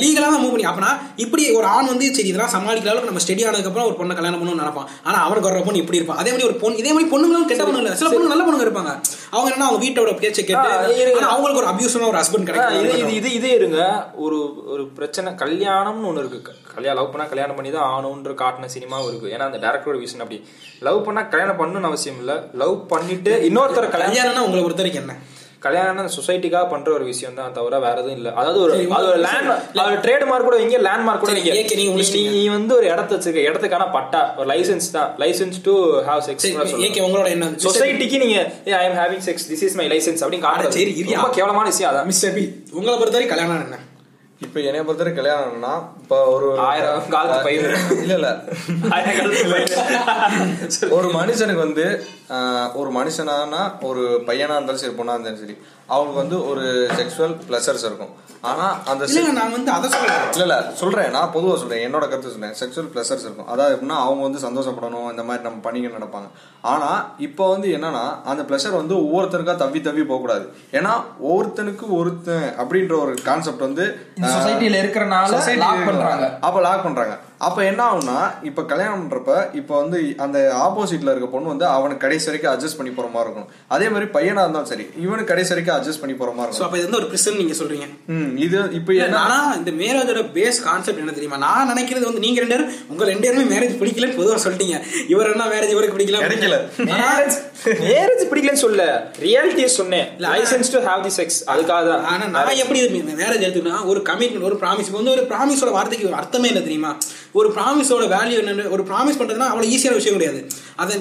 லீகலா 0.01 0.29
தான் 0.29 0.43
மூவ் 0.43 0.55
பண்ணி 0.55 0.69
அப்பனா 0.71 0.93
இப்படி 1.25 1.45
ஒரு 1.59 1.69
ஆண் 1.75 1.91
வந்து 1.93 2.07
சரி 2.17 2.31
இதெல்லாம் 2.33 2.55
சமாளிக்கிற 2.55 2.91
அளவுக்கு 2.91 3.11
நம்ம 3.11 3.25
ஸ்டெடி 3.25 3.45
ஆனதுக்கு 3.49 3.71
அப்புறம் 3.71 3.89
ஒரு 3.91 3.99
பொண்ணை 3.99 4.17
கல்யாணம் 4.17 4.41
பண்ணணும்னு 4.41 4.63
நினைப்பான். 4.63 4.89
ஆனா 5.05 5.19
அவனுக்கு 5.25 5.49
வர 5.49 5.63
பொண்ணு 5.63 5.83
இப்படி 5.83 6.01
இருப்பான். 6.01 6.21
அதே 6.21 6.31
மாதிரி 6.31 6.49
ஒரு 6.49 6.59
பொண்ணு 6.63 6.81
இதே 6.83 6.93
மாதிரி 6.93 7.11
பொண்ணுங்களும் 7.13 7.51
கெட்ட 7.51 7.65
பொண்ணு 7.65 7.83
இல்ல. 7.83 7.93
சில 7.97 8.11
பொண்ணு 8.11 8.33
நல்ல 8.33 8.45
பொண்ணுங்க 8.45 8.67
இருப்பாங்க. 8.67 8.93
அவங்க 9.33 9.49
என்ன 9.53 9.67
அவங்க 9.67 9.81
வீட்டோட 9.85 10.11
பேச்சை 10.21 10.43
கேட்டு 10.45 11.07
அவங்களுக்கு 11.17 11.63
ஒரு 11.63 11.67
அபியூஸான 11.67 12.07
ஒரு 12.07 12.19
ஹஸ்பண்ட் 12.19 12.51
ஆஹ் 12.55 12.71
இது 12.71 12.89
இது 12.89 12.91
கிடைக்கும் 12.91 13.33
இது 13.33 13.51
இருங்க. 13.51 13.81
ஒரு 14.15 14.39
ஒரு 14.67 14.87
பிரச்சனை 14.89 15.33
கல்யாணம்னு 15.33 16.09
ஒண்ணு 16.11 16.19
இருக்கு. 16.19 16.53
கல்யாணம் 16.75 17.03
லவ் 17.03 17.13
பண்ணா 17.13 17.29
கல்யாணம் 17.29 17.55
பண்ணி 17.55 17.71
தான் 17.71 17.89
ஆகணுன்ற 17.89 18.35
காட்டின 18.35 18.69
சினிமாவும் 18.75 19.09
இருக்கு. 19.09 19.29
ஏன்னா 19.29 19.39
அந்த 19.39 19.59
டேரக்டரோட 19.59 19.99
விஷன் 19.99 20.19
அப்படி. 20.19 20.47
லவ் 20.81 21.05
பண்ணா 21.05 21.23
கல்யாணம் 21.23 21.59
பண்ணணும்னு 21.59 21.83
அவசியம் 21.83 22.19
இல்ல. 22.19 22.49
லவ் 22.55 22.87
பண்ணிட்டு 22.87 23.31
இன்னொருத்தர 23.51 23.89
கல்யாணம் 23.89 24.15
கல்யாணம்னா 24.15 24.39
உங்களை 24.39 24.63
பொறுத்த 24.63 24.83
வரைக்கும் 24.83 25.09
என்ன? 25.09 25.17
கல்யாணம் 25.63 26.11
சொசைட்டிக்காக 26.15 26.69
பண்ற 26.69 26.93
ஒரு 26.93 27.05
விஷயம் 27.05 27.35
தான் 27.35 27.53
தவிர 27.53 27.79
வேற 27.79 27.95
எதுவும் 27.95 28.17
இல்ல. 28.17 28.29
அதாவது 28.33 28.59
ஒரு 28.61 28.73
சரி, 28.73 28.87
அது 28.91 29.07
ஒரு 29.07 29.21
லேண்ட் 29.21 29.49
ட்ரேட் 30.05 30.27
மார்க் 30.27 30.45
கூட 30.45 30.57
இங்க 30.59 30.79
லேண்ட் 30.79 31.03
மார்க் 31.03 31.21
கூட 31.21 31.33
நீங்க 31.33 31.53
நீ- 32.35 32.51
வந்து 32.51 32.73
ஒரு 32.77 32.87
இடத்த 32.87 33.17
வச்சிருக்க 33.17 33.43
இடத்துக்கான 33.49 33.91
பட்டா 33.91 34.21
ஒரு 34.37 34.49
லைசென்ஸ் 34.49 34.89
தான். 34.91 35.11
License 35.19 35.59
to 35.63 35.75
have 36.03 36.23
sex 36.29 36.47
AK 36.83 37.03
உங்களோட 37.07 37.29
என்ன? 37.29 37.49
சொசைட்டிக்கு 37.67 38.19
நீங்க 38.19 38.39
I 38.75 38.87
am 38.87 38.99
having 38.99 39.25
sex 39.27 39.47
this 39.51 39.65
is 39.65 39.75
my 39.75 39.87
license 39.89 40.23
அப்படின்னு 40.23 40.49
அட, 40.53 40.71
சரி, 40.71 40.85
காட்டுறது 40.85 41.03
இரியா. 41.03 41.19
ரொம்ப 41.19 41.31
கேவலமான 41.31 41.67
விஷயம் 41.69 41.93
அதான் 41.93 42.07
மிஸ்டர் 42.07 42.35
பி 42.35 42.45
உங்களை 42.73 42.95
பொறுத்த 42.97 43.19
வரைக்கும் 43.19 43.35
கல்யாணம் 43.35 43.65
என்ன? 43.65 43.79
இப்ப 44.41 44.61
என்னைய 44.63 44.85
பொறுத்தவரை 44.85 45.15
கல்யாணம்னா 45.17 45.75
இப்ப 46.09 46.35
ஒரு 46.35 46.67
ஆயிரம் 46.67 47.09
காலத்து 47.09 47.47
பயிர். 47.47 47.67
இல்ல 48.03 48.15
இல்ல. 48.15 48.29
ஒரு 50.97 51.09
மனுஷனுக்கு 51.19 51.67
வந்து 51.67 52.07
ஒரு 52.75 52.91
மனுஷனானா 52.91 53.81
ஒரு 53.81 54.25
பையனா 54.29 54.57
இருந்தாலும் 54.57 54.77
சரி 54.77 54.99
பொண்ணா 54.99 55.17
இருந்தாலும் 55.17 55.43
சரி 55.43 55.57
அவங்களுக்கு 55.89 56.23
வந்து 56.23 56.51
ஒரு 56.51 56.89
செக்ஷுவல் 56.99 57.35
பிளஷர்ஸ் 57.49 57.85
இருக்கும். 57.85 58.11
ஆனா 58.43 58.81
அந்த 58.91 59.07
நான் 59.39 59.53
வந்து 59.53 59.71
அதை 59.71 59.91
சொல்றேன். 59.91 60.33
இல்ல 60.33 60.43
இல்ல 60.43 60.75
சொல்றேன். 60.75 61.11
நான் 61.11 61.31
பொதுவா 61.35 61.57
சொல்றேன். 61.57 61.87
என்னோட 61.87 62.09
கருத்து 62.09 62.31
சொல்றேன். 62.31 62.55
செக்ஷுவல் 62.61 62.95
பிளஷர்ஸ் 62.95 63.27
இருக்கும். 63.27 63.47
அதாவது 63.47 63.77
எப்படின்னா 63.77 64.05
அவங்க 64.05 64.23
வந்து 64.23 64.47
சந்தோஷப்படணும். 64.47 65.11
இந்த 65.11 65.23
மாதிரி 65.23 65.43
நம்ம 65.43 65.61
பண்ணிக்க 65.61 65.99
நடப்பாங்க 65.99 66.27
ஆனா 66.65 67.17
இப்போ 67.19 67.51
வந்து 67.51 67.69
என்னன்னா 67.69 68.25
அந்த 68.25 68.43
பிளஷர் 68.43 68.73
வந்து 68.73 69.05
ஒவ்வொருத்தருக்கா 69.05 69.57
தவி 69.57 69.81
தவி 69.81 70.07
போக 70.07 70.21
கூடாது 70.21 70.49
ஏன்னா 70.73 70.91
ஒவ்வொருத்தனுக்கு 71.29 71.99
ஒருத்தன் 71.99 72.55
அப்படின்ற 72.59 73.01
ஒரு 73.01 73.15
கான்செப்ட் 73.25 73.59
வந்து 73.59 73.97
இந்த 74.17 74.29
சொசைட்டில 74.29 74.83
இருக்கிறனால 74.83 75.27
பண்றாங்க. 75.99 76.39
அப்ப 76.41 76.61
லாக் 76.61 76.83
பண்றாங்க 76.83 77.15
அப்ப 77.41 77.59
என்ன 77.71 77.81
ஆகும்னா 77.89 78.17
இப்ப 78.49 78.61
கல்யாணம் 78.71 79.03
பண்றப்ப 79.03 79.33
இப்ப 79.59 79.73
வந்து 79.81 79.99
அந்த 80.25 80.39
ஆப்போசிட்ல 80.65 81.13
இருக்க 81.13 81.27
பொண்ணு 81.35 81.53
வந்து 81.53 81.67
அவனுக்கு 81.75 82.03
கடைசி 82.05 82.27
வரைக்கும் 82.29 82.53
அட்ஜஸ்ட் 82.53 82.79
பண்ணி 82.79 82.93
போற 82.97 83.09
மாதிரி 83.15 83.29
இருக்கும் 83.29 83.49
அதே 83.75 83.87
மாதிரி 83.95 84.07
பையனா 84.17 84.45
இருந்தாலும் 84.45 84.71
சரி 84.73 84.85
இவனுக்கு 85.05 85.31
கடைசி 85.33 85.53
வரைக்கும் 85.55 85.77
அட்ஜஸ்ட் 85.77 86.03
பண்ணி 86.03 86.17
போற 86.21 86.31
மாதிரி 86.39 86.51
சோ 86.51 86.57
இருக்கும் 86.57 86.69
அப்ப 86.69 86.79
இது 86.81 86.87
வந்து 86.89 87.01
ஒரு 87.01 87.09
பிரிசன் 87.13 87.39
நீங்க 87.43 87.55
சொல்றீங்க. 87.61 87.87
ம், 88.15 88.33
இது 88.47 88.59
இப்ப 88.79 88.91
இல்ல, 88.95 89.05
என்ன 89.09 89.21
ஆனா 89.27 89.39
இந்த 89.61 89.73
மேரேஜோட 89.83 90.23
பேஸ் 90.39 90.59
கான்செப்ட் 90.69 91.03
என்ன 91.05 91.15
தெரியுமா? 91.19 91.39
நான் 91.47 91.71
நினைக்கிறது 91.73 92.09
வந்து 92.11 92.25
நீங்க 92.27 92.41
ரெண்டு 92.45 92.57
பேரும் 92.57 92.73
உங்க 92.93 93.05
ரெண்டு 93.11 93.25
பேருமே 93.27 93.47
மேரேஜ் 93.55 93.77
பிடிக்கலன்னு 93.83 94.19
பொதுவா 94.21 94.39
சொல்லிட்டீங்க. 94.47 94.79
இவர் 95.15 95.31
என்ன 95.35 95.47
மேரேஜ் 95.55 95.75
இவருக்கு 95.77 95.97
பிடிக்கல? 95.99 96.23
கிடைக்கல. 96.27 96.59
மேரேஜ் 96.93 97.39
மேரேஜ் 97.85 98.25
பிடிக்கலன்னு 98.33 98.65
சொல்ல 98.67 98.83
ரியாலிட்டியை 99.27 99.71
சொன்னேன். 99.79 100.07
License 100.27 100.73
to 100.75 100.81
have 100.89 101.07
the 101.07 101.15
sex 101.21 101.39
அதுக்காக 101.55 101.83
தான். 101.93 102.05
ஆனா 102.13 102.27
நான் 102.37 102.61
எப்படி 102.65 102.83
மேரேஜ் 103.23 103.47
எடுத்துக்கினா 103.47 103.79
ஒரு 103.93 104.03
கமிட்மெண்ட் 104.11 104.49
ஒரு 104.51 104.59
ப்ராமிஸ் 104.65 104.93
வந்து 104.99 105.15
ஒரு 105.17 105.25
ப்ராமிஸோட 105.33 105.73
வார்த்தைக்கு 105.79 106.11
ஒரு 106.11 106.21
அர்த்தமே 106.23 106.51
இல்லை 106.53 106.65
தெரியுமா? 106.69 106.93
ஒரு 107.33 107.49
ப்ராமிஸோட 107.53 108.05
வேல்யூ 108.15 108.37
என்னன்னு 108.43 108.71
ஒரு 108.71 108.83
ப்ராமிஸ் 108.83 109.19
பண்றதுன்னா 109.19 109.49
அவ்வளவு 109.53 109.73
ஈஸியான 109.75 109.95
விஷயம் 109.95 110.19
கிடையாது. 110.19 110.41
அது 110.77 110.93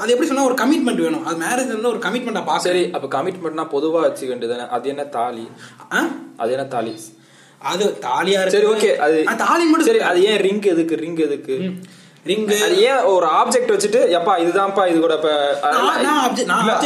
அது 0.00 0.10
எப்படி 0.12 0.28
சொன்னா 0.28 0.44
ஒரு 0.44 0.54
கமிட்மெண்ட் 0.54 1.02
வேணும். 1.06 1.24
அது 1.24 1.36
மேரேஜ் 1.44 1.74
வந்து 1.76 1.88
ஒரு 1.88 1.98
கமிட்மெண்ட்டா 1.98 2.44
பாக்க 2.44 2.58
சரி 2.58 2.90
அப்ப 2.92 3.22
கமிட்மெண்ட்னா 3.22 3.66
பொதுவா 3.74 4.02
வச்சுக்க 4.06 4.30
வேண்டியதானே 4.32 4.68
அது 4.68 4.88
என்ன 4.88 5.04
தாலி? 5.04 5.46
அது 6.36 6.52
என்ன 6.52 6.64
தாலி? 6.64 6.94
அது 7.58 7.98
தாலியா 8.00 8.48
சரி 8.48 8.66
ஓகே 8.66 8.96
அது 8.96 9.24
தாலி 9.36 9.64
மட்டும் 9.64 9.86
சரி 9.86 10.00
அது 10.00 10.24
ஏன் 10.24 10.40
ரிங் 10.40 10.62
எதுக்கு 10.62 10.96
ரிங் 10.96 11.16
எதுக்கு? 11.16 11.56
ரிங்கு 12.26 12.56
அது 12.66 12.76
ஏன் 12.90 13.06
ஒரு 13.12 13.26
ஆப்ஜெக்ட் 13.38 13.72
வச்சுட்டு 13.72 14.00
எப்பா 14.18 14.34
இதுதான்ப்பா 14.42 14.82
இது 14.90 14.98
கூட 15.00 15.14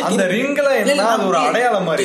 அந்த 0.08 0.24
ரிங்ல 0.32 0.70
என்ன 0.82 1.04
அது 1.10 1.26
ஒரு 1.28 1.38
அடையாளம் 1.42 1.86
மாதிரி? 1.88 2.04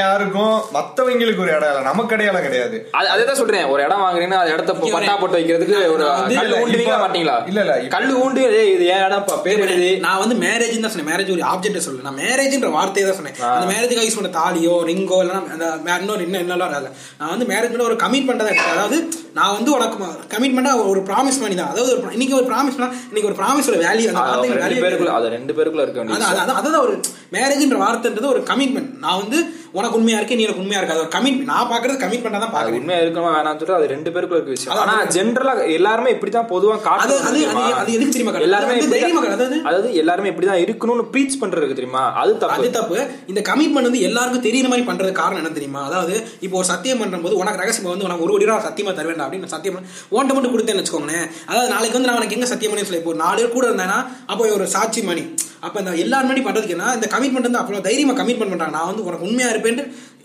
யாருக்கும் 0.00 0.56
மத்தவங்களுக்கு 0.76 1.42
ஒரு 1.44 1.52
அடையாளம் 1.56 1.86
நமக்கு 1.88 2.14
அடையாளம் 2.16 2.44
கிடையாது. 2.46 2.76
அது 2.98 3.08
அதேதான் 3.14 3.38
சொல்றேன். 3.40 3.66
ஒரு 3.74 3.80
இடம் 3.86 4.02
வாங்குறீங்கன்னா 4.04 4.40
அது 4.42 4.52
இடத்த 4.54 4.72
பட்டா. 4.76 5.14
போட்டு 5.22 5.38
வைக்கிறதுக்கு 5.38 5.76
ஒரு 5.94 6.04
இல்ல, 6.36 6.56
ஊண்டுவீங்களா 6.62 6.98
மாட்டீங்களா? 7.04 7.36
இல்ல, 7.50 7.60
இல்ல, 7.66 7.74
கல்லு 7.94 8.14
ஊண்டு 8.24 8.42
இது 8.74 8.84
ஏன் 8.94 9.04
இடம்ப்பா 9.06 9.36
பேர் 9.46 9.62
எழுதி 9.66 9.90
நான் 10.06 10.20
வந்து 10.24 10.36
மேரேஜ் 10.44 10.76
தான் 10.78 10.92
சொன்னேன். 10.94 11.10
மேரேஜ் 11.12 11.32
ஒரு 11.36 11.44
ஆப்ஜெக்ட் 11.52 11.84
சொல்லல. 11.86 12.04
நான் 12.08 12.18
மேரேஜ்ன்ற 12.22 12.70
வார்த்தையை 12.78 13.06
தான் 13.08 13.18
சொன்னேன். 13.20 13.38
அந்த 13.52 13.68
மேரேஜுக்காக 13.72 14.06
யூஸ் 14.08 14.18
பண்ண 14.20 14.32
தாலியோ 14.40 14.74
ரிங்கோ 14.90 15.20
இல்லைன்னா 15.24 15.42
அந்த 15.56 15.66
இன்னொரு 16.02 16.24
இன்னும் 16.26 16.42
என்னெல்லாம் 16.42 16.70
வராது. 16.70 16.90
நான் 17.20 17.32
வந்து 17.34 17.48
மேரேஜ் 17.52 17.72
பண்ண 17.74 17.88
ஒரு 17.90 17.98
கமிட்மெண்ட் 18.04 18.44
தான். 18.44 18.72
அதாவது 18.74 18.98
நான் 19.38 19.54
வந்து 19.56 19.70
உனக்கு 19.76 19.96
கமிட்மெண்டா 20.34 20.70
ஒரு 20.92 21.00
ப்ராமிஸ் 21.08 21.40
பண்ணி 21.40 21.56
தான் 21.58 21.72
அதாவது 21.72 21.90
ஒரு 21.96 22.14
இன்னைக்கு 22.16 22.36
ஒரு 22.40 22.46
ப்ராமிஸ் 22.56 22.78
இன்னைக்கு 23.08 23.28
ஒரு 23.30 23.38
ப்ராமிஸோட 23.40 23.78
வேல்யூ 23.86 24.08
அந்த 24.24 24.56
ரெண்டு 24.64 24.82
பேருக்குள்ள 24.84 25.14
அது 25.18 25.34
ரெண்டு 25.36 25.54
பேருக்குள்ள 25.58 25.84
இருக்க 25.86 26.00
வேண்டிய 26.00 26.32
அதான் 26.32 26.58
அதான் 26.60 26.82
ஒரு 26.86 26.96
மேரேஜ்ன்ற 27.36 27.78
வார்த்தைன்றது 27.84 28.32
ஒரு 28.34 28.42
கமிட்மெண்ட் 28.50 28.92
நான் 29.04 29.20
வந்து 29.22 29.38
உனக்கு 29.78 29.96
உண்மையா 29.98 30.18
இருக்கு 30.18 30.36
நீ 30.38 30.44
எனக்கு 30.44 30.62
உண்மையா 30.62 30.80
இருக்காது. 30.80 31.00
ஒரு 31.04 31.10
கமிட்மெண்ட் 31.14 31.50
நான் 31.52 31.70
பாக்குறது 31.70 31.96
கமிட்மெண்டா 32.02 32.38
தான் 32.42 32.52
பாக்குறேன் 32.54 32.78
உண்மையா 32.80 33.00
இருக்கணுமா 33.02 33.30
வேணாம்னு 33.34 33.58
சொல்லிட்டு 33.60 33.78
அது 33.78 33.88
ரெண்டு 33.92 34.10
பேருக்குள்ள 34.12 34.38
இருக்க 34.40 34.54
விஷயம். 34.54 34.78
ஆனா 34.82 34.94
ஜென்ரலா 35.16 35.52
எல்லாருமே 35.78 36.10
இப்படிதான் 36.14 36.48
பொதுவா 36.52 36.74
அது 36.74 36.84
காட்டுறது 36.86 37.40
அது 37.50 37.74
அது 37.80 37.90
எதுக்கு 37.96 38.14
தெரியுமா? 38.14 38.32
எல்லாருமே 38.46 38.76
தைரியமா. 38.94 39.22
அதாவது 39.28 39.56
அதாவது 39.68 39.90
எல்லாருமே 40.02 40.30
இப்படிதான் 40.32 40.62
இருக்கணும்னு 40.64 41.04
ப்ரீச் 41.14 41.36
பண்றது 41.42 41.76
தெரியுமா? 41.80 42.04
அது 42.22 42.32
அது 42.36 42.40
தப்பு. 42.44 42.70
தப்பு 42.78 42.98
இந்த 43.32 43.42
கமிட்மெண்ட் 43.50 43.88
வந்து 43.90 44.02
எல்லாருக்கும் 44.08 44.46
தெரியுற 44.48 44.70
மாதிரி 44.72 44.86
பண்றது 44.90 45.12
காரணம் 45.20 45.42
என்ன 45.42 45.52
தெரியுமா? 45.58 45.82
அதாவது 45.90 46.14
இப்போ 46.46 46.58
ஒரு 46.62 46.68
சத்தியம் 46.72 47.02
பண்ணும்போது 47.02 47.36
உனக்கு 47.42 47.62
ரகசியம் 47.64 47.92
வந்து 47.92 48.08
உனக்கு 48.08 48.26
ஒரு 48.28 48.34
கோடி 48.36 48.48
ரூபா 48.50 48.58
சத்தியமா 48.68 48.94
தருவேன் 49.00 49.24
அப்படின்னு 49.26 49.52
சத்தியம் 49.56 49.78
ஓன்ட்ட 50.16 50.32
மட்டும் 50.38 50.54
கொடுத்தேன்னு 50.56 50.82
வச்சுக்கோங்களேன். 50.82 51.26
அதாவது 51.50 51.70
நாளைக்கு 51.74 51.98
வந்து 51.98 52.10
நான் 52.10 52.20
உனக்கு 52.20 52.38
எங்க 52.38 52.45
சத்தியம் 52.52 52.72
பண்ணி 52.72 52.86
சொல்லி 52.88 53.02
இப்போ 53.02 53.14
நாலு 53.24 53.40
பேர் 53.42 53.56
கூட 53.56 53.66
இருந்தேன்னா 53.70 53.98
அப்போ 54.32 54.42
ஒரு 54.56 54.66
சாட்சி 54.74 55.02
மணி. 55.10 55.24
அப்ப 55.66 55.76
இந்த 55.82 55.92
எல்லாரும் 56.04 56.26
முன்னாடி 56.28 56.44
பண்ணுறதுக்கு 56.46 56.76
என்ன 56.78 56.92
இந்த 56.98 57.08
கமிட்மெண்ட் 57.14 57.48
வந்து 57.48 57.62
அவ்வளவு 57.62 57.86
தைரியமா 57.88 58.14
கமிட்மெண்ட் 58.20 58.54
பண்ணுறாங்க 58.54 58.76
நான் 58.78 58.90
வந்து 58.90 59.06
உனக்கு 59.08 59.28
உண்மையா 59.30 59.50
இருப்பேன் 59.54 59.80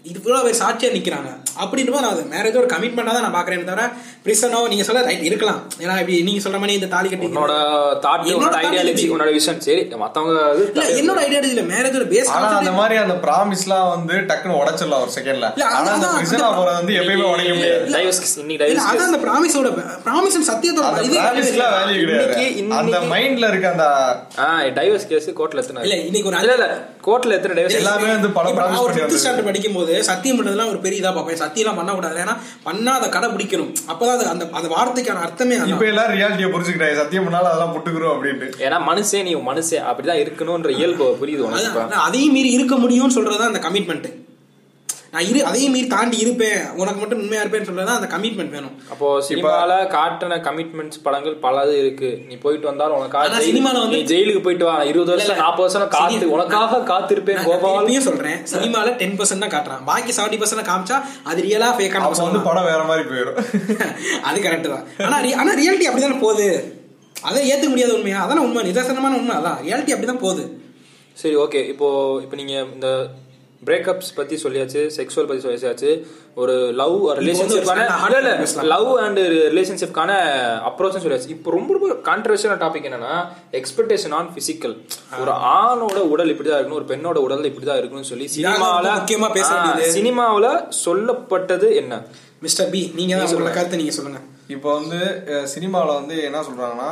இது 0.09 0.19
பேர் 0.45 0.59
சாட்சியா 0.61 0.89
நிக்கிறாங்க. 0.97 1.29
அப்படின்ற 1.63 1.91
போது 1.93 2.03
நான் 2.05 2.13
அது 2.15 2.23
மேரேஜ் 2.33 2.59
ஒரு 2.61 2.69
தான் 3.17 3.25
நான் 3.25 3.35
பார்க்குறேன் 3.37 3.67
தவிர 3.71 3.83
பிரிசனோ 4.25 4.67
நீங்க 4.67 4.83
சொல்ல 4.83 5.01
ரைட் 5.01 5.23
இருக்கலாம். 5.23 5.59
ஏன்னா 5.79 5.93
இப்படி 5.95 6.21
நீங்க 6.21 6.41
சொல்ற 6.41 6.53
மாதிரி 6.53 6.73
இந்த 6.73 6.85
தாலி 6.85 7.09
கட்டி 7.09 7.27
உன்னோட 7.27 7.53
தாட் 8.01 8.25
என்னோட 8.31 8.55
ஐடியாலஜி. 8.59 9.05
உன்னோட 9.13 9.29
விஷன் 9.31 9.57
சரி 9.57 9.83
மத்தவங்க 9.95 10.33
இல்ல 10.65 10.83
என்னோட 10.95 11.19
ஐடியாலஜி 11.19 11.51
இல்ல 11.51 11.63
மேரேஜோட 11.71 12.05
பேஸ் 12.07 12.29
ஆனா 12.31 12.47
அந்த 12.57 12.71
மாதிரி 12.71 12.95
அந்த 12.95 13.15
ப்ராமிஸ்லாம் 13.21 13.89
வந்து 13.89 14.13
டக்குன்னு 14.27 14.59
உடைச்சிடலாம் 14.59 15.01
ஒரு 15.01 15.11
செகண்ட்ல 15.15 15.47
ஆனா 15.69 15.91
அந்த 15.91 16.07
பிரிசனா 16.11 16.49
போறது 16.51 16.73
வந்து 16.73 16.93
எப்பயுமே 16.93 17.25
உடைக்க 17.31 17.53
முடியாது. 17.53 17.87
டைவர்ஸ் 17.87 18.21
இன்னைக்கு 18.37 18.63
டைவர்ஸ் 18.63 18.87
அதான் 18.89 19.09
அந்த 19.09 19.21
ப்ராமிஸோட 19.25 19.71
ப்ராமிஸ் 20.05 20.39
சத்தியத்தோட 20.49 20.87
அந்த 20.91 21.03
இது 21.03 21.17
ப்ராமிஸ்லாம் 21.19 21.73
வேல்யூ 21.79 21.99
கிடையாது. 21.99 22.31
இன்னைக்கு- 22.31 22.55
இன்னைக்கு- 22.57 22.79
அந்த 22.81 22.99
மைண்ட்ல 23.11 23.47
இருக்க 23.47 23.67
அந்த 23.69 23.87
டைவர்ஸ் 24.77 25.07
கேஸ் 25.07 25.29
கோர்ட்ல 25.31 25.61
எத்தனை? 25.61 25.81
இல்ல, 25.81 25.95
இன்னைக்கு 26.01 26.29
ஒரு 26.29 26.39
இல்ல 26.39 26.53
இல்ல 26.53 26.69
கோர்ட்ல 27.05 27.31
எத்தனை 27.31 27.55
டைவர்ஸ் 27.57 27.75
எல்லாமே 27.75 28.09
வந்து 28.11 28.29
பல 28.29 28.49
promise 28.51 28.79
ஒரு 28.79 28.93
பண்ணி 28.93 29.01
ஃபிஃப்த். 29.03 29.21
ஸ்டாண்டர்ட் 29.21 29.43
படிக்கும் 29.43 29.73
போது 29.73 30.03
சத்தியம் 30.03 30.37
பண்றதுலாம் 30.37 30.69
ஒரு 30.69 30.79
பெரிய 30.79 31.01
இதா 31.01 31.13
பார்ப்பேன். 31.13 31.39
சத்தியம்லாம் 31.39 31.75
பண்ணக்கூடாது. 31.75 32.19
ஏன்னா 32.23 32.35
பண்ணா 32.63 32.91
அதை 32.93 33.09
கடைபிடிக்கணும் 33.09 33.71
அப்பதான் 33.87 34.09
அது 34.11 34.25
அந்த 34.27 34.47
அந்த 34.51 34.67
வார்த்தைக்கான 34.75 35.21
அர்த்தமே 35.25 35.55
அதான். 35.55 35.67
இப்ப 35.67 35.85
எல்லாரும் 35.85 36.15
ரியாலிட்டியை 36.17 36.49
புரிஞ்சுக்கிட்டாங்க. 36.55 36.95
சத்தியம் 36.95 37.23
பண்ணாலும் 37.23 37.49
அதெல்லாம் 37.51 37.73
புட்டுக்குறோம் 37.75 38.13
அப்படின்ட்டு. 38.15 38.49
ஏன்னா 38.65 38.79
மனுஷன் 38.89 39.23
நீ 39.23 39.35
மனுஷன் 39.35 39.87
அப்படிதான் 39.91 40.21
இருக்கணும்ன்ற 40.23 40.69
இயல்பு 40.69 41.17
புரியுது 41.21 41.45
உனக்கு. 41.49 41.79
அதான், 41.79 42.03
அதையும் 42.07 42.33
மீறி 42.33 42.51
இருக்க 42.51 42.75
முடியும்னு 42.75 43.17
சொல்றதுதான் 43.17 43.51
அந்த 43.53 43.63
கமிட்மெண்ட் 43.69 44.09
நான் 45.11 45.25
இரு 45.25 45.45
அதையும் 45.45 45.71
மீறி 45.71 45.87
தாண்டி 45.87 46.17
இருப்பேன். 46.17 46.69
உனக்கு 46.69 46.99
மட்டும் 46.99 47.19
உண்மையா 47.19 47.43
இருப்பேன்னு 47.43 47.67
சொல்றதுதான் 47.69 47.85
அந்த 47.85 48.17
கமிட்மெண்ட் 48.17 48.49
வேணும். 48.49 48.81
அப்போ 48.89 49.23
சினிமால 49.29 49.71
காட்டின 49.71 50.41
கமிட்மெண்ட்ஸ் 50.41 51.01
படங்கள் 51.03 51.37
பலது 51.41 51.77
இருக்கு. 51.77 52.21
நீ 52.27 52.35
போயிட்டு 52.35 52.67
வந்தாலும் 52.67 52.97
உனக்காக 52.97 53.39
சினிமால 53.39 53.75
வந்து- 53.75 53.87
நீ 53.87 54.03
ஜெயிலுக்கு 54.03 54.41
போயிட்டு 54.41 54.65
வா. 54.65 54.83
இருபது 54.83 55.11
வருஷம் 55.11 55.35
நாற்பது 55.35 55.61
வருஷம் 55.61 55.87
காத்து 55.87 56.31
உனக்காக 56.31 56.77
காத்திருப்பேன் 56.77 57.33
நான் 57.33 57.45
கோபால். 57.45 57.85
இப்பயும் 57.85 57.99
சொல்றேன். 57.99 58.37
சினிமால 58.53 58.95
டென் 58.95 59.17
பர்சன்ட் 59.17 59.47
தான் 59.47 59.49
காட்டுறான். 59.49 59.85
பாக்கி 59.85 60.11
செவன்டி 60.11 60.39
பர்சன்ட் 60.39 60.65
காமிச்சா 60.65 61.01
அது 61.23 61.43
ரியலா 61.43 61.71
ஃபேக்கான 61.71 61.93
அப்ப 61.93 62.23
வந்து 62.23 62.39
படம் 62.39 62.63
வேற 62.63 62.83
மாதிரி 62.83 63.09
போயிடும். 63.09 63.45
அது 64.21 64.41
கரெக்ட் 64.41 64.69
தான். 64.69 65.11
ஆனா 65.13 65.37
ஆனா 65.37 65.53
ரியாலிட்டி 65.53 65.87
அப்படிதானே 65.87 66.19
போகுது. 66.19 66.81
அதை 67.21 67.51
ஏத்துக்க 67.51 67.67
முடியாத 67.67 67.93
உண்மையா? 67.93 68.27
அதான 68.27 68.35
உண்மை. 68.35 68.71
நிதர்சனமான 68.71 69.15
உண்மை. 69.15 69.35
அதான். 69.35 69.65
ரியாலிட்டி 69.65 69.93
அப்படிதான் 69.93 70.19
போகுது. 70.19 70.61
சரி 71.13 71.35
ஓகே 71.35 71.67
இப்போ 71.67 72.19
இப்போ 72.23 72.35
நீங்க 72.35 72.65
இந்த 72.73 73.07
பிரேக்கப்ஸ் 73.61 74.11
பத்தி 74.15 74.35
சொல்லியாச்சு 74.37 74.81
செக்ஸுவல் 74.95 75.27
பத்தி 75.27 75.41
சொல்லியாச்சு 75.43 75.89
ஒரு 76.35 76.53
லவ் 76.75 76.95
ரிலேஷன்ஷிப்கான. 77.19 77.81
லவ் 78.71 78.89
அண்ட் 79.01 79.19
ரிலேஷன்ஷிப்கான 79.49 80.11
அப்ரோச்சும் 80.69 81.03
சொல்லியாச்சு. 81.03 81.29
இப்போ 81.29 81.51
ரொம்ப 81.51 81.69
ரொம்ப 81.75 81.97
கான்ட்ரவர்ஷியல் 82.07 82.61
டாபிக் 82.61 82.87
என்னன்னா 82.89 83.13
எக்ஸ்பெக்டேஷன் 83.59 84.15
ஆன் 84.15 84.31
பிசிக்கல் 84.35 84.75
ஒரு 85.19 85.31
ஆணோட 85.53 85.97
உடல் 86.11 86.31
இப்படிதான் 86.33 86.59
இருக்கணும் 86.59 86.79
ஒரு 86.79 86.89
பெண்ணோட 86.89 87.19
உடல் 87.19 87.49
இப்படிதான் 87.49 87.79
இருக்கணும்னு 87.79 88.11
சொல்லி 88.11 88.27
ரொம்ப 88.47 88.65
முக்கியமா 88.97 89.29
பேச 89.33 89.49
வேண்டியது. 89.55 89.93
சினிமாவுல 89.93 90.49
சொல்லப்பட்டது 90.85 91.69
என்ன? 91.75 91.93
மிஸ்டர் 92.41 92.69
பி 92.69 92.81
நீங்க 92.95 93.13
தான் 93.13 93.27
உங்களோட 93.29 93.53
கருத்தை 93.53 93.79
நீங்க 93.79 93.93
சொல்லுங்க. 93.93 94.21
இப்போ 94.49 94.69
வந்து 94.77 94.99
அஹ், 95.31 95.47
சினிமால 95.51 95.87
வந்து 95.95 96.15
என்ன 96.23 96.39
சொல்றாங்கன்னா 96.47 96.91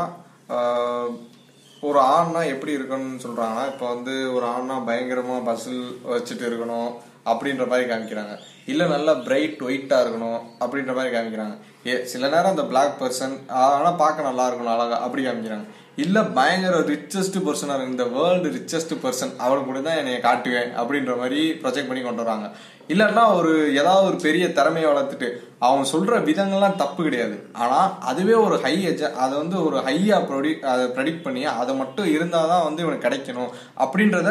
ஒரு 1.88 1.99
ஆண்னா 2.13 2.39
எப்படி 2.53 2.71
இருக்கணும்னு 2.77 3.23
சொல்றாங்கன்னா 3.25 3.65
இப்போ 3.71 3.86
வந்து 3.93 4.13
ஒரு 4.36 4.45
ஆண்னா 4.53 4.77
பயங்கரமா 4.89 5.36
பஸ்ஸில் 5.49 5.84
வச்சுட்டு 6.13 6.45
இருக்கணும் 6.49 6.89
அப்படின்ற 7.32 7.63
மாதிரி 7.71 7.86
காமிக்கிறாங்க. 7.89 8.34
இல்ல 8.71 8.84
நல்லா 8.93 9.13
பிரைட் 9.27 9.61
ஒயிட்டா 9.67 9.97
இருக்கணும் 10.03 10.39
அப்படின்ற 10.63 10.93
மாதிரி 10.97 11.11
காமிக்கிறாங்க. 11.15 11.55
ஏ 11.89 11.93
சில 12.11 12.23
நேரம் 12.34 12.53
அந்த 12.55 12.65
பிளாக் 12.71 12.97
பர்சன் 13.01 13.36
ஆனா 13.63 13.91
பார்க்க 14.03 14.27
நல்லா 14.30 14.45
இருக்கணும் 14.49 14.75
அழகா 14.75 14.97
அப்படி 15.05 15.23
காமிக்கிறாங்க. 15.25 15.67
இல்ல 16.04 16.18
பயங்கர 16.38 16.76
ரிச்சஸ்ட் 16.91 17.38
பர்சனா 17.45 17.76
இருக்கு 17.76 17.93
இந்த 17.93 18.06
வேர்ல்டு 18.16 18.50
ரிச்சஸ்ட் 18.58 18.93
பர்சன் 19.04 19.32
அவன் 19.45 19.66
கூட 19.70 19.80
தான் 19.88 19.97
என்னைய 20.02 20.18
காட்டுவேன் 20.26 20.72
அப்படின்ற 20.80 21.14
மாதிரி 21.22 21.41
ப்ரொஜெக்ட் 21.62 21.89
பண்ணி 21.89 22.04
கொண்டு 22.04 22.24
வராங்க. 22.24 22.47
இல்லைன்னா 22.93 23.24
ஒரு 23.38 23.52
ஏதாவது 23.80 24.06
ஒரு 24.10 24.18
பெரிய 24.26 24.45
திறமையை 24.58 24.88
வளர்த்துட்டு 24.91 25.28
அவன் 25.68 25.89
சொல்ற 25.93 26.22
விதங்கள்லாம் 26.30 26.80
தப்பு 26.84 27.02
கிடையாது. 27.08 27.36
ஆனா 27.64 27.80
அதுவே 28.12 28.36
ஒரு 28.45 28.56
ஹை 28.64 28.76
எஜ 28.91 29.02
அதை 29.24 29.34
வந்து 29.41 29.58
ஒரு 29.68 29.78
ஹையா 29.88 30.20
ப்ரொடி 30.30 30.54
அதை 30.74 30.86
ப்ரெடிக்ட் 30.95 31.26
பண்ணி 31.28 31.43
அதை 31.62 31.76
மட்டும் 31.82 32.10
இருந்தாதான் 32.16 32.66
வந்து 32.68 32.84
இவனுக்கு 32.86 33.08
கிடைக்கணும் 33.08 33.52
அப்படின்றத 33.86 34.30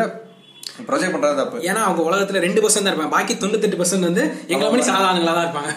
ப்ரொஜெக்ட் 0.89 1.15
பண்றது 1.17 1.41
தப்பு. 1.43 1.61
ஏன்னா 1.69 1.83
அவங்க 1.87 2.03
உலகத்துல 2.09 2.43
ரெண்டு 2.47 2.63
பர்சன்ட் 2.65 2.87
தான் 2.87 2.93
இருப்பாங்க. 2.93 3.15
பாக்கி 3.19 3.35
தொண்ணூத்தெட்டு 3.45 3.81
பர்சன்ட் 3.83 4.09
வந்து 4.11 4.25
எங்களை 4.53 4.69
மாதிரி 4.73 4.91
சாதாரணங்களா 4.93 5.37
தான் 5.39 5.47
இருப்பாங்க. 5.47 5.73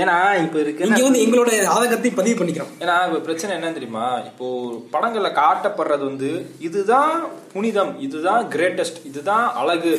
ஏன்னா 0.00 0.14
இப்போ 0.44 0.58
இருக்கு 0.62 0.86
இங்க 0.86 1.00
வந்து 1.06 1.20
எங்களோட 1.24 1.50
ஆதங்கத்தை 1.74 2.10
பதிவு 2.18 2.36
பண்ணிக்கிறோம். 2.38 2.70
ஏன்னா 2.82 2.94
இப்ப 3.08 3.18
பிரச்சனை 3.26 3.50
என்ன 3.56 3.72
தெரியுமா? 3.76 4.06
இப்போ 4.30 4.46
படங்கள்ல 4.94 5.28
காட்டப்படுறது 5.40 6.04
வந்து 6.10 6.30
இதுதான் 6.68 7.12
புனிதம் 7.52 7.92
இதுதான் 8.06 8.42
கிரேட்டஸ்ட் 8.54 8.98
இதுதான் 9.10 9.44
அழகு. 9.60 9.92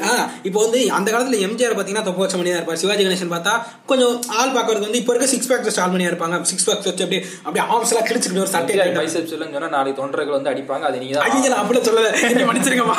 இப்போ 0.48 0.60
வந்து 0.64 0.80
அந்த 0.98 1.08
காலத்துல 1.14 1.38
எம்ஜிஆர் 1.48 1.76
பாத்தீங்கன்னா 1.78 2.08
தொப்ப 2.08 2.24
வச்ச 2.24 2.38
மணியா 2.42 2.58
இருப்பார். 2.58 2.82
சிவாஜி 2.82 3.06
கணேசன் 3.06 3.34
பார்த்தா 3.36 3.54
கொஞ்சம் 3.92 4.16
ஆள் 4.40 4.54
பாக்குறதுக்கு 4.58 4.90
வந்து 4.90 5.02
இப்போ 5.02 5.14
இருக்க 5.14 5.30
சிக்ஸ் 5.34 5.50
பேக் 5.52 5.72
ஸ்டால் 5.76 5.94
மணியா 5.96 6.10
இருப்பாங்க. 6.12 6.42
சிக்ஸ் 6.52 6.68
பேக்ஸ் 6.70 6.90
வச்சு 6.90 7.06
அப்படியே 7.06 7.22
அப்படியே 7.46 7.66
ஆர்ம்ஸ் 7.76 7.94
எல்லாம் 7.94 8.08
கிழிச்சுக்கிட்டு 8.10 8.44
ஒரு 8.46 8.54
சட்டை. 8.56 8.76
பைசப்ஸ் 9.00 9.36
எல்லாம் 9.38 9.56
சொன்னா 9.56 9.72
நாளைக்கு 9.78 10.00
தொண்டர்கள் 10.02 10.38
வந்து 10.38 10.52
அடிப்பாங்க. 10.54 10.86
அது 10.90 11.00
நீங்க 11.06 11.24
ஐயோ 11.30 11.48
தான் 11.54 11.64
அப்படி 11.64 11.84
சொல்லல. 11.90 12.12
நீங்க 12.34 12.46
மன்னிச்சிருங்கம்மா. 12.52 12.98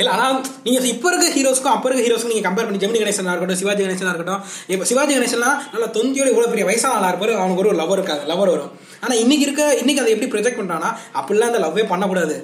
இல்ல 0.00 0.08
ஆனா 0.16 0.26
நீங்க 0.64 0.88
இப்ப 0.94 1.06
இருக்க 1.12 1.28
ஹீரோஸ்க்கும் 1.36 1.74
அப்ப 1.76 1.86
இருக்க 1.90 2.06
ஹீரோஸ்க்கும் 2.08 2.34
நீங்க 2.34 2.46
கம்பேர் 2.48 2.68
பண்ணி 2.70 2.82
ஜெமினி 2.86 3.02
கணேசனா 3.04 3.34
இருக்கட்டும் 3.36 3.62
சிவாஜி 3.64 3.86
கணேசனா 3.86 4.14
இருக்கட்டும் 4.14 4.42
இப்ப 4.74 4.90
சிவாஜி 4.92 5.14
கணேசன்லாம் 5.18 5.60
நல்ல 5.76 5.88
தொந்தியோட 5.98 6.36
இவ்வளவு 6.38 6.54
பெரிய 6.54 6.66
வயசான 6.70 6.96
ஆளா 6.98 7.10
இருப்பாரு? 7.12 7.34
அவனுக்கு 7.40 7.64
ஒரு 7.64 7.80
லவர் 7.80 7.98
இருக்காது. 7.98 8.22
லவர் 8.32 8.52
வரும். 8.54 8.72
ஆனா 9.04 9.14
இன்னைக்கு 9.24 9.44
இருக்க 9.46 9.64
இன்னைக்கு 9.80 10.02
அதை 10.04 10.12
எப்படி 10.14 10.30
ப்ரொஜெக்ட் 10.34 10.60
பண்றானா 10.60 10.88
அப்படிலாம் 11.18 11.50
அந்த 11.52 11.60
லவ்வே 11.66 11.84
பண்ணக்கூடாது. 11.92 12.36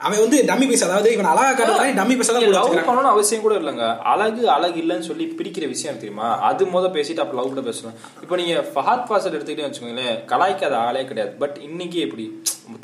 அவன் 0.00 0.22
வந்து 0.22 0.38
டம்மி 0.48 0.66
பீஸ் 0.68 0.84
அதாவது 0.84 1.12
இவன் 1.12 1.28
அழகா 1.32 1.50
காட்டுற 1.50 1.84
டம்மி 1.98 2.14
பீஸ் 2.18 2.30
தான் 2.32 2.46
லவ். 2.54 2.72
பண்ணணும்னு 2.88 3.12
அவசியம் 3.12 3.42
கூட 3.42 3.54
இல்லைங்க. 3.54 3.84
அழகு 4.12 4.42
அழகு 4.50 4.78
இல்லைன்னு 4.82 5.08
சொல்லி 5.10 5.26
பிரிக்கிற 5.38 5.68
விஷயம் 5.68 5.98
தெரியுமா? 5.98 6.28
அது 6.48 6.64
முத 6.66 6.88
பேசிட்டு 6.96 7.22
அப்ப 7.24 7.36
லவ் 7.38 7.52
கூட 7.54 7.62
பேசணும். 7.70 7.94
இப்போ 8.22 8.36
நீங்க 8.36 8.64
ஃபஹத் 8.74 9.06
ஃபாசல் 9.08 9.36
எடுத்துக்கிட்டே 9.36 9.66
வச்சுக்கோங்களேன் 9.68 10.18
கலாய்க்காத 10.32 10.76
ஆளே 10.88 11.04
கிடையாது. 11.04 11.32
பட் 11.42 11.56
இன்னைக்கு 11.68 12.00
எப்படி? 12.00 12.26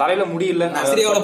தலையில 0.00 0.24
முடியல 0.24 0.64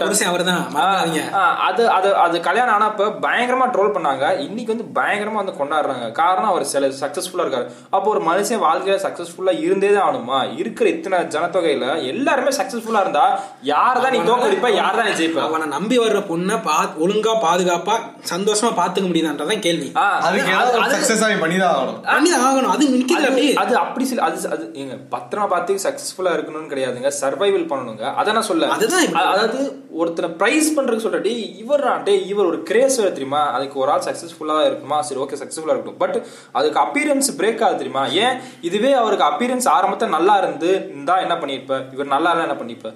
புருஷன் 0.00 0.28
அவர்தான். 0.28 0.60
மறந்துடாதீங்க. 0.74 1.22
ஆ, 1.34 1.62
அது 1.62 1.90
அது 1.90 2.16
அது 2.16 2.40
கல்யாணம் 2.40 2.74
ஆனப்ப 2.76 3.08
பயங்கரமா 3.22 3.66
ட்ரோல் 3.70 3.94
பண்ணாங்க. 3.96 4.38
இன்னைக்கு 4.38 4.72
வந்து 4.74 4.86
பயங்கரமா 4.94 5.34
வந்து 5.34 5.52
கொண்டாடுறாங்க. 5.52 6.12
காரணம் 6.12 6.48
அவர் 6.48 6.64
சில 6.64 6.86
சக்சஸ்ஃபுல்லா 7.00 7.44
இருக்காரு. 7.44 7.66
அப்போ 7.90 8.10
ஒரு 8.10 8.20
மனுஷன் 8.20 8.62
வாழ்க்கையில 8.62 8.98
சக்சஸ்ஃபுல்லா 9.02 9.60
இருந்தே 9.60 9.92
தான் 9.92 10.06
ஆகணுமா? 10.06 10.56
இருக்கிற 10.56 10.88
இத்தனை 10.88 11.18
ஜனத்தொகையில 11.26 11.84
எல்லாருமே 12.04 12.50
சக்சஸ்ஃபுல்லா 12.50 13.00
இருந்தா 13.00 13.26
யார் 13.62 14.00
தான் 14.00 14.12
நீ 14.12 14.20
தோக்கடிப்ப 14.30 14.70
யார் 14.74 14.96
தான் 14.96 15.04
நீ 15.04 15.12
ஜெயிப்ப? 15.12 15.40
அவனை 15.40 15.66
நம்பி 15.68 15.98
வர்ற 15.98 16.20
பொண்ணை 16.28 16.62
பா 16.62 16.76
ஒழுங்கா 16.98 17.34
பாதுகாப்பா 17.42 17.96
சந்தோஷமா 18.30 18.72
பாத்துக்க 18.76 19.06
முடியுதான்றதான் 19.06 19.60
கேள்வி. 19.60 19.90
ஆகணும். 22.42 22.72
அது 22.72 22.86
அது 23.56 23.76
அப்படி 23.76 24.04
சில 24.04 24.22
அது 24.22 24.48
அது 24.48 24.64
ஏங்க 24.74 24.96
பத்திரமா 25.10 25.48
பார்த்து 25.48 25.78
சக்சஸ்ஃபுல்லா 25.82 26.34
இருக்கணும்னு 26.36 26.72
கிடையாதுங்க. 26.72 27.12
சர்வைவல் 27.20 27.70
பண்ணணுங்க. 27.70 28.04
அத 28.14 28.34
நான் 28.46 28.52
சொல்ல. 28.52 28.66
அதுதான் 28.76 29.14
அதாவது 29.32 29.60
ஒருத்தரை 30.00 30.28
பிரைஸ் 30.40 30.68
பண்றதுக்கு 30.76 31.06
சொல்ற 31.06 31.20
டேய் 31.26 31.44
இவர் 31.62 31.84
டேய் 32.08 32.26
இவர் 32.32 32.48
ஒரு 32.50 32.62
கிரேஸ் 32.62 32.96
தெரியுமா? 32.96 33.42
அதுக்கு 33.56 33.78
ஒரு 33.78 33.90
ஆள் 33.94 34.06
சக்சஸ்ஃபுல்லா 34.08 34.58
இருக்குமா? 34.66 34.98
சரி 35.08 35.20
ஓகே 35.20 35.38
சக்சஸ்ஃபுல்லா 35.42 35.74
இருக்கட்டும். 35.74 36.00
பட் 36.04 36.16
அதுக்கு 36.52 36.80
அப்பியரன்ஸ் 36.84 37.30
பிரேக் 37.40 37.64
ஆகுது 37.66 37.80
தெரியுமா? 37.82 38.04
ஏன்? 38.24 38.38
இதுவே 38.60 38.92
அவருக்கு 38.92 39.28
அப்பியரன்ஸ் 39.30 39.68
ஆரம்பத்துல 39.76 40.14
நல்லா 40.18 40.36
இருந்து 40.42 40.70
இருந்தா 40.92 41.16
என்ன 41.26 41.34
பண்ணிருப்ப? 41.34 41.82
இவர் 41.92 42.14
நல்லா 42.14 42.30
இருந்தா 42.32 42.48
என்ன 42.48 42.58
பண்ணிருப்ப? 42.62 42.92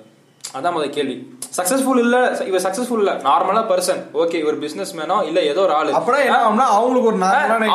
அதான் 0.58 0.74
முதல் 0.76 0.94
கேள்வி. 0.96 1.16
சக்சஸ்ஃபுல் 1.56 2.00
இல்ல 2.04 2.16
இவர் 2.46 2.62
சக்சஸ்ஃபுல் 2.62 3.00
இல்ல. 3.02 3.12
நார்மலா 3.26 3.62
பர்சன் 3.70 4.00
ஓகே 4.22 4.34
இவர் 4.34 4.58
பிசினஸ் 4.58 4.92
மேனோ 4.96 5.16
இல்ல 5.28 5.40
ஏதோ 5.52 5.60
ஒரு 5.60 5.72
ஆளு. 5.72 5.92
அப்புறம் 5.98 6.20
என்ன 6.24 6.66
அவங்களுக்கு 6.76 7.10
ஒரு 7.10 7.18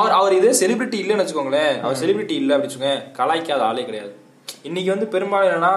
அவர் 0.01 0.15
அவர் 0.19 0.37
இதே 0.39 0.51
செலிபிரிட்டி 0.61 0.99
இல்லைன்னு 1.03 1.23
வச்சுக்கோங்களேன். 1.23 1.73
அவர் 1.81 1.99
செலிபிரிட்டி 2.03 2.37
இல்லை 2.41 2.57
அப்படின்னு 2.57 2.91
கலாய்க்காத 3.19 3.63
ஆளே 3.69 3.85
கிடையாது. 3.85 4.13
இன்னைக்கு 4.67 4.89
வந்து 4.93 5.07
பெரும்பாலும் 5.13 5.49
என்னன்னா 5.49 5.73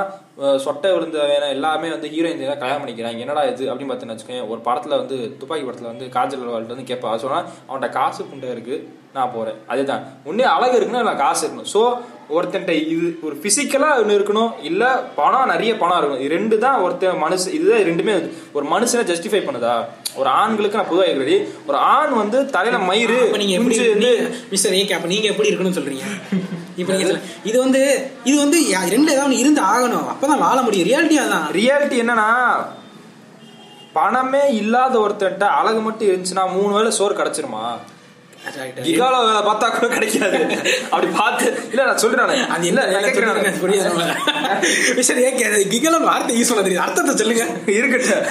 சொட்டை 0.64 0.90
விழுந்த 0.94 1.18
வேணும் 1.30 1.54
எல்லாமே 1.54 1.88
வந்து 1.94 2.10
ஹீரோயின் 2.12 2.42
தான் 2.50 2.60
கல்யாணம் 2.62 2.82
பண்ணிக்கிறாங்க. 2.82 3.22
என்னடா 3.24 3.42
இது 3.50 3.64
அப்படின்னு 3.70 3.90
பார்த்தீங்கன்னு 3.90 4.16
வச்சுக்கோங்க 4.16 4.52
ஒரு 4.52 4.60
படத்துல 4.68 4.98
வந்து 5.00 5.16
துப்பாக்கி 5.40 5.64
படத்துல 5.66 5.90
வந்து 5.92 6.06
காஜல் 6.16 6.52
வாழ்ட்டு 6.52 6.74
வந்து 6.74 6.88
கேட்பா. 6.90 7.10
அது 7.12 7.24
சொன்னா 7.24 7.40
அவன்கிட்ட 7.66 7.88
காசு 7.98 8.28
புண்டை 8.30 8.52
இருக்கு 8.54 8.76
நான் 9.16 9.32
போறேன். 9.34 9.58
அதுதான். 9.72 10.02
உன்னே 10.30 10.46
அழகு 10.54 10.76
இருக்குன்னா 10.78 11.02
இல்லை 11.04 11.14
காசு 11.24 11.42
இருக்கணும். 11.44 11.70
ஸோ 11.74 11.82
ஒருத்தன்ட்ட 12.36 12.72
இது 12.92 13.06
ஒரு 13.26 13.34
பிசிக்கலா 13.44 13.90
ஒன்று 14.00 14.18
இருக்கணும் 14.18 14.52
இல்ல 14.70 14.84
பணம் 15.18 15.50
நிறைய 15.52 15.72
பணம் 15.82 15.98
இருக்கணும். 16.00 16.22
இது 16.24 16.34
ரெண்டு 16.38 16.56
தான் 16.64 16.80
ஒருத்தன் 16.84 17.22
மனுஷ 17.24 17.46
இதுதான் 17.58 17.86
ரெண்டுமே 17.90 18.14
ஒரு 18.56 18.64
மனுஷனை 18.74 19.04
ஜஸ்டிஃபை 19.12 19.42
பண்ணுதா? 19.48 19.74
ஒரு 20.20 20.30
ஆண்களுக்கு 20.40 20.80
நான் 20.80 20.90
பொதுவாக 20.92 21.10
இருக்கிறது 21.10 21.36
ஒரு 21.68 21.78
ஆண் 21.94 22.14
வந்து 22.22 22.38
தலையில 22.56 22.80
மயிறு 22.90 23.18
அப்ப 23.26 23.42
நீங்க 23.44 23.56
எப்படி 23.58 23.78
மிஸ்டர் 24.54 24.78
ஏகே 24.80 24.96
அப்ப 24.98 25.10
நீங்க 25.14 25.28
எப்படி 25.34 25.50
இருக்கணும்னு 25.50 25.80
சொல்றீங்க? 25.80 26.06
இப்ப 26.78 26.92
நீங்க 26.92 27.08
சொல்ல- 27.08 27.22
இது 27.44 27.58
வந்து 27.58 28.10
இது 28.24 28.38
வந்து 28.38 28.58
ரெண்டு 28.88 29.12
ஏதாவது 29.12 29.38
இருந்து 29.38 29.62
ஆகணும். 29.62 30.06
அப்பதான் 30.12 30.38
வாழ 30.38 30.62
முடியும். 30.62 30.88
ரியாலிட்டி 30.88 31.12
அதான் 31.12 31.54
ரியாலிட்டி 31.54 31.96
என்னன்னா 32.02 32.28
பணமே 33.92 34.54
இல்லாத 34.54 34.98
ஒருத்தன்ட்ட 34.98 35.42
அழகு 35.42 35.80
மட்டும் 35.80 36.08
இருந்துச்சுன்னா 36.08 36.52
மூணு 36.52 36.74
வேளை 36.74 36.90
சோறு 36.90 37.14
கிடைச்சிருமா? 37.14 37.62
கிகால 38.74 39.24
வேலை 39.24 39.40
பார்த்தா 39.40 39.70
கூட 39.70 39.86
கிடைக்காது. 39.92 40.38
அப்படி 40.84 41.06
பார்த்து 41.06 41.58
இல்ல 41.68 41.84
நான் 41.84 41.96
சொல்றேன் 41.96 42.48
அது 42.48 42.66
இல்ல 42.66 42.84
புரியுது 42.84 44.14
மிஸ்டர் 44.94 45.18
ஏகே 45.18 45.68
கிகலன் 45.68 46.04
வார்த்தை 46.04 46.42
யூஸ் 46.42 46.54
பண்ண 46.54 46.80
அர்த்தத்தை 46.80 47.16
சொல்லுங்க. 47.16 47.46
இருக்கட்டும். 47.66 48.22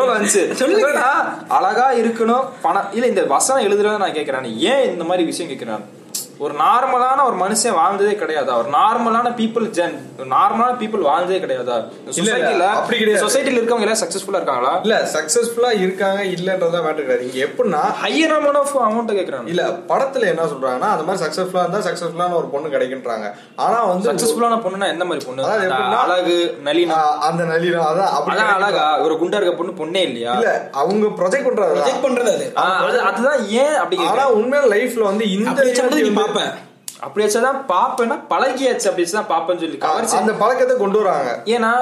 வந்துச்சு. 0.00 0.52
சொல்லுங்க. 0.52 1.02
அழகா 1.48 1.92
இருக்கணும் 1.92 2.44
பணம். 2.62 2.88
இல்ல 2.92 3.06
இந்த 3.06 3.22
வசனம் 3.24 3.64
எழுதுறத 3.64 3.98
நான் 3.98 4.12
கேட்கிறேன் 4.12 4.58
ஏன் 4.58 4.92
இந்த 4.92 5.04
மாதிரி 5.04 5.24
விஷயம் 5.24 5.50
கேட்கிறேன் 5.50 6.00
ஒரு 6.42 6.54
நார்மலான 6.58 7.18
ஒரு 7.24 7.36
மனுஷன் 7.36 7.74
வாழ்ந்ததே 7.76 8.12
கிடையாதா? 8.18 8.52
ஒரு 8.58 8.70
நார்மலான 8.72 9.28
பீப்புள் 9.36 9.66
ஜென் 9.70 9.96
நார்மலான 10.32 10.72
பீப்புள் 10.78 11.02
வாழ்ந்ததே 11.02 11.38
கிடையாதா? 11.38 11.76
சொசைட்டில 12.08 12.64
அப்படி 12.72 12.96
கிடையாது. 12.98 13.22
சொசைட்டில 13.24 13.58
இருக்கவங்க 13.58 13.86
எல்லாம் 13.86 14.00
சக்சஸ்ஃபுல்லா 14.00 14.38
இருக்காங்களா? 14.40 14.72
இல்ல 14.82 14.96
சக்சஸ்ஃபுல்லா 15.12 15.70
இருக்காங்க 15.80 16.22
இல்லன்றதா 16.32 16.80
மேட்டர் 16.84 17.04
கிடையாது. 17.04 17.26
இங்க 17.28 17.38
எப்படின்னா 17.46 17.82
ஹையர் 18.00 18.34
அமௌண்ட் 18.36 18.60
ஆஃப் 18.62 18.74
அமௌண்ட் 18.82 19.12
கேக்குறாங்க. 19.12 19.46
இல்ல 19.46 19.62
படத்துல 19.90 20.26
என்ன 20.26 20.46
சொல்றாங்கன்னா 20.52 20.88
அந்த 20.94 21.04
மாதிரி 21.04 21.22
சக்சஸ்ஃபுல்லா 21.24 21.64
இருந்தா 21.64 21.82
சக்சஸ்ஃபுல்லான 21.86 22.36
ஒரு 22.36 22.48
பொண்ணு 22.48 22.68
கிடைக்குன்றாங்க. 22.68 23.28
ஆனா 23.58 23.78
வந்து 23.84 24.08
சக்சஸ்ஃபுல்லான 24.10 24.58
பொண்ணுனா 24.64 24.88
எந்த 24.88 25.04
மாதிரி 25.04 25.26
பொண்ணு? 25.26 25.46
அழகு 26.02 26.38
நளினம். 26.64 26.96
ஆஹ், 27.00 27.16
அந்த 27.28 27.42
நளினம் 27.44 27.86
அதான் 27.86 28.12
அப்படி. 28.16 28.38
அழகா 28.56 28.86
ஒரு 29.02 29.14
குண்டா 29.20 29.38
இருக்க 29.38 29.54
பொண்ணு 29.54 29.74
பொண்ணே 29.78 30.02
இல்லையா? 30.02 30.34
இல்ல 30.34 30.50
அவங்க 30.76 31.06
ப்ரொஜெக்ட் 31.18 31.48
பண்றது 31.48 31.72
ப்ரொஜெக்ட் 31.74 32.04
பண்றது 32.04 32.34
அது. 32.34 32.48
அதுதான் 33.06 33.40
ஏன் 33.60 33.76
அப்படி 33.76 33.96
ஆனா. 34.08 34.26
உண்மையான 34.36 34.66
லைஃப்ல 34.68 35.02
வந்து 35.04 35.24
இந்த 35.32 35.58
அப்படி 36.32 36.44
வச்சா 36.44 36.60
பாப்ப 36.60 37.00
அப்படி 37.00 37.24
வச்சாதான் 37.24 37.60
பாப்பேன்னா 37.68 38.16
பழகியாச்சு 38.30 38.88
அப்படி 38.88 39.02
வச்சுதான் 39.02 39.30
பாப்பேன்னு 39.32 39.58
சொல்லி 39.58 39.78
கவர்ச்சி. 39.78 40.16
அந்த 40.16 40.32
பழக்கத்தை 40.32 40.76
கொண்டு 40.76 40.98
வராங்க. 41.02 41.42
ஏன்னா 41.44 41.72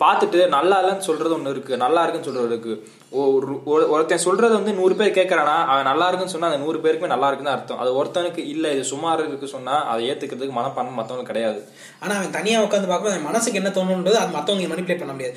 பார்த்துட்டு 0.00 0.48
நல்லா 0.48 0.82
இல்லைன்னு 0.82 0.98
சொல்றது 1.02 1.38
ஒண்ணு 1.38 1.48
இருக்கு 1.48 1.76
நல்லா 1.76 2.02
இருக்குன்னு 2.02 2.28
சொல்றது 2.28 2.48
இருக்கு. 2.48 2.74
ஒரு- 3.18 3.58
ஒரு- 3.72 3.88
ஒருத்தன் 3.88 4.18
சொல்றது 4.18 4.54
வந்து 4.54 4.72
நூறு 4.72 4.94
பேர் 4.94 5.10
கேட்கறானா 5.10 5.56
அவன் 5.64 5.82
நல்லா 5.82 6.06
இருக்குன்னு 6.06 6.32
சொன்னா 6.32 6.48
அந்த 6.48 6.58
நூறு 6.58 6.78
பேருக்குமே 6.78 7.06
நல்லா 7.06 7.26
இருக்குன்னு 7.26 7.56
அர்த்தம். 7.56 7.78
அது 7.78 7.90
ஒருத்தனுக்கு 7.98 8.38
இல்ல 8.46 8.70
இது 8.70 8.84
சுமார் 8.84 9.26
இருக்கு 9.26 9.46
சொன்னா 9.46 9.84
அதை 9.84 10.10
ஏத்துக்கிறதுக்கு 10.10 10.50
மனப்பான்மை 10.50 10.94
மத்தவங்க 10.94 11.26
கிடையாது. 11.26 11.60
ஆனா 12.00 12.14
அவன் 12.14 12.30
தனியா 12.30 12.60
உட்காந்து 12.60 12.88
பார்க்கும்போது 12.88 13.20
மனசுக்கு 13.20 13.60
என்ன 13.62 13.70
தோணுன்றது 13.70 14.14
அது 14.14 14.32
மத்தவங்க 14.32 14.74
மனிப்புலேட் 14.74 14.98
பண்ண 14.98 15.12
முடியாது. 15.12 15.36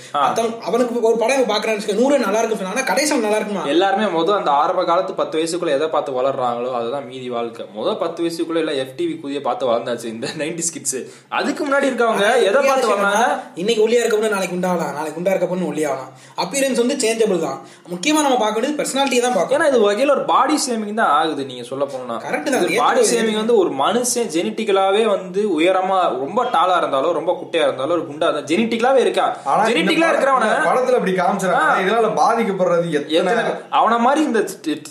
அவனுக்கு 0.61 1.01
ஒரு 1.01 1.17
படம் 1.17 1.43
பாக்குறான்னு 1.43 1.99
நூறு 1.99 2.19
நல்லா 2.19 2.39
இருக்குன்னு 2.39 2.67
சொன்னா 2.67 2.83
கடைசியில் 2.83 3.21
நல்லா 3.21 3.37
இருக்குமா 3.37 3.65
எல்லாருமே 3.67 4.07
முதல் 4.09 4.37
அந்த 4.37 4.51
ஆரம்ப 4.57 4.83
காலத்து 4.83 5.13
பத்து 5.13 5.37
வயசுக்குள்ள 5.39 5.69
எதை 5.69 5.87
பார்த்து 5.87 6.17
வளர்றாங்களோ 6.19 6.71
அதுதான் 6.73 7.07
மீதி 7.07 7.29
வாழ்க்கை. 7.29 7.65
முதல் 7.73 7.97
பத்து 7.97 8.23
வயசுக்குள்ள 8.23 8.55
எல்லாம் 8.55 8.79
எஃப்டிவி 8.83 9.15
குதிய 9.19 9.41
பார்த்து 9.41 9.71
வளர்ந்தாச்சு 9.71 10.05
இந்த 10.07 10.27
நைன்டி 10.41 10.65
கிட்ஸ் 10.73 10.99
அதுக்கு 11.33 11.61
முன்னாடி 11.65 11.87
இருக்கவங்க 11.89 12.25
எதை 12.43 12.59
பார்த்து 12.63 12.91
வளர்ந்தாங்க? 12.91 13.23
இன்னைக்கு 13.55 13.83
ஒல்லியா 13.83 14.01
இருக்க 14.01 14.15
பொண்ணு 14.15 14.29
நாளைக்கு 14.29 14.56
உண்டாகலாம் 14.57 14.95
நாளைக்கு 14.97 15.19
உண்டா 15.19 15.33
இருக்க 15.33 15.47
பொண்ணு 15.47 15.69
ஒல்லியாகலாம் 15.69 16.11
அப்பியரன்ஸ் 16.41 16.81
வந்து 16.81 16.95
சேஞ்சபிள் 17.01 17.39
தான். 17.41 17.57
முக்கியமா 17.91 18.19
நம்ம 18.23 18.37
பார்க்க 18.37 18.57
வேண்டியது 18.57 18.79
பர்சனாலிட்டி 18.79 19.17
தான் 19.21 19.35
பார்க்கணும். 19.35 19.55
ஏன்னா 19.57 19.69
இது 19.71 19.79
வகையில 19.83 20.13
ஒரு 20.13 20.23
பாடி 20.29 20.55
சேமிங் 20.63 20.99
தான் 20.99 21.11
ஆகுது 21.17 21.43
நீங்க 21.47 21.63
சொல்ல 21.67 21.85
போனா 21.87 22.15
Correct 22.23 22.47
தான். 22.47 22.65
பாடி 22.79 23.03
சேமிங் 23.09 23.39
வந்து 23.39 23.55
ஒரு 23.57 23.71
மனுஷன் 23.77 24.29
ஜெனட்டிக்கலாவே 24.35 25.03
வந்து 25.11 25.25
உயரமா 25.57 25.75
ரொம்ப 26.17 26.39
டாலா 26.53 26.75
இருந்தாலும் 26.79 27.15
ரொம்ப 27.17 27.31
குட்டையா 27.39 27.65
இருந்தாலும் 27.67 27.95
ஒரு 27.97 28.05
குண்டா 28.07 28.25
இருந்தாலும் 28.27 28.49
ஜெனட்டிக்கலாவே 28.51 29.01
இருக்கா? 29.05 29.25
ஆனா 29.45 29.59
இந்த 29.61 29.71
ஜெனட்டிக்கலா 29.71 30.07
பட- 30.07 30.13
இருக்கிறவன 30.13 30.49
படத்துல 30.67 30.99
அப்படி 30.99 31.15
காமிச்சிருக்காங்க. 31.17 31.81
இதனால 31.83 32.09
பாதிக்கப்படுறது 32.17 32.87
எத்தனை 32.99 33.45
அவன 33.77 33.97
மாதிரி 34.03 34.21
இந்த 34.27 34.39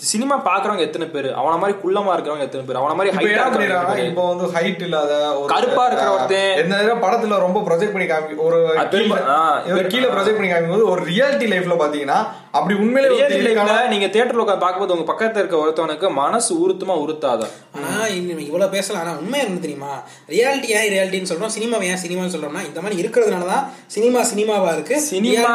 சினிமா 0.07 0.35
பாக்குறவங்க 0.47 0.83
எத்தனை 0.85 1.07
பேர்? 1.09 1.29
அவன 1.39 1.57
மாதிரி 1.61 1.77
குள்ளமா 1.81 2.11
இருக்கிறவங்க 2.13 2.45
எத்தனை 2.45 2.65
பேர்? 2.65 2.79
அவன 2.79 2.95
மாதிரி 2.95 3.11
இப்ப 3.11 3.21
ஹைட்டா 3.21 3.35
என்ன 3.37 3.49
பண்ணிடுறாங்க 3.49 3.83
இருக்கிறவங்க 3.85 4.09
இப்போ 4.11 4.25
வந்து 4.31 4.47
ஹைட் 4.55 4.83
இல்லாத 4.83 5.11
ஒரு 5.37 5.49
கருப்பா 5.53 5.83
இருக்கிற 5.87 6.09
ஒருத்தன். 6.13 6.71
நேரம் 6.73 7.03
படத்துல 7.03 7.39
ரொம்ப 7.43 7.59
ப்ரொஜெக்ட் 7.67 7.93
பண்ணி 7.93 8.07
காமி 8.07 8.37
ஒரு 8.45 8.59
பெருமை. 9.67 9.91
கீழே- 9.93 10.11
ப்ரொஜெக்ட் 10.13 10.37
பண்ணி 10.37 10.49
காமிக்கும் 10.49 10.75
போது 10.75 10.89
ஒரு 10.89 11.01
ரியாலிட்டி 11.05 11.47
லைஃப்ல 11.51 11.77
பாத்தீங்கன்னா 11.79 12.19
அப்படி 12.51 12.75
உண்மையிலே 12.77 13.09
ஒரு 13.09 13.17
ரியல் 13.23 13.45
லைஃப்ல? 13.47 13.73
நீங்க 13.89 14.07
தியேட்டர்ல 14.07 14.43
உட்காந்து 14.43 14.63
பார்க்கும்போது 14.63 14.95
உங்க 14.95 15.07
பக்கத்துல 15.09 15.41
இருக்க 15.41 15.57
ஒருத்தவனுக்கு 15.57 16.07
மனசு 16.17 16.51
உருத்துமா 16.61 16.95
உருத்தாதா 17.01 17.47
ஆனா 17.77 17.89
இன்னும் 18.13 18.43
இவ்வளவு 18.45 18.73
பேசலாம் 18.73 19.01
ஆனா 19.03 19.13
உண்மை 19.19 19.39
என்ன 19.41 19.59
தெரியுமா 19.59 19.91
ரியாலிட்டி 20.31 20.69
ஏன் 20.75 20.87
ரியாலிட்டின்னு 20.93 21.31
சொல்றோம் 21.31 21.53
சினிமா 21.55 21.79
ஏன் 21.89 22.01
சினிமான்னு 22.03 22.33
சொல்றோம்னா 22.35 22.63
இந்த 22.67 22.81
மாதிரி 22.81 23.01
இருக்கிறதுனாலதான் 23.01 23.65
சினிமா 23.87 24.21
சினிமாவா 24.31 24.71
இருக்கு 24.73 24.97
சினிமா. 25.07 25.51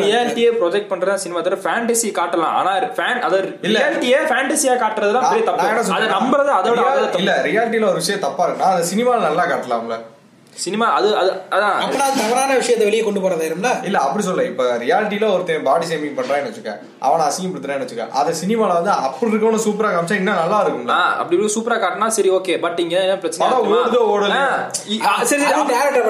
ரியாலிட்டியே 0.00 0.50
ப்ரொஜெக்ட் 0.58 0.90
பண்றதா 0.90 1.16
சினிமா 1.20 1.40
தவிர 1.40 1.60
ஃபேண்டசி 1.62 2.10
காட்டலாம் 2.16 2.54
ஆனா 2.58 2.72
ஃபேன் 2.96 3.20
அத. 3.26 3.36
ரியாலிட்டியே 3.68 4.20
ஃபேண்டசியா 4.30 4.76
காட்டுறதுலாம் 4.80 5.28
பெரிய 5.28 5.44
தப்பு 5.46 5.68
அதை? 5.96 6.08
நம்புறது 6.14 6.52
அதோட 6.56 6.80
இல்ல 7.18 7.34
ரியாலிட்டியில 7.44 7.88
ஒரு 7.88 8.00
விஷயம் 8.00 8.24
தப்பா 8.24 8.44
இருக்குன்னா 8.44 8.72
அதை 8.72 8.84
சினிமால 8.90 9.20
நல்லா 9.24 9.44
காட்டலாம்ல 9.50 9.98
சினிமா 10.60 10.86
அது 10.94 11.08
அது 11.18 11.30
அதான் 11.54 11.76
அப்பனா 11.82 12.06
தவறான 12.16 12.56
விஷயத்தை 12.58 12.86
வெளியே 12.86 13.02
கொண்டு 13.04 13.22
போறதாயிரும்ல 13.22 13.70
இல்ல 13.88 13.98
அப்படி 14.04 14.24
சொல்ல 14.24 14.44
இப்ப 14.48 14.64
ரியாலிட்டியில 14.82 15.28
ஒருத்தன் 15.34 15.66
பாடி 15.66 15.86
ஷேமிங் 15.90 16.16
பண்றான்னு 16.18 16.50
வச்சுக்க 16.50 16.72
அவனை 17.02 17.24
அசிங்கப்படுத்துறான்னு 17.28 17.84
வச்சுக்க 17.84 18.06
அதை 18.20 18.32
சினிமால 18.40 18.76
வந்து 18.78 18.92
அப்படி 19.00 19.30
இருக்கவனு 19.32 19.64
சூப்பரா 19.66 19.90
காமிச்சா 19.92 20.18
இன்னும் 20.20 20.40
நல்லா 20.40 20.58
இருக்கும்ல 20.64 20.96
ஆ, 20.96 21.04
அப்படி 21.20 21.36
இப்படி 21.36 21.54
சூப்பரா 21.56 21.78
காட்டினா 21.82 22.08
சரி 22.16 22.32
ஓகே 22.36 22.56
பட் 22.62 22.80
இங்க 22.80 22.96
என்ன 23.04 23.16
பிரச்சனை? 23.20 23.48
ஓடுதோ 23.68 24.02
ஆ, 25.02 25.12
சரி 25.22 25.40
சரி 25.42 25.52
என்ன 25.52 25.64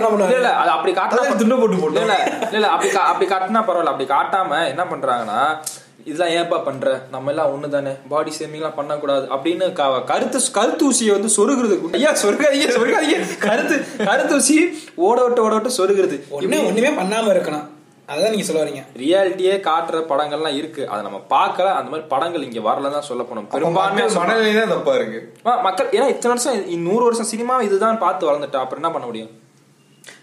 பண்ணுவாரு? 0.07 0.37
இல்ல, 0.37 0.51
அது 0.61 0.71
அப்படி 0.71 0.93
காட்டினா 0.95 1.37
துண்டு 1.41 1.61
போட்டு 1.61 1.79
போட்டு. 1.79 2.03
இல்ல, 2.03 2.17
இல்ல, 2.53 2.67
அப்படி 2.71 2.91
அப்படி 3.05 3.29
காட்டினா 3.31 3.63
பரவாயில்ல 3.65 3.93
அப்படி 3.93 4.09
காட்டாம 4.11 4.59
என்ன 4.71 4.85
பண்றாங்கன்னா 4.91 5.41
இதெல்லாம் 6.09 6.33
ஏன்பா 6.39 6.59
பண்ற? 6.67 6.93
நம்ம 7.15 7.31
எல்லாம் 7.33 7.51
ஒண்ணு 7.55 7.69
தானே 7.75 7.93
பாடி 8.13 8.33
ஷேமிங் 8.39 8.61
எல்லாம் 8.61 8.77
பண்ணக்கூடாது. 8.79 9.27
அப்படின்னு 9.35 9.67
கருத்து 10.11 10.39
கருத்து 10.59 10.85
ஊசியை 10.91 11.13
வந்து 11.17 11.31
சொருகிறது. 11.39 11.77
ஐயா 11.99 12.13
சொருகாதீங்க 12.23 12.71
சொருகாதீங்க. 12.79 13.19
கருத்து 13.49 13.77
கருத்து 14.09 14.39
ஊசி 14.41 14.57
ஓட 15.09 15.19
விட்டு 15.27 15.45
ஓட 15.49 15.53
விட்டு 15.57 15.79
சொருகிறது. 15.81 16.19
ஒண்ணு 16.39 16.65
ஒண்ணுமே 16.71 16.93
பண்ணாம 17.03 17.33
இருக்கணும் 17.37 17.67
அதான் 18.13 18.33
நீங்க 18.35 18.47
சொல்ல 18.47 18.63
வரீங்க. 18.63 18.81
ரியாலிட்டியே 19.01 19.53
காட்டுற 19.67 19.99
படங்கள்லாம் 20.13 20.57
இருக்கு. 20.61 20.83
அதை 20.93 21.01
நம்ம 21.07 21.19
பார்க்கல. 21.35 21.69
அந்த 21.79 21.91
மாதிரி 21.91 22.07
படங்கள் 22.15 22.47
இங்க 22.47 22.61
வரல 22.69 22.91
தான் 22.95 23.07
சொல்ல 23.09 23.23
போனோம் 23.29 23.47
பெரும்பான்மையா 23.53 24.07
மனநிலை 24.17 24.55
தான் 24.57 24.73
தப்பா 24.75 24.95
இருக்கு 25.01 25.21
மக்கள் 25.67 25.93
ஏன்னா 25.97 26.09
இத்தனை 26.15 26.33
வருஷம் 26.35 26.65
நூறு 26.89 27.05
வருஷம் 27.09 27.31
சினிமா 27.35 27.57
இதுதான் 27.69 28.03
பார்த்து 28.05 28.29
வளர்ந்துட்டா. 28.31 28.63
அப்புறம் 28.65 28.83
என்ன 28.83 28.93
பண்ண 28.97 29.07
முடியும்? 29.11 29.31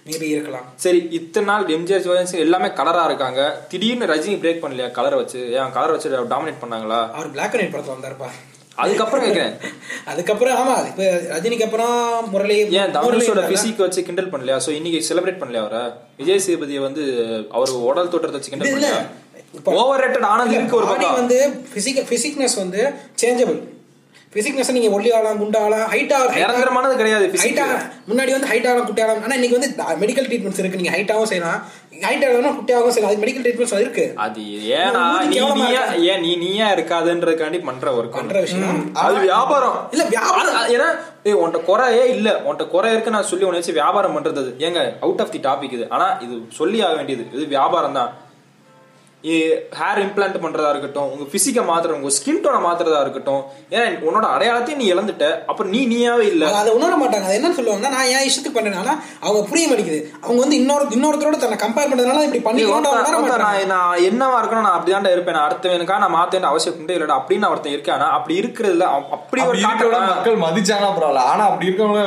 மேபி 0.07 0.27
இருக்கலாம். 0.27 0.65
சரி 0.75 0.99
இத்தனை 1.11 1.45
நாள் 1.45 1.65
எம்ஜிஆர் 1.67 1.99
சிவாஜி 1.99 2.37
எல்லாமே 2.39 2.69
கலரா 2.79 3.05
இருக்காங்க. 3.05 3.41
திடீர்னு 3.69 4.05
ரஜினி 4.05 4.35
பிரேக் 4.37 4.63
பண்ணலையா? 4.63 4.91
கலரை 4.91 5.17
வச்சு 5.17 5.39
ஏன் 5.53 5.71
கலர் 5.71 5.91
வச்சு 5.91 6.09
டாமினேட் 6.29 6.61
பண்ணாங்களா? 6.61 6.99
அவர் 7.11 7.31
பிளாக் 7.31 7.53
அண்ட் 7.53 7.63
ஒயிட் 7.63 7.75
படத்துல 7.75 7.95
வந்தாருப்பா. 7.97 8.29
அதுக்கப்புறம் 8.75 9.23
கேட்கிறேன் 9.25 9.53
அதுக்கப்புறம் 10.11 10.57
ஆமா 10.57 10.73
இப்ப 10.87 11.03
ரஜினிக்கு 11.31 11.63
அப்புறம் 11.63 11.93
முரளி 12.29 12.57
ஏன் 12.57 12.91
இருக்காங்க. 13.29 13.53
பிசிக் 13.53 13.77
வச்சு 13.77 14.01
கிண்டல் 14.03 14.31
பண்ணலையா? 14.33 14.57
சோ 14.65 14.69
இன்னைக்கு 14.71 14.99
செலிப்ரேட் 15.09 15.41
பண்ணலையா 15.41 15.63
அவரை? 15.63 15.81
விஜய் 16.17 16.43
சேதுபதியை 16.45 16.81
வந்து 16.81 17.03
அவர் 17.51 17.71
உடல் 17.83 18.09
தோற்றத்தை 18.09 18.37
வச்சு 18.37 18.53
கிண்டல் 18.53 18.85
இப்ப- 19.57 19.73
ஓவர் 19.73 20.01
ரேட்டட் 20.03 20.25
ஆனது 20.25 20.53
இருக்கு 20.55 20.75
ஒரு 20.75 20.87
வந்து 21.15 21.37
பிசிக் 21.73 21.99
பிசிக்னஸ் 22.09 22.55
வந்து 22.55 22.81
சேஞ்சபிள் 23.21 23.59
பிசிக்னஸ் 24.33 24.71
நீங்க 24.71 25.01
ஒல்லி 25.01 25.13
ஆகலாம் 25.13 25.43
குண்டா 25.43 25.57
ஆகலாம் 25.57 25.91
ஹைட் 25.91 26.13
ஆகலாம் 26.13 26.35
நிரந்தரமானது 26.35 26.95
கிடையாது 26.95 27.27
physique. 27.27 27.45
ஹைட் 27.45 27.61
ஆகலாம் 27.61 27.81
முன்னாடி 27.81 28.31
வந்து 28.31 28.47
ஹைட் 28.47 28.67
ஆகலாம் 28.67 28.85
குட்டி 28.85 29.01
ஆகலாம் 29.01 29.23
ஆனா 29.23 29.33
இன்னைக்கு 29.33 29.59
வந்து 29.59 30.05
மெடிக்கல் 30.05 30.25
ட்ரீட்மெண்ட்ஸ் 30.25 30.59
இருக்கு. 30.59 30.79
நீங்க 30.79 30.97
ஹைட்டாகவும் 30.97 31.23
செய்யலாம். 31.23 31.61
ஹைட் 31.99 32.25
ஆகலாம் 32.25 32.55
குட்டி 32.55 32.73
ஆகவும் 32.73 32.93
செய்யலாம். 32.93 33.21
அது 33.21 33.27
மெடிக்கல் 33.27 33.43
ட்ரீட்மெண்ட்ஸ் 33.43 33.79
இருக்கு. 33.79 34.11
அது 34.15 34.41
ஏன்னா? 34.41 36.01
ஏன் 36.01 36.19
நீ 36.19 36.35
நீயா 36.35 36.71
இருக்காதுன்றதுக்காண்டி 36.71 37.65
பண்ற 37.65 37.91
ஒர்க் 37.91 38.11
பண்ற 38.11 38.39
விஷயம். 38.39 38.95
அது 38.95 39.19
வியாபாரம். 39.19 39.87
இல்ல, 39.91 40.03
வியாபாரம். 40.03 40.55
ஏன்னா 40.55 40.99
ஏய் 41.23 41.33
உன்கிட்ட 41.33 41.63
குறையே 41.63 42.09
இல்ல. 42.09 42.41
உன்கிட்ட 42.45 42.67
குறை 42.67 42.91
இருக்கு 42.91 43.11
நான் 43.11 43.23
சொல்லி 43.23 43.43
உன்னை 43.43 43.59
வச்சு 43.59 43.73
வியாபாரம் 43.73 44.17
பண்றது. 44.17 44.37
அது. 44.37 44.55
ஏங்க 44.59 44.93
அவுட் 45.01 45.19
ஆஃப் 45.19 45.31
தி 45.31 45.37
டாபிக் 45.37 45.73
இது. 45.73 45.89
ஆனா 45.89 46.09
இது 46.09 46.39
சொல்லி 46.49 46.81
ஆக 46.81 46.95
வேண்டியது. 46.95 47.25
இது 47.33 47.45
வியாபாரம் 47.45 47.93
தான். 47.93 48.13
ஹேர் 49.73 49.99
இம்ப்ளான்ட் 50.01 50.37
பண்றதா 50.41 50.69
இருக்கட்டும் 50.69 51.07
உங்க 51.07 51.23
பிசிக்க 51.31 51.61
மாத்துறது 51.61 51.97
உங்க 51.97 52.11
ஸ்கின் 52.15 52.41
டோனை 52.41 52.59
மாத்துறதா 52.63 52.99
இருக்கட்டும் 53.01 53.41
ஏன்னா 53.71 53.85
உன்னோட 54.07 54.25
அடையாளத்தையும் 54.33 54.75
நீ 54.75 54.93
இழந்துட்ட 54.93 55.25
அப்புறம் 55.45 55.71
நீ 55.71 55.81
நீயாவே 55.87 56.25
இல்ல. 56.27 56.43
அது- 56.57 56.75
உணர 56.75 56.91
மாட்டாங்க. 56.95 57.27
அது 57.27 57.37
என்னன்னு 57.39 57.53
சொல்லுவாங்க 57.53 57.89
நான் 57.89 58.09
என் 58.11 58.25
இஷ்டத்துக்கு 58.27 58.57
பண்றேன் 58.57 58.79
ஆனா 58.79 58.93
அவங்க 59.21 59.41
புரிய 59.49 59.67
மாட்டேங்குது. 59.67 60.01
அவங்க 60.23 60.39
வந்து 60.39 60.55
இன்னொரு 60.55 60.85
இன்னொருத்தரோட 60.91 61.37
தன்னை 61.37 61.57
கம்பேர் 61.57 61.89
பண்றதுனால 61.89 62.25
இப்படி 62.27 62.41
மாட்டாங்க. 62.43 63.43
நான் 63.43 63.71
நான் 63.73 64.03
என்னவா 64.05 64.37
இருக்கணும் 64.39 64.67
நான் 64.67 64.77
அப்படிதான்டா 64.77 65.11
இருப்பேன். 65.11 65.37
நான் 65.37 65.47
அடுத்தவனுக்கா 65.49 65.97
நான் 65.97 66.15
மாத்தேன் 66.15 66.49
அவசியம் 66.49 66.77
உண்டு 66.77 66.97
இல்லடா 66.97 67.17
அப்படின்னு 67.19 67.37
நான் 67.37 67.51
ஒருத்தன் 67.51 67.75
இருக்கானா 67.75 68.09
அப்படி 68.11 68.41
இருக்கிறதுல 68.41 68.87
அப்படி 69.13 69.41
ஒரு 69.43 69.63
அப்படி 69.65 69.89
மக்கள் 70.07 70.43
மதிச்சானா 70.45 70.91
பரவாயில்ல. 70.91 71.25
ஆனா 71.27 71.45
அப்படி 71.45 71.69
இருக்கவங்க 71.69 72.05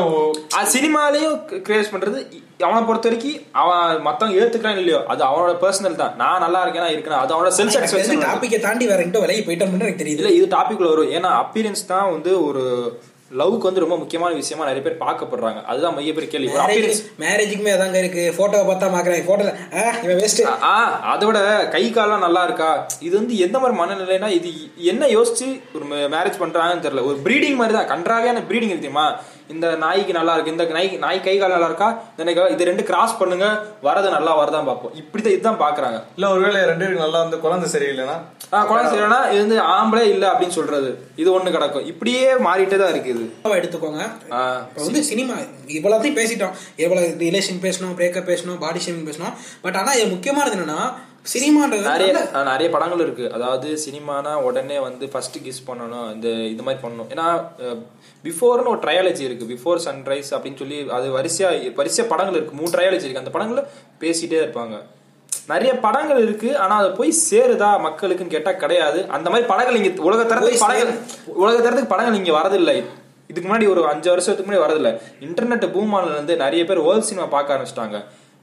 சினிமாலையும் 0.72 1.36
கிரியேட் 1.62 1.92
பண்றது 1.92 2.20
இ- 2.30 2.44
அவனை 2.60 2.82
பொறுத்த 2.82 3.08
வரைக்கும் 3.08 3.42
அவன் 3.52 4.00
மத்தவங்க 4.00 4.44
ஏத்துக்கிறான் 4.44 4.76
இல்லையோ 4.76 5.04
அது 5.06 5.24
அவனோட 5.24 5.56
பர்சனல் 5.60 5.94
தான். 5.94 6.16
நான் 6.16 6.40
நல்லா 6.40 6.66
இருக்கேனா 6.66 6.90
இருக்கேன் 6.90 7.12
அது 7.12 7.34
அவனோட 7.34 7.48
செல்ஃப் 7.48 7.52
சாட்டிஸ்பேக்ஷன் 7.52 8.22
டாபிக்கை 8.22 8.60
தாண்டி 8.60 8.86
வேற 8.86 9.02
எங்கிட்ட 9.02 9.20
விலையை 9.20 9.44
போயிட்டோம்னு 9.44 9.80
எனக்கு 9.80 10.04
தெரியுது. 10.04 10.06
இல்ல 10.06 10.28
இது 10.28 10.46
டாபிக்ல 10.46 10.88
வரும். 10.88 11.10
ஏன்னா 11.10 11.44
அப்பியரன்ஸ் 11.44 11.86
தான் 11.86 12.10
வந்து 12.10 12.44
ஒரு 12.44 12.64
லவ்க்கு 13.38 13.58
வந்து 13.58 13.80
ரொம்ப 13.80 13.96
முக்கியமான 13.96 14.34
விஷயமா 14.34 14.66
நிறைய 14.66 14.90
பேர் 14.90 15.08
பார்க்கப்படுறாங்க. 15.08 15.64
அதுதான் 15.64 15.96
மையப்பெரிய 15.96 16.28
கேள்வி. 16.28 16.52
ஒரு 16.52 16.62
appearance- 16.62 17.02
மேரேஜுக்குமே 17.18 17.72
அதாங்க 17.76 17.94
இருக்கு. 17.94 18.34
போட்டோவை 18.38 18.60
பார்த்தா 18.70 18.88
பாக்குறேன் 18.90 19.26
போட்டோல 19.26 20.04
இவன் 20.04 20.16
வேஸ்ட் 20.16 20.62
ஆ 20.62 21.16
அதோட 21.16 21.68
கை 21.68 21.90
கால்லாம் 21.90 22.18
நல்லா 22.18 22.44
இருக்கா? 22.44 22.86
இது 23.00 23.16
வந்து 23.16 23.38
எந்த 23.38 23.58
மாதிரி 23.58 23.80
மனநிலைனா 23.80 24.28
இது 24.28 24.50
என்ன 24.76 25.06
யோசிச்சு 25.06 25.60
ஒரு 25.74 25.84
மேரேஜ் 26.08 26.40
பண்றாங்கன்னு 26.40 26.84
தெரியல. 26.86 27.04
ஒரு 27.04 27.18
ப்ரீடிங் 27.24 27.54
மாதிரி 27.54 27.84
தான். 27.84 27.88
கன்றாவியான 27.88 28.40
ப்ரீடிங் 28.48 28.68
தெரியுமா? 28.68 29.20
இந்த 29.54 29.66
நாய்க்கு 29.82 30.12
நல்லா 30.18 30.32
இருக்கு 30.34 30.52
இந்த 30.54 30.64
நாய் 30.76 30.88
நாய் 31.04 31.18
கை 31.26 31.34
கால் 31.38 31.54
நல்லா 31.54 31.68
இருக்கா? 31.70 31.88
இந்த 32.12 32.24
நாய்க்கு 32.26 32.54
இது 32.54 32.68
ரெண்டு 32.70 32.84
கிராஸ் 32.90 33.14
பண்ணுங்க 33.20 33.46
வரது 33.86 34.08
நல்லா 34.16 34.32
வரதான் 34.40 34.68
பார்ப்போம். 34.68 34.94
இப்படிதான் 35.00 35.34
இதுதான் 35.36 35.60
பாக்குறாங்க 35.64 35.98
இல்ல 36.16 36.30
ஒருவேளை 36.34 36.60
ரெண்டு 36.70 36.84
பேருக்கு 36.84 37.04
நல்லா 37.04 37.20
வந்து 37.24 37.40
குழந்தை 37.44 37.68
சரியில்லைன்னா? 37.74 38.16
ஆ 38.54 38.64
குழந்தை 38.70 38.88
செய்யணும்னா 38.92 39.20
இது 39.32 39.40
வந்து 39.44 39.58
ஆம்பளே 39.76 40.04
இல்ல 40.14 40.24
அப்படின்னு 40.32 40.58
சொல்றது. 40.58 40.90
இது 41.22 41.28
ஒண்ணு 41.36 41.54
கிடக்கும். 41.56 41.86
இப்படியே 41.92 42.24
மாறிட்டே 42.46 42.78
தான் 42.82 42.92
இருக்கு 42.94 43.12
இது. 43.16 43.24
எடுத்துக்கோங்க. 43.58 44.02
இப்போ 44.70 44.86
வந்து 44.88 45.02
சினிமா 45.10 45.36
இவ்வளோத்தையும் 45.78 46.18
பேசிட்டோம். 46.20 46.54
எவ்வளவு 46.84 47.08
ரிலேஷன் 47.26 47.62
பேசணும் 47.66 47.94
பிரேக்கப் 48.00 48.30
பேசணும் 48.32 48.60
பாடி 48.64 48.82
ஷேமிங் 48.86 49.08
பேசணும். 49.10 49.36
பட் 49.66 49.78
ஆனா 49.82 49.92
இது 50.00 50.08
முக்கியமானது 50.16 50.56
என்னன்னா 50.58 50.80
நிறைய 51.24 52.28
நிறைய 52.32 52.70
படங்கள் 52.70 52.98
இருக்கு. 52.98 53.32
அதாவது 53.32 53.78
சினிமானா 53.86 54.34
உடனே 54.34 54.78
வந்து 54.78 55.08
ஃபர்ஸ்ட் 55.08 55.36
கிஸ் 55.38 55.60
பண்ணணும். 55.66 56.12
இந்த 56.12 56.28
இது 56.28 56.62
மாதிரி 56.62 56.80
பண்ணணும். 56.86 57.10
ஏன்னா 57.14 57.26
பிஃபோர்னு 58.24 58.70
ஒரு 58.72 58.80
ட்ரையாலஜி 58.84 59.20
இருக்கு. 59.20 59.50
பிஃபோர் 59.54 59.80
சன்ரைஸ் 59.86 60.30
அப்படின்னு 60.36 60.60
சொல்லி 60.62 60.78
அது 60.90 61.08
வரிசையா 61.18 61.50
வரிசையா 61.80 62.06
படங்கள் 62.12 62.34
இருக்கு. 62.34 62.54
மூணு 62.54 62.70
ட்ரையாலஜி 62.70 63.06
இருக்கு. 63.08 63.22
அந்த 63.24 63.30
படங்களை 63.30 63.64
பேசிட்டே 64.00 64.40
இருப்பாங்க. 64.44 64.78
நிறைய 65.48 65.78
படங்கள் 65.78 66.22
இருக்கு. 66.22 66.58
ஆனா 66.58 66.76
அது 66.76 66.90
போய் 66.90 67.12
சேருதா 67.30 67.70
மக்களுக்குன்னு 67.86 68.34
கேட்டா 68.36 68.52
கிடையாது. 68.52 69.08
அந்த 69.08 69.30
மாதிரி 69.30 69.48
படங்கள் 69.48 69.78
இங்க 69.82 70.02
உலக 70.02 70.24
தரத்துக்கு 70.24 70.64
படங்கள் 70.66 70.98
உலக 71.26 71.56
தரத்துக்கு 71.60 71.92
படங்கள் 71.94 72.18
இங்க 72.20 72.32
வரதில்லை. 72.40 72.84
இதுக்கு 73.28 73.48
முன்னாடி 73.50 73.68
ஒரு 73.68 73.88
அஞ்சு 73.88 74.08
வருஷத்துக்கு 74.08 74.48
முன்னாடி 74.50 74.64
வரதில்லை. 74.66 74.92
இன்டர்நெட் 75.26 75.72
பூம் 75.72 75.92
இருந்து 76.04 76.36
நிறைய 76.36 76.64
பேர் 76.64 76.78
வேர்ல்ட் 76.78 77.08
சினிமா 77.10 77.26
பார்க்க 77.26 77.56
ஆரம்பிச்சிட்டாங்க. 77.56 77.98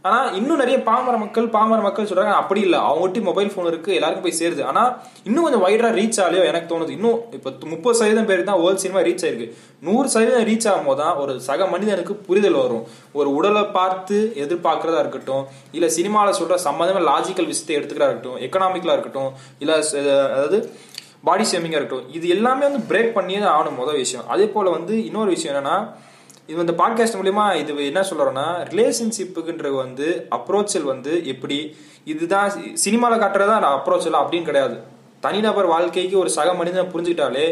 ஆனா 0.08 0.20
இன்னும் 0.40 0.60
நிறைய 0.62 0.78
பாமர 0.90 1.16
மக்கள் 1.22 1.48
பாமர 1.56 1.80
மக்கள் 1.86 2.08
சொல்றாங்க 2.10 2.34
அப்படி 2.42 2.62
இல்ல. 2.68 2.78
அவங்ககிட்ட 2.90 3.22
மொபைல் 3.30 3.52
போன் 3.56 3.70
இருக்கு 3.72 3.92
எல்லாருக்கும் 3.98 4.26
போய் 4.28 4.38
சேருது. 4.40 4.64
ஆனா 4.72 4.84
இன்னும் 5.28 5.46
கொஞ்சம் 5.46 5.64
வைடரா 5.66 5.90
ரீச் 6.00 6.20
ஆகலையோ 6.24 6.44
எனக்கு 6.52 6.70
தோணுது. 6.72 6.92
இன்னும் 6.98 7.18
இப்ப 7.38 7.54
முப்பது 7.74 7.98
சதவீதம் 8.00 8.30
பேர் 8.32 8.44
தான் 8.50 8.62
வேர்ல்ட் 8.64 8.84
சினிமா 8.86 9.02
ரீச் 9.08 9.26
ஆயிருக்கு. 9.28 9.48
நூறு 9.88 10.08
சதவீதம் 10.16 10.48
ரீச் 10.52 10.68
ஆகும் 10.72 10.90
போது 10.90 11.02
தான் 11.04 11.18
ஒரு 11.24 11.36
சக 11.48 11.68
மனிதனுக்கு 11.74 12.16
புரிதல் 12.28 12.60
வரும். 12.64 12.84
ஒரு 13.20 13.30
உடலை 13.38 13.64
பார்த்து 13.78 14.18
எதிர்பார்க்கறதா 14.46 15.02
இருக்கட்டும் 15.06 15.44
இல்ல 15.78 15.90
சினிமாவில் 15.98 16.40
சொல்ற 16.42 16.58
சம்மந்தமாக 16.68 17.06
லாஜிக்கல் 17.12 17.50
விஷயத்தை 17.52 17.78
எடுத்துக்கிறா 17.80 18.10
இருக்கட்டும் 18.10 18.40
எக்கனாமிக்கலா 18.48 18.98
இருக்கட்டும் 18.98 19.32
இல்ல 19.64 19.74
அதாவது 20.36 20.60
பாடி 21.28 21.46
ஷேமிங்காக 21.52 21.80
இருக்கட்டும் 21.80 22.12
இது 22.18 22.26
எல்லாமே 22.36 22.64
வந்து 22.70 22.82
பிரேக் 22.90 23.16
பண்ணியே 23.16 23.40
தான் 23.44 23.56
ஆகணும் 23.56 23.80
முதல் 23.82 24.02
விஷயம். 24.04 24.28
அதே 24.34 24.46
போல 24.56 24.70
வந்து 24.76 24.94
இன்னொரு 25.08 25.30
விஷயம் 25.36 25.54
என்னன்னா 25.54 25.78
இது 26.48 26.60
இந்த 26.60 26.72
பாட்காஸ்ட் 26.72 27.18
மூலியமா 27.20 27.56
இது 27.56 27.86
என்ன 27.86 28.02
சொல்றோம்னா 28.02 28.46
ரிலேஷன்ஷிப்புக்குன்றது 28.70 29.76
வந்து 29.76 30.28
அப்ரோச்சல் 30.32 30.84
வந்து 30.84 31.28
எப்படி 31.28 31.78
இதுதான் 32.04 32.52
சினிமால 32.86 33.16
காட்டுறதா 33.18 33.60
நான் 33.60 33.82
அப்ரோச்சல் 33.82 34.22
அப்படின்னு 34.22 34.44
கிடையாது. 34.44 34.78
தனிநபர் 35.20 35.66
வாழ்க்கைக்கு 35.66 36.20
ஒரு 36.20 36.30
சக 36.30 36.54
மனிதனை 36.54 36.92
புரிஞ்சுக்கிட்டாலே 36.92 37.46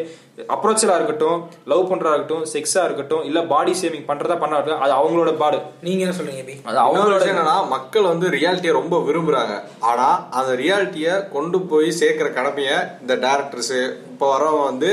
அப்ரோச்சலா 0.48 0.96
இருக்கட்டும் 0.96 1.38
லவ் 1.66 1.92
பண்றதா 1.92 2.14
இருக்கட்டும் 2.14 2.46
செக்ஸா 2.54 2.84
இருக்கட்டும் 2.84 3.24
இல்ல 3.24 3.44
பாடி 3.44 3.72
ஷேமிங் 3.72 4.08
பண்றதா 4.08 4.40
பண்ணா 4.40 4.58
இருக்கட்டும் 4.58 4.82
அது 4.82 4.94
அவங்களோட 4.94 5.38
பாடு. 5.38 5.62
நீங்க 5.82 6.06
என்ன 6.06 6.16
சொல்றீங்க 6.16 6.46
பி? 6.46 6.56
அது 6.64 6.78
அவங்களோட 6.78 7.22
என்னன்னா 7.24 7.68
மக்கள் 7.68 8.02
வந்து 8.02 8.30
ரியாலிட்டியை 8.30 8.72
ரொம்ப 8.72 9.00
விரும்புறாங்க. 9.00 9.62
ஆனா 9.80 10.28
அந்த 10.30 10.56
ரியாலிட்டியை 10.56 11.30
கொண்டு 11.30 11.60
போய் 11.62 11.92
சேர்க்கிற 11.92 12.30
கடமைய 12.30 12.70
இந்த 13.02 13.16
டேரக்டர்ஸ் 13.16 13.76
இப்போ 14.12 14.38
வரவங்க 14.38 14.64
வந்து 14.64 14.90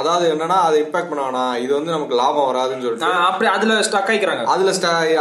அதாவது 0.00 0.24
என்னன்னா 0.32 0.58
அதை 0.66 0.76
இம்பாக்ட் 0.82 1.10
பண்ண 1.10 1.22
வேணாம் 1.24 1.54
இது 1.64 1.72
வந்து 1.76 1.94
நமக்கு 1.94 2.18
லாபம் 2.20 2.48
வராதுன்னு 2.50 2.84
சொல்லிட்டு 2.84 3.26
அப்படி 3.28 3.48
அதுல 3.54 3.74
ஸ்டக் 3.88 4.10
ஆயிக்கிறாங்க. 4.12 4.44
அதுல 4.54 4.72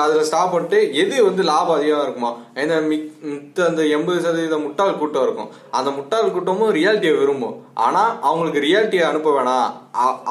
அதுல 0.04 0.24
ஸ்டாப் 0.30 0.54
பண்ணிட்டு 0.54 0.80
எது 1.02 1.16
வந்து 1.30 1.44
லாபம் 1.52 1.78
அதிகமா 1.78 2.04
இருக்குமா? 2.06 2.32
இந்த 2.64 2.76
மித்த 2.92 3.66
அந்த 3.70 3.82
எண்பது 3.96 4.20
சதவீத 4.26 4.58
முட்டாள் 4.66 5.00
கூட்டம் 5.02 5.26
இருக்கும். 5.28 5.50
அந்த 5.80 5.90
முட்டாள் 5.98 6.36
கூட்டமும் 6.36 6.76
ரியாலிட்டியை 6.78 7.16
விரும்பும். 7.22 7.58
ஆனா 7.86 8.04
அவங்களுக்கு 8.28 8.64
ரியாலிட்டியை 8.68 9.04
அனுப்ப 9.10 9.32
வேணாம். 9.38 9.68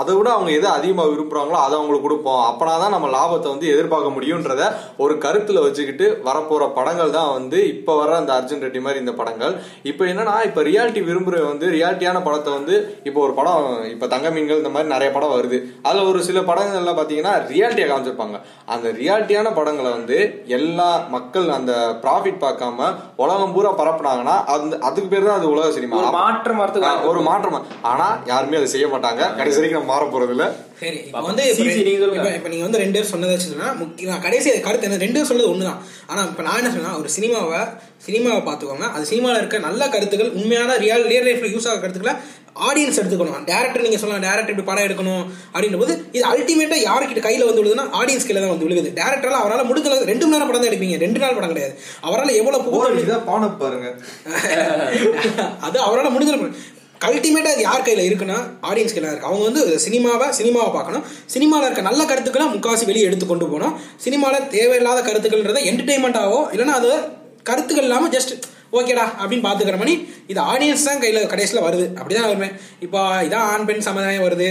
அதை 0.00 0.12
விட 0.16 0.28
அவங்க 0.36 0.50
எதை 0.58 0.70
அதிகமா 0.78 1.04
விரும்புறாங்களோ 1.10 1.58
அதை 1.64 1.74
அவங்களுக்கு 1.78 2.06
கொடுப்போம். 2.06 2.42
அப்பனாதான் 2.48 2.94
நம்ம 2.94 3.08
லாபத்தை 3.16 3.48
வந்து 3.52 3.66
எதிர்பார்க்க 3.74 4.16
முடியும்ன்றத 4.16 4.64
ஒரு 5.04 5.14
கருத்துல 5.24 5.62
வச்சுக்கிட்டு 5.64 6.08
வரப்போற 6.28 6.64
படங்கள் 6.78 7.14
தான் 7.18 7.32
வந்து 7.38 7.58
இப்ப 7.74 7.96
வர 8.00 8.10
அந்த 8.20 8.32
அர்ஜுன் 8.38 8.64
ரெட்டி 8.66 8.80
மாதிரி 8.84 9.02
இந்த 9.04 9.14
படங்கள். 9.20 9.54
இப்ப 9.90 10.04
என்னன்னா 10.12 10.34
இப்ப 10.48 10.62
ரியாலிட்டி 10.70 11.02
விரும்புற 11.08 11.44
வந்து 11.52 11.68
ரியாலிட்டியான 11.76 12.22
படத்தை 12.28 12.52
வந்து 12.58 12.76
இப்போ 13.10 13.20
ஒரு 13.26 13.34
படம் 13.40 13.65
இப்ப 13.94 14.08
தங்க 14.14 14.30
மீன்கள் 14.34 14.60
இந்த 14.62 14.72
மாதிரி 14.74 14.92
நிறைய 14.94 15.10
படம் 15.16 15.34
வருது. 15.36 15.58
அதுல 15.88 16.04
ஒரு 16.10 16.20
சில 16.28 16.42
படங்கள் 16.50 16.80
எல்லாம் 16.82 16.98
பாத்தீங்கன்னா 17.00 17.34
ரியாலிட்டியா 17.52 17.88
காமிச்சிருப்பாங்க. 17.90 18.38
அந்த 18.74 18.86
ரியாலிட்டியான 19.00 19.52
படங்களை 19.58 19.92
வந்து 19.98 20.18
எல்லா 20.58 20.90
மக்கள் 21.16 21.48
அந்த 21.58 21.72
ப்ராஃபிட் 22.04 22.42
பார்க்காம 22.46 22.92
உலகம் 23.24 23.54
பூரா 23.56 23.72
பரப்புனாங்கன்னா 23.82 24.36
அந்த 24.56 24.78
அதுக்கு 24.90 25.10
பேர் 25.14 25.28
தான் 25.30 25.38
அது 25.40 25.52
உலக 25.54 25.70
சினிமா. 25.78 26.00
ஒரு 26.02 26.12
மாற்றம் 26.20 26.62
ஒரு 27.10 27.22
மாற்றம் 27.30 27.58
ஆனா 27.92 28.08
யாருமே 28.32 28.60
அதை 28.60 28.70
செய்ய 28.76 28.86
மாட்டாங்க. 28.94 29.22
கடைசி 29.40 29.58
வரைக்கும் 29.58 29.80
நம்ம 29.80 29.92
மாற 29.94 30.04
போறது 30.14 30.34
இல்ல 30.36 30.46
சரி 30.80 30.98
இப்போ 31.08 31.20
வந்து 31.26 31.44
இப்போ 31.50 31.64
CG 31.66 31.82
நீங்க 31.86 32.00
சொல்லுங்க. 32.00 32.22
இப்போ 32.22 32.32
இப்போ 32.38 32.50
நீங்க 32.52 32.64
வந்து 32.66 32.80
ரெண்டு 32.82 32.96
பேர் 32.96 33.10
சொன்னதை 33.12 33.34
வச்சுன்னா 33.34 33.68
முக்கிய 33.82 34.10
நான் 34.12 34.24
கடைசி 34.26 34.48
கருத்து 34.66 34.86
என்ன 34.88 34.98
ரெண்டு 35.04 35.18
பேர் 35.18 35.30
சொன்னது 35.30 35.52
ஒண்ணுதான். 35.52 35.78
ஆனா 36.10 36.20
இப்போ 36.30 36.42
நான் 36.48 36.58
என்ன 36.60 36.72
சொன்னா 36.74 36.90
ஒரு 37.02 37.10
சினிமாவை 37.16 37.60
சினிமாவை 38.06 38.40
பார்த்துக்கோங்க. 38.48 38.88
அது 38.96 39.04
சினிமாவில் 39.10 39.40
இருக்க 39.42 39.58
நல்ல 39.68 39.82
கருத்துக்கள் 39.94 40.34
உண்மையான 40.40 40.76
ரியல் 40.84 41.06
ரியல் 41.12 41.26
லைஃப்ல 41.28 41.48
யூஸ் 41.54 41.68
ஆகிற 41.70 41.80
கருத்துக்களை 41.84 42.14
ஆடியன்ஸ் 42.68 42.98
எடுத்துக்கணும். 43.00 43.40
டேரக்டர் 43.50 43.84
நீங்க 43.86 43.98
சொல்லலாம் 44.02 44.24
டேரக்டர் 44.26 44.52
இப்படி 44.54 44.68
படம் 44.68 44.86
எடுக்கணும் 44.86 45.24
அப்படின்ற 45.54 45.80
போது 45.82 45.94
இது 46.16 46.24
அல்டிமேட்டா 46.32 46.78
யாருக்கிட்ட 46.88 47.22
கையில 47.26 47.48
வந்து 47.48 47.62
விழுதுன்னா 47.62 47.86
ஆடியன்ஸ் 48.00 48.26
கையில 48.28 48.42
தான் 48.44 48.54
வந்து 48.54 48.66
விழுகுது. 48.66 48.92
டேரக்டரால 49.00 49.40
அவரால் 49.42 49.68
முடிஞ்ச 49.70 49.92
ரெண்டு 50.12 50.24
மணி 50.24 50.34
நேரம் 50.36 50.48
படம் 50.50 50.62
தான் 50.62 50.70
எடுப்பீங்க. 50.70 50.98
ரெண்டு 51.04 51.20
நாள் 51.24 51.36
படம் 51.40 51.52
கிடையாது. 51.52 51.74
அவரால் 52.08 52.38
எவ்வளவு 52.40 52.64
புகுத்தல் 52.68 53.28
பான 53.28 53.50
பாருங்க 53.62 53.90
அது 55.68 55.78
அவரால் 55.88 56.14
முடிஞ்ச 56.16 56.32
அல்டிமேட்டா 57.06 57.50
அது 57.54 57.62
யார் 57.66 57.84
கையில 57.86 58.04
இருக்குன்னா 58.08 58.36
ஆடியன்ஸ் 58.68 58.94
கையில 58.94 59.10
இருக்கு. 59.10 59.28
அவங்க 59.30 59.44
வந்து 59.48 59.62
சினிமாவை 59.86 60.26
சினிமாவை 60.38 60.70
பார்க்கணும். 60.76 61.04
சினிமாவில் 61.34 61.66
இருக்க 61.68 61.82
நல்ல 61.88 62.02
கருத்துக்களை 62.10 62.46
முக்காசி 62.54 62.84
வெளியே 62.90 63.08
எடுத்து 63.08 63.26
கொண்டு 63.26 63.46
போகணும். 63.52 63.74
சினிமாவில் 64.04 64.48
தேவையில்லாத 64.54 65.00
கருத்துக்கள்ன்றதை 65.08 65.62
என்டர்டைன்மெண்ட்டாவோ 65.70 66.40
இல்லைன்னா 66.54 66.76
அது 66.80 66.92
கருத்துக்கள் 67.50 67.86
இல்லாமல் 67.88 68.14
ஜஸ்ட் 68.16 68.32
ஓகேடா 68.78 69.04
அப்படின்னு 69.20 69.46
பார்த்துக்கிற 69.46 69.78
மாதிரி 69.82 69.94
இது 70.32 70.40
ஆடியன்ஸ் 70.52 70.88
தான் 70.88 71.02
கையில் 71.02 71.30
கடைசியில் 71.32 71.66
வருது. 71.66 71.86
அப்படிதான் 71.98 72.30
வருமே 72.30 72.48
இப்போ 72.86 73.00
இதான் 73.28 73.48
ஆண் 73.52 73.66
பெண் 73.68 73.86
சமுதாயம் 73.88 74.26
வருது. 74.28 74.48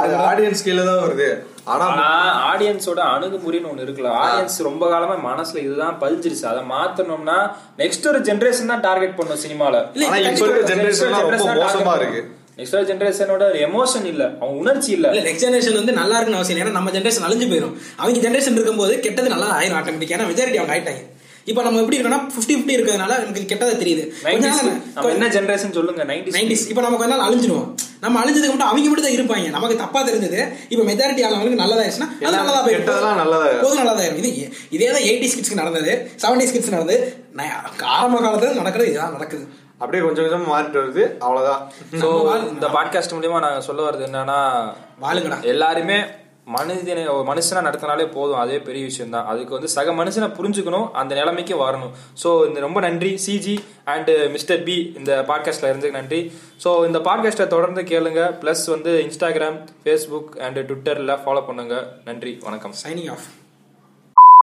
அது 0.00 0.14
ஆடியன்ஸ் 0.30 0.64
கீழே 0.64 0.82
தான் 0.88 1.02
வருது. 1.04 1.28
ஆனா 1.72 2.06
ஆடியன்ஸோட 2.50 3.00
அணுகுமுறைன்னு 3.14 3.70
ஒண்ணு 3.70 3.84
இருக்குல்ல. 3.86 4.10
ஆடியன்ஸ் 4.24 4.56
ரொம்ப 4.68 4.84
காலமா 4.92 5.14
மனசுல 5.28 5.62
இதுதான் 5.66 5.96
பதிஞ்சிருச்சு 6.02 6.46
அதை 6.52 6.62
மாத்தணும்னா 6.72 7.38
நெக்ஸ்ட் 7.82 8.08
ஒரு 8.12 8.20
ஜெனரேஷன் 8.28 8.72
தான் 8.72 8.84
டார்கெட் 8.88 9.16
பண்ணும் 9.20 9.42
சினிமால 9.44 9.74
இப்ப 10.04 10.46
இருக்க 10.46 10.70
ஜெனரேஷன் 10.72 11.14
ரொம்ப 11.26 11.46
மோசமா 11.62 11.94
இருக்கு. 12.00 12.20
நெக்ஸ்ட் 12.58 12.88
ஜென்ரேஷனோட 12.90 13.44
எமோஷன் 13.66 14.06
இல்ல. 14.12 14.22
அவங்க 14.40 14.54
உணர்ச்சி 14.62 14.90
இல்ல. 14.96 15.06
இல்ல 15.14 15.22
நெக்ஸ்ட் 15.28 15.44
ஜெனரேஷன் 15.46 15.78
வந்து 15.80 15.92
நல்லா 16.00 16.16
இருக்குன்னு 16.16 16.40
அவசியம் 16.40 16.56
இல்லை. 16.56 16.64
ஏன்னா 16.66 16.78
நம்ம 16.78 16.92
ஜெனரேஷன் 16.96 17.26
அழிஞ்சு 17.28 17.46
போயிடும் 17.52 17.74
அவங்க 18.00 18.24
ஜெனரேஷன் 18.26 18.56
இருக்கும்போது 18.58 18.94
கெட்டது 19.06 19.34
நல்லா 19.34 19.48
ஆயிரும் 19.58 19.78
ஆட்டோமேட்டிக் 19.80 20.14
ஏன்னா 20.16 20.28
மெஜாரிட்டி 20.32 20.60
அவங்க 20.62 20.74
ஆயிட்டாங்க 20.76 21.04
இப்போ 21.50 21.60
நம்ம 21.66 21.80
எப்படி 21.82 21.96
இருக்கோம்னா 21.98 22.20
ஃபிஃப்டி 22.32 22.54
ஃபிஃப்டி 22.56 22.74
இருக்கிறதுனால 22.76 23.12
எனக்கு 23.24 23.50
கெட்டதா 23.50 23.74
தெரியுது. 23.82 24.02
கொஞ்ச 24.24 24.46
90s 24.46 24.64
நாள் 24.68 24.80
நம்ம 24.96 25.12
என்ன 25.16 25.28
ஜெனரேஷன் 25.36 25.76
சொல்லுங்க? 25.76 26.04
Ninety 26.10 26.34
nineties. 26.38 26.64
இப்போ 26.72 26.82
நம்ம 26.86 26.98
கொஞ்ச 27.02 27.12
நாள் 27.14 27.26
அழிஞ்சிடுவோம். 27.28 27.68
நம்ம 28.04 28.16
அழிஞ்சதுக்கு 28.22 28.54
மட்டும் 28.54 28.70
அவங்க 28.70 28.88
மட்டும் 28.90 29.06
தான் 29.06 29.16
இருப்பாங்க. 29.18 29.46
நமக்கு 29.56 29.76
தப்பா 29.84 30.00
தெரிஞ்சது. 30.08 30.40
இப்போ 30.72 30.82
மெஜாரிட்டி 30.90 31.22
ஆனவங்களுக்கு 31.28 31.62
நல்லதா 31.62 31.82
ஆயிடுச்சுன்னா 31.84 32.10
அது 32.26 32.34
நல்லதா 32.40 32.60
போயிடும். 32.66 33.16
நல்லதா. 33.22 33.46
போதும் 33.62 33.80
நல்லதா 33.82 34.02
ஆயிரும் 34.02 34.20
இது 34.22 34.30
இதே 34.76 34.90
தான் 34.96 35.06
எயிட்டி 35.08 35.28
கிட்ஸ்க்கு 35.36 35.62
நடந்தது. 35.62 35.94
செவன்டி 36.24 36.50
கிட்ஸ் 36.52 36.76
நடந்தது. 36.76 37.00
நான் 37.38 37.54
ஆரம்ப 37.96 38.20
காலத்துல 38.26 38.60
நடக்கிறது 38.62 38.90
இதுதான் 38.92 39.16
நடக்குது. 39.18 39.46
அப்படியே 39.82 40.02
கொஞ்சம் 40.04 40.24
கொஞ்சமா 40.24 40.48
மாறிட்டு 40.52 40.80
வருது. 40.82 41.02
அவ்வளவுதான். 41.24 41.60
ஸோ 42.00 42.08
இந்த 42.54 42.68
பாட்காஸ்ட் 42.76 43.14
மூலியமா 43.16 43.42
நாங்க 43.44 43.60
சொல்ல 43.66 43.82
வர்றது 43.88 44.06
என்னன்னா 44.08 44.38
வாழுங்கடா. 45.04 45.38
எல்லாருமே 45.54 45.98
மனிதனை 46.56 47.02
ஒரு 47.14 47.24
நடத்தினாலே 47.68 48.06
போதும். 48.16 48.38
அதே 48.42 48.58
பெரிய 48.68 48.84
விஷயம் 48.90 49.14
தான் 49.14 49.26
அதுக்கு 49.32 49.56
வந்து 49.56 49.68
சக 49.76 49.92
மனுஷனை 49.92 50.28
புரிஞ்சுக்கணும். 50.38 50.86
அந்த 51.00 51.12
நிலைமைக்கு 51.14 51.56
வரணும். 51.64 51.92
ஸோ 52.22 52.30
இந்த 52.48 52.60
ரொம்ப 52.66 52.80
நன்றி 52.80 53.10
சிஜி 53.26 53.56
அண்டு 53.94 54.14
மிஸ்டர் 54.36 54.62
பி 54.68 54.76
இந்த 55.00 55.12
பாட்காஸ்ட்டில் 55.30 55.70
இருந்து 55.70 55.90
நன்றி. 55.98 56.20
ஸோ 56.64 56.70
இந்த 56.86 57.00
பாட்காஸ்ட்டை 57.08 57.48
தொடர்ந்து 57.56 57.82
கேளுங்க. 57.92 58.22
ப்ளஸ் 58.44 58.64
வந்து 58.74 58.94
இன்ஸ்டாகிராம் 59.08 59.58
ஃபேஸ்புக் 59.84 60.32
அண்டு 60.48 60.66
ட்விட்டரில் 60.70 61.20
ஃபாலோ 61.24 61.44
பண்ணுங்க. 61.50 61.76
நன்றி 62.04 62.34
வணக்கம். 62.46 62.76
Signing 62.84 63.10
off 63.16 63.28